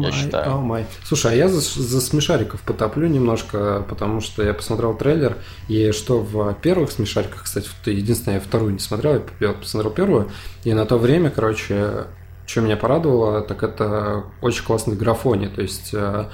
я 0.00 0.12
считаю. 0.12 0.50
Oh 0.50 0.66
my. 0.66 0.84
Слушай, 1.04 1.32
а 1.32 1.34
я 1.34 1.48
за, 1.48 1.60
за 1.60 2.00
смешариков 2.00 2.60
потоплю 2.62 3.06
немножко, 3.06 3.84
потому 3.88 4.20
что 4.20 4.42
я 4.42 4.54
посмотрел 4.54 4.94
трейлер, 4.94 5.36
и 5.68 5.92
что 5.92 6.20
в 6.20 6.54
первых 6.54 6.90
смешариках, 6.90 7.44
кстати, 7.44 7.68
единственное, 7.86 8.36
я 8.36 8.40
вторую 8.40 8.72
не 8.72 8.78
смотрел, 8.78 9.22
я 9.40 9.52
посмотрел 9.52 9.92
первую, 9.92 10.30
и 10.64 10.72
на 10.72 10.86
то 10.86 10.98
время, 10.98 11.30
короче, 11.30 12.06
что 12.46 12.60
меня 12.60 12.76
порадовало, 12.76 13.42
так 13.42 13.62
это 13.62 14.24
очень 14.42 14.64
классный 14.64 14.96
графоний, 14.96 15.48
то 15.48 15.62
есть 15.62 15.90
э, 15.92 16.26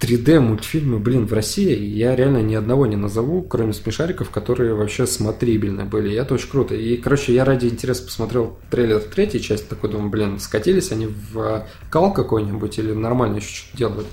3D 0.00 0.40
мультфильмы, 0.40 0.98
блин, 0.98 1.26
в 1.26 1.32
России 1.34 1.76
я 1.78 2.16
реально 2.16 2.38
ни 2.38 2.54
одного 2.54 2.86
не 2.86 2.96
назову, 2.96 3.42
кроме 3.42 3.74
смешариков, 3.74 4.30
которые 4.30 4.74
вообще 4.74 5.06
смотрибельны 5.06 5.84
были. 5.84 6.10
И 6.10 6.14
это 6.14 6.34
очень 6.34 6.48
круто. 6.48 6.74
И, 6.74 6.96
короче, 6.96 7.34
я 7.34 7.44
ради 7.44 7.66
интереса 7.66 8.04
посмотрел 8.04 8.58
трейлер 8.70 9.00
третьей 9.00 9.42
части, 9.42 9.66
такой 9.66 9.90
думаю, 9.90 10.08
блин, 10.08 10.40
скатились 10.40 10.90
они 10.90 11.06
в 11.06 11.66
кал 11.90 12.14
какой-нибудь 12.14 12.78
или 12.78 12.92
нормально 12.92 13.36
еще 13.36 13.48
что-то 13.48 13.76
делают. 13.76 14.06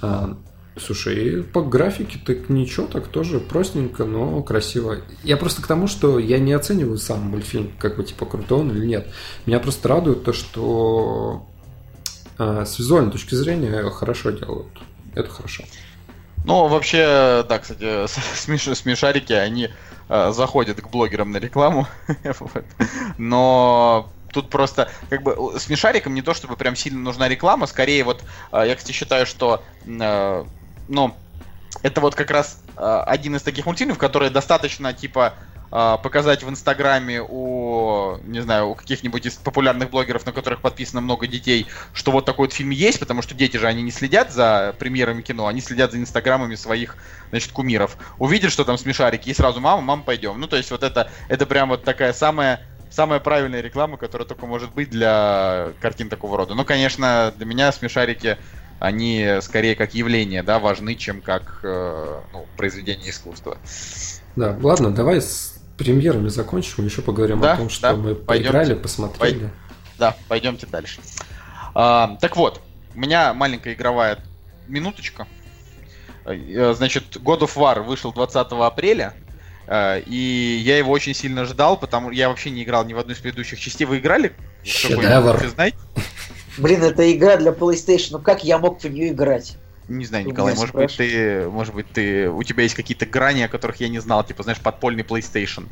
А, 0.00 0.38
слушай, 0.78 1.42
по 1.42 1.60
графике 1.60 2.18
так 2.24 2.48
ничего, 2.48 2.86
так 2.86 3.08
тоже 3.08 3.38
простенько, 3.38 4.06
но 4.06 4.42
красиво. 4.42 4.96
Я 5.24 5.36
просто 5.36 5.60
к 5.60 5.66
тому, 5.66 5.88
что 5.88 6.18
я 6.18 6.38
не 6.38 6.54
оцениваю 6.54 6.96
сам 6.96 7.20
мультфильм, 7.20 7.70
как 7.78 7.98
бы 7.98 8.04
типа 8.04 8.24
крутой 8.24 8.60
он 8.60 8.70
или 8.70 8.86
нет. 8.86 9.08
Меня 9.44 9.60
просто 9.60 9.88
радует 9.88 10.24
то, 10.24 10.32
что 10.32 11.46
а, 12.38 12.64
с 12.64 12.78
визуальной 12.78 13.12
точки 13.12 13.34
зрения 13.34 13.82
хорошо 13.90 14.30
делают. 14.30 14.68
Это 15.14 15.28
хорошо. 15.28 15.64
Ну, 16.44 16.68
вообще, 16.68 17.44
да, 17.48 17.58
кстати, 17.58 18.06
смеш... 18.36 18.76
смешарики, 18.76 19.32
они 19.32 19.70
э, 20.08 20.32
заходят 20.32 20.80
к 20.80 20.88
блогерам 20.88 21.30
на 21.30 21.38
рекламу. 21.38 21.86
Но 23.18 24.10
тут 24.32 24.50
просто, 24.50 24.90
как 25.08 25.22
бы, 25.22 25.58
смешарикам 25.58 26.14
не 26.14 26.22
то, 26.22 26.34
чтобы 26.34 26.56
прям 26.56 26.76
сильно 26.76 27.00
нужна 27.00 27.28
реклама, 27.28 27.66
скорее 27.66 28.04
вот, 28.04 28.24
э, 28.52 28.64
я, 28.66 28.74
кстати, 28.74 28.92
считаю, 28.92 29.24
что, 29.26 29.62
э, 29.86 30.44
ну, 30.88 31.16
это 31.82 32.00
вот 32.00 32.14
как 32.14 32.30
раз 32.30 32.62
э, 32.76 33.02
один 33.06 33.36
из 33.36 33.42
таких 33.42 33.64
мультфильмов, 33.66 33.98
которые 33.98 34.30
достаточно, 34.30 34.92
типа, 34.92 35.34
показать 35.74 36.44
в 36.44 36.48
Инстаграме 36.48 37.20
у, 37.20 38.18
не 38.22 38.40
знаю, 38.40 38.68
у 38.68 38.74
каких-нибудь 38.76 39.26
из 39.26 39.34
популярных 39.34 39.90
блогеров, 39.90 40.24
на 40.24 40.30
которых 40.30 40.60
подписано 40.60 41.00
много 41.00 41.26
детей, 41.26 41.66
что 41.92 42.12
вот 42.12 42.24
такой 42.24 42.46
вот 42.46 42.52
фильм 42.52 42.70
есть, 42.70 43.00
потому 43.00 43.22
что 43.22 43.34
дети 43.34 43.56
же, 43.56 43.66
они 43.66 43.82
не 43.82 43.90
следят 43.90 44.30
за 44.30 44.76
премьерами 44.78 45.22
кино, 45.22 45.48
они 45.48 45.60
следят 45.60 45.90
за 45.90 45.98
инстаграмами 45.98 46.54
своих, 46.54 46.96
значит, 47.30 47.50
кумиров. 47.50 47.96
Увидят, 48.18 48.52
что 48.52 48.64
там 48.64 48.78
смешарики, 48.78 49.30
и 49.30 49.34
сразу, 49.34 49.60
мама, 49.60 49.82
мама, 49.82 50.02
пойдем. 50.04 50.38
Ну, 50.38 50.46
то 50.46 50.56
есть 50.56 50.70
вот 50.70 50.84
это, 50.84 51.10
это 51.28 51.44
прям 51.44 51.70
вот 51.70 51.82
такая 51.82 52.12
самая 52.12 52.60
самая 52.90 53.18
правильная 53.18 53.60
реклама, 53.60 53.96
которая 53.96 54.28
только 54.28 54.46
может 54.46 54.72
быть 54.72 54.90
для 54.90 55.72
картин 55.80 56.08
такого 56.08 56.36
рода. 56.36 56.54
Ну, 56.54 56.64
конечно, 56.64 57.34
для 57.36 57.46
меня 57.46 57.72
смешарики, 57.72 58.38
они 58.78 59.38
скорее 59.40 59.74
как 59.74 59.94
явление, 59.94 60.44
да, 60.44 60.60
важны, 60.60 60.94
чем 60.94 61.20
как 61.20 61.58
э, 61.64 62.20
ну, 62.32 62.46
произведение 62.56 63.10
искусства. 63.10 63.58
Да, 64.36 64.56
ладно, 64.62 64.92
давай 64.92 65.20
премьерами 65.76 66.28
закончим, 66.28 66.84
еще 66.84 67.02
поговорим 67.02 67.40
да, 67.40 67.54
о 67.54 67.56
том, 67.56 67.68
что 67.68 67.82
да, 67.90 67.96
мы 67.96 68.14
поиграли, 68.14 68.74
посмотрели. 68.74 69.38
Пой... 69.38 69.50
Да, 69.98 70.16
пойдемте 70.28 70.66
дальше. 70.66 71.00
А, 71.74 72.16
так 72.20 72.36
вот, 72.36 72.60
у 72.94 72.98
меня 72.98 73.34
маленькая 73.34 73.74
игровая 73.74 74.18
минуточка. 74.68 75.26
Э, 76.24 76.74
значит, 76.76 77.16
God 77.16 77.40
of 77.40 77.54
War 77.56 77.82
вышел 77.82 78.12
20 78.12 78.46
апреля, 78.52 79.14
э, 79.66 80.00
и 80.06 80.62
я 80.64 80.78
его 80.78 80.92
очень 80.92 81.14
сильно 81.14 81.44
ждал, 81.44 81.76
потому 81.76 82.08
что 82.08 82.16
я 82.16 82.28
вообще 82.28 82.50
не 82.50 82.62
играл 82.62 82.84
ни 82.84 82.94
в 82.94 82.98
одну 82.98 83.12
из 83.12 83.18
предыдущих 83.18 83.58
частей. 83.58 83.84
Вы 83.84 83.98
играли? 83.98 84.32
Шедевр. 84.62 85.46
знаете? 85.48 85.76
Блин, 86.56 86.82
это 86.82 87.12
игра 87.12 87.36
для 87.36 87.50
PlayStation, 87.50 88.08
ну 88.12 88.18
как 88.20 88.44
я 88.44 88.58
мог 88.58 88.80
в 88.80 88.84
нее 88.84 89.08
играть? 89.08 89.56
Не 89.88 90.04
знаю, 90.06 90.26
Николай, 90.26 90.54
может 90.54 90.74
быть, 90.74 90.96
ты, 90.96 91.48
может 91.48 91.74
быть, 91.74 91.86
ты, 91.92 92.30
у 92.30 92.42
тебя 92.42 92.62
есть 92.62 92.74
какие-то 92.74 93.06
грани, 93.06 93.42
о 93.42 93.48
которых 93.48 93.76
я 93.80 93.88
не 93.88 93.98
знал, 93.98 94.24
типа, 94.24 94.42
знаешь, 94.42 94.60
подпольный 94.60 95.02
PlayStation, 95.02 95.66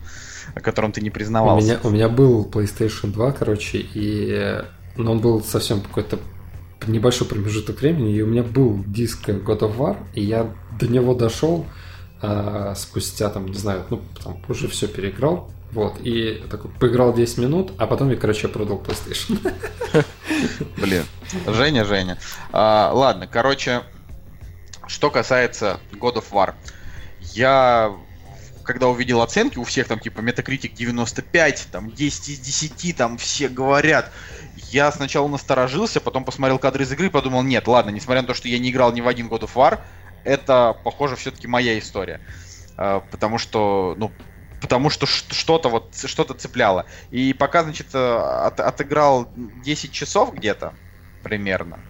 о 0.55 0.60
котором 0.60 0.93
ты 0.93 1.01
не 1.01 1.10
признавался. 1.10 1.66
У 1.66 1.68
меня, 1.68 1.80
у 1.84 1.90
меня 1.90 2.09
был 2.09 2.44
PlayStation 2.44 3.12
2, 3.12 3.32
короче, 3.32 3.78
и, 3.78 4.62
но 4.97 5.12
он 5.12 5.20
был 5.20 5.43
совсем 5.43 5.80
какой-то 5.80 6.18
небольшой 6.86 7.26
промежуток 7.26 7.80
времени, 7.80 8.14
и 8.14 8.22
у 8.22 8.26
меня 8.26 8.43
был 8.43 8.82
диск 8.86 9.28
God 9.28 9.60
of 9.60 9.76
War, 9.76 9.97
и 10.14 10.22
я 10.22 10.52
до 10.78 10.89
него 10.89 11.14
дошел 11.14 11.66
а, 12.20 12.74
спустя, 12.74 13.30
там, 13.30 13.47
не 13.47 13.56
знаю, 13.59 13.84
ну, 13.90 14.02
там, 14.22 14.43
уже 14.48 14.68
все 14.68 14.89
переиграл, 14.89 15.51
вот, 15.72 15.94
и 16.02 16.43
такой 16.51 16.70
поиграл 16.70 17.14
10 17.14 17.39
минут, 17.39 17.72
а 17.78 17.86
потом 17.86 18.10
я, 18.10 18.16
короче, 18.16 18.48
продал 18.48 18.78
PlayStation. 18.80 19.39
Блин, 20.76 21.05
Женя, 21.47 21.84
Женя. 21.84 22.18
А, 22.52 22.93
ладно, 22.93 23.26
короче, 23.26 23.82
что 24.93 25.10
касается 25.10 25.81
God 25.93 26.16
of 26.16 26.31
War, 26.31 26.55
я 27.32 27.93
когда 28.62 28.86
увидел 28.86 29.23
оценки, 29.23 29.59
у 29.59 29.64
всех 29.64 29.89
там 29.89 29.98
типа 29.98 30.20
Metacritic 30.20 30.74
95, 30.74 31.69
там 31.73 31.90
10 31.90 32.28
из 32.28 32.39
10, 32.39 32.97
там 32.97 33.19
все 33.19 33.48
говорят. 33.48 34.12
Я 34.70 34.93
сначала 34.93 35.27
насторожился, 35.27 36.01
потом 36.01 36.24
посмотрел 36.24 36.60
кадры 36.60 36.85
из 36.85 36.93
игры 36.93 37.06
и 37.06 37.10
подумал, 37.10 37.43
нет, 37.43 37.66
ладно, 37.66 37.90
несмотря 37.90 38.23
на 38.23 38.28
то, 38.28 38.35
что 38.35 38.47
я 38.47 38.60
не 38.60 38.70
играл 38.70 38.93
ни 38.93 39.01
в 39.01 39.09
один 39.09 39.27
God 39.27 39.40
of 39.40 39.55
War, 39.55 39.81
это, 40.23 40.77
похоже, 40.85 41.16
все-таки 41.16 41.48
моя 41.48 41.77
история. 41.77 42.20
А, 42.77 43.01
потому 43.01 43.39
что, 43.39 43.94
ну, 43.98 44.12
потому 44.60 44.90
что 44.90 45.06
что-то 45.06 45.69
вот, 45.69 45.97
что-то 45.97 46.35
цепляло. 46.35 46.86
И 47.10 47.32
пока, 47.32 47.64
значит, 47.64 47.94
от, 47.94 48.60
отыграл 48.60 49.28
10 49.35 49.90
часов 49.90 50.35
где-то, 50.35 50.74
примерно. 51.24 51.81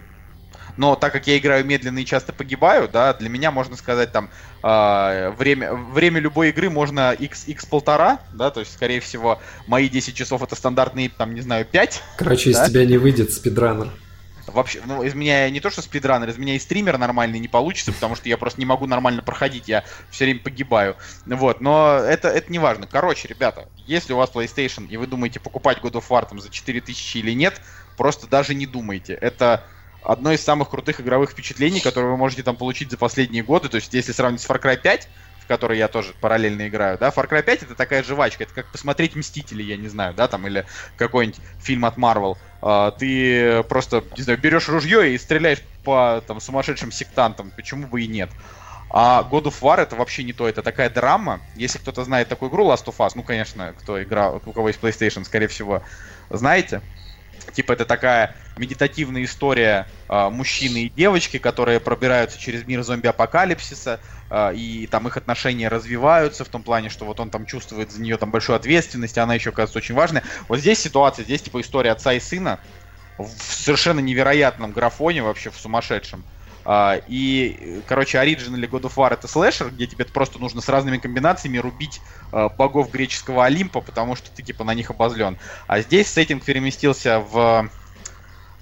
Но 0.77 0.97
так 0.97 1.13
как 1.13 1.27
я 1.27 1.39
играю 1.39 1.65
медленно 1.65 1.99
и 1.99 2.05
часто 2.05 2.33
погибаю, 2.33 2.89
да, 2.89 3.13
для 3.15 3.29
меня 3.29 3.51
можно 3.51 3.77
сказать 3.77 4.13
там 4.13 4.31
э, 4.63 5.31
время, 5.37 5.75
время 5.75 6.21
любой 6.21 6.51
игры 6.51 6.71
можно 6.71 7.13
x, 7.13 7.47
x 7.47 7.67
полтора, 7.67 8.21
да, 8.33 8.51
то 8.51 8.61
есть, 8.61 8.73
скорее 8.73 9.01
всего, 9.01 9.41
мои 9.67 9.89
10 9.89 10.15
часов 10.15 10.43
это 10.43 10.57
стандартные, 10.57 11.11
там, 11.11 11.35
не 11.35 11.41
знаю, 11.41 11.67
5. 11.67 12.03
Короче, 12.17 12.53
да? 12.53 12.65
из 12.65 12.71
тебя 12.71 12.85
не 12.87 12.97
выйдет 12.97 13.33
спидранер. 13.33 13.91
Вообще, 14.47 14.81
ну, 14.87 15.03
из 15.03 15.15
меня 15.15 15.49
не 15.51 15.61
то, 15.61 15.71
что 15.71 15.83
спидранер, 15.83 16.29
из 16.29 16.37
меня 16.37 16.57
и 16.57 16.59
стример 16.59 16.99
нормальный 16.99 17.39
не 17.39 17.49
получится, 17.49 17.93
потому 17.93 18.17
что 18.17 18.29
я 18.29 18.37
просто 18.37 18.59
не 18.59 18.67
могу 18.67 18.87
нормально 18.87 19.23
проходить, 19.23 19.69
я 19.69 19.85
все 20.11 20.25
время 20.25 20.41
погибаю. 20.41 20.97
Вот, 21.27 21.61
но 21.61 21.99
это, 21.99 22.29
это 22.29 22.51
не 22.51 22.59
важно. 22.59 22.87
Короче, 22.87 23.29
ребята, 23.29 23.69
если 23.87 24.13
у 24.13 24.17
вас 24.17 24.31
PlayStation 24.31 24.89
и 24.89 24.97
вы 24.97 25.07
думаете 25.07 25.39
покупать 25.39 25.79
God 25.79 25.93
of 25.93 26.05
War 26.09 26.29
там 26.29 26.41
за 26.41 26.51
4000 26.51 27.19
или 27.19 27.33
нет, 27.33 27.61
просто 27.97 28.27
даже 28.27 28.55
не 28.55 28.67
думайте. 28.67 29.15
Это 29.15 29.65
одно 30.05 30.33
из 30.33 30.43
самых 30.43 30.71
крутых 30.71 31.01
игровых 31.01 31.31
впечатлений, 31.31 31.81
которые 31.81 32.11
вы 32.11 32.17
можете 32.17 32.43
там 32.43 32.57
получить 32.57 32.91
за 32.91 32.97
последние 32.97 33.43
годы. 33.43 33.69
То 33.69 33.77
есть, 33.77 33.93
если 33.95 34.13
сравнить 34.13 34.41
с 34.41 34.49
Far 34.49 34.61
Cry 34.61 34.77
5, 34.77 35.09
в 35.41 35.47
который 35.47 35.79
я 35.79 35.89
тоже 35.89 36.15
параллельно 36.21 36.69
играю, 36.69 36.99
да, 36.99 37.09
Far 37.09 37.29
Cry 37.29 37.43
5 37.43 37.65
это 37.65 37.75
такая 37.75 38.03
жвачка, 38.03 38.45
это 38.45 38.55
как 38.55 38.71
посмотреть 38.71 39.17
Мстители, 39.17 39.63
я 39.63 39.77
не 39.77 39.89
знаю, 39.89 40.15
да, 40.15 40.29
там, 40.29 40.47
или 40.47 40.67
какой-нибудь 40.97 41.41
фильм 41.61 41.85
от 41.85 41.97
Marvel. 41.97 42.37
А, 42.61 42.91
ты 42.93 43.63
просто, 43.65 44.05
не 44.17 44.23
знаю, 44.23 44.39
берешь 44.39 44.69
ружье 44.69 45.15
и 45.15 45.19
стреляешь 45.19 45.63
по 45.85 46.23
там 46.27 46.41
сумасшедшим 46.41 46.93
сектантам, 46.93 47.51
почему 47.51 47.87
бы 47.87 48.03
и 48.03 48.07
нет. 48.07 48.31
А 48.95 49.27
God 49.31 49.45
of 49.45 49.61
War 49.63 49.81
это 49.81 49.97
вообще 49.97 50.23
не 50.23 50.35
то, 50.35 50.47
это 50.47 50.63
такая 50.63 50.91
драма. 50.91 51.41
Если 51.57 51.79
кто-то 51.79 52.05
знает 52.05 52.29
такую 52.29 52.51
игру 52.51 52.67
Last 52.67 52.85
of 52.85 52.97
Us, 52.99 53.13
ну, 53.15 53.23
конечно, 53.23 53.75
кто 53.79 54.03
играл, 54.03 54.43
у 54.45 54.53
кого 54.53 54.69
есть 54.69 54.81
PlayStation, 54.81 55.25
скорее 55.25 55.49
всего, 55.49 55.83
знаете. 56.29 56.83
Типа 57.53 57.73
это 57.73 57.85
такая 57.85 58.37
медитативная 58.57 59.25
история 59.25 59.87
э, 60.09 60.29
мужчины 60.29 60.85
и 60.85 60.89
девочки, 60.89 61.39
которые 61.39 61.81
пробираются 61.81 62.39
через 62.39 62.67
мир 62.67 62.83
зомби-апокалипсиса, 62.83 64.01
э, 64.31 64.55
и 64.55 64.87
там 64.87 65.09
их 65.09 65.17
отношения 65.17 65.69
развиваются 65.69 66.45
в 66.45 66.49
том 66.49 66.63
плане, 66.63 66.89
что 66.89 67.05
вот 67.05 67.21
он 67.21 67.31
там 67.31 67.47
чувствует 67.47 67.91
за 67.91 68.01
нее 68.01 68.17
там 68.17 68.31
большую 68.31 68.57
ответственность, 68.57 69.17
и 69.17 69.21
она 69.21 69.35
еще 69.35 69.51
оказывается 69.51 69.79
очень 69.79 69.95
важная. 69.95 70.23
Вот 70.49 70.59
здесь 70.59 70.79
ситуация, 70.79 71.25
здесь 71.25 71.43
типа 71.43 71.61
история 71.61 71.93
отца 71.93 72.13
и 72.13 72.21
сына 72.21 72.61
в 73.19 73.29
совершенно 73.29 74.01
невероятном 74.01 74.73
графоне 74.73 75.23
вообще, 75.23 75.51
в 75.51 75.57
сумасшедшем. 75.57 76.25
Uh, 76.65 77.03
и, 77.09 77.83
короче, 77.87 78.19
Origin 78.19 78.57
или 78.57 78.69
God 78.69 78.83
of 78.83 78.95
War 78.95 79.13
это 79.13 79.27
слэшер, 79.27 79.71
где 79.71 79.87
тебе 79.87 80.05
просто 80.05 80.39
нужно 80.39 80.61
с 80.61 80.69
разными 80.69 80.99
комбинациями 80.99 81.59
рубить 81.59 82.03
uh, 82.31 82.51
богов 82.57 82.91
греческого 82.91 83.45
Олимпа, 83.45 83.81
потому 83.81 84.15
что 84.15 84.31
ты 84.33 84.43
типа 84.43 84.63
на 84.63 84.75
них 84.75 84.91
обозлен. 84.91 85.37
А 85.67 85.81
здесь 85.81 86.09
сеттинг 86.09 86.45
переместился 86.45 87.19
в 87.19 87.69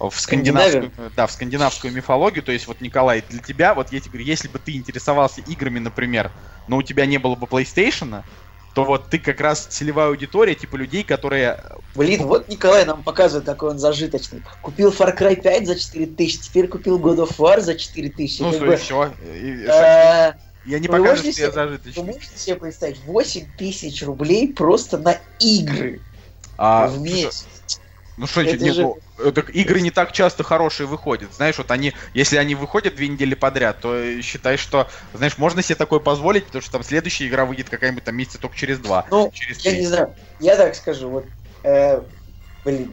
в 0.09 0.19
скандинавскую, 0.19 0.91
да, 1.15 1.27
в 1.27 1.33
скандинавскую 1.33 1.93
мифологию. 1.93 2.43
То 2.43 2.53
есть, 2.53 2.67
вот, 2.67 2.81
Николай, 2.81 3.23
для 3.29 3.41
тебя, 3.41 3.75
вот 3.75 3.93
я 3.93 4.01
тебе 4.01 4.13
говорю, 4.13 4.27
если 4.27 4.49
бы 4.49 4.59
ты 4.59 4.73
интересовался 4.73 5.43
играми, 5.43 5.79
например, 5.79 6.33
но 6.67 6.79
у 6.79 6.83
тебя 6.83 7.05
не 7.05 7.19
было 7.19 7.35
бы 7.35 7.47
PlayStation, 7.47 8.25
то 8.75 8.85
вот 8.85 9.11
ты 9.11 9.19
как 9.19 9.41
раз 9.41 9.67
целевая 9.67 10.09
аудитория, 10.09 10.55
типа 10.55 10.77
людей, 10.77 11.03
которые... 11.03 11.63
Блин, 11.95 12.27
вот 12.27 12.49
Николай 12.49 12.85
нам 12.85 13.03
показывает, 13.03 13.47
какой 13.47 13.71
он 13.71 13.79
зажиточный. 13.79 14.43
Купил 14.63 14.91
Far 14.91 15.17
Cry 15.17 15.41
5 15.41 15.67
за 15.67 15.79
4000, 15.79 16.41
теперь 16.41 16.69
купил 16.69 16.99
God 16.99 17.27
of 17.27 17.37
War 17.39 17.61
за 17.61 17.75
4000. 17.75 18.41
Ну, 18.43 18.53
что, 18.53 18.77
все. 18.77 19.13
Э, 19.23 20.33
я 20.65 20.79
не 20.79 20.89
покажу, 20.89 21.33
что 21.33 21.43
я 21.43 21.51
зажиточный. 21.51 22.03
Вы 22.03 22.13
можете 22.13 22.39
себе 22.39 22.57
представить 22.57 23.01
8 23.05 23.47
тысяч 23.57 24.03
рублей 24.05 24.53
просто 24.53 24.99
на 24.99 25.19
игры 25.41 26.01
а, 26.57 26.87
в 26.87 27.01
месяц? 27.01 27.47
Ну 28.21 28.27
что, 28.27 28.43
это 28.43 28.63
не, 28.63 28.71
же... 28.73 28.83
ну, 28.83 28.99
это, 29.17 29.41
игры 29.41 29.81
не 29.81 29.91
так 29.91 30.13
часто 30.13 30.43
хорошие 30.43 30.87
выходят. 30.87 31.33
Знаешь, 31.33 31.57
вот 31.57 31.71
они, 31.71 31.95
если 32.13 32.37
они 32.37 32.55
выходят 32.55 32.95
две 32.95 33.09
недели 33.09 33.33
подряд, 33.33 33.81
то 33.81 34.21
считай, 34.21 34.59
что, 34.59 34.91
знаешь, 35.15 35.39
можно 35.39 35.63
себе 35.63 35.77
такое 35.77 36.01
позволить, 36.01 36.45
потому 36.45 36.61
что 36.61 36.73
там 36.73 36.83
следующая 36.83 37.29
игра 37.29 37.47
выйдет 37.47 37.71
какая-нибудь 37.71 38.05
там 38.05 38.15
месяца 38.15 38.37
только 38.37 38.59
через 38.59 38.79
два. 38.79 39.07
Ну, 39.11 39.31
через 39.33 39.65
я 39.65 39.75
не 39.75 39.87
знаю, 39.87 40.15
я 40.39 40.57
так 40.57 40.75
скажу, 40.75 41.09
вот, 41.09 41.25
э, 41.63 42.03
блин, 42.63 42.93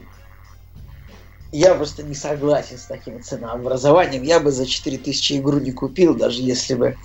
я 1.50 1.74
просто 1.74 2.02
не 2.02 2.14
согласен 2.14 2.76
с 2.76 2.84
таким 2.84 3.22
ценообразованием. 3.22 4.22
Я 4.22 4.38
бы 4.38 4.50
за 4.50 4.66
4000 4.66 5.38
игру 5.38 5.58
не 5.58 5.72
купил, 5.72 6.14
даже 6.14 6.42
если 6.42 6.74
бы 6.74 6.96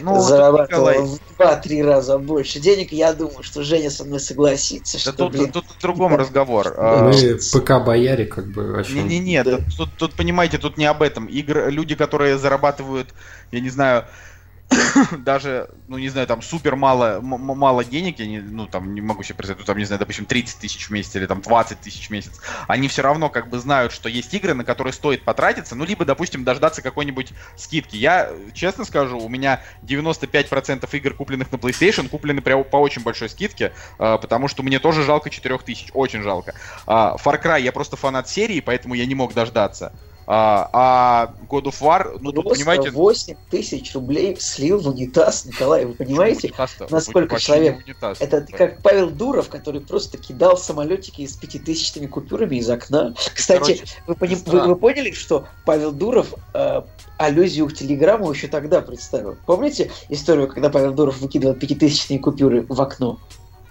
ну, 0.00 0.20
зарабатывал 0.20 1.06
в 1.06 1.20
2-3 1.38 1.82
раза 1.84 2.18
больше 2.18 2.60
денег. 2.60 2.92
Я 2.92 3.12
думаю, 3.12 3.42
что 3.42 3.64
Женя 3.64 3.90
со 3.90 4.04
мной 4.04 4.20
согласится. 4.20 4.96
Да 4.96 5.00
что, 5.00 5.12
тут, 5.12 5.32
блин, 5.32 5.50
тут, 5.50 5.66
тут 5.66 5.76
другом 5.82 6.14
разговор. 6.14 6.72
Мы 6.78 7.38
ПК-бояре 7.52 8.26
как 8.26 8.46
бы 8.46 8.72
вообще. 8.72 9.02
Не-не-не, 9.02 9.42
да. 9.42 9.58
тут, 9.76 9.90
тут, 9.96 10.14
понимаете, 10.14 10.58
тут 10.58 10.76
не 10.76 10.86
об 10.86 11.02
этом. 11.02 11.26
Игр, 11.26 11.68
люди, 11.68 11.96
которые 11.96 12.38
зарабатывают, 12.38 13.08
я 13.50 13.60
не 13.60 13.70
знаю, 13.70 14.04
даже, 15.18 15.68
ну, 15.88 15.98
не 15.98 16.08
знаю, 16.08 16.26
там 16.26 16.42
супер 16.42 16.76
мало, 16.76 17.20
мало 17.20 17.84
денег, 17.84 18.18
я 18.18 18.26
не, 18.26 18.40
ну, 18.40 18.66
там, 18.66 18.94
не 18.94 19.00
могу 19.00 19.22
себе 19.22 19.34
представить, 19.34 19.60
ну, 19.60 19.66
там, 19.66 19.78
не 19.78 19.84
знаю, 19.84 19.98
допустим, 19.98 20.26
30 20.26 20.58
тысяч 20.60 20.88
в 20.88 20.90
месяц 20.90 21.16
или 21.16 21.26
там 21.26 21.42
20 21.42 21.80
тысяч 21.80 22.08
в 22.08 22.10
месяц, 22.10 22.40
они 22.68 22.88
все 22.88 23.02
равно 23.02 23.30
как 23.30 23.48
бы 23.48 23.58
знают, 23.58 23.92
что 23.92 24.08
есть 24.08 24.32
игры, 24.34 24.54
на 24.54 24.64
которые 24.64 24.92
стоит 24.92 25.24
потратиться, 25.24 25.74
ну, 25.74 25.84
либо, 25.84 26.04
допустим, 26.04 26.44
дождаться 26.44 26.82
какой-нибудь 26.82 27.32
скидки. 27.56 27.96
Я, 27.96 28.30
честно 28.54 28.84
скажу, 28.84 29.18
у 29.18 29.28
меня 29.28 29.60
95% 29.82 30.88
игр, 30.92 31.14
купленных 31.14 31.50
на 31.50 31.56
PlayStation, 31.56 32.08
куплены 32.08 32.40
прямо 32.40 32.62
по 32.62 32.76
очень 32.76 33.02
большой 33.02 33.28
скидке, 33.28 33.72
а, 33.98 34.18
потому 34.18 34.48
что 34.48 34.62
мне 34.62 34.78
тоже 34.78 35.02
жалко 35.02 35.30
4 35.30 35.58
тысяч, 35.58 35.88
очень 35.94 36.22
жалко. 36.22 36.54
А, 36.86 37.16
Far 37.22 37.42
Cry, 37.42 37.60
я 37.62 37.72
просто 37.72 37.96
фанат 37.96 38.28
серии, 38.28 38.60
поэтому 38.60 38.94
я 38.94 39.06
не 39.06 39.14
мог 39.14 39.34
дождаться. 39.34 39.92
А, 40.32 40.70
а 40.72 41.34
God 41.48 41.64
of 41.64 41.80
War, 41.80 42.16
ну 42.20 42.30
тут, 42.30 42.50
понимаете... 42.50 42.92
8 42.92 43.34
тысяч 43.50 43.92
рублей 43.94 44.36
слил 44.38 44.78
в 44.78 44.86
унитаз, 44.86 45.44
Николай, 45.44 45.84
вы 45.84 45.94
понимаете, 45.94 46.54
насколько 46.88 47.40
человек... 47.40 47.82
Унитаз, 47.84 48.20
это 48.20 48.42
да. 48.42 48.56
как 48.56 48.80
Павел 48.80 49.10
Дуров, 49.10 49.48
который 49.48 49.80
просто 49.80 50.18
кидал 50.18 50.56
самолетики 50.56 51.26
с 51.26 51.36
пятитысячными 51.36 52.06
купюрами 52.06 52.58
из 52.58 52.70
окна. 52.70 53.12
Кстати, 53.34 53.58
Короче, 53.58 53.84
вы, 54.06 54.14
пони... 54.14 54.36
вы, 54.46 54.68
вы 54.68 54.76
поняли, 54.76 55.10
что 55.10 55.46
Павел 55.64 55.90
Дуров 55.90 56.32
э, 56.54 56.82
аллюзию 57.18 57.66
к 57.66 57.74
телеграмму 57.74 58.30
еще 58.30 58.46
тогда 58.46 58.82
представил? 58.82 59.36
Помните 59.46 59.90
историю, 60.10 60.46
когда 60.46 60.70
Павел 60.70 60.92
Дуров 60.92 61.18
выкидывал 61.18 61.54
пятитысячные 61.54 62.20
купюры 62.20 62.64
в 62.68 62.80
окно? 62.80 63.18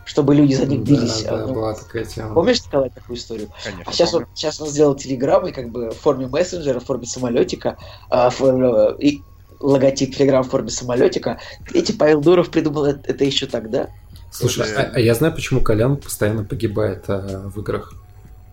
Чтобы 0.09 0.33
люди 0.33 0.55
за 0.55 0.65
них 0.65 0.79
бились. 0.79 1.21
Да, 1.21 1.37
да, 1.37 1.45
ну, 1.45 1.53
была 1.53 1.75
такая 1.75 2.03
тема. 2.03 2.33
Помнишь, 2.33 2.65
Николай, 2.65 2.89
такую 2.89 3.15
историю? 3.15 3.49
Конечно, 3.63 3.83
а 3.85 3.93
сейчас 3.93 4.13
он, 4.15 4.25
сейчас 4.33 4.59
он 4.59 4.67
сделал 4.67 4.95
телеграммы 4.95 5.51
как 5.51 5.69
бы 5.69 5.91
в 5.91 5.93
форме 5.93 6.25
мессенджера, 6.25 6.79
в 6.79 6.85
форме 6.85 7.05
самолетика, 7.05 7.77
а, 8.09 8.31
в, 8.31 8.41
э, 8.41 8.95
и 8.97 9.21
логотип 9.59 10.15
телеграм 10.15 10.43
в 10.43 10.49
форме 10.49 10.71
самолетика. 10.71 11.39
Эти 11.75 11.91
Павел 11.91 12.21
Дуров 12.21 12.49
придумал 12.49 12.85
это, 12.85 13.01
это 13.07 13.23
еще 13.23 13.45
тогда. 13.45 13.89
Слушай, 14.31 14.73
а, 14.75 14.93
а 14.95 14.99
я 14.99 15.13
знаю, 15.13 15.31
почему 15.35 15.61
Колян 15.61 15.95
постоянно 15.95 16.43
погибает 16.43 17.03
а, 17.07 17.47
в 17.47 17.59
играх. 17.59 17.93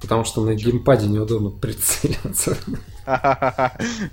Потому 0.00 0.24
что 0.24 0.44
на 0.44 0.54
геймпаде 0.54 1.06
неудобно 1.06 1.50
прицеливаться. 1.50 2.56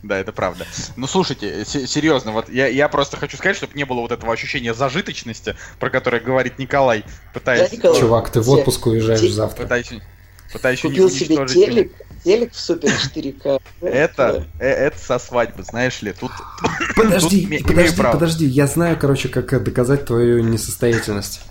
Да, 0.04 0.20
это 0.20 0.32
правда. 0.32 0.68
Ну, 0.98 1.08
слушайте, 1.08 1.66
серьезно, 1.66 2.32
вот 2.32 2.48
я, 2.48 2.68
я 2.68 2.88
просто 2.90 3.18
хочу 3.18 3.38
сказать, 3.38 3.58
чтобы 3.58 3.74
не 3.74 3.86
было 3.86 4.02
вот 4.02 4.12
этого 4.12 4.32
ощущения 4.32 4.76
зажиточности, 4.76 5.56
про 5.80 5.90
которое 5.90 6.22
говорит 6.22 6.60
Николай, 6.60 7.04
пытаясь... 7.34 7.72
Чувак, 7.72 8.30
ты 8.30 8.40
в 8.42 8.50
отпуск 8.52 8.86
уезжаешь 8.86 9.32
завтра. 9.32 9.64
Пытаюсь 9.64 10.82
Купил 10.82 11.10
себе 11.10 11.44
телек, 11.48 11.92
телек 12.24 12.54
в 12.54 12.60
супер 12.60 12.90
4К. 12.90 13.60
Это, 13.82 14.46
э, 14.60 14.68
это 14.68 15.00
со 15.00 15.18
свадьбы, 15.18 15.64
знаешь 15.64 16.04
ли, 16.04 16.14
тут... 16.14 16.32
Подожди, 16.96 17.64
подожди, 17.66 18.04
подожди, 18.04 18.46
я 18.46 18.68
знаю, 18.68 18.96
короче, 19.00 19.30
как 19.30 19.64
доказать 19.64 20.06
твою 20.06 20.44
несостоятельность. 20.44 21.42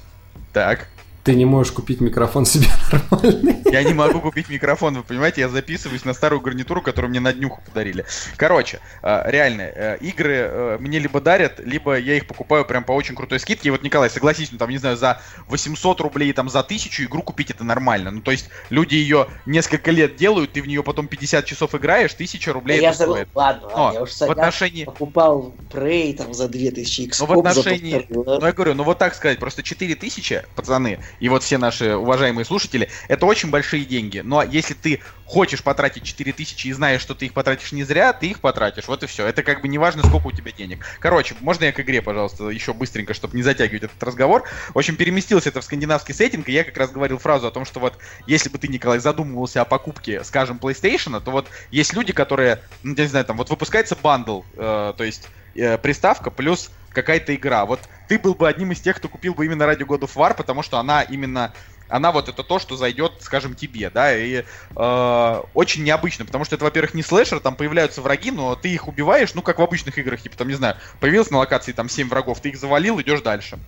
Так 0.53 0.87
ты 1.25 1.35
не 1.37 1.45
можешь 1.45 1.73
купить 1.73 2.01
микрофон 2.01 2.45
себе 2.45 2.67
нормальный. 2.93 3.63
Я 3.71 3.85
не 3.85 3.95
могу 3.95 4.21
купить 4.21 4.49
микрофон, 4.49 4.95
вы 4.95 5.03
понимаете, 5.03 5.43
я 5.43 5.49
записываюсь 5.49 6.05
на 6.05 6.15
старую 6.15 6.41
гарнитуру, 6.41 6.83
которую 6.83 7.11
мне 7.11 7.21
на 7.21 7.33
днюху 7.33 7.63
подарили. 7.65 8.05
Короче, 8.37 8.81
э, 9.03 9.23
реально, 9.31 9.63
э, 9.63 9.99
игры 10.01 10.35
э, 10.35 10.79
мне 10.81 10.99
либо 10.99 11.21
дарят, 11.21 11.61
либо 11.61 11.97
я 11.99 12.17
их 12.17 12.27
покупаю 12.27 12.65
прям 12.65 12.83
по 12.85 12.93
очень 12.93 13.15
крутой 13.15 13.39
скидке. 13.39 13.69
И 13.69 13.71
вот, 13.71 13.83
Николай, 13.83 14.11
согласись, 14.11 14.51
ну 14.51 14.59
там, 14.59 14.71
не 14.71 14.79
знаю, 14.79 14.97
за 14.97 15.21
800 15.47 16.01
рублей, 16.01 16.33
там, 16.33 16.49
за 16.49 16.61
1000 16.61 17.05
игру 17.05 17.23
купить 17.23 17.51
это 17.51 17.63
нормально. 17.63 18.11
Ну, 18.11 18.21
то 18.21 18.33
есть, 18.33 18.49
люди 18.71 18.97
ее 18.97 19.29
несколько 19.47 19.91
лет 19.93 20.17
делают, 20.17 20.53
ты 20.53 20.63
в 20.63 20.67
нее 20.67 20.83
потом 20.83 21.07
50 21.07 21.45
часов 21.45 21.75
играешь, 21.75 22.15
1000 22.15 22.53
рублей 22.53 22.81
да 22.81 22.89
это 22.89 23.05
я 23.05 23.07
стоит. 23.07 23.29
Ладно, 23.35 23.67
ладно, 23.69 23.77
Но, 23.77 23.93
я 23.93 24.03
уж 24.03 24.11
в 24.11 24.23
отношении... 24.23 24.85
покупал 24.85 25.55
Prey 25.71 26.17
там 26.17 26.35
за 26.35 26.49
2000 26.49 27.01
Xbox 27.03 27.17
Ну, 27.21 27.27
в 27.27 27.47
отношении... 27.47 28.07
Ну, 28.11 28.45
я 28.45 28.53
говорю, 28.53 28.75
ну 28.75 28.83
вот 28.83 28.99
так 28.99 29.15
сказать, 29.15 29.39
просто 29.39 29.63
4000, 29.63 30.43
пацаны, 30.57 30.99
и 31.21 31.29
вот 31.29 31.43
все 31.43 31.59
наши 31.59 31.97
уважаемые 31.97 32.45
слушатели, 32.45 32.89
это 33.09 33.27
очень 33.27 33.51
большие 33.51 33.85
деньги. 33.85 34.21
Но 34.21 34.43
если 34.43 34.75
ты 34.75 35.01
хочешь 35.33 35.63
потратить 35.63 36.03
4000 36.05 36.67
и 36.67 36.73
знаешь, 36.73 37.01
что 37.01 37.15
ты 37.15 37.27
их 37.27 37.33
потратишь 37.33 37.73
не 37.73 37.85
зря, 37.85 38.13
ты 38.13 38.27
их 38.27 38.41
потратишь. 38.41 38.87
Вот 38.87 39.03
и 39.03 39.07
все. 39.07 39.27
Это 39.27 39.43
как 39.43 39.63
бы 39.63 39.69
не 39.69 39.79
важно, 39.79 40.03
сколько 40.07 40.27
у 40.27 40.33
тебя 40.33 40.53
денег. 40.53 40.85
Короче, 41.01 41.35
можно 41.41 41.65
я 41.65 41.73
к 41.73 41.81
игре, 41.81 42.03
пожалуйста, 42.03 42.51
еще 42.51 42.75
быстренько, 42.75 43.15
чтобы 43.15 43.37
не 43.37 43.43
затягивать 43.43 43.85
этот 43.85 44.03
разговор. 44.03 44.45
В 44.75 44.79
общем, 44.79 44.97
переместился 44.97 45.49
это 45.49 45.63
в 45.63 45.65
скандинавский 45.65 46.15
сеттинг, 46.15 46.49
и 46.49 46.53
я 46.53 46.65
как 46.65 46.77
раз 46.77 46.91
говорил 46.91 47.19
фразу 47.19 47.47
о 47.47 47.51
том, 47.51 47.65
что 47.65 47.81
вот 47.81 47.97
если 48.27 48.51
бы 48.51 48.59
ты, 48.59 48.69
Николай, 48.69 48.99
задумывался 48.99 49.63
о 49.63 49.65
покупке, 49.65 50.23
скажем, 50.25 50.59
PlayStation, 50.61 51.19
то 51.21 51.31
вот 51.31 51.49
есть 51.71 51.95
люди, 51.95 52.13
которые, 52.13 52.61
ну, 52.83 52.95
не 52.95 53.07
знаю, 53.07 53.25
там 53.25 53.39
вот 53.39 53.49
выпускается 53.49 53.97
бандл, 53.97 54.43
э, 54.55 54.93
то 54.97 55.05
есть 55.05 55.29
э, 55.55 55.79
приставка 55.79 56.31
плюс 56.31 56.71
какая-то 56.93 57.35
игра. 57.35 57.65
Вот 57.67 57.81
ты 58.07 58.19
был 58.19 58.35
бы 58.35 58.49
одним 58.49 58.73
из 58.73 58.81
тех, 58.81 58.97
кто 58.97 59.09
купил 59.09 59.35
бы 59.35 59.45
именно 59.45 59.67
ради 59.67 59.83
God 59.83 60.01
of 60.01 60.15
War, 60.15 60.35
потому 60.35 60.63
что 60.63 60.79
она 60.79 61.03
именно 61.03 61.53
она 61.93 62.11
вот 62.11 62.29
это 62.29 62.43
то, 62.43 62.59
что 62.59 62.77
зайдет, 62.77 63.19
скажем, 63.21 63.55
тебе, 63.55 63.91
да, 63.91 64.17
и 64.17 64.45
э, 64.77 65.43
очень 65.53 65.85
необычно, 65.85 66.25
потому 66.25 66.45
что 66.45 66.57
это, 66.57 66.65
во-первых, 66.65 66.95
не 66.95 67.03
слэшер, 67.03 67.41
там 67.41 67.55
появляются 67.55 68.01
враги, 68.01 68.31
но 68.31 68.57
ты 68.57 68.71
их 68.71 68.89
убиваешь, 68.89 69.35
ну, 69.35 69.43
как 69.43 69.59
в 69.59 69.63
обычных 69.63 69.99
играх, 69.99 70.23
типа, 70.23 70.37
там, 70.37 70.49
не 70.49 70.55
знаю, 70.55 70.77
появилось 71.01 71.31
на 71.31 71.39
локации 71.39 71.73
там 71.73 71.91
7 71.91 72.09
врагов, 72.09 72.41
ты 72.41 72.49
их 72.49 72.57
завалил, 72.57 72.99
идешь 73.01 73.21
дальше. 73.21 73.59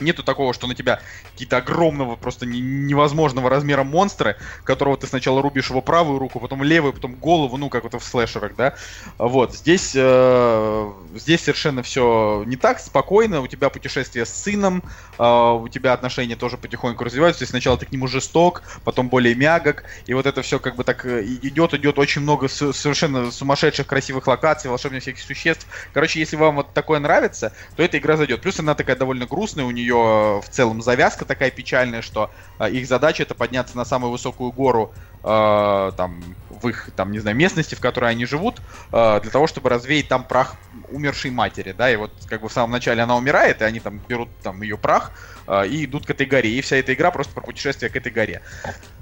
Нету 0.00 0.22
такого, 0.22 0.52
что 0.54 0.66
на 0.66 0.74
тебя 0.74 1.00
какие-то 1.32 1.58
огромного, 1.58 2.16
просто 2.16 2.46
невозможного 2.46 3.50
размера 3.50 3.84
монстры, 3.84 4.36
которого 4.64 4.96
ты 4.96 5.06
сначала 5.06 5.42
рубишь 5.42 5.70
его 5.70 5.80
правую 5.80 6.18
руку, 6.18 6.40
потом 6.40 6.62
левую, 6.62 6.92
потом 6.92 7.14
голову, 7.14 7.56
ну, 7.56 7.68
как 7.68 7.84
вот 7.84 7.94
в 7.94 8.04
слэшерах, 8.04 8.56
да. 8.56 8.74
Вот, 9.18 9.54
здесь, 9.54 9.92
э, 9.94 10.92
здесь 11.14 11.42
совершенно 11.42 11.82
все 11.82 12.44
не 12.46 12.56
так, 12.56 12.80
спокойно, 12.80 13.40
у 13.40 13.46
тебя 13.46 13.70
путешествие 13.70 14.26
с 14.26 14.34
сыном, 14.34 14.82
э, 15.18 15.22
у 15.24 15.68
тебя 15.68 15.92
отношения 15.92 16.36
тоже 16.36 16.56
потихоньку 16.56 17.04
развиваются, 17.04 17.40
то 17.40 17.42
есть 17.44 17.50
сначала 17.50 17.78
ты 17.78 17.86
к 17.86 17.92
нему 17.92 18.06
жесток, 18.06 18.62
потом 18.84 19.08
более 19.08 19.34
мягок, 19.34 19.84
и 20.06 20.14
вот 20.14 20.26
это 20.26 20.42
все 20.42 20.58
как 20.58 20.76
бы 20.76 20.84
так 20.84 21.04
э, 21.06 21.24
идет, 21.24 21.74
идет 21.74 21.98
очень 21.98 22.22
много 22.22 22.48
совершенно 22.48 23.30
сумасшедших 23.30 23.86
красивых 23.86 24.26
локаций, 24.26 24.70
волшебных 24.70 25.02
всяких 25.02 25.22
существ. 25.22 25.66
Короче, 25.92 26.18
если 26.18 26.36
вам 26.36 26.56
вот 26.56 26.72
такое 26.74 26.98
нравится, 26.98 27.52
то 27.76 27.82
эта 27.82 27.98
игра 27.98 28.16
зайдет. 28.16 28.40
Плюс 28.40 28.58
она 28.58 28.74
такая 28.74 28.96
довольно 28.96 29.26
грустная, 29.26 29.64
у 29.64 29.70
нее 29.70 29.83
нее 29.84 30.40
в 30.40 30.48
целом 30.50 30.82
завязка 30.82 31.24
такая 31.24 31.50
печальная, 31.50 32.02
что 32.02 32.30
э, 32.58 32.70
их 32.70 32.86
задача 32.86 33.22
это 33.22 33.34
подняться 33.34 33.76
на 33.76 33.84
самую 33.84 34.10
высокую 34.10 34.50
гору 34.52 34.92
э, 35.22 35.92
там 35.96 36.22
в 36.50 36.68
их 36.68 36.90
там 36.96 37.12
не 37.12 37.18
знаю 37.18 37.36
местности, 37.36 37.74
в 37.74 37.80
которой 37.80 38.10
они 38.10 38.24
живут, 38.26 38.60
э, 38.92 39.20
для 39.20 39.30
того, 39.30 39.46
чтобы 39.46 39.68
развеять 39.68 40.08
там 40.08 40.24
прах 40.24 40.56
умершей 40.90 41.30
матери, 41.30 41.72
да, 41.72 41.90
и 41.90 41.96
вот 41.96 42.12
как 42.26 42.40
бы 42.42 42.48
в 42.48 42.52
самом 42.52 42.70
начале 42.70 43.02
она 43.02 43.16
умирает, 43.16 43.60
и 43.60 43.64
они 43.64 43.80
там 43.80 44.00
берут 44.08 44.28
там 44.42 44.62
ее 44.62 44.78
прах 44.78 45.12
э, 45.46 45.66
и 45.68 45.84
идут 45.84 46.06
к 46.06 46.10
этой 46.10 46.26
горе, 46.26 46.50
и 46.50 46.60
вся 46.60 46.76
эта 46.76 46.94
игра 46.94 47.10
просто 47.10 47.34
про 47.34 47.42
путешествие 47.42 47.90
к 47.90 47.96
этой 47.96 48.12
горе. 48.12 48.42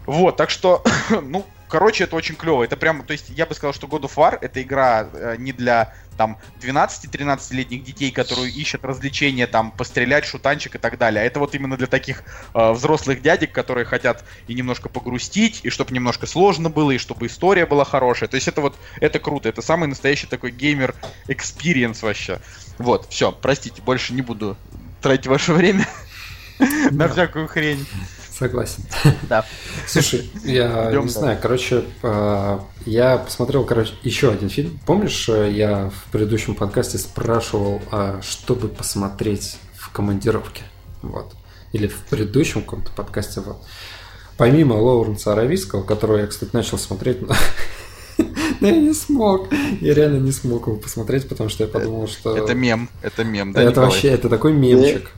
Вот, 0.06 0.36
так 0.36 0.50
что, 0.50 0.82
ну, 1.22 1.46
короче, 1.68 2.04
это 2.04 2.16
очень 2.16 2.34
клево. 2.34 2.64
Это 2.64 2.76
прям, 2.76 3.02
то 3.02 3.12
есть 3.12 3.30
я 3.30 3.46
бы 3.46 3.54
сказал, 3.54 3.72
что 3.72 3.86
God 3.86 4.02
of 4.02 4.14
War 4.16 4.38
это 4.40 4.62
игра 4.62 5.06
э, 5.12 5.36
не 5.38 5.52
для 5.52 5.94
там 6.22 6.38
12-13-летних 6.60 7.82
детей, 7.82 8.12
которые 8.12 8.48
ищут 8.52 8.84
развлечения, 8.84 9.48
там, 9.48 9.72
пострелять, 9.72 10.24
шутанчик 10.24 10.76
и 10.76 10.78
так 10.78 10.96
далее. 10.96 11.20
А 11.20 11.24
это 11.24 11.40
вот 11.40 11.56
именно 11.56 11.76
для 11.76 11.88
таких 11.88 12.22
э, 12.54 12.70
взрослых 12.70 13.22
дядек, 13.22 13.50
которые 13.50 13.84
хотят 13.84 14.24
и 14.46 14.54
немножко 14.54 14.88
погрустить, 14.88 15.62
и 15.64 15.68
чтобы 15.68 15.92
немножко 15.92 16.28
сложно 16.28 16.70
было, 16.70 16.92
и 16.92 16.98
чтобы 16.98 17.26
история 17.26 17.66
была 17.66 17.84
хорошая. 17.84 18.28
То 18.28 18.36
есть 18.36 18.46
это 18.46 18.60
вот, 18.60 18.76
это 19.00 19.18
круто. 19.18 19.48
Это 19.48 19.62
самый 19.62 19.88
настоящий 19.88 20.28
такой 20.28 20.52
gamer 20.52 21.02
experience 21.02 22.02
вообще. 22.02 22.38
Вот, 22.78 23.08
все, 23.10 23.32
простите, 23.32 23.82
больше 23.82 24.14
не 24.14 24.22
буду 24.22 24.56
тратить 25.00 25.26
ваше 25.26 25.52
время 25.54 25.88
на 26.92 27.08
всякую 27.08 27.48
хрень. 27.48 27.84
Согласен. 28.42 28.82
Да. 29.28 29.44
Слушай, 29.86 30.28
я 30.42 30.90
Идем, 30.90 31.02
не 31.02 31.12
да. 31.12 31.20
знаю, 31.20 31.38
короче, 31.40 31.84
э, 32.02 32.58
я 32.86 33.18
посмотрел, 33.18 33.64
короче, 33.64 33.92
еще 34.02 34.32
один 34.32 34.48
фильм. 34.48 34.80
Помнишь, 34.84 35.28
э, 35.28 35.52
я 35.52 35.90
в 35.90 36.10
предыдущем 36.10 36.56
подкасте 36.56 36.98
спрашивал, 36.98 37.80
а 37.92 38.20
что 38.20 38.56
бы 38.56 38.66
посмотреть 38.66 39.58
в 39.76 39.92
командировке? 39.92 40.64
Вот. 41.02 41.34
Или 41.70 41.86
в 41.86 41.98
предыдущем 42.10 42.62
каком-то 42.62 42.90
подкасте. 42.90 43.42
Вот. 43.42 43.58
Помимо 44.36 44.72
Лоуренса 44.72 45.34
Аравийского, 45.34 45.84
которого 45.84 46.18
я, 46.18 46.26
кстати, 46.26 46.50
начал 46.52 46.78
смотреть, 46.78 47.22
но 47.22 47.36
но 48.60 48.68
я 48.68 48.76
не 48.76 48.92
смог. 48.92 49.52
Я 49.80 49.94
реально 49.94 50.18
не 50.18 50.32
смог 50.32 50.66
его 50.66 50.78
посмотреть, 50.78 51.28
потому 51.28 51.48
что 51.48 51.62
я 51.62 51.70
подумал, 51.70 52.08
что... 52.08 52.36
Это 52.36 52.54
мем, 52.54 52.88
это 53.02 53.22
мем, 53.22 53.52
да, 53.52 53.62
Это 53.62 53.82
вообще, 53.82 54.08
это 54.08 54.28
такой 54.28 54.52
мемчик. 54.52 55.12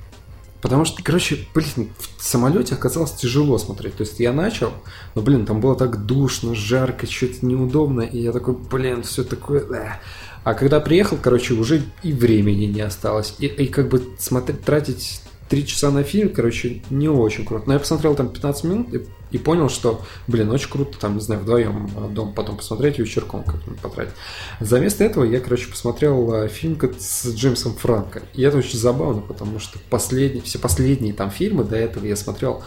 Потому 0.65 0.87
что, 0.87 1.03
короче, 1.03 1.47
блин, 1.55 1.91
в 2.17 2.25
самолете 2.25 2.75
оказалось 2.75 3.13
тяжело 3.13 3.59
смотреть. 3.59 3.97
То 3.97 4.05
есть 4.05 4.19
я 4.19 4.33
начал, 4.33 4.73
но, 5.15 5.21
блин, 5.21 5.45
там 5.45 5.61
было 5.61 5.77
так 5.77 6.07
душно, 6.07 6.55
жарко, 6.55 7.07
что-то 7.07 7.45
неудобно, 7.45 8.01
и 8.01 8.19
я 8.19 8.33
такой, 8.33 8.55
блин, 8.55 9.03
все 9.03 9.25
такое... 9.25 9.61
Эх. 9.61 9.97
А 10.43 10.55
когда 10.55 10.81
приехал, 10.81 11.19
короче, 11.21 11.53
уже 11.53 11.83
и 12.03 12.15
времени 12.15 12.65
не 12.65 12.81
осталось. 12.81 13.35
И, 13.41 13.47
и 13.47 13.67
как 13.67 13.91
бы 13.91 14.15
смотреть, 14.19 14.63
тратить 14.63 15.21
три 15.49 15.67
часа 15.67 15.91
на 15.91 16.03
фильм, 16.03 16.31
короче, 16.31 16.83
не 16.91 17.09
очень 17.09 17.45
круто. 17.45 17.65
Но 17.67 17.75
я 17.75 17.79
посмотрел 17.79 18.15
там 18.15 18.29
15 18.29 18.65
минут 18.65 18.95
и, 18.95 19.07
и 19.33 19.39
понял, 19.39 19.69
что, 19.69 20.03
блин, 20.27 20.51
очень 20.51 20.71
круто, 20.71 20.99
там, 20.99 21.15
не 21.15 21.21
знаю, 21.21 21.43
вдвоем 21.43 21.91
а, 21.97 22.09
дом 22.09 22.33
потом 22.33 22.57
посмотреть, 22.57 22.99
вечерком 22.99 23.45
как-нибудь 23.45 23.81
потратить. 23.81 24.15
За 24.61 24.81
место 24.81 25.05
этого 25.05 25.25
я, 25.25 25.41
короче, 25.41 25.69
посмотрел 25.69 26.33
а, 26.33 26.49
фильм 26.49 26.79
с 26.99 27.27
Джеймсом 27.35 27.75
Франко. 27.75 28.23
И 28.33 28.43
это 28.43 28.59
очень 28.59 28.79
забавно, 28.79 29.21
потому 29.21 29.59
что 29.59 29.79
последние, 29.91 30.43
все 30.43 30.59
последние 30.59 31.13
там 31.13 31.31
фильмы 31.31 31.65
до 31.65 31.77
этого 31.77 32.07
я 32.07 32.17
смотрел 32.17 32.63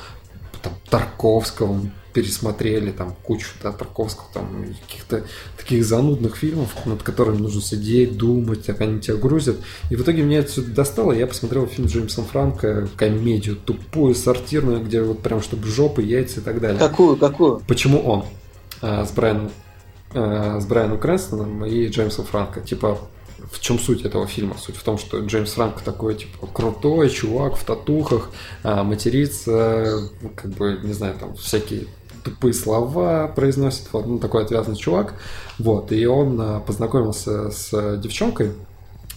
там, 0.62 0.74
Тарковского, 0.90 1.82
пересмотрели 2.18 2.90
там 2.90 3.14
кучу 3.22 3.50
да, 3.62 3.72
Тарковского, 3.72 4.26
там 4.34 4.66
каких-то 4.88 5.24
таких 5.56 5.86
занудных 5.86 6.36
фильмов, 6.36 6.72
над 6.88 7.04
которыми 7.04 7.38
нужно 7.38 7.62
сидеть, 7.62 8.18
думать, 8.18 8.68
они 8.68 9.00
тебя 9.00 9.18
грузят. 9.18 9.58
И 9.92 9.96
в 9.96 10.02
итоге 10.02 10.24
меня 10.24 10.40
это 10.40 10.50
все 10.50 10.62
достало, 10.64 11.12
я 11.12 11.28
посмотрел 11.28 11.68
фильм 11.68 11.88
Джеймса 11.88 12.24
Франка, 12.24 12.90
комедию 12.96 13.56
тупую, 13.56 14.16
сортирную, 14.16 14.84
где 14.84 15.04
вот 15.04 15.22
прям 15.22 15.44
чтобы 15.44 15.68
жопы, 15.68 16.02
яйца 16.02 16.40
и 16.40 16.44
так 16.44 16.60
далее. 16.60 16.80
Какую, 16.80 17.18
какую? 17.18 17.62
Почему 17.68 18.00
он? 18.00 18.26
А, 18.82 19.06
с 19.06 19.12
Брайаном 19.12 19.52
а, 20.16 20.60
с 20.60 20.66
Брайаном 20.66 21.00
Крэнстоном 21.00 21.66
и 21.66 21.88
Джеймсом 21.88 22.26
Франко. 22.26 22.62
Типа, 22.62 22.98
в 23.52 23.60
чем 23.60 23.78
суть 23.78 24.04
этого 24.04 24.26
фильма? 24.28 24.58
Суть 24.58 24.76
в 24.76 24.84
том, 24.84 24.98
что 24.98 25.20
Джеймс 25.20 25.52
Франк 25.52 25.82
такой, 25.82 26.16
типа, 26.16 26.48
крутой 26.48 27.10
чувак 27.10 27.58
в 27.58 27.64
татухах, 27.64 28.32
а, 28.64 28.84
матерится, 28.84 30.10
как 30.36 30.52
бы, 30.52 30.80
не 30.84 30.94
знаю, 30.94 31.16
там, 31.20 31.36
всякие 31.36 31.88
тупые 32.32 32.54
слова 32.54 33.28
произносит, 33.28 33.92
вот, 33.92 34.06
ну, 34.06 34.20
такой 34.20 34.44
отвязный 34.44 34.76
чувак, 34.76 35.14
вот, 35.60 35.92
и 35.92 36.06
он 36.06 36.40
а, 36.40 36.60
познакомился 36.60 37.52
с 37.52 37.98
девчонкой, 37.98 38.54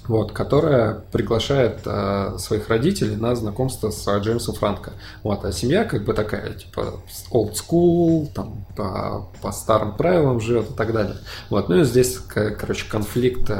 вот, 0.06 0.32
которая 0.32 0.94
приглашает 1.12 1.80
а, 1.86 2.36
своих 2.38 2.68
родителей 2.68 3.16
на 3.16 3.34
знакомство 3.34 3.90
с 3.90 4.18
Джеймсом 4.18 4.54
Франко. 4.54 4.92
Вот, 5.22 5.44
а 5.44 5.52
семья 5.52 5.84
как 5.84 6.04
бы 6.04 6.14
такая, 6.14 6.54
типа, 6.54 6.94
old 7.32 7.54
school, 7.54 8.28
там, 8.34 8.64
по, 8.76 9.28
по 9.42 9.52
старым 9.52 9.96
правилам 9.96 10.40
живет 10.40 10.70
и 10.70 10.74
так 10.74 10.92
далее. 10.92 11.16
Вот, 11.50 11.68
ну 11.68 11.80
и 11.80 11.84
здесь, 11.84 12.18
короче, 12.18 12.88
конфликт 12.88 13.50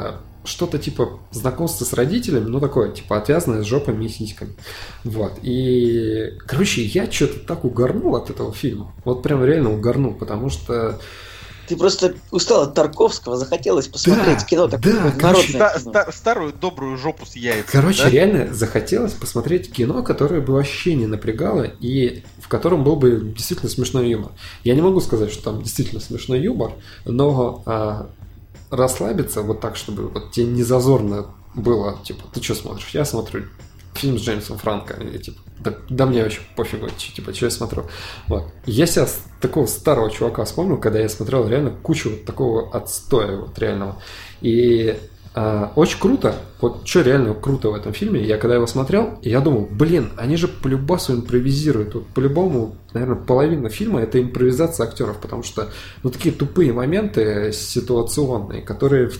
что-то 0.43 0.79
типа 0.79 1.19
знакомства 1.31 1.85
с 1.85 1.93
родителями, 1.93 2.45
ну 2.45 2.59
такое, 2.59 2.91
типа 2.91 3.17
отвязанное 3.17 3.63
с 3.63 3.65
жопами 3.65 4.05
и 4.05 4.09
сиськами. 4.09 4.55
Вот. 5.03 5.33
И, 5.41 6.33
короче, 6.47 6.83
я 6.83 7.11
что-то 7.11 7.39
так 7.39 7.63
угорнул 7.63 8.15
от 8.15 8.29
этого 8.29 8.53
фильма. 8.53 8.93
Вот 9.05 9.21
прям 9.23 9.43
реально 9.43 9.73
угорнул, 9.73 10.13
потому 10.13 10.49
что... 10.49 10.99
Ты 11.67 11.77
просто 11.77 12.15
устал 12.31 12.63
от 12.63 12.73
Тарковского, 12.73 13.37
захотелось 13.37 13.87
посмотреть 13.87 14.39
да, 14.39 14.45
кино 14.45 14.67
такое 14.67 14.93
да, 14.93 15.11
короче, 15.17 15.53
ста- 15.53 15.79
ста- 15.79 16.11
старую 16.11 16.51
добрую 16.51 16.97
жопу 16.97 17.25
с 17.25 17.35
яйцами. 17.35 17.71
Короче, 17.71 18.03
да? 18.03 18.09
реально 18.09 18.53
захотелось 18.53 19.13
посмотреть 19.13 19.71
кино, 19.71 20.03
которое 20.03 20.41
бы 20.41 20.53
вообще 20.53 20.95
не 20.95 21.05
напрягало 21.05 21.63
и 21.79 22.23
в 22.39 22.49
котором 22.49 22.83
был 22.83 22.97
бы 22.97 23.21
действительно 23.33 23.69
смешной 23.69 24.09
юмор. 24.09 24.31
Я 24.65 24.75
не 24.75 24.81
могу 24.81 24.99
сказать, 24.99 25.31
что 25.31 25.43
там 25.43 25.61
действительно 25.61 26.01
смешной 26.01 26.41
юмор, 26.41 26.73
но 27.05 27.63
а, 27.65 28.09
расслабиться 28.71 29.41
вот 29.41 29.59
так, 29.59 29.75
чтобы 29.75 30.07
вот 30.07 30.31
тебе 30.31 30.47
не 30.47 30.63
зазорно 30.63 31.27
было, 31.53 31.99
типа, 32.03 32.23
ты 32.33 32.41
что 32.41 32.55
смотришь? 32.55 32.89
Я 32.93 33.05
смотрю 33.05 33.43
фильм 33.93 34.17
с 34.17 34.21
Джеймсом 34.21 34.57
Франко, 34.57 34.93
и 35.03 35.19
типа, 35.19 35.41
да, 35.59 35.75
да 35.89 36.05
мне 36.05 36.23
вообще 36.23 36.41
пофигу, 36.55 36.89
типа, 36.89 37.33
что 37.33 37.45
я 37.45 37.51
смотрю. 37.51 37.85
Вот. 38.27 38.45
Я 38.65 38.85
сейчас 38.85 39.21
такого 39.41 39.65
старого 39.65 40.09
чувака 40.09 40.45
вспомнил, 40.45 40.77
когда 40.77 40.99
я 40.99 41.09
смотрел 41.09 41.47
реально 41.47 41.71
кучу 41.71 42.11
вот 42.11 42.25
такого 42.25 42.73
отстоя 42.75 43.37
вот 43.37 43.59
реального. 43.59 44.01
И 44.39 44.97
а, 45.33 45.71
очень 45.75 45.99
круто, 45.99 46.35
вот 46.59 46.85
что 46.85 47.01
реально 47.01 47.33
круто 47.33 47.69
в 47.69 47.75
этом 47.75 47.93
фильме, 47.93 48.21
я 48.21 48.37
когда 48.37 48.55
его 48.55 48.67
смотрел, 48.67 49.17
я 49.21 49.39
думал, 49.39 49.67
блин, 49.71 50.11
они 50.17 50.35
же 50.35 50.49
по 50.49 50.67
любасу 50.67 51.13
импровизируют. 51.13 51.93
Вот 51.93 52.07
по-любому, 52.07 52.75
наверное, 52.93 53.15
половина 53.15 53.69
фильма 53.69 54.01
это 54.01 54.21
импровизация 54.21 54.85
актеров, 54.85 55.19
потому 55.21 55.43
что 55.43 55.69
ну 56.03 56.09
такие 56.09 56.33
тупые 56.35 56.73
моменты 56.73 57.51
ситуационные, 57.53 58.61
которые 58.61 59.07
в 59.07 59.15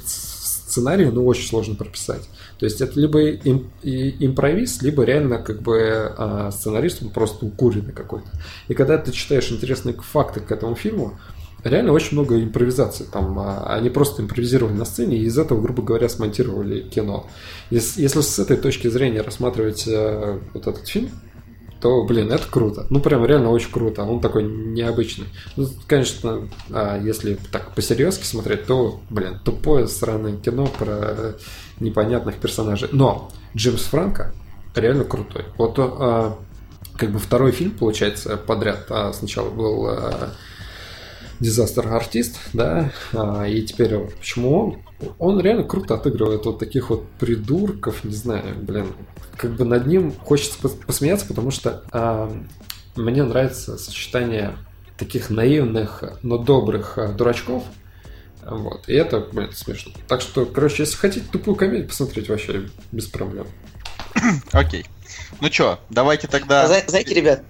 сценарий, 0.72 1.06
ну, 1.06 1.26
очень 1.26 1.48
сложно 1.48 1.76
прописать. 1.76 2.30
То 2.58 2.66
есть 2.66 2.80
это 2.82 3.00
либо 3.00 3.22
им, 3.22 3.72
и, 3.82 4.26
импровиз, 4.26 4.82
либо 4.82 5.04
реально 5.04 5.38
как 5.38 5.62
бы 5.62 6.14
а, 6.18 6.52
сценарист, 6.52 7.04
он 7.04 7.10
просто 7.10 7.46
укуренный 7.46 7.94
какой-то. 7.94 8.28
И 8.68 8.74
когда 8.74 8.98
ты 8.98 9.12
читаешь 9.12 9.52
интересные 9.52 9.96
факты 9.96 10.40
к 10.40 10.52
этому 10.52 10.76
фильму, 10.76 11.18
реально 11.64 11.94
очень 11.94 12.14
много 12.14 12.42
импровизации. 12.42 13.06
Там 13.06 13.38
а, 13.40 13.76
они 13.76 13.90
просто 13.90 14.22
импровизировали 14.22 14.74
на 14.74 14.86
сцене 14.86 15.18
и 15.18 15.26
из 15.26 15.38
этого, 15.38 15.62
грубо 15.62 15.84
говоря, 15.84 16.10
смонтировали 16.10 16.82
кино. 16.82 17.28
Если, 17.70 18.08
с 18.08 18.40
этой 18.40 18.58
точки 18.58 18.88
зрения 18.88 19.22
рассматривать 19.22 19.86
а, 19.88 20.40
вот 20.54 20.68
этот 20.68 20.88
фильм, 20.88 21.12
то, 21.82 22.04
блин, 22.04 22.32
это 22.32 22.48
круто. 22.48 22.86
Ну, 22.92 23.00
прям 23.00 23.26
реально 23.26 23.50
очень 23.50 23.72
круто. 23.72 24.04
Он 24.04 24.22
такой 24.22 24.44
необычный. 24.44 25.26
Ну, 25.56 25.68
конечно, 25.88 26.48
а, 26.70 27.00
если 27.00 27.38
так 27.52 27.74
по-серьезки 27.74 28.24
смотреть, 28.24 28.66
то, 28.68 29.02
блин, 29.10 29.40
тупое 29.44 29.88
сраное 29.88 30.38
кино 30.38 30.68
про 30.68 31.36
непонятных 31.80 32.36
персонажей. 32.36 32.90
Но 32.92 33.32
Джеймс 33.56 33.82
Франко 33.84 34.34
реально 34.76 35.06
крутой. 35.06 35.46
Вот 35.58 35.76
а, 35.78 36.38
как 36.98 37.12
бы 37.12 37.18
второй 37.18 37.52
фильм, 37.52 37.72
получается, 37.72 38.38
подряд. 38.38 38.86
А 38.90 39.12
сначала 39.12 39.50
был 39.50 39.90
а, 41.42 41.44
дизастер 41.44 41.88
артист, 41.88 42.40
да, 42.54 42.92
а, 43.14 43.46
и 43.48 43.62
теперь 43.64 43.98
почему 43.98 44.60
он? 44.60 44.78
Он 45.18 45.40
реально 45.42 45.64
круто 45.64 45.96
отыгрывает 45.96 46.46
вот 46.46 46.60
таких 46.60 46.90
вот 46.90 47.10
придурков, 47.20 48.04
не 48.04 48.14
знаю, 48.14 48.56
блин, 48.56 48.88
как 49.38 49.56
бы 49.56 49.66
над 49.66 49.88
ним 49.88 50.14
хочется 50.14 50.58
посмеяться, 50.60 51.26
потому 51.26 51.52
что 51.52 51.84
а, 51.92 52.32
мне 52.96 53.24
нравится 53.24 53.78
сочетание 53.78 54.56
таких 54.98 55.30
наивных, 55.30 56.04
но 56.22 56.38
добрых 56.38 56.98
а, 56.98 57.12
дурачков, 57.12 57.64
вот, 58.44 58.88
и 58.88 58.94
это, 58.94 59.20
блин, 59.20 59.52
смешно. 59.54 59.92
Так 60.08 60.22
что, 60.22 60.46
короче, 60.46 60.84
если 60.84 60.96
хотите 60.96 61.26
тупую 61.32 61.56
комедию 61.56 61.88
посмотреть, 61.88 62.30
вообще 62.30 62.70
без 62.92 63.08
проблем. 63.08 63.48
Окей. 64.52 64.86
Ну 65.40 65.50
чё, 65.50 65.80
давайте 65.90 66.28
тогда... 66.28 66.68
Знаете, 66.68 67.14
ребят, 67.14 67.44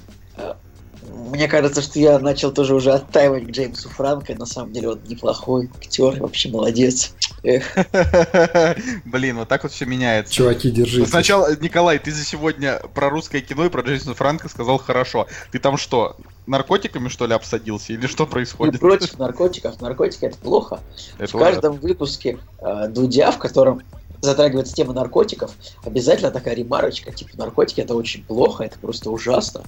мне 1.14 1.48
кажется, 1.48 1.82
что 1.82 2.00
я 2.00 2.20
начал 2.20 2.52
тоже 2.52 2.76
уже 2.76 2.92
оттаивать 2.92 3.48
к 3.48 3.50
Джеймсу 3.52 3.90
Франко. 3.90 4.36
На 4.36 4.46
самом 4.46 4.74
деле 4.74 4.90
он 4.90 5.00
неплохой 5.08 5.70
актер, 5.78 6.20
вообще 6.20 6.50
молодец. 6.50 7.14
Блин, 9.06 9.38
вот 9.38 9.48
так 9.48 9.64
вот 9.64 9.72
все 9.72 9.86
меняется. 9.86 10.34
Чуваки, 10.34 10.70
держитесь. 10.72 11.10
Сначала, 11.10 11.56
Николай, 11.58 12.00
ты 12.00 12.12
за 12.12 12.24
сегодня 12.24 12.82
про 12.94 13.10
русское 13.10 13.42
кино 13.42 13.66
и 13.66 13.70
про 13.70 13.82
Джеймса 13.82 14.14
Франка 14.14 14.50
сказал 14.50 14.78
хорошо. 14.78 15.28
Ты 15.52 15.60
там 15.60 15.78
что, 15.78 16.18
наркотиками, 16.48 17.08
что 17.08 17.26
ли, 17.26 17.34
обсадился? 17.34 17.94
Или 17.94 18.08
что 18.08 18.28
происходит? 18.28 18.76
Не 18.76 18.80
против 18.80 19.18
наркотиков. 19.18 19.80
Наркотики 19.82 20.26
это 20.26 20.38
плохо. 20.38 20.80
Это 21.18 21.36
в 21.36 21.40
каждом 21.40 21.78
выпуске 21.78 22.40
э, 22.60 22.88
Дудя, 22.90 23.32
в 23.32 23.38
котором 23.38 23.82
затрагивается 24.22 24.76
тема 24.76 24.94
наркотиков, 24.94 25.52
обязательно 25.84 26.32
такая 26.32 26.56
ремарочка, 26.56 27.12
типа, 27.12 27.32
наркотики 27.38 27.82
это 27.82 27.96
очень 27.96 28.24
плохо, 28.24 28.64
это 28.64 28.78
просто 28.80 29.10
ужасно. 29.10 29.64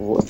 Вот. 0.00 0.24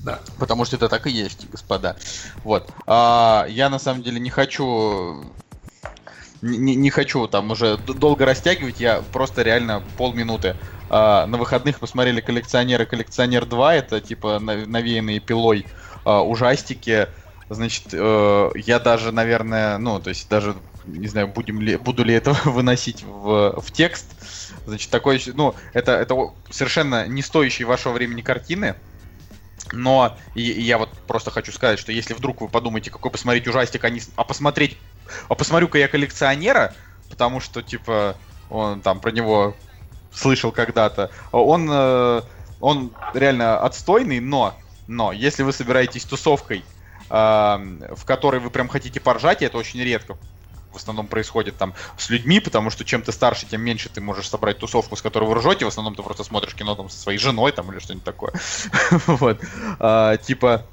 Да, 0.00 0.20
потому 0.38 0.64
что 0.64 0.74
это 0.74 0.88
так 0.88 1.06
и 1.06 1.10
есть, 1.10 1.48
господа. 1.48 1.96
Вот. 2.42 2.68
А, 2.86 3.46
я 3.48 3.70
на 3.70 3.78
самом 3.78 4.02
деле 4.02 4.18
не 4.18 4.30
хочу 4.30 5.32
не, 6.42 6.74
не 6.74 6.90
хочу 6.90 7.28
там 7.28 7.52
уже 7.52 7.76
долго 7.76 8.24
растягивать, 8.24 8.80
я 8.80 9.02
просто 9.12 9.42
реально 9.42 9.82
полминуты. 9.96 10.56
А, 10.90 11.26
на 11.26 11.38
выходных 11.38 11.78
посмотрели 11.78 12.20
коллекционеры 12.20 12.84
коллекционер 12.84 13.46
2, 13.46 13.74
это 13.76 14.00
типа 14.00 14.40
навеянные 14.40 15.20
пилой 15.20 15.64
а, 16.04 16.22
ужастики. 16.22 17.06
Значит, 17.50 17.84
э, 17.92 18.50
я 18.56 18.78
даже, 18.78 19.10
наверное, 19.10 19.78
ну, 19.78 19.98
то 20.00 20.10
есть 20.10 20.28
даже 20.28 20.54
не 20.92 21.08
знаю, 21.08 21.28
будем 21.28 21.60
ли, 21.60 21.76
буду 21.76 22.04
ли 22.04 22.14
это 22.14 22.32
выносить 22.44 23.02
в, 23.02 23.60
в 23.60 23.72
текст. 23.72 24.06
Значит, 24.66 24.90
такой, 24.90 25.22
ну, 25.34 25.54
это, 25.72 25.92
это 25.92 26.32
совершенно 26.50 27.06
не 27.06 27.22
стоящие 27.22 27.66
вашего 27.66 27.92
времени 27.92 28.22
картины. 28.22 28.74
Но 29.72 30.16
и, 30.34 30.42
и 30.42 30.62
я 30.62 30.78
вот 30.78 30.90
просто 31.06 31.30
хочу 31.30 31.52
сказать, 31.52 31.78
что 31.78 31.92
если 31.92 32.14
вдруг 32.14 32.40
вы 32.40 32.48
подумаете, 32.48 32.90
какой 32.90 33.10
посмотреть 33.10 33.46
ужастик, 33.46 33.84
а, 33.84 33.90
не, 33.90 34.00
а 34.16 34.24
посмотреть, 34.24 34.78
а 35.28 35.34
посмотрю-ка 35.34 35.78
я 35.78 35.88
коллекционера, 35.88 36.74
потому 37.10 37.40
что, 37.40 37.62
типа, 37.62 38.16
он 38.50 38.80
там 38.80 39.00
про 39.00 39.10
него 39.10 39.54
слышал 40.12 40.52
когда-то, 40.52 41.10
он, 41.32 41.68
э, 41.70 42.22
он 42.60 42.92
реально 43.12 43.60
отстойный, 43.60 44.20
но, 44.20 44.54
но, 44.86 45.12
если 45.12 45.42
вы 45.42 45.52
собираетесь 45.52 46.04
тусовкой, 46.04 46.64
э, 47.10 47.14
в 47.14 48.04
которой 48.04 48.40
вы 48.40 48.50
прям 48.50 48.68
хотите 48.68 49.00
поржать, 49.00 49.42
и 49.42 49.44
это 49.44 49.58
очень 49.58 49.80
редко 49.82 50.16
в 50.72 50.76
основном 50.76 51.06
происходит 51.06 51.56
там 51.56 51.74
с 51.96 52.10
людьми, 52.10 52.40
потому 52.40 52.70
что 52.70 52.84
чем 52.84 53.02
ты 53.02 53.12
старше, 53.12 53.46
тем 53.46 53.62
меньше 53.62 53.88
ты 53.88 54.00
можешь 54.00 54.28
собрать 54.28 54.58
тусовку, 54.58 54.96
с 54.96 55.02
которой 55.02 55.24
вы 55.24 55.34
ржете. 55.36 55.64
В 55.64 55.68
основном 55.68 55.94
ты 55.94 56.02
просто 56.02 56.24
смотришь 56.24 56.54
кино 56.54 56.74
там 56.74 56.88
со 56.88 56.98
своей 56.98 57.18
женой 57.18 57.52
там 57.52 57.72
или 57.72 57.78
что-нибудь 57.78 58.04
такое. 58.04 58.32
Вот. 59.06 59.40
А, 59.78 60.16
типа, 60.16 60.66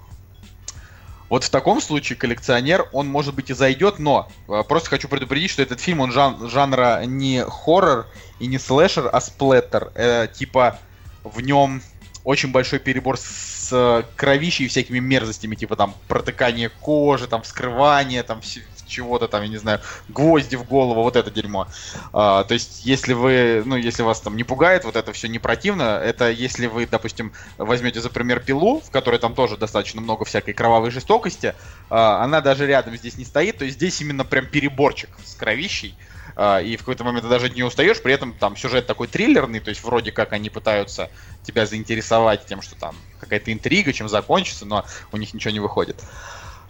вот 1.30 1.43
в 1.43 1.49
таком 1.49 1.81
случае 1.81 2.17
коллекционер, 2.17 2.88
он 2.91 3.07
может 3.07 3.34
быть 3.34 3.49
и 3.49 3.53
зайдет, 3.53 3.99
но 3.99 4.30
а, 4.47 4.63
просто 4.63 4.89
хочу 4.89 5.07
предупредить, 5.07 5.51
что 5.51 5.61
этот 5.61 5.80
фильм, 5.80 6.01
он 6.01 6.11
жан, 6.11 6.49
жанра 6.49 7.03
не 7.05 7.43
хоррор 7.43 8.07
и 8.39 8.47
не 8.47 8.59
слэшер, 8.59 9.09
а 9.11 9.22
сплеттер. 9.22 9.91
Э, 9.95 10.27
типа 10.31 10.80
в 11.23 11.41
нем 11.41 11.81
очень 12.23 12.51
большой 12.51 12.80
перебор 12.80 13.17
с 13.17 14.05
кровищей 14.15 14.65
и 14.65 14.67
всякими 14.67 14.99
мерзостями, 14.99 15.55
типа 15.55 15.76
там 15.76 15.95
протыкание 16.07 16.69
кожи, 16.69 17.27
там 17.27 17.41
вскрывание, 17.43 18.23
там 18.23 18.41
чего-то 18.86 19.28
там, 19.28 19.44
я 19.44 19.48
не 19.48 19.57
знаю, 19.57 19.80
гвозди 20.07 20.56
в 20.56 20.64
голову, 20.64 21.03
вот 21.03 21.16
это 21.16 21.32
дерьмо. 21.32 21.68
А, 22.14 22.44
то 22.44 22.53
есть, 22.53 22.86
если 22.86 23.14
вы, 23.14 23.64
ну, 23.66 23.76
если 23.76 24.03
вас 24.03 24.22
там 24.22 24.36
не 24.38 24.44
пугает, 24.44 24.86
вот 24.86 24.95
это 24.95 25.14
все 25.14 25.28
не 25.28 25.40
противно, 25.40 25.99
это 26.03 26.30
если 26.30 26.68
вы, 26.68 26.88
допустим, 26.88 27.34
возьмете 27.57 28.02
за 28.02 28.10
пример 28.10 28.40
пилу, 28.40 28.82
в 28.82 28.91
которой 28.91 29.20
там 29.20 29.36
тоже 29.36 29.57
достаточно 29.57 30.02
много 30.02 30.26
всякой 30.26 30.53
кровавой 30.53 30.91
жестокости, 30.91 31.56
а, 31.90 32.24
она 32.24 32.41
даже 32.41 32.66
рядом 32.66 32.95
здесь 32.95 33.18
не 33.18 33.26
стоит, 33.26 33.57
то 33.57 33.66
есть 33.66 33.78
здесь 33.78 33.99
именно 34.02 34.24
прям 34.26 34.45
переборчик 34.45 35.10
с 35.24 35.36
кровищей, 35.36 35.95
а, 36.36 36.60
и 36.60 36.76
в 36.76 36.80
какой-то 36.80 37.03
момент 37.03 37.24
ты 37.24 37.30
даже 37.30 37.49
не 37.49 37.64
устаешь, 37.64 38.02
при 38.02 38.14
этом 38.14 38.34
там 38.34 38.57
сюжет 38.57 38.88
такой 38.88 39.07
триллерный, 39.07 39.60
то 39.60 39.70
есть 39.70 39.84
вроде 39.84 40.12
как 40.12 40.34
они 40.34 40.49
пытаются 40.49 41.10
тебя 41.44 41.66
заинтересовать 41.66 42.45
тем, 42.45 42.62
что 42.62 42.76
там 42.76 42.95
какая-то 43.20 43.53
интрига, 43.53 43.94
чем 43.94 44.10
закончится, 44.10 44.66
но 44.66 44.86
у 45.12 45.18
них 45.18 45.34
ничего 45.34 45.52
не 45.52 45.60
выходит. 45.60 46.03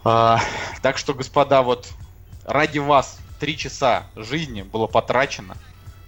А, 0.03 0.39
так 0.81 0.97
что, 0.97 1.13
господа, 1.13 1.63
вот 1.63 1.87
ради 2.45 2.79
вас 2.79 3.17
три 3.39 3.57
часа 3.57 4.07
жизни 4.15 4.61
было 4.61 4.87
потрачено, 4.87 5.57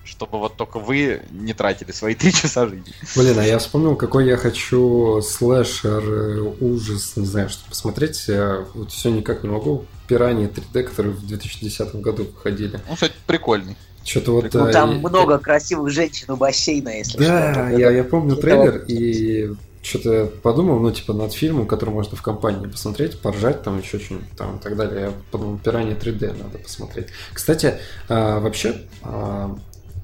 чтобы 0.04 0.40
вот 0.40 0.56
только 0.56 0.80
вы 0.80 1.22
не 1.32 1.54
тратили 1.54 1.92
свои 1.92 2.16
три 2.16 2.32
часа 2.34 2.68
жизни. 2.68 2.94
Блин, 3.16 3.38
а 3.40 3.46
я 3.46 3.60
вспомнил, 3.60 3.96
какой 3.96 4.26
я 4.28 4.38
хочу 4.38 5.22
слэшер, 5.22 6.04
э, 6.04 6.54
ужас, 6.62 7.18
не 7.18 7.26
знаю, 7.26 7.50
что 7.50 7.68
посмотреть. 7.70 8.28
Я 8.28 8.66
вот 8.74 8.92
все 8.92 9.10
никак 9.10 9.44
не 9.44 9.50
могу. 9.50 9.86
Пираньи 10.08 10.48
3D, 10.48 10.84
которые 10.84 11.14
в 11.14 11.28
2010 11.28 11.96
году 11.96 12.24
выходили. 12.24 12.80
Ну, 12.88 12.94
кстати, 12.96 13.14
прикольный. 13.26 13.76
Что-то 14.06 14.32
вот... 14.32 14.54
Ну, 14.54 14.72
там 14.72 14.96
и... 14.96 15.00
много 15.00 15.38
красивых 15.38 15.92
женщин 15.92 16.32
у 16.32 16.38
бассейна, 16.38 16.98
если 16.98 17.18
да, 17.18 17.52
что. 17.52 17.62
Да, 17.64 17.70
я, 17.72 17.92
я 17.92 18.04
помню 18.06 18.38
трейлер, 18.38 18.86
и 18.88 19.54
что-то 19.88 20.32
подумал, 20.42 20.80
ну, 20.80 20.92
типа, 20.92 21.14
над 21.14 21.34
фильмом, 21.34 21.66
который 21.66 21.92
можно 21.92 22.18
в 22.18 22.22
компании 22.22 22.68
посмотреть, 22.68 23.20
поржать 23.20 23.64
там 23.64 23.80
еще 23.80 24.00
что-нибудь 24.00 24.30
там 24.36 24.58
и 24.58 24.60
так 24.60 24.76
далее. 24.76 25.02
Я 25.02 25.14
подумал, 25.32 25.58
Пиранье 25.58 25.96
3D 25.96 26.44
надо 26.44 26.58
посмотреть. 26.58 27.08
Кстати, 27.34 27.76
а, 28.10 28.40
вообще, 28.40 28.76
а, 29.02 29.58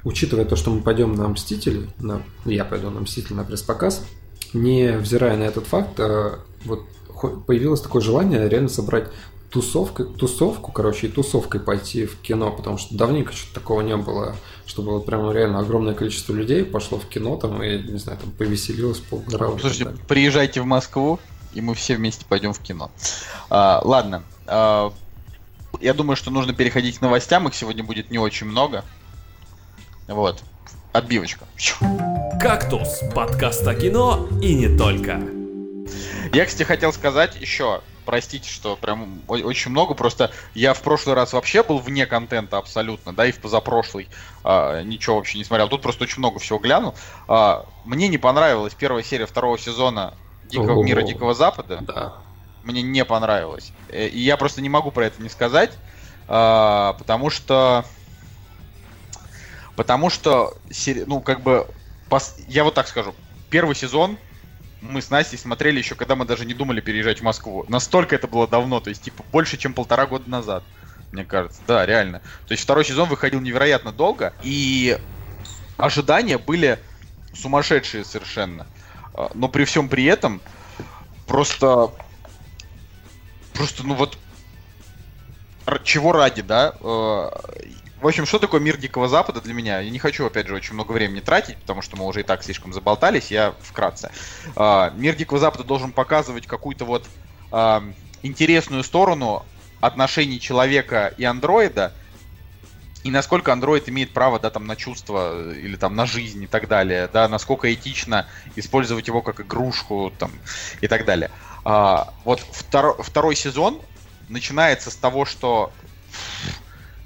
учитывая 0.04 0.46
то, 0.46 0.56
что 0.56 0.72
мы 0.72 0.82
пойдем 0.82 1.16
на 1.16 1.28
Мстители, 1.28 1.90
на, 2.00 2.24
я 2.46 2.66
пойду 2.66 2.90
на 2.90 3.02
Мстители 3.02 3.34
на 3.34 3.44
пресс-показ, 3.44 4.06
не 4.54 4.98
взирая 4.98 5.36
на 5.38 5.44
этот 5.44 5.68
факт, 5.68 6.00
а, 6.00 6.40
вот 6.64 6.82
появилось 7.46 7.82
такое 7.82 8.02
желание 8.02 8.48
реально 8.48 8.70
собрать 8.70 9.10
тусовка, 9.54 10.04
тусовку, 10.04 10.72
короче, 10.72 11.08
и 11.08 11.12
тусовкой 11.12 11.62
пойти 11.62 12.08
в 12.08 12.20
кино, 12.22 12.52
потому 12.52 12.80
что 12.80 12.98
давненько 12.98 13.34
что-то 13.34 13.54
такого 13.54 13.82
не 13.82 13.96
было, 13.96 14.36
чтобы 14.66 14.94
вот 14.94 15.06
прямо 15.06 15.32
реально 15.32 15.60
огромное 15.60 15.94
количество 15.94 16.34
людей 16.34 16.66
пошло 16.66 16.98
в 16.98 17.08
кино 17.08 17.38
там 17.38 17.62
и, 17.62 17.78
не 17.78 18.00
знаю, 18.00 18.18
там 18.18 18.32
повеселилось, 18.32 18.98
поугарало. 18.98 19.60
Слушайте, 19.60 19.96
приезжайте 20.08 20.60
в 20.60 20.66
Москву, 20.66 21.20
и 21.54 21.62
мы 21.62 21.76
все 21.76 21.96
вместе 21.96 22.26
пойдем 22.28 22.52
в 22.52 22.60
кино. 22.60 22.90
А, 23.52 23.80
ладно, 23.84 24.24
а, 24.48 24.92
я 25.82 25.94
думаю, 25.94 26.16
что 26.16 26.32
нужно 26.32 26.54
переходить 26.54 26.98
к 26.98 27.02
новостям, 27.02 27.48
их 27.48 27.54
сегодня 27.54 27.84
будет 27.84 28.10
не 28.10 28.18
очень 28.18 28.48
много. 28.48 28.84
Вот, 30.08 30.42
отбивочка. 30.94 31.46
«Кактус»— 32.42 33.02
подкаст 33.16 33.68
о 33.68 33.76
кино 33.76 34.28
и 34.42 34.56
не 34.56 34.76
только. 34.76 35.22
Я, 36.34 36.46
кстати, 36.48 36.64
хотел 36.64 36.92
сказать 36.92 37.40
еще, 37.40 37.82
простите, 38.06 38.50
что 38.50 38.76
прям 38.76 39.22
очень 39.28 39.72
много, 39.72 39.94
просто 39.94 40.32
я 40.54 40.74
в 40.74 40.82
прошлый 40.82 41.16
раз 41.16 41.34
вообще 41.34 41.64
был 41.64 41.80
вне 41.80 42.06
контента 42.06 42.58
абсолютно, 42.58 43.14
да, 43.14 43.26
и 43.26 43.32
в 43.32 43.40
позапрошлый 43.40 44.08
а, 44.44 44.82
ничего 44.84 45.18
вообще 45.18 45.38
не 45.38 45.44
смотрел. 45.44 45.70
Тут 45.70 45.82
просто 45.82 46.04
очень 46.04 46.20
много 46.20 46.40
всего 46.40 46.60
глянул. 46.60 46.96
А, 47.28 47.66
мне 47.86 48.08
не 48.08 48.18
понравилась 48.18 48.74
первая 48.74 49.04
серия 49.04 49.26
второго 49.26 49.58
сезона 49.58 50.14
Дикого 50.46 50.74
Ого. 50.74 50.84
мира 50.84 51.02
Дикого 51.02 51.34
Запада. 51.34 51.80
Да. 51.82 52.14
Мне 52.64 52.82
не 52.82 53.04
понравилось. 53.04 53.74
Э, 53.90 54.08
и 54.08 54.20
я 54.20 54.38
просто 54.38 54.62
не 54.62 54.70
могу 54.70 54.92
про 54.92 55.06
это 55.06 55.22
не 55.22 55.30
сказать. 55.30 55.72
а, 56.28 56.94
потому 56.94 57.30
что... 57.30 57.86
Потому 59.76 60.12
что, 60.12 60.54
ну, 61.08 61.20
как 61.20 61.42
бы, 61.42 61.68
я 62.48 62.64
вот 62.64 62.76
так 62.76 62.88
скажу, 62.88 63.16
первый 63.50 63.76
сезон 63.76 64.20
мы 64.84 65.02
с 65.02 65.10
Настей 65.10 65.38
смотрели 65.38 65.78
еще, 65.78 65.96
когда 65.96 66.16
мы 66.16 66.26
даже 66.26 66.46
не 66.46 66.54
думали 66.54 66.82
переезжать 66.82 67.20
в 67.20 67.24
Москву. 67.24 67.66
Настолько 67.70 68.16
это 68.16 68.28
было 68.28 68.48
давно, 68.48 68.80
то 68.80 68.90
есть, 68.90 69.02
типа, 69.02 69.24
больше, 69.32 69.58
чем 69.58 69.74
полтора 69.74 70.06
года 70.06 70.30
назад, 70.30 70.64
мне 71.12 71.24
кажется. 71.24 71.62
Да, 71.66 71.86
реально. 71.86 72.20
То 72.48 72.52
есть, 72.52 72.64
второй 72.64 72.86
сезон 72.86 73.08
выходил 73.10 73.40
невероятно 73.40 73.92
долго, 73.92 74.34
и 74.44 75.00
ожидания 75.78 76.38
были 76.38 76.80
сумасшедшие 77.34 78.04
совершенно. 78.04 78.68
А, 79.14 79.32
но 79.34 79.48
при 79.48 79.64
всем 79.66 79.90
при 79.90 80.04
этом, 80.06 80.42
просто... 81.28 81.92
Просто, 83.54 83.84
ну 83.86 83.96
вот... 83.96 84.18
Чего 85.84 86.12
ради, 86.12 86.42
да? 86.42 86.76
В 88.04 88.08
общем, 88.08 88.26
что 88.26 88.38
такое 88.38 88.60
мир 88.60 88.76
Дикого 88.76 89.08
Запада 89.08 89.40
для 89.40 89.54
меня? 89.54 89.80
Я 89.80 89.90
не 89.90 89.98
хочу, 89.98 90.26
опять 90.26 90.48
же, 90.48 90.56
очень 90.56 90.74
много 90.74 90.92
времени 90.92 91.22
тратить, 91.22 91.58
потому 91.60 91.82
что 91.82 91.96
мы 91.96 92.06
уже 92.06 92.20
и 92.20 92.24
так 92.24 92.44
слишком 92.44 92.74
заболтались, 92.74 93.32
я 93.32 93.56
вкратце. 93.62 94.12
А, 94.58 94.90
мир 94.90 95.16
Дикого 95.16 95.40
Запада 95.40 95.64
должен 95.64 95.94
показывать 95.94 96.46
какую-то 96.46 96.84
вот 96.84 97.10
а, 97.50 97.82
интересную 98.22 98.84
сторону 98.84 99.46
отношений 99.80 100.42
человека 100.42 101.14
и 101.16 101.24
андроида, 101.24 101.96
и 103.06 103.10
насколько 103.10 103.54
андроид 103.54 103.88
имеет 103.88 104.12
право, 104.12 104.38
да, 104.38 104.50
там, 104.50 104.68
на 104.68 104.76
чувства 104.76 105.54
или 105.54 105.78
там 105.78 105.96
на 105.96 106.06
жизнь 106.06 106.44
и 106.44 106.48
так 106.48 106.68
далее, 106.68 107.08
да, 107.08 107.30
насколько 107.30 107.74
этично 107.74 108.28
использовать 108.58 109.08
его 109.08 109.22
как 109.22 109.40
игрушку, 109.40 110.12
там, 110.20 110.42
и 110.82 110.90
так 110.90 111.06
далее. 111.06 111.32
А, 111.64 112.14
вот 112.26 112.42
втор- 112.52 113.02
второй 113.02 113.38
сезон 113.38 113.82
начинается 114.28 114.92
с 114.92 114.98
того, 114.98 115.24
что 115.24 115.72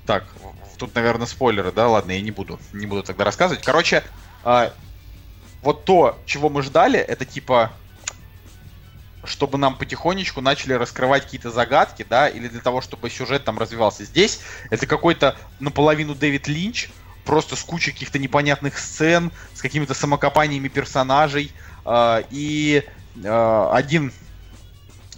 так, 0.07 0.34
тут, 0.78 0.95
наверное, 0.95 1.28
спойлеры, 1.28 1.72
да? 1.72 1.88
Ладно, 1.88 2.12
я 2.12 2.22
не 2.22 2.32
буду, 2.32 2.60
не 2.74 2.86
буду 2.86 3.04
тогда 3.04 3.24
рассказывать. 3.24 3.64
Короче, 3.64 4.04
э, 4.44 4.72
вот 5.62 5.86
то, 5.86 6.18
чего 6.26 6.49
мы 6.49 6.62
ждали, 6.62 6.99
это 6.99 7.26
типа 7.26 7.72
чтобы 9.24 9.58
нам 9.58 9.76
потихонечку 9.76 10.40
начали 10.41 10.74
раскрывать 10.74 11.24
какие-то 11.24 11.52
загадки, 11.52 12.06
да, 12.10 12.30
или 12.30 12.48
для 12.48 12.62
того, 12.62 12.80
чтобы 12.80 13.10
сюжет 13.10 13.44
там 13.44 13.60
развивался. 13.60 14.06
Здесь 14.06 14.40
это 14.70 14.88
какой-то 14.88 15.36
наполовину 15.60 16.16
Дэвид 16.16 16.48
Линч, 16.48 16.90
просто 17.26 17.58
с 17.58 17.64
кучей 17.64 17.91
каких-то 17.91 18.20
непонятных 18.20 18.78
сцен, 18.78 19.32
с 19.54 19.62
какими-то 19.62 19.94
самокопаниями 19.94 20.70
персонажей. 20.70 21.52
Э, 21.86 22.24
и 22.30 22.84
э, 23.22 23.70
один 23.74 24.14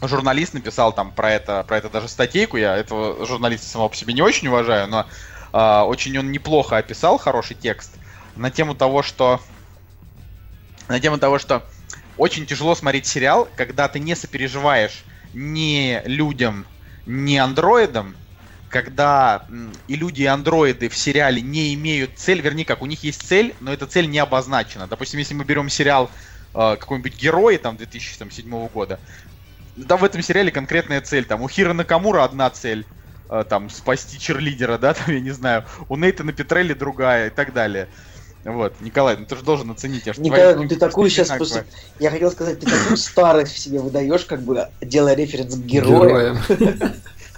журналист 0.02 0.54
написал 0.54 0.94
там 0.94 1.12
про 1.12 1.32
это, 1.32 1.64
про 1.64 1.78
это 1.78 1.90
даже 1.90 2.08
статейку. 2.08 2.58
Я 2.58 2.76
этого 2.76 3.26
журналиста 3.26 3.68
самого 3.68 3.90
по 3.90 3.96
себе 3.96 4.14
не 4.14 4.22
очень 4.22 4.48
уважаю, 4.48 4.88
но 4.88 5.06
э, 5.54 5.80
очень 5.82 6.18
он 6.18 6.32
неплохо 6.32 6.78
описал 6.78 7.18
хороший 7.18 7.56
текст 7.56 7.96
на 8.36 8.52
тему 8.52 8.76
того, 8.76 9.04
что 9.04 9.42
на 10.88 11.00
тему 11.00 11.18
того, 11.18 11.40
что 11.40 11.64
очень 12.18 12.46
тяжело 12.46 12.76
смотреть 12.76 13.06
сериал, 13.06 13.48
когда 13.56 13.88
ты 13.88 14.00
не 14.00 14.16
сопереживаешь 14.16 15.04
ни 15.34 16.02
людям, 16.06 16.66
ни 17.06 17.38
андроидам, 17.38 18.16
когда 18.70 19.46
и 19.88 19.96
люди, 19.96 20.24
и 20.24 20.26
андроиды 20.26 20.90
в 20.90 20.98
сериале 20.98 21.42
не 21.42 21.74
имеют 21.74 22.12
цель, 22.18 22.42
вернее 22.42 22.66
как, 22.66 22.82
у 22.82 22.86
них 22.86 23.04
есть 23.04 23.28
цель, 23.28 23.56
но 23.60 23.74
эта 23.74 23.88
цель 23.88 24.10
не 24.10 24.20
обозначена. 24.20 24.88
Допустим, 24.88 25.20
если 25.20 25.34
мы 25.34 25.44
берем 25.44 25.70
сериал 25.70 26.10
э, 26.54 26.76
какой-нибудь 26.80 27.16
герой 27.16 27.58
там 27.58 27.78
2007 27.78 28.68
года, 28.68 29.00
да, 29.76 29.98
в 29.98 30.04
этом 30.04 30.22
сериале 30.22 30.52
конкретная 30.52 31.02
цель. 31.02 31.26
Там 31.26 31.42
у 31.42 31.48
Хира 31.48 31.74
Накамура 31.74 32.24
одна 32.24 32.50
цель. 32.50 32.86
Э, 33.30 33.44
там, 33.48 33.70
спасти 33.70 34.20
черлидера, 34.20 34.78
да, 34.78 34.94
там, 34.96 35.14
я 35.14 35.20
не 35.20 35.32
знаю. 35.32 35.66
У 35.88 35.96
Нейтана 35.96 36.34
Петрелли 36.34 36.74
другая 36.74 37.28
и 37.28 37.30
так 37.30 37.54
далее. 37.54 37.88
Вот, 38.44 38.74
Николай, 38.80 39.18
ну 39.18 39.26
ты 39.26 39.36
же 39.36 39.44
должен 39.44 39.70
оценить. 39.70 40.08
Я 40.08 40.14
Николай, 40.18 40.56
ну 40.56 40.68
ты 40.68 40.78
такую 40.78 41.10
сейчас 41.10 41.30
просто... 41.30 41.66
Я 42.00 42.10
хотел 42.10 42.32
сказать, 42.32 42.60
ты 42.60 42.66
такую 42.66 42.98
старость 42.98 43.54
в 43.54 43.60
себе 43.60 43.80
выдаешь, 43.80 44.26
как 44.26 44.42
бы 44.42 44.70
делая 44.82 45.14
референс 45.14 45.56
к 45.56 45.60
героям. 45.60 46.40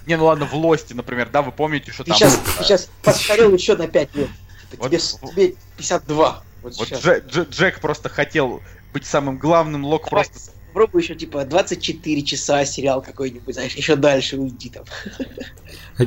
Не, 0.06 0.16
ну 0.16 0.24
ладно, 0.24 0.46
в 0.46 0.54
Лости, 0.54 0.94
например, 0.94 1.28
да, 1.30 1.42
вы 1.42 1.52
помните, 1.52 1.92
что 1.92 2.02
там... 2.04 2.16
Сейчас, 2.16 2.40
сейчас 2.60 2.88
постарел 3.04 3.52
еще 3.52 3.76
на 3.76 3.86
5 3.86 4.14
лет. 4.16 4.28
Тебе, 4.72 4.98
тебе 4.98 5.54
52. 5.76 6.42
Вот, 6.62 6.76
вот 6.76 7.48
Джек 7.50 7.80
просто 7.80 8.08
хотел 8.08 8.62
быть 8.92 9.06
самым 9.06 9.38
главным, 9.38 9.84
Лок 9.84 10.08
просто 10.08 10.52
Попробуй 10.72 11.02
еще, 11.02 11.14
типа, 11.14 11.44
24 11.44 12.22
часа 12.22 12.64
сериал 12.64 13.02
какой-нибудь, 13.02 13.54
знаешь, 13.54 13.74
еще 13.74 13.94
дальше 13.94 14.38
уйди 14.38 14.70
там. 14.70 14.84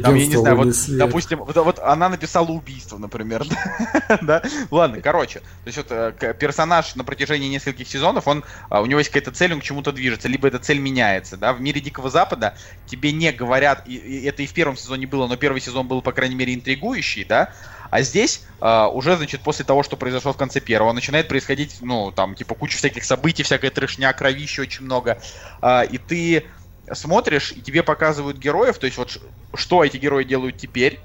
Там, 0.02 0.16
я 0.16 0.26
не 0.26 0.36
знаю, 0.36 0.56
вот, 0.56 0.76
допустим, 0.90 1.44
вот, 1.44 1.56
вот 1.56 1.78
она 1.78 2.10
написала 2.10 2.48
убийство, 2.50 2.98
например, 2.98 3.46
да? 4.24 4.42
Ладно, 4.72 5.02
короче, 5.02 5.42
то 5.42 5.68
есть 5.68 5.78
вот 5.78 5.88
э, 5.92 6.34
персонаж 6.40 6.96
на 6.96 7.04
протяжении 7.04 7.48
нескольких 7.48 7.88
сезонов, 7.88 8.28
он, 8.28 8.44
а, 8.70 8.82
у 8.82 8.88
него 8.88 8.98
есть 8.98 9.12
какая-то 9.12 9.32
цель, 9.32 9.54
он 9.54 9.60
к 9.60 9.64
чему-то 9.64 9.92
движется, 9.92 10.28
либо 10.28 10.48
эта 10.48 10.58
цель 10.58 10.80
меняется, 10.80 11.38
да? 11.38 11.54
В 11.54 11.62
мире 11.62 11.80
Дикого 11.82 12.10
Запада 12.10 12.58
тебе 12.88 13.12
не 13.12 13.32
говорят, 13.32 13.88
и 13.88 14.26
это 14.26 14.42
и 14.42 14.48
в 14.48 14.54
первом 14.54 14.78
сезоне 14.78 15.06
было, 15.06 15.28
но 15.28 15.38
первый 15.38 15.62
сезон 15.62 15.88
был, 15.88 16.02
по 16.02 16.12
крайней 16.12 16.36
мере, 16.36 16.56
интригующий, 16.56 17.24
да? 17.24 17.54
А 17.96 18.02
здесь 18.02 18.44
э, 18.60 18.88
уже, 18.92 19.16
значит, 19.16 19.42
после 19.42 19.64
того, 19.64 19.82
что 19.82 19.96
произошло 19.96 20.34
в 20.34 20.38
конце 20.38 20.60
первого, 20.60 20.92
начинает 20.92 21.30
происходить, 21.30 21.78
ну, 21.80 22.12
там, 22.12 22.36
типа, 22.36 22.54
куча 22.54 22.78
всяких 22.78 23.06
событий, 23.06 23.44
всякая 23.44 23.72
трешня, 23.72 24.12
кровища 24.12 24.64
очень 24.64 24.84
много. 24.84 25.18
Э, 25.62 25.86
и 25.90 25.98
ты 25.98 26.46
смотришь, 26.92 27.54
и 27.54 27.62
тебе 27.62 27.84
показывают 27.84 28.38
героев, 28.38 28.80
то 28.80 28.86
есть 28.86 28.98
вот 28.98 29.18
что 29.56 29.82
эти 29.82 29.96
герои 29.96 30.26
делают 30.26 30.58
теперь, 30.58 31.00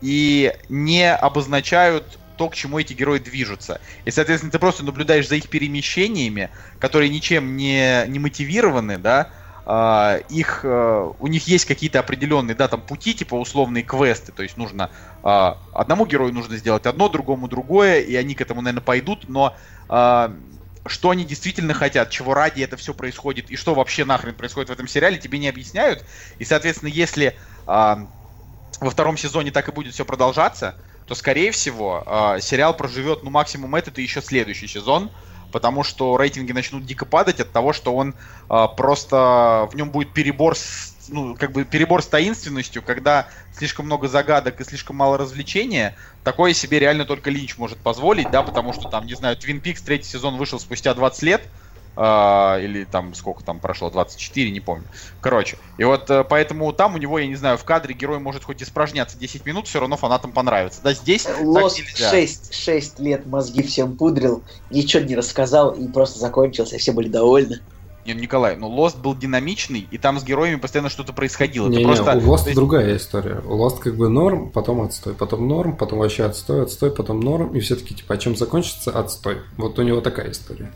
и 0.00 0.52
не 0.68 1.12
обозначают 1.12 2.20
то, 2.36 2.48
к 2.48 2.54
чему 2.54 2.78
эти 2.78 2.92
герои 2.92 3.18
движутся. 3.18 3.80
И, 4.04 4.12
соответственно, 4.12 4.52
ты 4.52 4.60
просто 4.60 4.84
наблюдаешь 4.84 5.26
за 5.26 5.34
их 5.34 5.48
перемещениями, 5.48 6.50
которые 6.78 7.08
ничем 7.08 7.56
не, 7.56 8.04
не 8.06 8.20
мотивированы, 8.20 8.96
да, 8.96 9.32
их, 9.64 10.64
uh, 10.64 11.14
у 11.20 11.26
них 11.28 11.46
есть 11.46 11.66
какие-то 11.66 12.00
определенные, 12.00 12.56
да, 12.56 12.66
там 12.66 12.80
пути, 12.80 13.14
типа 13.14 13.36
условные 13.36 13.84
квесты, 13.84 14.32
то 14.32 14.42
есть 14.42 14.56
нужно 14.56 14.90
uh, 15.22 15.56
одному 15.72 16.04
герою 16.04 16.32
нужно 16.32 16.56
сделать 16.56 16.84
одно, 16.84 17.08
другому 17.08 17.46
другое, 17.46 18.00
и 18.00 18.16
они 18.16 18.34
к 18.34 18.40
этому, 18.40 18.60
наверное, 18.60 18.84
пойдут, 18.84 19.28
но 19.28 19.56
что 20.84 21.10
они 21.10 21.24
действительно 21.24 21.74
хотят, 21.74 22.10
чего 22.10 22.34
ради 22.34 22.62
это 22.62 22.76
все 22.76 22.92
происходит, 22.92 23.50
и 23.50 23.56
что 23.56 23.74
вообще 23.74 24.04
нахрен 24.04 24.34
происходит 24.34 24.70
в 24.70 24.72
этом 24.72 24.88
сериале, 24.88 25.18
тебе 25.18 25.38
не 25.38 25.48
объясняют, 25.48 26.04
и, 26.38 26.44
соответственно, 26.44 26.88
если 26.88 27.36
во 27.66 28.08
втором 28.80 29.16
сезоне 29.16 29.52
так 29.52 29.68
и 29.68 29.72
будет 29.72 29.94
все 29.94 30.04
продолжаться, 30.04 30.74
то, 31.06 31.14
скорее 31.14 31.52
всего, 31.52 32.36
сериал 32.40 32.74
проживет, 32.74 33.22
ну, 33.22 33.30
максимум 33.30 33.74
этот 33.76 33.98
и 33.98 34.02
еще 34.02 34.22
следующий 34.22 34.66
сезон, 34.66 35.10
потому 35.52 35.84
что 35.84 36.16
рейтинги 36.16 36.52
начнут 36.52 36.84
дико 36.84 37.06
падать 37.06 37.38
от 37.40 37.52
того, 37.52 37.72
что 37.72 37.94
он 37.94 38.14
э, 38.50 38.66
просто 38.76 39.68
в 39.70 39.76
нем 39.76 39.90
будет 39.90 40.12
перебор 40.12 40.56
с, 40.56 40.96
ну, 41.08 41.36
как 41.36 41.52
бы 41.52 41.64
перебор 41.64 42.02
с 42.02 42.06
таинственностью, 42.06 42.82
когда 42.82 43.28
слишком 43.52 43.86
много 43.86 44.08
загадок 44.08 44.60
и 44.60 44.64
слишком 44.64 44.96
мало 44.96 45.18
развлечения, 45.18 45.94
такое 46.24 46.54
себе 46.54 46.78
реально 46.78 47.04
только 47.04 47.30
Линч 47.30 47.58
может 47.58 47.78
позволить, 47.78 48.30
да, 48.30 48.42
потому 48.42 48.72
что 48.72 48.88
там, 48.88 49.06
не 49.06 49.14
знаю, 49.14 49.36
Twin 49.36 49.62
Peaks 49.62 49.82
третий 49.84 50.08
сезон 50.08 50.36
вышел 50.36 50.58
спустя 50.58 50.94
20 50.94 51.22
лет, 51.22 51.42
или 51.96 52.86
там 52.90 53.14
сколько 53.14 53.44
там 53.44 53.60
прошло, 53.60 53.90
24, 53.90 54.50
не 54.50 54.60
помню. 54.60 54.84
Короче, 55.20 55.58
и 55.76 55.84
вот 55.84 56.08
uh, 56.08 56.24
поэтому 56.28 56.72
там 56.72 56.94
у 56.94 56.98
него, 56.98 57.18
я 57.18 57.26
не 57.26 57.36
знаю, 57.36 57.58
в 57.58 57.64
кадре 57.64 57.94
герой 57.94 58.18
может 58.18 58.44
хоть 58.44 58.62
испражняться 58.62 59.18
10 59.18 59.44
минут, 59.44 59.68
все 59.68 59.80
равно 59.80 59.96
фанатам 59.96 60.32
понравится. 60.32 60.80
Да, 60.82 60.94
здесь 60.94 61.26
Lost 61.26 61.82
6, 61.94 62.54
6 62.54 62.98
лет 63.00 63.26
мозги 63.26 63.62
всем 63.62 63.96
пудрил, 63.96 64.42
ничего 64.70 65.02
не 65.02 65.14
рассказал 65.14 65.72
и 65.72 65.86
просто 65.86 66.18
закончился, 66.18 66.78
все 66.78 66.92
были 66.92 67.08
довольны. 67.08 67.60
Не, 68.04 68.14
Николай, 68.14 68.56
ну 68.56 68.68
Lost 68.68 69.00
был 69.00 69.14
динамичный, 69.14 69.86
и 69.90 69.98
там 69.98 70.18
с 70.18 70.24
героями 70.24 70.56
постоянно 70.56 70.88
что-то 70.88 71.12
происходило. 71.12 71.68
Не, 71.68 71.78
не, 71.78 71.84
просто... 71.84 72.16
у 72.16 72.20
Lost 72.20 72.46
есть... 72.46 72.56
другая 72.56 72.96
история. 72.96 73.40
У 73.46 73.56
Lost 73.56 73.78
как 73.78 73.96
бы 73.96 74.08
норм, 74.08 74.50
потом 74.50 74.80
отстой, 74.80 75.14
потом 75.14 75.46
норм, 75.46 75.76
потом 75.76 76.00
вообще 76.00 76.24
отстой, 76.24 76.62
отстой, 76.62 76.90
потом 76.90 77.20
норм, 77.20 77.54
и 77.54 77.60
все-таки 77.60 77.94
типа, 77.94 78.14
о 78.14 78.18
чем 78.18 78.34
закончится, 78.34 78.90
отстой. 78.90 79.38
Вот 79.56 79.78
у 79.78 79.82
него 79.82 80.00
такая 80.00 80.32
история. 80.32 80.72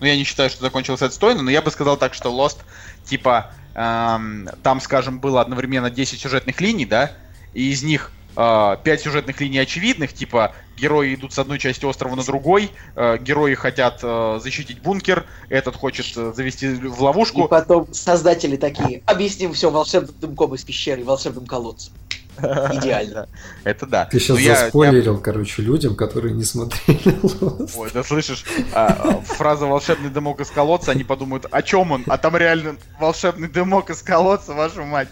Ну, 0.00 0.06
я 0.06 0.16
не 0.16 0.24
считаю, 0.24 0.50
что 0.50 0.62
закончилось 0.62 1.02
отстойно, 1.02 1.42
но 1.42 1.50
я 1.50 1.62
бы 1.62 1.70
сказал 1.70 1.96
так, 1.96 2.14
что 2.14 2.30
Lost, 2.30 2.58
типа, 3.04 3.52
эм, 3.74 4.48
там, 4.62 4.80
скажем, 4.80 5.20
было 5.20 5.40
одновременно 5.40 5.90
10 5.90 6.20
сюжетных 6.20 6.60
линий, 6.60 6.86
да, 6.86 7.12
и 7.52 7.70
из 7.70 7.82
них 7.82 8.10
э, 8.36 8.76
5 8.82 9.00
сюжетных 9.00 9.40
линий 9.40 9.58
очевидных, 9.58 10.12
типа, 10.12 10.52
герои 10.76 11.14
идут 11.14 11.32
с 11.32 11.38
одной 11.38 11.58
части 11.58 11.84
острова 11.84 12.14
на 12.14 12.24
другой, 12.24 12.70
э, 12.96 13.18
герои 13.18 13.54
хотят 13.54 14.00
э, 14.02 14.40
защитить 14.42 14.80
бункер, 14.80 15.26
этот 15.48 15.76
хочет 15.76 16.06
э, 16.16 16.32
завести 16.34 16.74
в 16.74 17.02
ловушку. 17.02 17.44
И 17.44 17.48
потом 17.48 17.92
создатели 17.92 18.56
такие, 18.56 19.02
объясним 19.06 19.52
все 19.52 19.70
волшебным 19.70 20.14
дымком 20.20 20.54
из 20.54 20.64
пещеры, 20.64 21.04
волшебным 21.04 21.46
колодцем. 21.46 21.92
Идеально. 22.38 23.28
Это 23.64 23.86
да. 23.86 24.04
Ты 24.06 24.18
сейчас 24.18 24.36
Но 24.36 24.42
я- 24.42 24.56
заспойлерил, 24.56 25.18
короче, 25.20 25.62
людям, 25.62 25.94
которые 25.94 26.34
не 26.34 26.44
смотрели 26.44 27.20
Lost. 27.22 27.70
Ой, 27.76 27.90
да 27.92 28.02
слышишь, 28.02 28.44
а, 28.72 28.86
а, 28.86 29.20
фраза 29.22 29.66
«волшебный 29.66 30.10
дымок 30.10 30.40
из 30.40 30.50
колодца», 30.50 30.90
они 30.92 31.04
подумают, 31.04 31.46
о 31.50 31.62
чем 31.62 31.92
он? 31.92 32.04
А 32.06 32.18
там 32.18 32.36
реально 32.36 32.76
волшебный 32.98 33.48
дымок 33.48 33.90
из 33.90 34.02
колодца, 34.02 34.54
вашу 34.54 34.84
мать. 34.84 35.08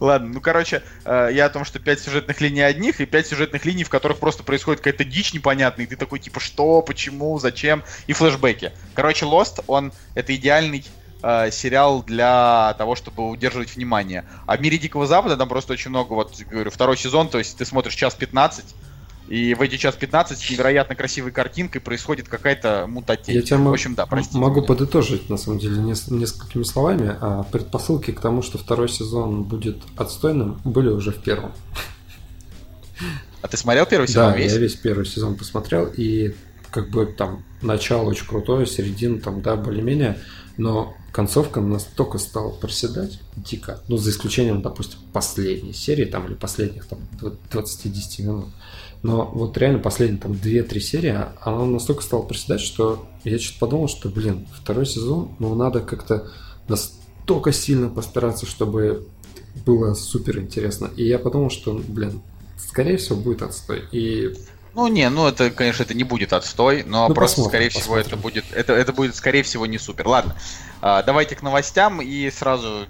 Ладно, 0.00 0.28
ну 0.34 0.40
короче, 0.40 0.82
э, 1.04 1.30
я 1.32 1.46
о 1.46 1.50
том, 1.50 1.64
что 1.64 1.78
пять 1.78 2.00
сюжетных 2.00 2.40
линий 2.40 2.62
одних 2.62 3.00
и 3.00 3.06
пять 3.06 3.26
сюжетных 3.26 3.64
линий, 3.64 3.84
в 3.84 3.88
которых 3.88 4.18
просто 4.18 4.42
происходит 4.42 4.80
какая-то 4.80 5.04
дичь 5.04 5.34
непонятная, 5.34 5.86
и 5.86 5.88
ты 5.88 5.96
такой 5.96 6.18
типа 6.18 6.40
что, 6.40 6.82
почему, 6.82 7.38
зачем, 7.38 7.82
и 8.06 8.12
флешбеки. 8.12 8.72
Короче, 8.94 9.26
Lost, 9.26 9.62
он, 9.66 9.92
это 10.14 10.34
идеальный 10.34 10.84
э, 11.26 11.50
сериал 11.50 12.02
для 12.02 12.74
того, 12.78 12.94
чтобы 12.94 13.28
удерживать 13.30 13.74
внимание. 13.74 14.24
А 14.46 14.56
в 14.56 14.60
мире 14.60 14.78
Дикого 14.78 15.06
Запада 15.06 15.36
там 15.36 15.48
просто 15.48 15.72
очень 15.72 15.90
много, 15.90 16.12
вот 16.12 16.32
говорю, 16.50 16.70
второй 16.70 16.96
сезон, 16.96 17.28
то 17.28 17.38
есть 17.38 17.56
ты 17.56 17.64
смотришь 17.64 17.94
час 17.94 18.14
15, 18.14 18.64
и 19.28 19.54
в 19.54 19.62
эти 19.62 19.76
час 19.78 19.94
15 19.94 20.38
с 20.38 20.50
невероятно 20.50 20.94
красивой 20.94 21.30
картинкой 21.32 21.80
происходит 21.80 22.28
какая-то 22.28 22.84
мутатень. 22.86 23.34
Я 23.34 23.40
тебя 23.40 23.56
В 23.58 23.72
общем, 23.72 23.94
да, 23.94 24.04
простите. 24.04 24.36
могу 24.38 24.56
меня. 24.60 24.66
подытожить, 24.68 25.30
на 25.30 25.38
самом 25.38 25.58
деле, 25.60 25.78
нес- 25.78 26.08
несколькими 26.10 26.62
словами. 26.62 27.16
А 27.20 27.42
предпосылки 27.44 28.10
к 28.10 28.20
тому, 28.20 28.42
что 28.42 28.58
второй 28.58 28.90
сезон 28.90 29.44
будет 29.44 29.78
отстойным, 29.96 30.60
были 30.64 30.88
уже 30.88 31.10
в 31.10 31.22
первом. 31.22 31.52
А 33.42 33.48
ты 33.48 33.56
смотрел 33.56 33.86
первый 33.86 34.08
сезон 34.08 34.32
Да, 34.32 34.36
весь? 34.36 34.52
я 34.52 34.58
весь 34.58 34.74
первый 34.74 35.04
сезон 35.06 35.36
посмотрел, 35.36 35.86
и 35.86 36.34
как 36.70 36.90
бы 36.90 37.06
там 37.06 37.44
начало 37.62 38.04
очень 38.10 38.26
крутое, 38.26 38.66
середина 38.66 39.20
там, 39.20 39.42
да, 39.42 39.56
более-менее, 39.56 40.18
но 40.56 40.94
концовка 41.12 41.60
настолько 41.60 42.18
стала 42.18 42.50
проседать 42.50 43.20
дико, 43.36 43.80
ну, 43.88 43.96
за 43.96 44.10
исключением, 44.10 44.62
допустим, 44.62 44.98
последней 45.12 45.72
серии, 45.72 46.04
там, 46.04 46.26
или 46.26 46.34
последних, 46.34 46.86
там, 46.86 46.98
20-10 47.50 48.22
минут. 48.22 48.46
Но 49.02 49.30
вот 49.34 49.56
реально 49.58 49.80
последние, 49.80 50.20
там, 50.20 50.32
2-3 50.32 50.80
серии, 50.80 51.18
она 51.40 51.64
настолько 51.66 52.02
стала 52.02 52.22
проседать, 52.22 52.60
что 52.60 53.06
я 53.24 53.38
что-то 53.38 53.60
подумал, 53.60 53.88
что, 53.88 54.08
блин, 54.08 54.46
второй 54.52 54.86
сезон, 54.86 55.34
ну, 55.38 55.54
надо 55.54 55.80
как-то 55.80 56.30
настолько 56.68 57.52
сильно 57.52 57.88
постараться, 57.88 58.46
чтобы 58.46 59.06
было 59.66 59.94
супер 59.94 60.38
интересно. 60.40 60.90
И 60.96 61.06
я 61.06 61.18
подумал, 61.18 61.50
что, 61.50 61.80
блин, 61.86 62.22
скорее 62.56 62.96
всего, 62.96 63.16
будет 63.20 63.42
отстой. 63.42 63.84
И 63.92 64.34
Ну 64.74 64.88
не, 64.88 65.08
ну 65.08 65.28
это, 65.28 65.50
конечно, 65.50 65.84
это 65.84 65.94
не 65.94 66.02
будет 66.04 66.32
отстой, 66.32 66.82
но 66.82 67.08
Ну, 67.08 67.14
просто, 67.14 67.36
посмотрим, 67.42 67.50
скорее 67.50 67.68
всего, 67.70 67.94
посмотрим. 67.94 68.06
это 68.06 68.16
будет, 68.16 68.44
это, 68.52 68.72
это 68.72 68.92
будет, 68.92 69.14
скорее 69.14 69.42
всего, 69.44 69.66
не 69.66 69.78
супер. 69.78 70.08
Ладно, 70.08 70.36
а, 70.82 71.02
давайте 71.02 71.36
к 71.36 71.42
новостям 71.42 72.02
и 72.02 72.28
сразу, 72.30 72.86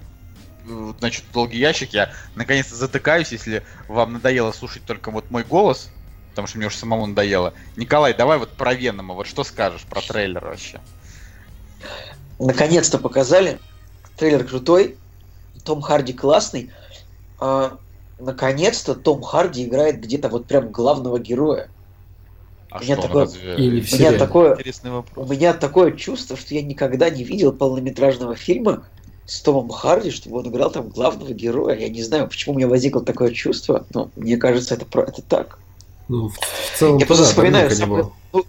э, 0.67 0.93
значит, 0.99 1.25
долгий 1.31 1.59
ящик. 1.59 1.93
Я 1.93 2.11
наконец-то 2.33 2.75
затыкаюсь, 2.75 3.31
если 3.31 3.63
вам 3.87 4.13
надоело 4.13 4.51
слушать 4.51 4.83
только 4.85 5.11
вот 5.11 5.29
мой 5.29 5.43
голос, 5.43 5.89
потому 6.31 6.47
что 6.47 6.57
мне 6.57 6.67
уже 6.67 6.77
самому 6.77 7.05
надоело. 7.05 7.53
Николай, 7.75 8.15
давай 8.15 8.39
вот 8.39 8.49
про 8.51 8.73
Венома, 8.73 9.13
вот 9.13 9.27
что 9.27 9.43
скажешь 9.43 9.83
про 9.83 10.01
трейлер 10.01 10.43
вообще? 10.43 10.81
Наконец-то 12.39 12.97
показали. 12.97 13.59
Трейлер 14.17 14.43
крутой. 14.43 14.97
Том 15.63 15.81
Харди 15.81 16.13
классный. 16.13 16.71
А, 17.39 17.77
наконец-то 18.19 18.95
Том 18.95 19.21
Харди 19.21 19.65
играет 19.65 20.01
где-то 20.01 20.29
вот 20.29 20.45
прям 20.47 20.69
главного 20.71 21.19
героя. 21.19 21.69
А 22.75 22.79
У 22.79 22.83
меня 22.83 22.95
что, 22.95 23.01
он 23.03 23.07
такое- 23.07 23.23
разве- 23.25 23.55
Или 23.55 23.81
в 23.81 23.93
У 23.93 23.95
меня 23.95 24.11
такое, 24.13 24.53
Интересный 24.53 24.91
у 25.15 25.25
меня 25.25 25.53
такое 25.53 25.91
чувство, 25.93 26.35
что 26.35 26.53
я 26.53 26.61
никогда 26.61 27.09
не 27.09 27.23
видел 27.23 27.53
полнометражного 27.53 28.35
фильма 28.35 28.83
с 29.25 29.39
Томом 29.41 29.69
Харди, 29.69 30.11
чтобы 30.11 30.39
он 30.39 30.47
играл 30.49 30.71
там 30.71 30.89
главного 30.89 31.31
героя. 31.31 31.77
Я 31.77 31.87
не 31.89 32.03
знаю, 32.03 32.27
почему 32.27 32.53
у 32.55 32.57
меня 32.57 32.67
возникло 32.67 33.01
такое 33.01 33.31
чувство, 33.31 33.85
но 33.93 34.09
мне 34.17 34.35
кажется, 34.37 34.75
это, 34.75 34.85
про- 34.85 35.03
это 35.03 35.21
так. 35.21 35.57
Ну, 36.09 36.27
в, 36.27 36.33
в 36.35 36.77
целом, 36.77 36.97
Я 36.97 37.05
просто 37.05 37.23
да, 37.23 37.29
вспоминаю, 37.29 37.69
было. 37.87 38.11
ну, 38.33 38.45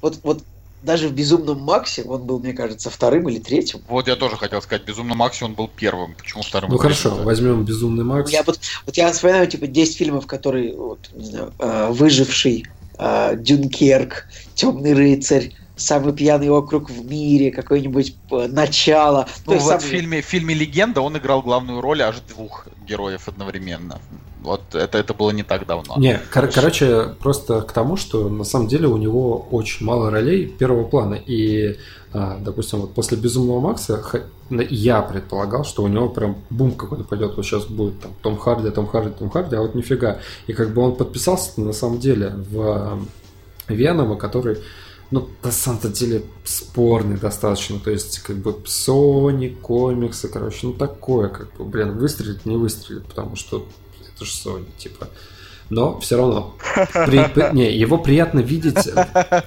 вот, 0.00 0.18
вот 0.22 0.42
даже 0.82 1.08
в 1.08 1.12
«Безумном 1.12 1.60
Максе» 1.60 2.02
он 2.04 2.24
был, 2.24 2.38
мне 2.38 2.52
кажется, 2.52 2.90
вторым 2.90 3.28
или 3.28 3.38
третьим. 3.38 3.80
Вот 3.88 4.06
я 4.06 4.16
тоже 4.16 4.36
хотел 4.36 4.62
сказать, 4.62 4.84
Безумно 4.84 5.14
Макси 5.14 5.42
он 5.42 5.54
был 5.54 5.68
первым, 5.74 6.14
почему 6.14 6.42
вторым? 6.42 6.70
Ну 6.70 6.78
хорошо, 6.78 7.08
третьим, 7.08 7.24
возьмем 7.24 7.64
Безумный 7.64 8.04
Макс. 8.04 8.30
Я 8.30 8.42
вот, 8.44 8.60
вот 8.86 8.96
я 8.96 9.10
вспоминаю, 9.12 9.46
типа, 9.48 9.66
10 9.66 9.96
фильмов, 9.96 10.26
которые, 10.26 10.76
вот, 10.76 11.00
не 11.14 11.24
знаю, 11.24 11.52
э, 11.58 11.88
«Выживший», 11.90 12.66
э, 12.98 13.36
«Дюнкерк», 13.36 14.26
«Темный 14.54 14.92
рыцарь», 14.92 15.52
«Самый 15.76 16.12
пьяный 16.12 16.50
округ 16.50 16.88
в 16.88 17.04
мире», 17.10 17.50
какое-нибудь 17.50 18.14
э, 18.30 18.46
«Начало». 18.48 19.26
Ну, 19.46 19.54
есть 19.54 19.64
вот 19.66 19.80
в 19.80 19.80
самый- 19.82 19.90
фильме, 19.90 20.22
в 20.22 20.24
фильме 20.24 20.54
«Легенда» 20.54 21.00
он 21.00 21.16
играл 21.18 21.42
главную 21.42 21.80
роль 21.80 22.02
аж 22.02 22.16
двух 22.28 22.68
героев 22.86 23.26
одновременно. 23.26 24.00
Вот 24.42 24.74
это, 24.74 24.98
это 24.98 25.14
было 25.14 25.30
не 25.30 25.42
так 25.42 25.66
давно. 25.66 25.94
Не, 25.96 26.20
кор- 26.30 26.48
короче, 26.48 27.14
просто 27.18 27.62
к 27.62 27.72
тому, 27.72 27.96
что 27.96 28.28
на 28.28 28.44
самом 28.44 28.68
деле 28.68 28.86
у 28.88 28.98
него 28.98 29.48
очень 29.50 29.86
мало 29.86 30.10
ролей 30.10 30.46
первого 30.46 30.84
плана. 30.84 31.14
И, 31.14 31.70
а, 31.70 31.76
допустим, 32.14 32.80
вот 32.80 32.94
после 32.94 33.18
Безумного 33.18 33.58
Макса 33.58 34.00
я 34.48 35.02
предполагал, 35.02 35.64
что 35.64 35.82
у 35.82 35.88
него 35.88 36.08
прям 36.08 36.36
бум 36.48 36.72
какой-то 36.72 37.02
пойдет. 37.02 37.36
Вот 37.36 37.44
сейчас 37.44 37.64
будет 37.64 38.00
там 38.00 38.12
Том 38.22 38.38
Харди, 38.38 38.70
Том 38.70 38.86
Харди, 38.86 39.10
Том 39.10 39.30
Харди, 39.30 39.56
а 39.56 39.62
вот 39.62 39.74
нифига. 39.74 40.20
И 40.46 40.52
как 40.52 40.72
бы 40.72 40.82
он 40.82 40.94
подписался 40.94 41.60
на 41.60 41.72
самом 41.72 41.98
деле 41.98 42.34
в 42.36 42.60
а, 42.60 42.98
Венома, 43.66 44.16
который 44.16 44.58
ну, 45.10 45.28
на 45.42 45.50
самом-то 45.50 45.88
деле 45.88 46.22
спорный 46.44 47.18
достаточно. 47.18 47.80
То 47.80 47.90
есть, 47.90 48.20
как 48.20 48.36
бы 48.36 48.52
Sony, 48.64 49.54
комиксы, 49.60 50.28
короче, 50.28 50.68
ну 50.68 50.72
такое, 50.72 51.28
как 51.28 51.52
бы, 51.56 51.64
блин, 51.64 51.98
выстрелит, 51.98 52.46
не 52.46 52.56
выстрелит, 52.56 53.06
потому 53.06 53.34
что 53.34 53.66
это 54.14 54.24
же 54.24 54.30
Sony, 54.30 54.66
типа. 54.78 55.08
Но 55.70 55.98
все 56.00 56.16
равно. 56.16 56.54
при- 56.92 57.28
при- 57.32 57.52
не, 57.54 57.72
его 57.76 57.98
приятно 57.98 58.40
видеть. 58.40 58.90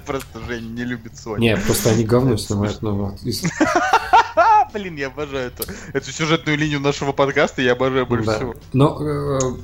Просто 0.06 0.40
Женя 0.48 0.68
не 0.68 0.84
любит 0.84 1.14
Sony. 1.14 1.40
Не, 1.40 1.58
просто 1.58 1.92
они 1.92 2.04
говно 2.04 2.38
снимают. 2.38 2.82
Ну, 2.82 2.96
вот. 2.96 3.14
Блин, 4.74 4.96
я 4.96 5.08
обожаю 5.08 5.48
эту, 5.48 5.64
эту 5.94 6.12
сюжетную 6.12 6.58
линию 6.58 6.80
нашего 6.80 7.12
подкаста, 7.12 7.62
я 7.62 7.74
обожаю 7.74 8.06
больше 8.06 8.26
да. 8.26 8.36
всего. 8.38 8.56
Но 8.74 8.98
э, 9.02 9.40
в- 9.40 9.60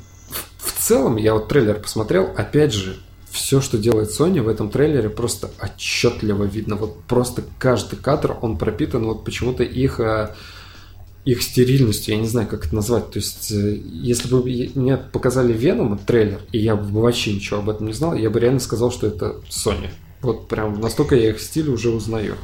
в 0.57 0.71
целом, 0.80 1.17
я 1.17 1.34
вот 1.34 1.47
трейлер 1.49 1.80
посмотрел, 1.80 2.34
опять 2.38 2.73
же, 2.73 2.97
все, 3.30 3.61
что 3.61 3.77
делает 3.77 4.09
Sony 4.11 4.41
в 4.41 4.47
этом 4.47 4.69
трейлере, 4.69 5.09
просто 5.09 5.49
отчетливо 5.61 6.43
видно. 6.45 6.75
Вот 6.75 7.03
просто 7.03 7.43
каждый 7.57 7.97
кадр, 7.97 8.38
он 8.41 8.57
пропитан 8.57 9.03
вот 9.05 9.25
почему-то 9.25 9.63
их 9.63 9.99
э, 9.99 10.34
их 11.25 11.41
стерильностью, 11.41 12.15
я 12.15 12.19
не 12.19 12.27
знаю, 12.27 12.47
как 12.47 12.65
это 12.65 12.75
назвать. 12.75 13.11
То 13.11 13.19
есть, 13.19 13.51
э, 13.51 13.77
если 13.85 14.27
бы 14.27 14.43
мне 14.75 14.97
показали 14.97 15.53
Венома 15.53 15.97
трейлер, 15.97 16.41
и 16.51 16.59
я 16.59 16.75
бы 16.75 17.01
вообще 17.01 17.33
ничего 17.33 17.59
об 17.59 17.69
этом 17.69 17.87
не 17.87 17.93
знал, 17.93 18.13
я 18.13 18.29
бы 18.29 18.39
реально 18.39 18.59
сказал, 18.59 18.91
что 18.91 19.07
это 19.07 19.37
Sony. 19.49 19.89
Вот 20.21 20.47
прям 20.47 20.79
настолько 20.79 21.15
я 21.15 21.29
их 21.29 21.39
стиль 21.39 21.69
уже 21.69 21.89
узнаю. 21.89 22.35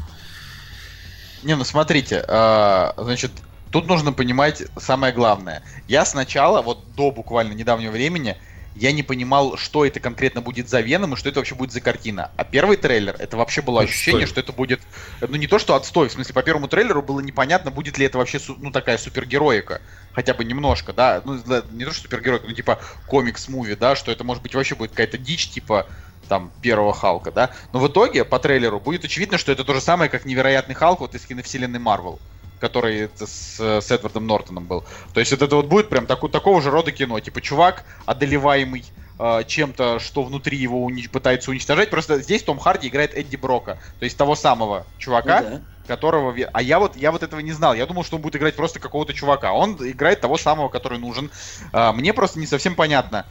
Не, 1.44 1.56
ну 1.56 1.64
смотрите, 1.64 2.24
а, 2.28 2.94
значит, 2.98 3.32
тут 3.72 3.88
нужно 3.88 4.12
понимать 4.12 4.64
самое 4.78 5.14
главное. 5.14 5.64
Я 5.88 6.06
сначала, 6.06 6.62
вот 6.62 6.80
до 6.96 7.12
буквально 7.12 7.54
недавнего 7.54 7.92
времени, 7.92 8.38
я 8.76 8.92
не 8.92 9.04
понимал, 9.04 9.58
что 9.58 9.86
это 9.86 10.00
конкретно 10.00 10.42
будет 10.42 10.70
за 10.70 10.82
Веном 10.82 11.14
и 11.14 11.18
что 11.18 11.30
это 11.30 11.40
вообще 11.40 11.56
будет 11.56 11.72
за 11.72 11.82
картина. 11.82 12.32
А 12.38 12.44
первый 12.44 12.78
трейлер, 12.78 13.16
это 13.20 13.38
вообще 13.38 13.62
было 13.62 13.82
Отстой. 13.82 13.94
ощущение, 13.94 14.28
что 14.28 14.40
это 14.40 14.54
будет, 14.54 14.80
ну 15.22 15.36
не 15.36 15.48
то, 15.48 15.60
что 15.60 15.76
отстой, 15.76 16.10
в 16.10 16.12
смысле, 16.12 16.34
по 16.34 16.44
первому 16.44 16.68
трейлеру 16.68 17.02
было 17.02 17.20
непонятно, 17.20 17.72
будет 17.72 17.98
ли 17.98 18.06
это 18.06 18.18
вообще, 18.18 18.40
ну 18.58 18.72
такая 18.72 18.98
супергероика, 18.98 19.82
хотя 20.14 20.34
бы 20.34 20.44
немножко, 20.46 20.94
да, 20.94 21.22
ну 21.26 21.36
не 21.72 21.86
то, 21.86 21.92
что 21.92 22.04
супергероика, 22.04 22.48
ну 22.48 22.54
типа 22.54 22.80
комикс-муви, 23.08 23.76
да, 23.76 23.96
что 23.96 24.12
это 24.12 24.24
может 24.24 24.44
быть 24.44 24.56
вообще 24.56 24.76
будет 24.76 24.92
какая-то 24.92 25.18
дичь, 25.18 25.50
типа 25.50 25.88
там 26.28 26.52
первого 26.62 26.94
Халка, 26.94 27.32
да, 27.32 27.52
но 27.74 27.80
в 27.80 27.88
итоге 27.88 28.24
по 28.24 28.40
трейлеру 28.40 28.80
будет 28.80 29.04
очевидно, 29.04 29.38
что 29.38 29.52
это 29.52 29.64
то 29.64 29.74
же 29.74 29.82
самое, 29.82 30.10
как 30.10 30.26
невероятный 30.26 30.76
Халк 30.76 31.00
вот 31.00 31.16
из 31.16 31.26
киновселенной 31.26 31.80
Марвел 31.80 32.20
который 32.60 33.00
это 33.02 33.26
с, 33.26 33.60
с 33.60 33.92
Эдвардом 33.92 34.28
Нортоном 34.28 34.66
был. 34.66 34.84
То 35.14 35.20
есть 35.20 35.32
вот 35.32 35.42
это 35.42 35.56
вот 35.56 35.66
будет 35.68 35.90
прям 35.90 36.06
таку- 36.06 36.30
такого 36.30 36.62
же 36.62 36.70
рода 36.70 36.92
кино. 36.92 37.20
Типа 37.20 37.42
чувак, 37.42 37.84
одолеваемый 38.06 38.84
э, 39.18 39.44
чем-то, 39.48 40.00
что 40.00 40.24
внутри 40.24 40.58
его 40.58 40.88
уни- 40.88 41.10
пытается 41.10 41.52
уничтожать. 41.52 41.90
Просто 41.90 42.20
здесь 42.20 42.44
Том 42.44 42.60
Харди 42.60 42.88
играет 42.88 43.16
Эдди 43.16 43.36
Брока. 43.36 43.78
То 44.00 44.06
есть 44.06 44.18
того 44.18 44.36
самого 44.36 44.86
чувака, 44.98 45.42
Ну 45.42 45.50
да. 45.50 45.62
которого... 45.88 46.36
А 46.54 46.62
я 46.62 46.80
вот, 46.80 46.96
я 46.96 47.12
вот 47.12 47.24
этого 47.24 47.40
не 47.40 47.52
знал. 47.52 47.74
Я 47.74 47.86
думал, 47.86 48.04
что 48.04 48.18
он 48.18 48.22
будет 48.22 48.36
играть 48.36 48.56
просто 48.56 48.80
какого-то 48.80 49.14
чувака. 49.14 49.54
Он 49.54 49.76
играет 49.80 50.22
того 50.22 50.38
самого, 50.38 50.70
который 50.70 51.00
нужен. 51.00 51.32
А, 51.72 51.92
мне 51.94 52.14
просто 52.14 52.40
не 52.40 52.46
совсем 52.46 52.76
понятно, 52.76 53.26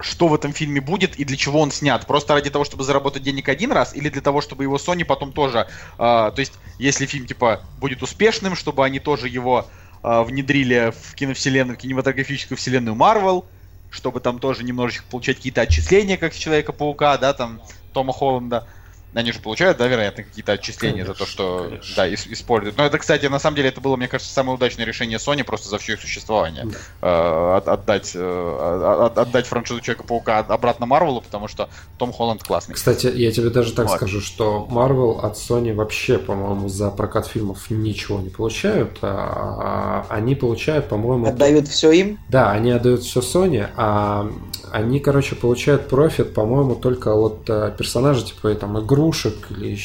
что 0.00 0.28
в 0.28 0.34
этом 0.34 0.52
фильме 0.52 0.80
будет 0.80 1.16
и 1.16 1.24
для 1.24 1.36
чего 1.36 1.60
он 1.60 1.70
снят. 1.70 2.06
Просто 2.06 2.34
ради 2.34 2.50
того, 2.50 2.64
чтобы 2.64 2.84
заработать 2.84 3.22
денег 3.22 3.48
один 3.48 3.72
раз, 3.72 3.94
или 3.94 4.08
для 4.08 4.20
того, 4.20 4.40
чтобы 4.40 4.64
его 4.64 4.76
Sony 4.76 5.04
потом 5.04 5.32
тоже... 5.32 5.68
а, 5.98 6.30
то 6.30 6.40
есть, 6.40 6.54
если 6.78 7.06
фильм, 7.06 7.26
типа, 7.26 7.62
будет 7.78 8.02
успешным, 8.02 8.56
чтобы 8.56 8.84
они 8.84 8.98
тоже 8.98 9.28
его 9.28 9.68
а, 10.02 10.24
внедрили 10.24 10.92
в 11.02 11.14
киновселенную, 11.14 11.76
в 11.76 11.80
кинематографическую 11.80 12.58
вселенную 12.58 12.96
Marvel, 12.96 13.44
чтобы 13.90 14.20
там 14.20 14.40
тоже 14.40 14.64
немножечко 14.64 15.04
получать 15.08 15.36
какие-то 15.36 15.60
отчисления, 15.60 16.16
как 16.16 16.34
с 16.34 16.36
Человека-паука, 16.36 17.16
да, 17.18 17.32
там, 17.32 17.60
Тома 17.92 18.12
Холланда. 18.12 18.66
Они 19.14 19.32
же 19.32 19.38
получают, 19.38 19.78
да, 19.78 19.86
вероятно, 19.86 20.24
какие-то 20.24 20.52
отчисления 20.52 21.04
конечно, 21.04 21.14
за 21.14 21.18
то, 21.18 21.26
что 21.26 21.66
конечно. 21.68 21.96
да, 21.96 22.08
ис- 22.08 22.32
используют. 22.32 22.76
Но 22.76 22.84
это, 22.84 22.98
кстати, 22.98 23.26
на 23.26 23.38
самом 23.38 23.56
деле 23.56 23.68
это 23.68 23.80
было, 23.80 23.96
мне 23.96 24.08
кажется, 24.08 24.32
самое 24.32 24.56
удачное 24.56 24.84
решение 24.84 25.18
Sony 25.18 25.44
просто 25.44 25.68
за 25.68 25.78
все 25.78 25.94
их 25.94 26.00
существование. 26.00 26.64
Да. 26.64 26.78
Э, 27.02 27.56
от, 27.56 27.68
отдать, 27.68 28.12
э, 28.14 29.00
от, 29.00 29.16
отдать 29.16 29.46
франшизу 29.46 29.80
Человека-паука 29.80 30.38
обратно 30.38 30.86
Марвелу, 30.86 31.20
потому 31.20 31.48
что 31.48 31.68
Том 31.98 32.12
Холланд 32.12 32.42
классный. 32.42 32.74
Кстати, 32.74 33.06
я 33.06 33.30
тебе 33.30 33.50
даже 33.50 33.72
так 33.72 33.88
вот. 33.88 33.96
скажу, 33.96 34.20
что 34.20 34.66
Марвел 34.68 35.20
от 35.22 35.36
Sony 35.36 35.72
вообще, 35.74 36.18
по-моему, 36.18 36.68
за 36.68 36.90
прокат 36.90 37.26
фильмов 37.26 37.70
ничего 37.70 38.20
не 38.20 38.30
получают. 38.30 38.98
А 39.02 40.06
они 40.08 40.34
получают, 40.34 40.88
по-моему... 40.88 41.26
Отдают 41.26 41.68
все 41.68 41.92
им? 41.92 42.18
Да, 42.28 42.50
они 42.50 42.70
отдают 42.70 43.02
все 43.02 43.20
Sony, 43.20 43.68
а 43.76 44.30
они, 44.74 44.98
короче, 44.98 45.36
получают 45.36 45.88
профит, 45.88 46.34
по-моему, 46.34 46.74
только 46.74 47.14
от 47.14 47.48
э, 47.48 47.72
персонажей, 47.78 48.24
типа 48.24 48.52
там 48.56 48.80
игрушек 48.80 49.34
или 49.50 49.78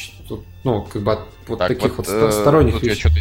ну, 0.64 0.82
как 0.92 1.02
бы 1.02 1.12
от 1.12 1.20
вот 1.46 1.60
так, 1.60 1.68
таких 1.68 1.96
вот, 1.96 2.08
вот 2.08 2.34
сторонних 2.34 2.82
вещей. 2.82 3.12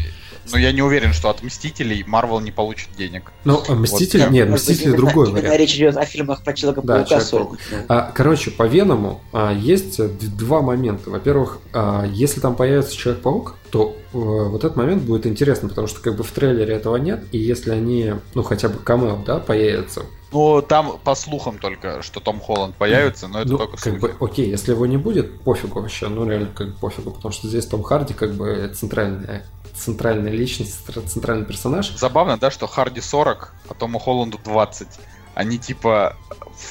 Но 0.51 0.57
я 0.57 0.71
не 0.71 0.81
уверен, 0.81 1.13
что 1.13 1.29
от 1.29 1.43
Мстителей 1.43 2.03
Марвел 2.05 2.39
не 2.39 2.51
получит 2.51 2.89
денег. 2.97 3.31
Ну, 3.43 3.63
Мстители, 3.69 4.23
вот. 4.23 4.31
нет, 4.31 4.49
Мстители 4.49 4.91
другой 4.91 5.27
именно 5.27 5.41
вариант. 5.41 5.59
речь 5.59 5.75
идет 5.75 5.97
о 5.97 6.05
фильмах 6.05 6.43
про 6.43 6.53
Человека-паука. 6.53 7.19
Да, 7.19 7.85
а, 7.87 8.11
короче, 8.13 8.51
по 8.51 8.63
Веному 8.63 9.21
а, 9.31 9.53
есть 9.53 9.99
два 10.37 10.61
момента. 10.61 11.09
Во-первых, 11.09 11.59
а, 11.73 12.05
если 12.05 12.39
там 12.39 12.55
появится 12.55 12.95
Человек-паук, 12.95 13.55
то 13.69 13.95
а, 14.13 14.17
вот 14.17 14.63
этот 14.63 14.75
момент 14.75 15.03
будет 15.03 15.27
интересно, 15.27 15.69
потому 15.69 15.87
что 15.87 16.01
как 16.01 16.15
бы 16.15 16.23
в 16.23 16.31
трейлере 16.31 16.73
этого 16.73 16.95
нет, 16.97 17.23
и 17.31 17.37
если 17.37 17.71
они, 17.71 18.15
ну, 18.33 18.43
хотя 18.43 18.69
бы 18.69 18.79
камео, 18.79 19.19
да, 19.25 19.39
появятся, 19.39 20.03
ну, 20.31 20.61
там 20.61 20.99
по 21.03 21.15
слухам 21.15 21.57
только, 21.57 22.01
что 22.03 22.19
Том 22.19 22.39
Холланд 22.39 22.75
появится, 22.75 23.27
но 23.27 23.41
это 23.41 23.51
ну, 23.51 23.57
только 23.57 23.77
как 23.77 23.81
слухи. 23.83 23.99
бы, 23.99 24.15
окей, 24.19 24.47
если 24.47 24.73
его 24.73 24.85
не 24.85 24.97
будет, 24.97 25.41
пофигу 25.41 25.81
вообще, 25.81 26.07
ну 26.07 26.27
реально 26.27 26.49
как 26.53 26.67
бы 26.67 26.73
пофигу, 26.79 27.11
потому 27.11 27.31
что 27.31 27.47
здесь 27.47 27.65
Том 27.65 27.81
Харди 27.81 28.13
как 28.13 28.33
бы 28.33 28.71
центральная 28.75 29.45
центральная 29.79 30.31
личность, 30.31 30.79
центральный 31.07 31.45
персонаж. 31.45 31.95
Забавно, 31.95 32.37
да, 32.37 32.51
что 32.51 32.67
Харди 32.67 33.01
40, 33.01 33.53
а 33.69 33.73
Тому 33.73 33.99
Холланду 33.99 34.39
20. 34.43 34.87
Они 35.35 35.57
типа 35.57 36.17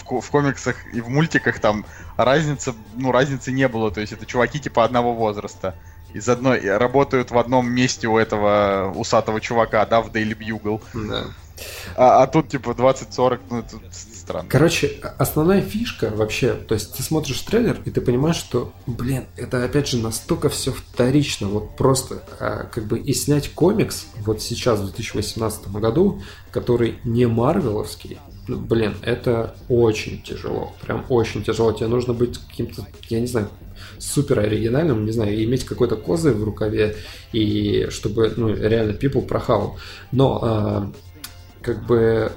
в, 0.04 0.20
в 0.20 0.30
комиксах 0.30 0.76
и 0.92 1.00
в 1.00 1.08
мультиках 1.08 1.60
там 1.60 1.86
разница, 2.16 2.74
ну, 2.94 3.12
разницы 3.12 3.52
не 3.52 3.68
было. 3.68 3.90
То 3.90 4.00
есть 4.00 4.12
это 4.12 4.26
чуваки 4.26 4.60
типа 4.60 4.84
одного 4.84 5.14
возраста. 5.14 5.74
Из 6.12 6.28
одной 6.28 6.60
работают 6.60 7.30
в 7.30 7.38
одном 7.38 7.70
месте 7.70 8.08
у 8.08 8.18
этого 8.18 8.92
усатого 8.94 9.40
чувака, 9.40 9.84
да, 9.86 10.00
в 10.00 10.08
Daily 10.08 10.36
Bugle. 10.36 10.82
Да. 10.94 11.24
А, 11.96 12.22
а 12.22 12.26
тут 12.26 12.48
типа 12.48 12.70
20-40, 12.70 13.40
ну 13.50 13.58
это 13.58 13.76
странно. 14.28 14.48
Короче, 14.48 14.92
основная 15.16 15.62
фишка 15.62 16.10
вообще, 16.14 16.54
то 16.54 16.74
есть 16.74 16.94
ты 16.94 17.02
смотришь 17.02 17.40
трейлер, 17.40 17.80
и 17.84 17.90
ты 17.90 18.00
понимаешь, 18.00 18.36
что, 18.36 18.72
блин, 18.86 19.24
это 19.36 19.64
опять 19.64 19.88
же 19.88 19.96
настолько 19.96 20.50
все 20.50 20.72
вторично, 20.72 21.48
вот 21.48 21.76
просто 21.76 22.22
а, 22.38 22.64
как 22.64 22.84
бы 22.84 22.98
и 22.98 23.14
снять 23.14 23.50
комикс 23.54 24.06
вот 24.18 24.42
сейчас, 24.42 24.80
в 24.80 24.84
2018 24.84 25.68
году, 25.68 26.20
который 26.50 26.98
не 27.04 27.26
марвеловский, 27.26 28.18
ну, 28.46 28.58
блин, 28.58 28.96
это 29.02 29.56
очень 29.68 30.22
тяжело, 30.22 30.74
прям 30.82 31.04
очень 31.08 31.42
тяжело. 31.42 31.72
Тебе 31.72 31.88
нужно 31.88 32.12
быть 32.12 32.38
каким-то, 32.38 32.86
я 33.08 33.20
не 33.20 33.26
знаю, 33.26 33.48
супер 33.98 34.40
оригинальным, 34.40 35.04
не 35.04 35.12
знаю, 35.12 35.42
иметь 35.44 35.64
какой-то 35.64 35.96
козы 35.96 36.32
в 36.32 36.44
рукаве, 36.44 36.96
и 37.32 37.88
чтобы, 37.90 38.32
ну, 38.36 38.54
реально 38.54 38.92
people 38.92 39.26
прохавал. 39.26 39.78
Но 40.12 40.40
а, 40.42 40.92
как 41.62 41.86
бы 41.86 42.32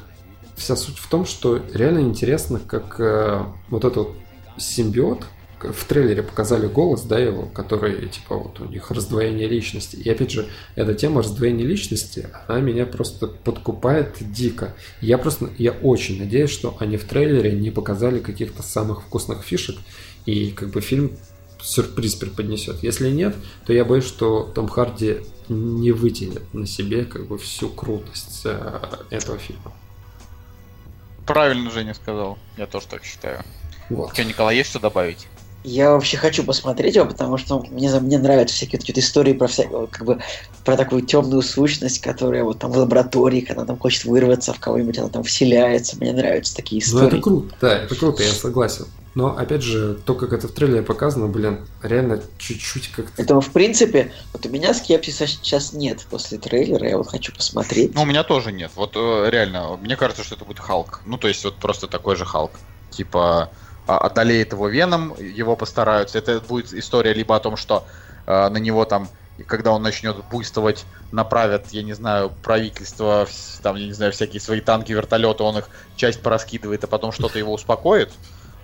вся 0.62 0.76
суть 0.76 0.98
в 0.98 1.10
том, 1.10 1.26
что 1.26 1.62
реально 1.74 2.00
интересно, 2.00 2.60
как 2.60 3.00
э, 3.00 3.44
вот 3.70 3.86
этот 3.86 4.10
симбиот, 4.58 5.26
в 5.64 5.86
трейлере 5.86 6.24
показали 6.24 6.68
голос, 6.68 7.04
да, 7.04 7.20
его, 7.20 7.44
который, 7.44 8.08
типа, 8.10 8.36
вот 8.36 8.60
у 8.60 8.66
них 8.66 8.90
раздвоение 8.90 9.48
личности. 9.48 9.96
И 9.96 10.10
опять 10.10 10.32
же, 10.32 10.48
эта 10.76 10.94
тема 10.94 11.22
раздвоения 11.22 11.66
личности, 11.66 12.28
она 12.48 12.62
меня 12.62 12.86
просто 12.86 13.28
подкупает 13.28 14.16
дико. 14.20 14.76
Я 15.02 15.18
просто, 15.18 15.50
я 15.58 15.72
очень 15.72 16.20
надеюсь, 16.20 16.50
что 16.50 16.76
они 16.80 16.98
в 16.98 17.04
трейлере 17.04 17.52
не 17.52 17.72
показали 17.72 18.20
каких-то 18.20 18.64
самых 18.64 19.04
вкусных 19.04 19.44
фишек, 19.44 19.78
и 20.26 20.52
как 20.52 20.70
бы 20.70 20.82
фильм 20.82 21.12
сюрприз 21.62 22.16
преподнесет. 22.16 22.82
Если 22.82 23.10
нет, 23.10 23.36
то 23.66 23.74
я 23.74 23.86
боюсь, 23.86 24.06
что 24.06 24.52
Том 24.56 24.68
Харди 24.68 25.18
не 25.48 25.92
вытянет 25.92 26.54
на 26.54 26.66
себе 26.66 27.06
как 27.06 27.28
бы 27.28 27.38
всю 27.38 27.70
крутость 27.70 28.42
э, 28.46 28.80
этого 29.12 29.38
фильма. 29.38 29.74
Правильно 31.34 31.72
Женя 31.72 31.94
сказал. 31.94 32.38
Я 32.58 32.68
тоже 32.68 32.88
так 32.88 33.04
считаю. 33.04 33.44
Вот. 33.90 34.14
Что, 34.14 34.24
Николай, 34.24 34.56
есть 34.58 34.70
что 34.70 34.80
добавить? 34.80 35.28
Я 35.64 35.92
вообще 35.92 36.18
хочу 36.18 36.44
посмотреть 36.44 36.96
его, 36.96 37.06
потому 37.06 37.38
что 37.38 37.60
мне, 37.70 37.90
мне 38.00 38.18
нравятся 38.18 38.56
всякие 38.56 38.82
вот 38.86 38.98
истории 38.98 39.34
про 39.34 39.48
всякую, 39.48 39.88
как 39.88 40.06
бы, 40.06 40.20
про 40.66 40.76
такую 40.76 41.04
темную 41.04 41.44
сущность, 41.44 42.02
которая 42.02 42.44
вот 42.44 42.58
там 42.58 42.72
в 42.72 42.78
лаборатории, 42.78 43.42
когда 43.42 43.66
там 43.66 43.78
хочет 43.78 44.06
вырваться 44.06 44.54
в 44.54 44.60
кого-нибудь, 44.60 44.98
она 44.98 45.10
там 45.10 45.24
вселяется. 45.24 45.98
Мне 45.98 46.14
нравятся 46.14 46.56
такие 46.56 46.82
истории. 46.82 47.04
Ну, 47.04 47.08
это 47.08 47.22
круто, 47.22 47.56
да, 47.62 47.78
это 47.78 47.96
круто, 47.96 48.24
я 48.24 48.32
согласен. 48.32 48.88
Но, 49.14 49.38
опять 49.38 49.62
же, 49.62 49.96
то, 50.06 50.16
как 50.16 50.32
это 50.32 50.48
в 50.48 50.52
трейлере 50.54 50.84
показано, 50.84 51.28
блин, 51.28 51.68
реально 51.82 52.22
чуть-чуть 52.38 52.90
как-то... 52.90 53.12
Поэтому, 53.18 53.42
в 53.42 53.52
принципе, 53.52 54.14
вот 54.32 54.46
у 54.46 54.50
меня 54.50 54.74
скепсиса 54.74 55.28
сейчас 55.28 55.74
нет 55.74 56.06
после 56.10 56.38
трейлера, 56.38 56.88
я 56.88 56.98
вот 56.98 57.10
хочу 57.10 57.34
посмотреть. 57.34 57.94
Ну, 57.94 58.04
у 58.04 58.06
меня 58.06 58.24
тоже 58.24 58.54
нет. 58.54 58.72
Вот 58.76 58.96
э, 58.96 59.30
реально, 59.30 59.76
мне 59.78 59.98
кажется, 59.98 60.24
что 60.24 60.36
это 60.36 60.46
будет 60.46 60.60
Халк. 60.60 61.02
Ну, 61.06 61.18
то 61.18 61.28
есть, 61.28 61.44
вот 61.44 61.56
просто 61.56 61.88
такой 61.88 62.16
же 62.16 62.26
Халк. 62.26 62.52
Типа, 62.90 63.52
а, 63.86 63.98
одолеет 63.98 64.54
его 64.54 64.70
Веном, 64.70 65.14
его 65.20 65.58
постараются. 65.58 66.18
Это 66.18 66.40
будет 66.40 66.74
история 66.74 67.14
либо 67.14 67.36
о 67.36 67.40
том, 67.42 67.58
что 67.58 67.86
э, 68.26 68.50
на 68.50 68.58
него 68.58 68.86
там 68.86 69.10
когда 69.48 69.72
он 69.72 69.82
начнет 69.82 70.18
буйствовать, 70.26 70.86
направят, 71.12 71.68
я 71.72 71.82
не 71.82 71.94
знаю, 71.94 72.32
правительство, 72.44 73.28
там, 73.64 73.76
я 73.76 73.88
не 73.88 73.94
знаю, 73.94 74.12
всякие 74.12 74.40
свои 74.40 74.62
танки, 74.62 74.92
вертолеты, 74.92 75.42
он 75.42 75.58
их 75.58 75.70
часть 75.96 76.22
пораскидывает, 76.22 76.84
а 76.84 76.88
потом 76.88 77.12
что-то 77.12 77.40
его 77.40 77.54
успокоит. 77.54 78.12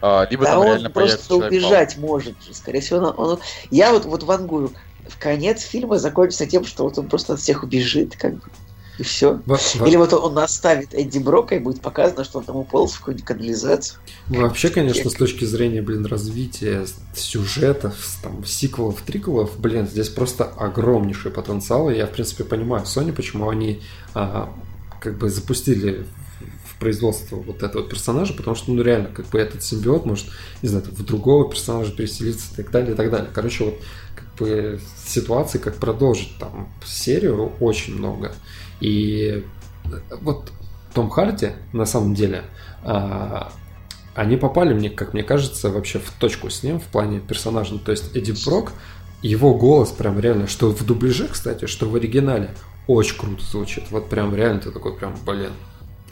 А, 0.02 0.28
либо 0.30 0.44
да 0.44 0.52
там 0.52 0.60
он 0.60 0.66
реально 0.68 0.90
просто 0.90 1.36
убежать 1.36 1.98
может. 1.98 2.36
Скорее 2.52 2.82
всего, 2.82 3.00
он, 3.00 3.32
он... 3.32 3.40
Я 3.72 3.92
вот, 3.92 4.06
вот 4.06 4.24
вангую. 4.24 4.72
В 5.08 5.18
конец 5.18 5.62
фильма 5.62 5.98
закончится 6.00 6.46
тем, 6.46 6.66
что 6.66 6.84
вот 6.84 6.98
он 6.98 7.08
просто 7.08 7.34
от 7.34 7.40
всех 7.40 7.64
убежит, 7.64 8.16
как 8.18 8.36
бы. 8.36 8.42
И 8.98 9.04
все. 9.04 9.40
Во, 9.46 9.58
Или 9.86 9.96
вот 9.96 10.12
он 10.14 10.38
оставит 10.40 10.94
Эдди 10.94 11.20
Брока 11.20 11.56
и 11.56 11.60
будет 11.60 11.82
показано, 11.82 12.24
что 12.24 12.40
он 12.40 12.46
там 12.46 12.56
уполз 12.56 12.94
в 12.94 13.00
какую-нибудь 13.00 13.26
канализацию. 13.26 14.00
Ну, 14.28 14.42
вообще, 14.42 14.70
конечно, 14.70 15.10
с 15.10 15.14
точки 15.14 15.46
зрения, 15.46 15.82
блин, 15.82 16.06
развития 16.06 16.86
сюжетов, 17.16 17.96
там, 18.24 18.44
сиквелов, 18.44 19.02
триквелов, 19.02 19.60
блин, 19.60 19.88
здесь 19.88 20.10
просто 20.10 20.46
огромнейший 20.46 21.32
потенциал. 21.32 21.92
И 21.92 21.96
я, 21.96 22.08
в 22.08 22.12
принципе, 22.12 22.44
понимаю 22.44 22.86
Sony, 22.86 23.14
почему 23.14 23.50
они 23.50 23.84
а, 24.16 24.52
как 25.00 25.18
бы 25.18 25.30
запустили 25.30 26.08
производство 26.80 27.38
вот 27.38 27.64
этого 27.64 27.88
персонажа, 27.88 28.34
потому 28.34 28.56
что, 28.56 28.72
ну, 28.72 28.82
реально, 28.82 29.10
как 29.10 29.28
бы 29.28 29.40
этот 29.40 29.64
симбиот 29.64 30.06
может, 30.06 30.28
не 30.62 30.70
знаю, 30.70 30.86
в 30.86 31.04
другого 31.04 31.50
персонажа 31.50 31.92
переселиться 31.92 32.54
и 32.54 32.56
так 32.56 32.72
далее, 32.72 32.94
и 32.94 32.96
так 32.96 33.10
далее. 33.10 33.30
Короче, 33.34 33.66
вот 33.66 33.82
как 34.16 34.36
бы 34.36 34.80
ситуации, 35.06 35.58
как 35.58 35.76
продолжить 35.76 36.32
там 36.40 36.70
серию, 36.86 37.52
очень 37.60 37.96
много. 37.98 38.34
И 38.80 39.44
вот 40.22 40.52
Том 40.94 41.10
Харди, 41.10 41.52
на 41.74 41.86
самом 41.86 42.14
деле, 42.14 42.44
а, 42.84 43.52
они 44.16 44.38
попали 44.38 44.74
мне, 44.74 44.90
как 44.90 45.14
мне 45.14 45.24
кажется, 45.24 45.70
вообще 45.70 46.00
в 46.00 46.12
точку 46.12 46.50
с 46.50 46.64
ним 46.64 46.80
в 46.80 46.86
плане 46.86 47.20
персонажа. 47.20 47.74
Ну, 47.74 47.80
то 47.80 47.92
есть 47.92 48.16
Эдди 48.16 48.34
Брок, 48.46 48.72
его 49.22 49.54
голос 49.56 49.90
прям 49.90 50.20
реально, 50.20 50.48
что 50.48 50.72
в 50.72 50.86
дубляже, 50.86 51.28
кстати, 51.28 51.66
что 51.66 51.90
в 51.90 51.96
оригинале, 51.96 52.52
очень 52.88 53.18
круто 53.18 53.44
звучит. 53.44 53.86
Вот 53.92 54.10
прям 54.10 54.34
реально 54.36 54.62
ты 54.62 54.72
такой 54.72 54.96
прям, 54.96 55.16
блин, 55.26 55.52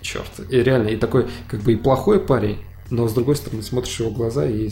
черт. 0.06 0.30
И 0.50 0.58
реально, 0.58 0.90
и 0.90 0.98
такой, 0.98 1.28
как 1.48 1.62
бы 1.62 1.74
и 1.74 1.76
плохой 1.76 2.20
парень, 2.20 2.64
но 2.90 3.08
с 3.08 3.14
другой 3.14 3.36
стороны 3.36 3.64
смотришь 3.64 4.00
его 4.00 4.12
глаза 4.12 4.46
и 4.46 4.70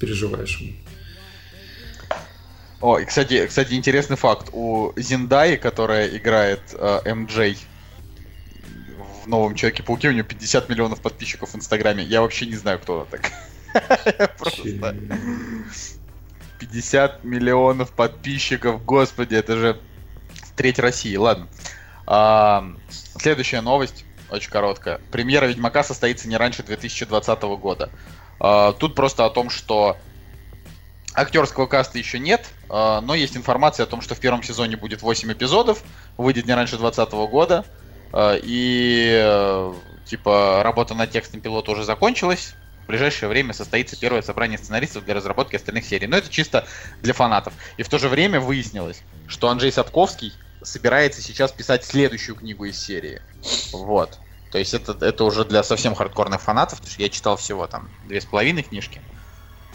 переживаешь 0.00 0.60
ему. 0.60 0.72
О, 2.80 2.98
и 2.98 3.04
кстати, 3.04 3.46
кстати, 3.46 3.74
интересный 3.74 4.16
факт. 4.16 4.48
У 4.52 4.92
Зиндаи, 4.96 5.54
которая 5.54 6.08
играет 6.08 6.60
э, 6.74 7.14
МД 7.14 7.56
в 9.24 9.28
новом 9.28 9.54
Человеке-пауке, 9.54 10.08
у 10.08 10.12
нее 10.12 10.24
50 10.24 10.68
миллионов 10.68 11.00
подписчиков 11.00 11.50
в 11.50 11.56
Инстаграме. 11.56 12.02
Я 12.02 12.22
вообще 12.22 12.46
не 12.46 12.56
знаю, 12.56 12.80
кто 12.80 12.96
она 12.96 13.04
так. 13.04 14.34
Просто. 14.38 14.96
50 16.58 17.22
миллионов 17.22 17.92
подписчиков, 17.92 18.84
господи, 18.84 19.36
это 19.36 19.56
же 19.56 19.80
треть 20.56 20.80
России. 20.80 21.14
Ладно. 21.14 21.46
А, 22.04 22.64
следующая 22.88 23.60
новость 23.60 24.04
очень 24.32 24.50
короткая. 24.50 25.00
Премьера 25.10 25.46
Ведьмака 25.46 25.82
состоится 25.84 26.28
не 26.28 26.36
раньше 26.36 26.62
2020 26.62 27.42
года. 27.42 27.90
Uh, 28.40 28.74
тут 28.76 28.94
просто 28.94 29.24
о 29.24 29.30
том, 29.30 29.50
что 29.50 29.96
актерского 31.14 31.66
каста 31.66 31.98
еще 31.98 32.18
нет, 32.18 32.48
uh, 32.68 33.00
но 33.00 33.14
есть 33.14 33.36
информация 33.36 33.84
о 33.84 33.86
том, 33.86 34.00
что 34.00 34.14
в 34.14 34.20
первом 34.20 34.42
сезоне 34.42 34.76
будет 34.76 35.02
8 35.02 35.32
эпизодов, 35.32 35.82
выйдет 36.16 36.46
не 36.46 36.54
раньше 36.54 36.76
2020 36.76 37.30
года, 37.30 37.64
uh, 38.12 38.40
и 38.42 39.72
типа 40.06 40.62
работа 40.64 40.94
над 40.94 41.10
текстом 41.10 41.40
пилота 41.40 41.70
уже 41.70 41.84
закончилась, 41.84 42.54
в 42.84 42.86
ближайшее 42.88 43.28
время 43.28 43.52
состоится 43.52 43.98
первое 43.98 44.22
собрание 44.22 44.58
сценаристов 44.58 45.04
для 45.04 45.14
разработки 45.14 45.54
остальных 45.54 45.84
серий. 45.84 46.08
Но 46.08 46.16
это 46.16 46.28
чисто 46.28 46.66
для 47.00 47.14
фанатов. 47.14 47.54
И 47.76 47.84
в 47.84 47.88
то 47.88 47.98
же 47.98 48.08
время 48.08 48.40
выяснилось, 48.40 49.02
что 49.28 49.48
Анджей 49.48 49.70
Садковский 49.70 50.32
собирается 50.62 51.20
сейчас 51.22 51.52
писать 51.52 51.84
следующую 51.84 52.36
книгу 52.36 52.64
из 52.64 52.78
серии. 52.78 53.20
Вот. 53.72 54.18
То 54.52 54.58
есть 54.58 54.74
это, 54.74 54.94
это 55.04 55.24
уже 55.24 55.46
для 55.46 55.62
совсем 55.62 55.94
хардкорных 55.94 56.40
фанатов, 56.40 56.78
потому 56.78 56.92
что 56.92 57.02
я 57.02 57.08
читал 57.08 57.36
всего 57.36 57.66
там 57.66 57.88
две 58.06 58.20
с 58.20 58.26
половиной 58.26 58.62
книжки. 58.62 59.00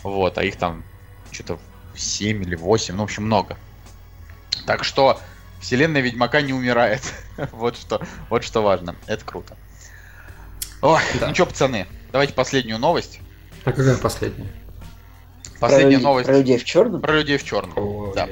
Вот, 0.03 0.37
а 0.37 0.43
их 0.43 0.55
там 0.55 0.83
что-то 1.31 1.59
7 1.95 2.43
или 2.43 2.55
8, 2.55 2.95
ну, 2.95 3.01
в 3.01 3.05
общем, 3.05 3.23
много. 3.23 3.57
Так 4.67 4.83
что 4.83 5.19
вселенная 5.59 6.01
Ведьмака 6.01 6.41
не 6.41 6.53
умирает. 6.53 7.01
вот, 7.51 7.75
что, 7.75 8.01
вот 8.29 8.43
что 8.43 8.61
важно. 8.61 8.95
Это 9.07 9.25
круто. 9.25 9.57
Ой, 10.83 11.01
да. 11.19 11.29
ну 11.29 11.33
что, 11.33 11.47
пацаны, 11.47 11.87
давайте 12.11 12.33
последнюю 12.33 12.77
новость. 12.77 13.19
А 13.65 13.71
какая 13.71 13.97
последняя? 13.97 14.47
Последняя 15.59 15.97
про 15.97 16.03
новость. 16.03 16.27
Про 16.27 16.37
людей 16.37 16.57
в 16.59 16.63
черном? 16.63 17.01
Про 17.01 17.13
людей 17.13 17.37
в 17.37 17.43
черном. 17.43 17.73
Ой. 17.77 18.13
Да. 18.13 18.27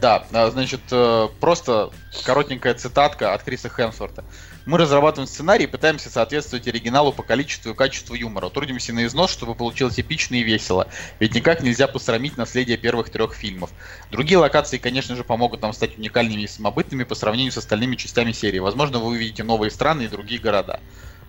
Да, 0.00 0.26
а, 0.32 0.50
значит, 0.50 0.80
э, 0.90 1.28
просто 1.40 1.90
коротенькая 2.24 2.74
цитатка 2.74 3.34
от 3.34 3.42
Криса 3.42 3.68
Хемсворта. 3.68 4.24
Мы 4.66 4.78
разрабатываем 4.78 5.26
сценарий 5.26 5.64
и 5.64 5.68
пытаемся 5.68 6.10
соответствовать 6.10 6.68
оригиналу 6.68 7.12
по 7.12 7.22
количеству 7.22 7.70
и 7.70 7.74
качеству 7.74 8.14
юмора. 8.14 8.50
Трудимся 8.50 8.92
на 8.92 9.06
износ, 9.06 9.30
чтобы 9.30 9.54
получилось 9.54 9.98
эпично 9.98 10.34
и 10.34 10.42
весело. 10.42 10.88
Ведь 11.18 11.34
никак 11.34 11.62
нельзя 11.62 11.88
посрамить 11.88 12.36
наследие 12.36 12.76
первых 12.76 13.10
трех 13.10 13.34
фильмов. 13.34 13.70
Другие 14.10 14.38
локации, 14.38 14.78
конечно 14.78 15.16
же, 15.16 15.24
помогут 15.24 15.62
нам 15.62 15.72
стать 15.72 15.98
уникальными 15.98 16.42
и 16.42 16.46
самобытными 16.46 17.04
по 17.04 17.14
сравнению 17.14 17.52
с 17.52 17.56
остальными 17.56 17.96
частями 17.96 18.32
серии. 18.32 18.58
Возможно, 18.58 18.98
вы 18.98 19.08
увидите 19.08 19.42
новые 19.42 19.70
страны 19.70 20.02
и 20.02 20.08
другие 20.08 20.40
города. 20.40 20.80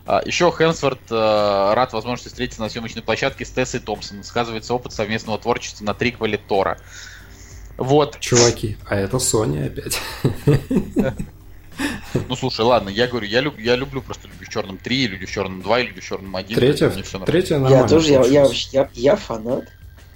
А, 0.06 0.22
Еще 0.26 0.52
Хэнсворт 0.52 0.99
э, 1.10 1.74
рад 1.74 1.94
возможности 1.94 2.30
встретиться 2.30 2.62
на 2.62 2.70
съемочной 2.70 3.02
площадке 3.02 3.45
с 3.45 3.49
Тессой 3.49 3.80
Томпсон. 3.80 4.24
Сказывается 4.24 4.74
опыт 4.74 4.94
совместного 4.94 5.40
творчества 5.40 5.86
на 5.86 5.94
триквеле 5.94 6.38
Тора. 6.38 6.80
Вот. 7.78 8.20
Чуваки, 8.20 8.78
а 8.88 8.95
это 8.95 9.18
Sony 9.18 9.66
опять. 9.66 9.99
Ну 12.28 12.36
слушай, 12.36 12.62
ладно, 12.62 12.90
я 12.90 13.08
говорю, 13.08 13.28
я, 13.28 13.41
люб, 13.41 13.60
я 13.60 13.76
люблю 13.76 14.02
просто 14.02 14.28
люблю 14.28 14.45
в 14.45 14.49
черном 14.49 14.78
3, 14.78 15.08
люблю 15.08 15.28
в 15.28 15.32
черном 15.32 15.62
2, 15.62 15.82
люблю 15.82 16.02
в 16.02 16.06
черном 16.06 16.36
1. 16.36 16.56
Третья, 16.56 16.90
третья 17.26 17.60
нормально. 17.60 17.84
Я 17.84 17.88
тоже, 17.88 18.12
я, 18.12 18.26
я, 18.26 18.48
я, 18.72 18.90
я 18.94 19.16
фанат. 19.16 19.66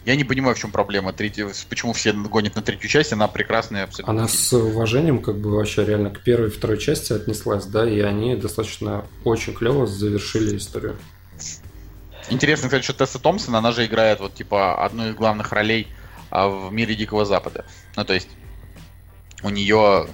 Я 0.06 0.16
не 0.16 0.24
понимаю, 0.24 0.56
в 0.56 0.60
чем 0.60 0.72
проблема. 0.72 1.14
Третья, 1.14 1.48
почему 1.68 1.94
все 1.94 2.14
гонят 2.14 2.56
на 2.56 2.62
третью 2.62 2.90
часть, 2.90 3.12
она 3.12 3.28
прекрасная 3.28 3.86
абсолютно. 3.86 4.14
Она 4.14 4.28
с 4.28 4.54
уважением, 4.54 5.20
как 5.20 5.40
бы 5.40 5.50
вообще 5.50 5.84
реально 5.84 6.12
к 6.12 6.22
первой 6.22 6.50
и 6.50 6.52
второй 6.52 6.78
части 6.78 7.12
отнеслась, 7.12 7.66
да, 7.66 7.90
и 7.90 8.00
они 8.02 8.36
достаточно 8.36 9.06
очень 9.24 9.54
клево 9.56 9.88
завершили 9.88 10.58
историю. 10.58 10.96
Интересно, 12.30 12.68
кстати, 12.68 12.84
что 12.84 12.94
Тесса 12.94 13.18
Томпсон, 13.20 13.56
она 13.56 13.72
же 13.72 13.86
играет 13.86 14.20
вот 14.20 14.36
типа 14.36 14.84
одну 14.84 15.10
из 15.10 15.16
главных 15.16 15.52
ролей 15.52 15.88
а, 16.30 16.50
в 16.50 16.72
мире 16.72 16.96
Дикого 16.96 17.26
Запада. 17.26 17.66
Ну, 17.96 18.06
то 18.06 18.14
есть 18.14 18.30
у 19.42 19.50
нее 19.50 20.08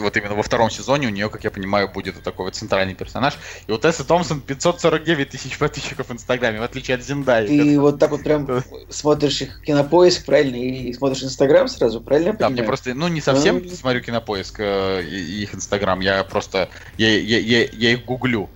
вот 0.00 0.16
именно 0.16 0.34
во 0.34 0.42
втором 0.42 0.70
сезоне 0.70 1.08
у 1.08 1.10
нее, 1.10 1.28
как 1.28 1.44
я 1.44 1.50
понимаю, 1.50 1.88
будет 1.88 2.14
вот 2.14 2.24
такой 2.24 2.46
вот 2.46 2.54
центральный 2.54 2.94
персонаж. 2.94 3.34
И 3.66 3.72
у 3.72 3.78
Тессы 3.78 4.04
Томпсон 4.04 4.40
549 4.40 5.28
тысяч 5.28 5.58
подписчиков 5.58 6.08
в 6.08 6.12
Инстаграме, 6.12 6.60
в 6.60 6.62
отличие 6.62 6.96
от 6.96 7.02
Зиндаи. 7.02 7.46
Ты 7.46 7.80
вот 7.80 7.98
так 7.98 8.10
вот 8.10 8.22
прям 8.22 8.62
смотришь 8.88 9.42
их 9.42 9.60
кинопоиск, 9.62 10.24
правильно, 10.24 10.56
и 10.56 10.92
смотришь 10.92 11.24
Инстаграм 11.24 11.68
сразу, 11.68 12.00
правильно 12.00 12.28
я 12.28 12.32
Да, 12.34 12.48
мне 12.50 12.62
просто, 12.62 12.94
ну, 12.94 13.08
не 13.08 13.20
совсем 13.20 13.62
а... 13.64 13.74
смотрю 13.74 14.00
кинопоиск 14.00 14.60
э, 14.60 15.02
и 15.02 15.42
их 15.42 15.54
Инстаграм, 15.54 16.00
я 16.00 16.22
просто, 16.24 16.68
я, 16.96 17.18
я, 17.18 17.38
я, 17.38 17.68
я 17.72 17.92
их 17.92 18.04
гуглю. 18.04 18.48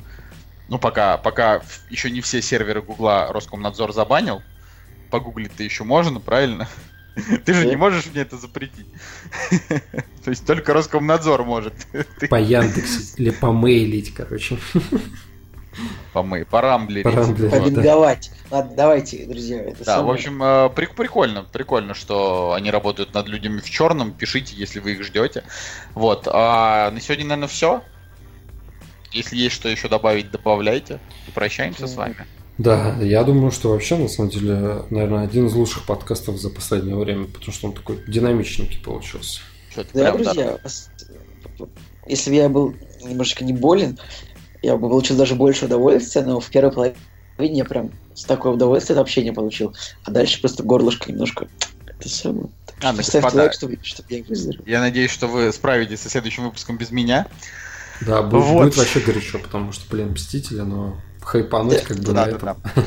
Ну, 0.69 0.79
пока, 0.79 1.17
пока 1.17 1.63
еще 1.89 2.11
не 2.11 2.21
все 2.21 2.43
серверы 2.43 2.83
Гугла 2.83 3.29
Роскомнадзор 3.31 3.93
забанил, 3.95 4.43
погуглить-то 5.11 5.63
еще 5.63 5.85
можно, 5.85 6.21
правильно? 6.21 6.69
Ты 7.45 7.55
же 7.55 7.67
не 7.67 7.77
можешь 7.77 8.07
мне 8.07 8.23
это 8.23 8.37
запретить. 8.37 8.87
То 10.25 10.31
есть 10.31 10.47
только 10.47 10.73
Роскомнадзор 10.73 11.45
может. 11.45 11.75
По 12.31 12.41
Яндексе 12.41 13.15
или 13.17 13.31
помейлить, 13.31 14.15
короче. 14.15 14.59
Помей, 16.13 16.45
порамблерить. 16.45 17.15
Побинговать. 17.15 18.31
Ладно, 18.51 18.73
давайте, 18.75 19.27
друзья. 19.27 19.63
Это 19.63 19.85
да, 19.85 20.03
в 20.03 20.11
общем, 20.11 20.43
э, 20.43 20.71
прикольно, 20.71 21.45
прикольно, 21.45 21.95
что 21.95 22.55
они 22.55 22.71
работают 22.71 23.15
над 23.15 23.29
людьми 23.29 23.61
в 23.61 23.71
черном. 23.71 24.13
Пишите, 24.13 24.57
если 24.57 24.81
вы 24.81 24.93
их 24.93 25.05
ждете. 25.05 25.45
Вот. 25.95 26.27
А 26.27 26.91
на 26.91 27.01
сегодня, 27.01 27.27
наверное, 27.27 27.49
все. 27.49 27.83
Если 29.13 29.37
есть 29.37 29.55
что 29.55 29.69
еще 29.69 29.89
добавить, 29.89 30.31
добавляйте. 30.31 30.99
И 31.29 31.31
прощаемся 31.31 31.87
с 31.87 31.95
вами. 31.95 32.27
Да, 32.59 32.97
я 33.01 33.23
думаю, 33.23 33.53
что 33.53 33.71
вообще, 33.71 33.97
на 33.97 34.09
самом 34.09 34.31
деле, 34.31 34.83
наверное, 34.91 35.23
один 35.23 35.47
из 35.47 35.55
лучших 35.55 35.87
подкастов 35.87 36.39
за 36.39 36.51
последнее 36.51 36.97
время, 36.97 37.27
потому 37.27 37.53
что 37.53 37.69
он 37.69 37.73
такой 37.73 38.01
динамичненький 38.09 38.81
получился. 38.81 39.41
Да, 39.95 40.13
друзья, 40.13 40.59
если 42.07 42.31
бы 42.31 42.37
я 42.37 42.49
был 42.49 42.75
немножечко 43.03 43.45
не 43.45 43.53
болен, 43.53 43.99
я 44.61 44.77
бы 44.77 44.89
получил 44.89 45.17
даже 45.17 45.37
больше 45.37 45.67
удовольствия, 45.67 46.23
но 46.23 46.41
в 46.41 46.51
первой 46.51 46.73
половине 46.73 47.59
я 47.59 47.65
прям 47.65 47.93
с 48.15 48.25
такое 48.25 48.53
удовольствие 48.53 48.99
вообще 48.99 49.23
не 49.23 49.33
получил. 49.33 49.75
А 50.03 50.11
дальше 50.11 50.41
просто 50.41 50.65
горлышко 50.65 51.13
немножко 51.13 51.47
это 51.87 52.09
самое. 52.09 52.49
А, 52.83 52.93
ну, 52.93 52.99
господа, 52.99 53.37
лайк, 53.37 53.53
чтобы, 53.53 53.79
чтобы 53.83 54.15
я 54.15 54.25
выздоровел. 54.25 54.65
Я 54.67 54.81
надеюсь, 54.81 55.11
что 55.11 55.27
вы 55.27 55.53
справитесь 55.53 56.01
со 56.01 56.09
следующим 56.09 56.45
выпуском 56.45 56.77
без 56.77 56.91
меня. 56.91 57.27
Да, 58.01 58.23
будет, 58.23 58.45
вот. 58.45 58.65
будет 58.65 58.77
вообще 58.77 59.01
горячо, 59.01 59.39
потому 59.39 59.73
что, 59.73 59.85
блин, 59.91 60.13
Мстители, 60.13 60.61
но 60.61 61.01
хайпануть, 61.29 61.83
как 61.83 61.99
бы 61.99 62.05
да, 62.05 62.13
на 62.13 62.25
да, 62.25 62.31
этом. 62.31 62.41
Да. 62.75 62.85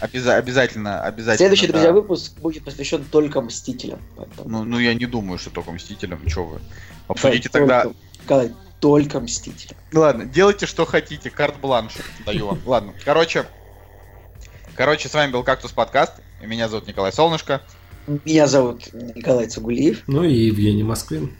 Обяза- 0.00 0.36
обязательно, 0.36 1.02
обязательно. 1.02 1.36
Следующий, 1.36 1.66
да. 1.66 1.72
друзья, 1.74 1.92
выпуск 1.92 2.32
будет 2.38 2.64
посвящен 2.64 3.04
только 3.04 3.40
Мстителям. 3.40 4.00
Поэтому... 4.16 4.48
Ну, 4.48 4.64
ну, 4.64 4.78
я 4.78 4.94
не 4.94 5.06
думаю, 5.06 5.38
что 5.38 5.50
только 5.50 5.70
Мстителям. 5.70 6.28
Что 6.28 6.44
вы? 6.44 6.60
Обсудите 7.06 7.48
да, 7.52 7.58
тогда... 7.58 7.86
Только, 8.26 8.54
только 8.80 9.20
Мстителям. 9.20 9.76
Ну 9.92 10.00
ладно, 10.00 10.24
делайте, 10.24 10.66
что 10.66 10.86
хотите. 10.86 11.30
Карт-бланш 11.30 11.92
даю 12.26 12.46
вам. 12.48 12.60
Ладно, 12.66 12.94
короче... 13.04 13.46
Короче, 14.74 15.08
с 15.08 15.14
вами 15.14 15.30
был 15.30 15.44
Кактус 15.44 15.70
Подкаст. 15.70 16.14
Меня 16.40 16.68
зовут 16.68 16.88
Николай 16.88 17.12
Солнышко. 17.12 17.60
Меня 18.24 18.46
зовут 18.46 18.92
Николай 18.92 19.46
Цугулиев. 19.46 20.02
Ну 20.06 20.24
и 20.24 20.32
Евгений 20.32 20.82
Москвин. 20.82 21.36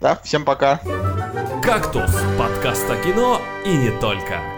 Да, 0.00 0.16
всем 0.24 0.44
пока. 0.44 0.80
«Кактус»— 1.62 2.10
подкаст 2.38 2.88
о 2.88 2.96
кино 3.02 3.42
и 3.64 3.76
не 3.76 3.90
только. 3.98 4.55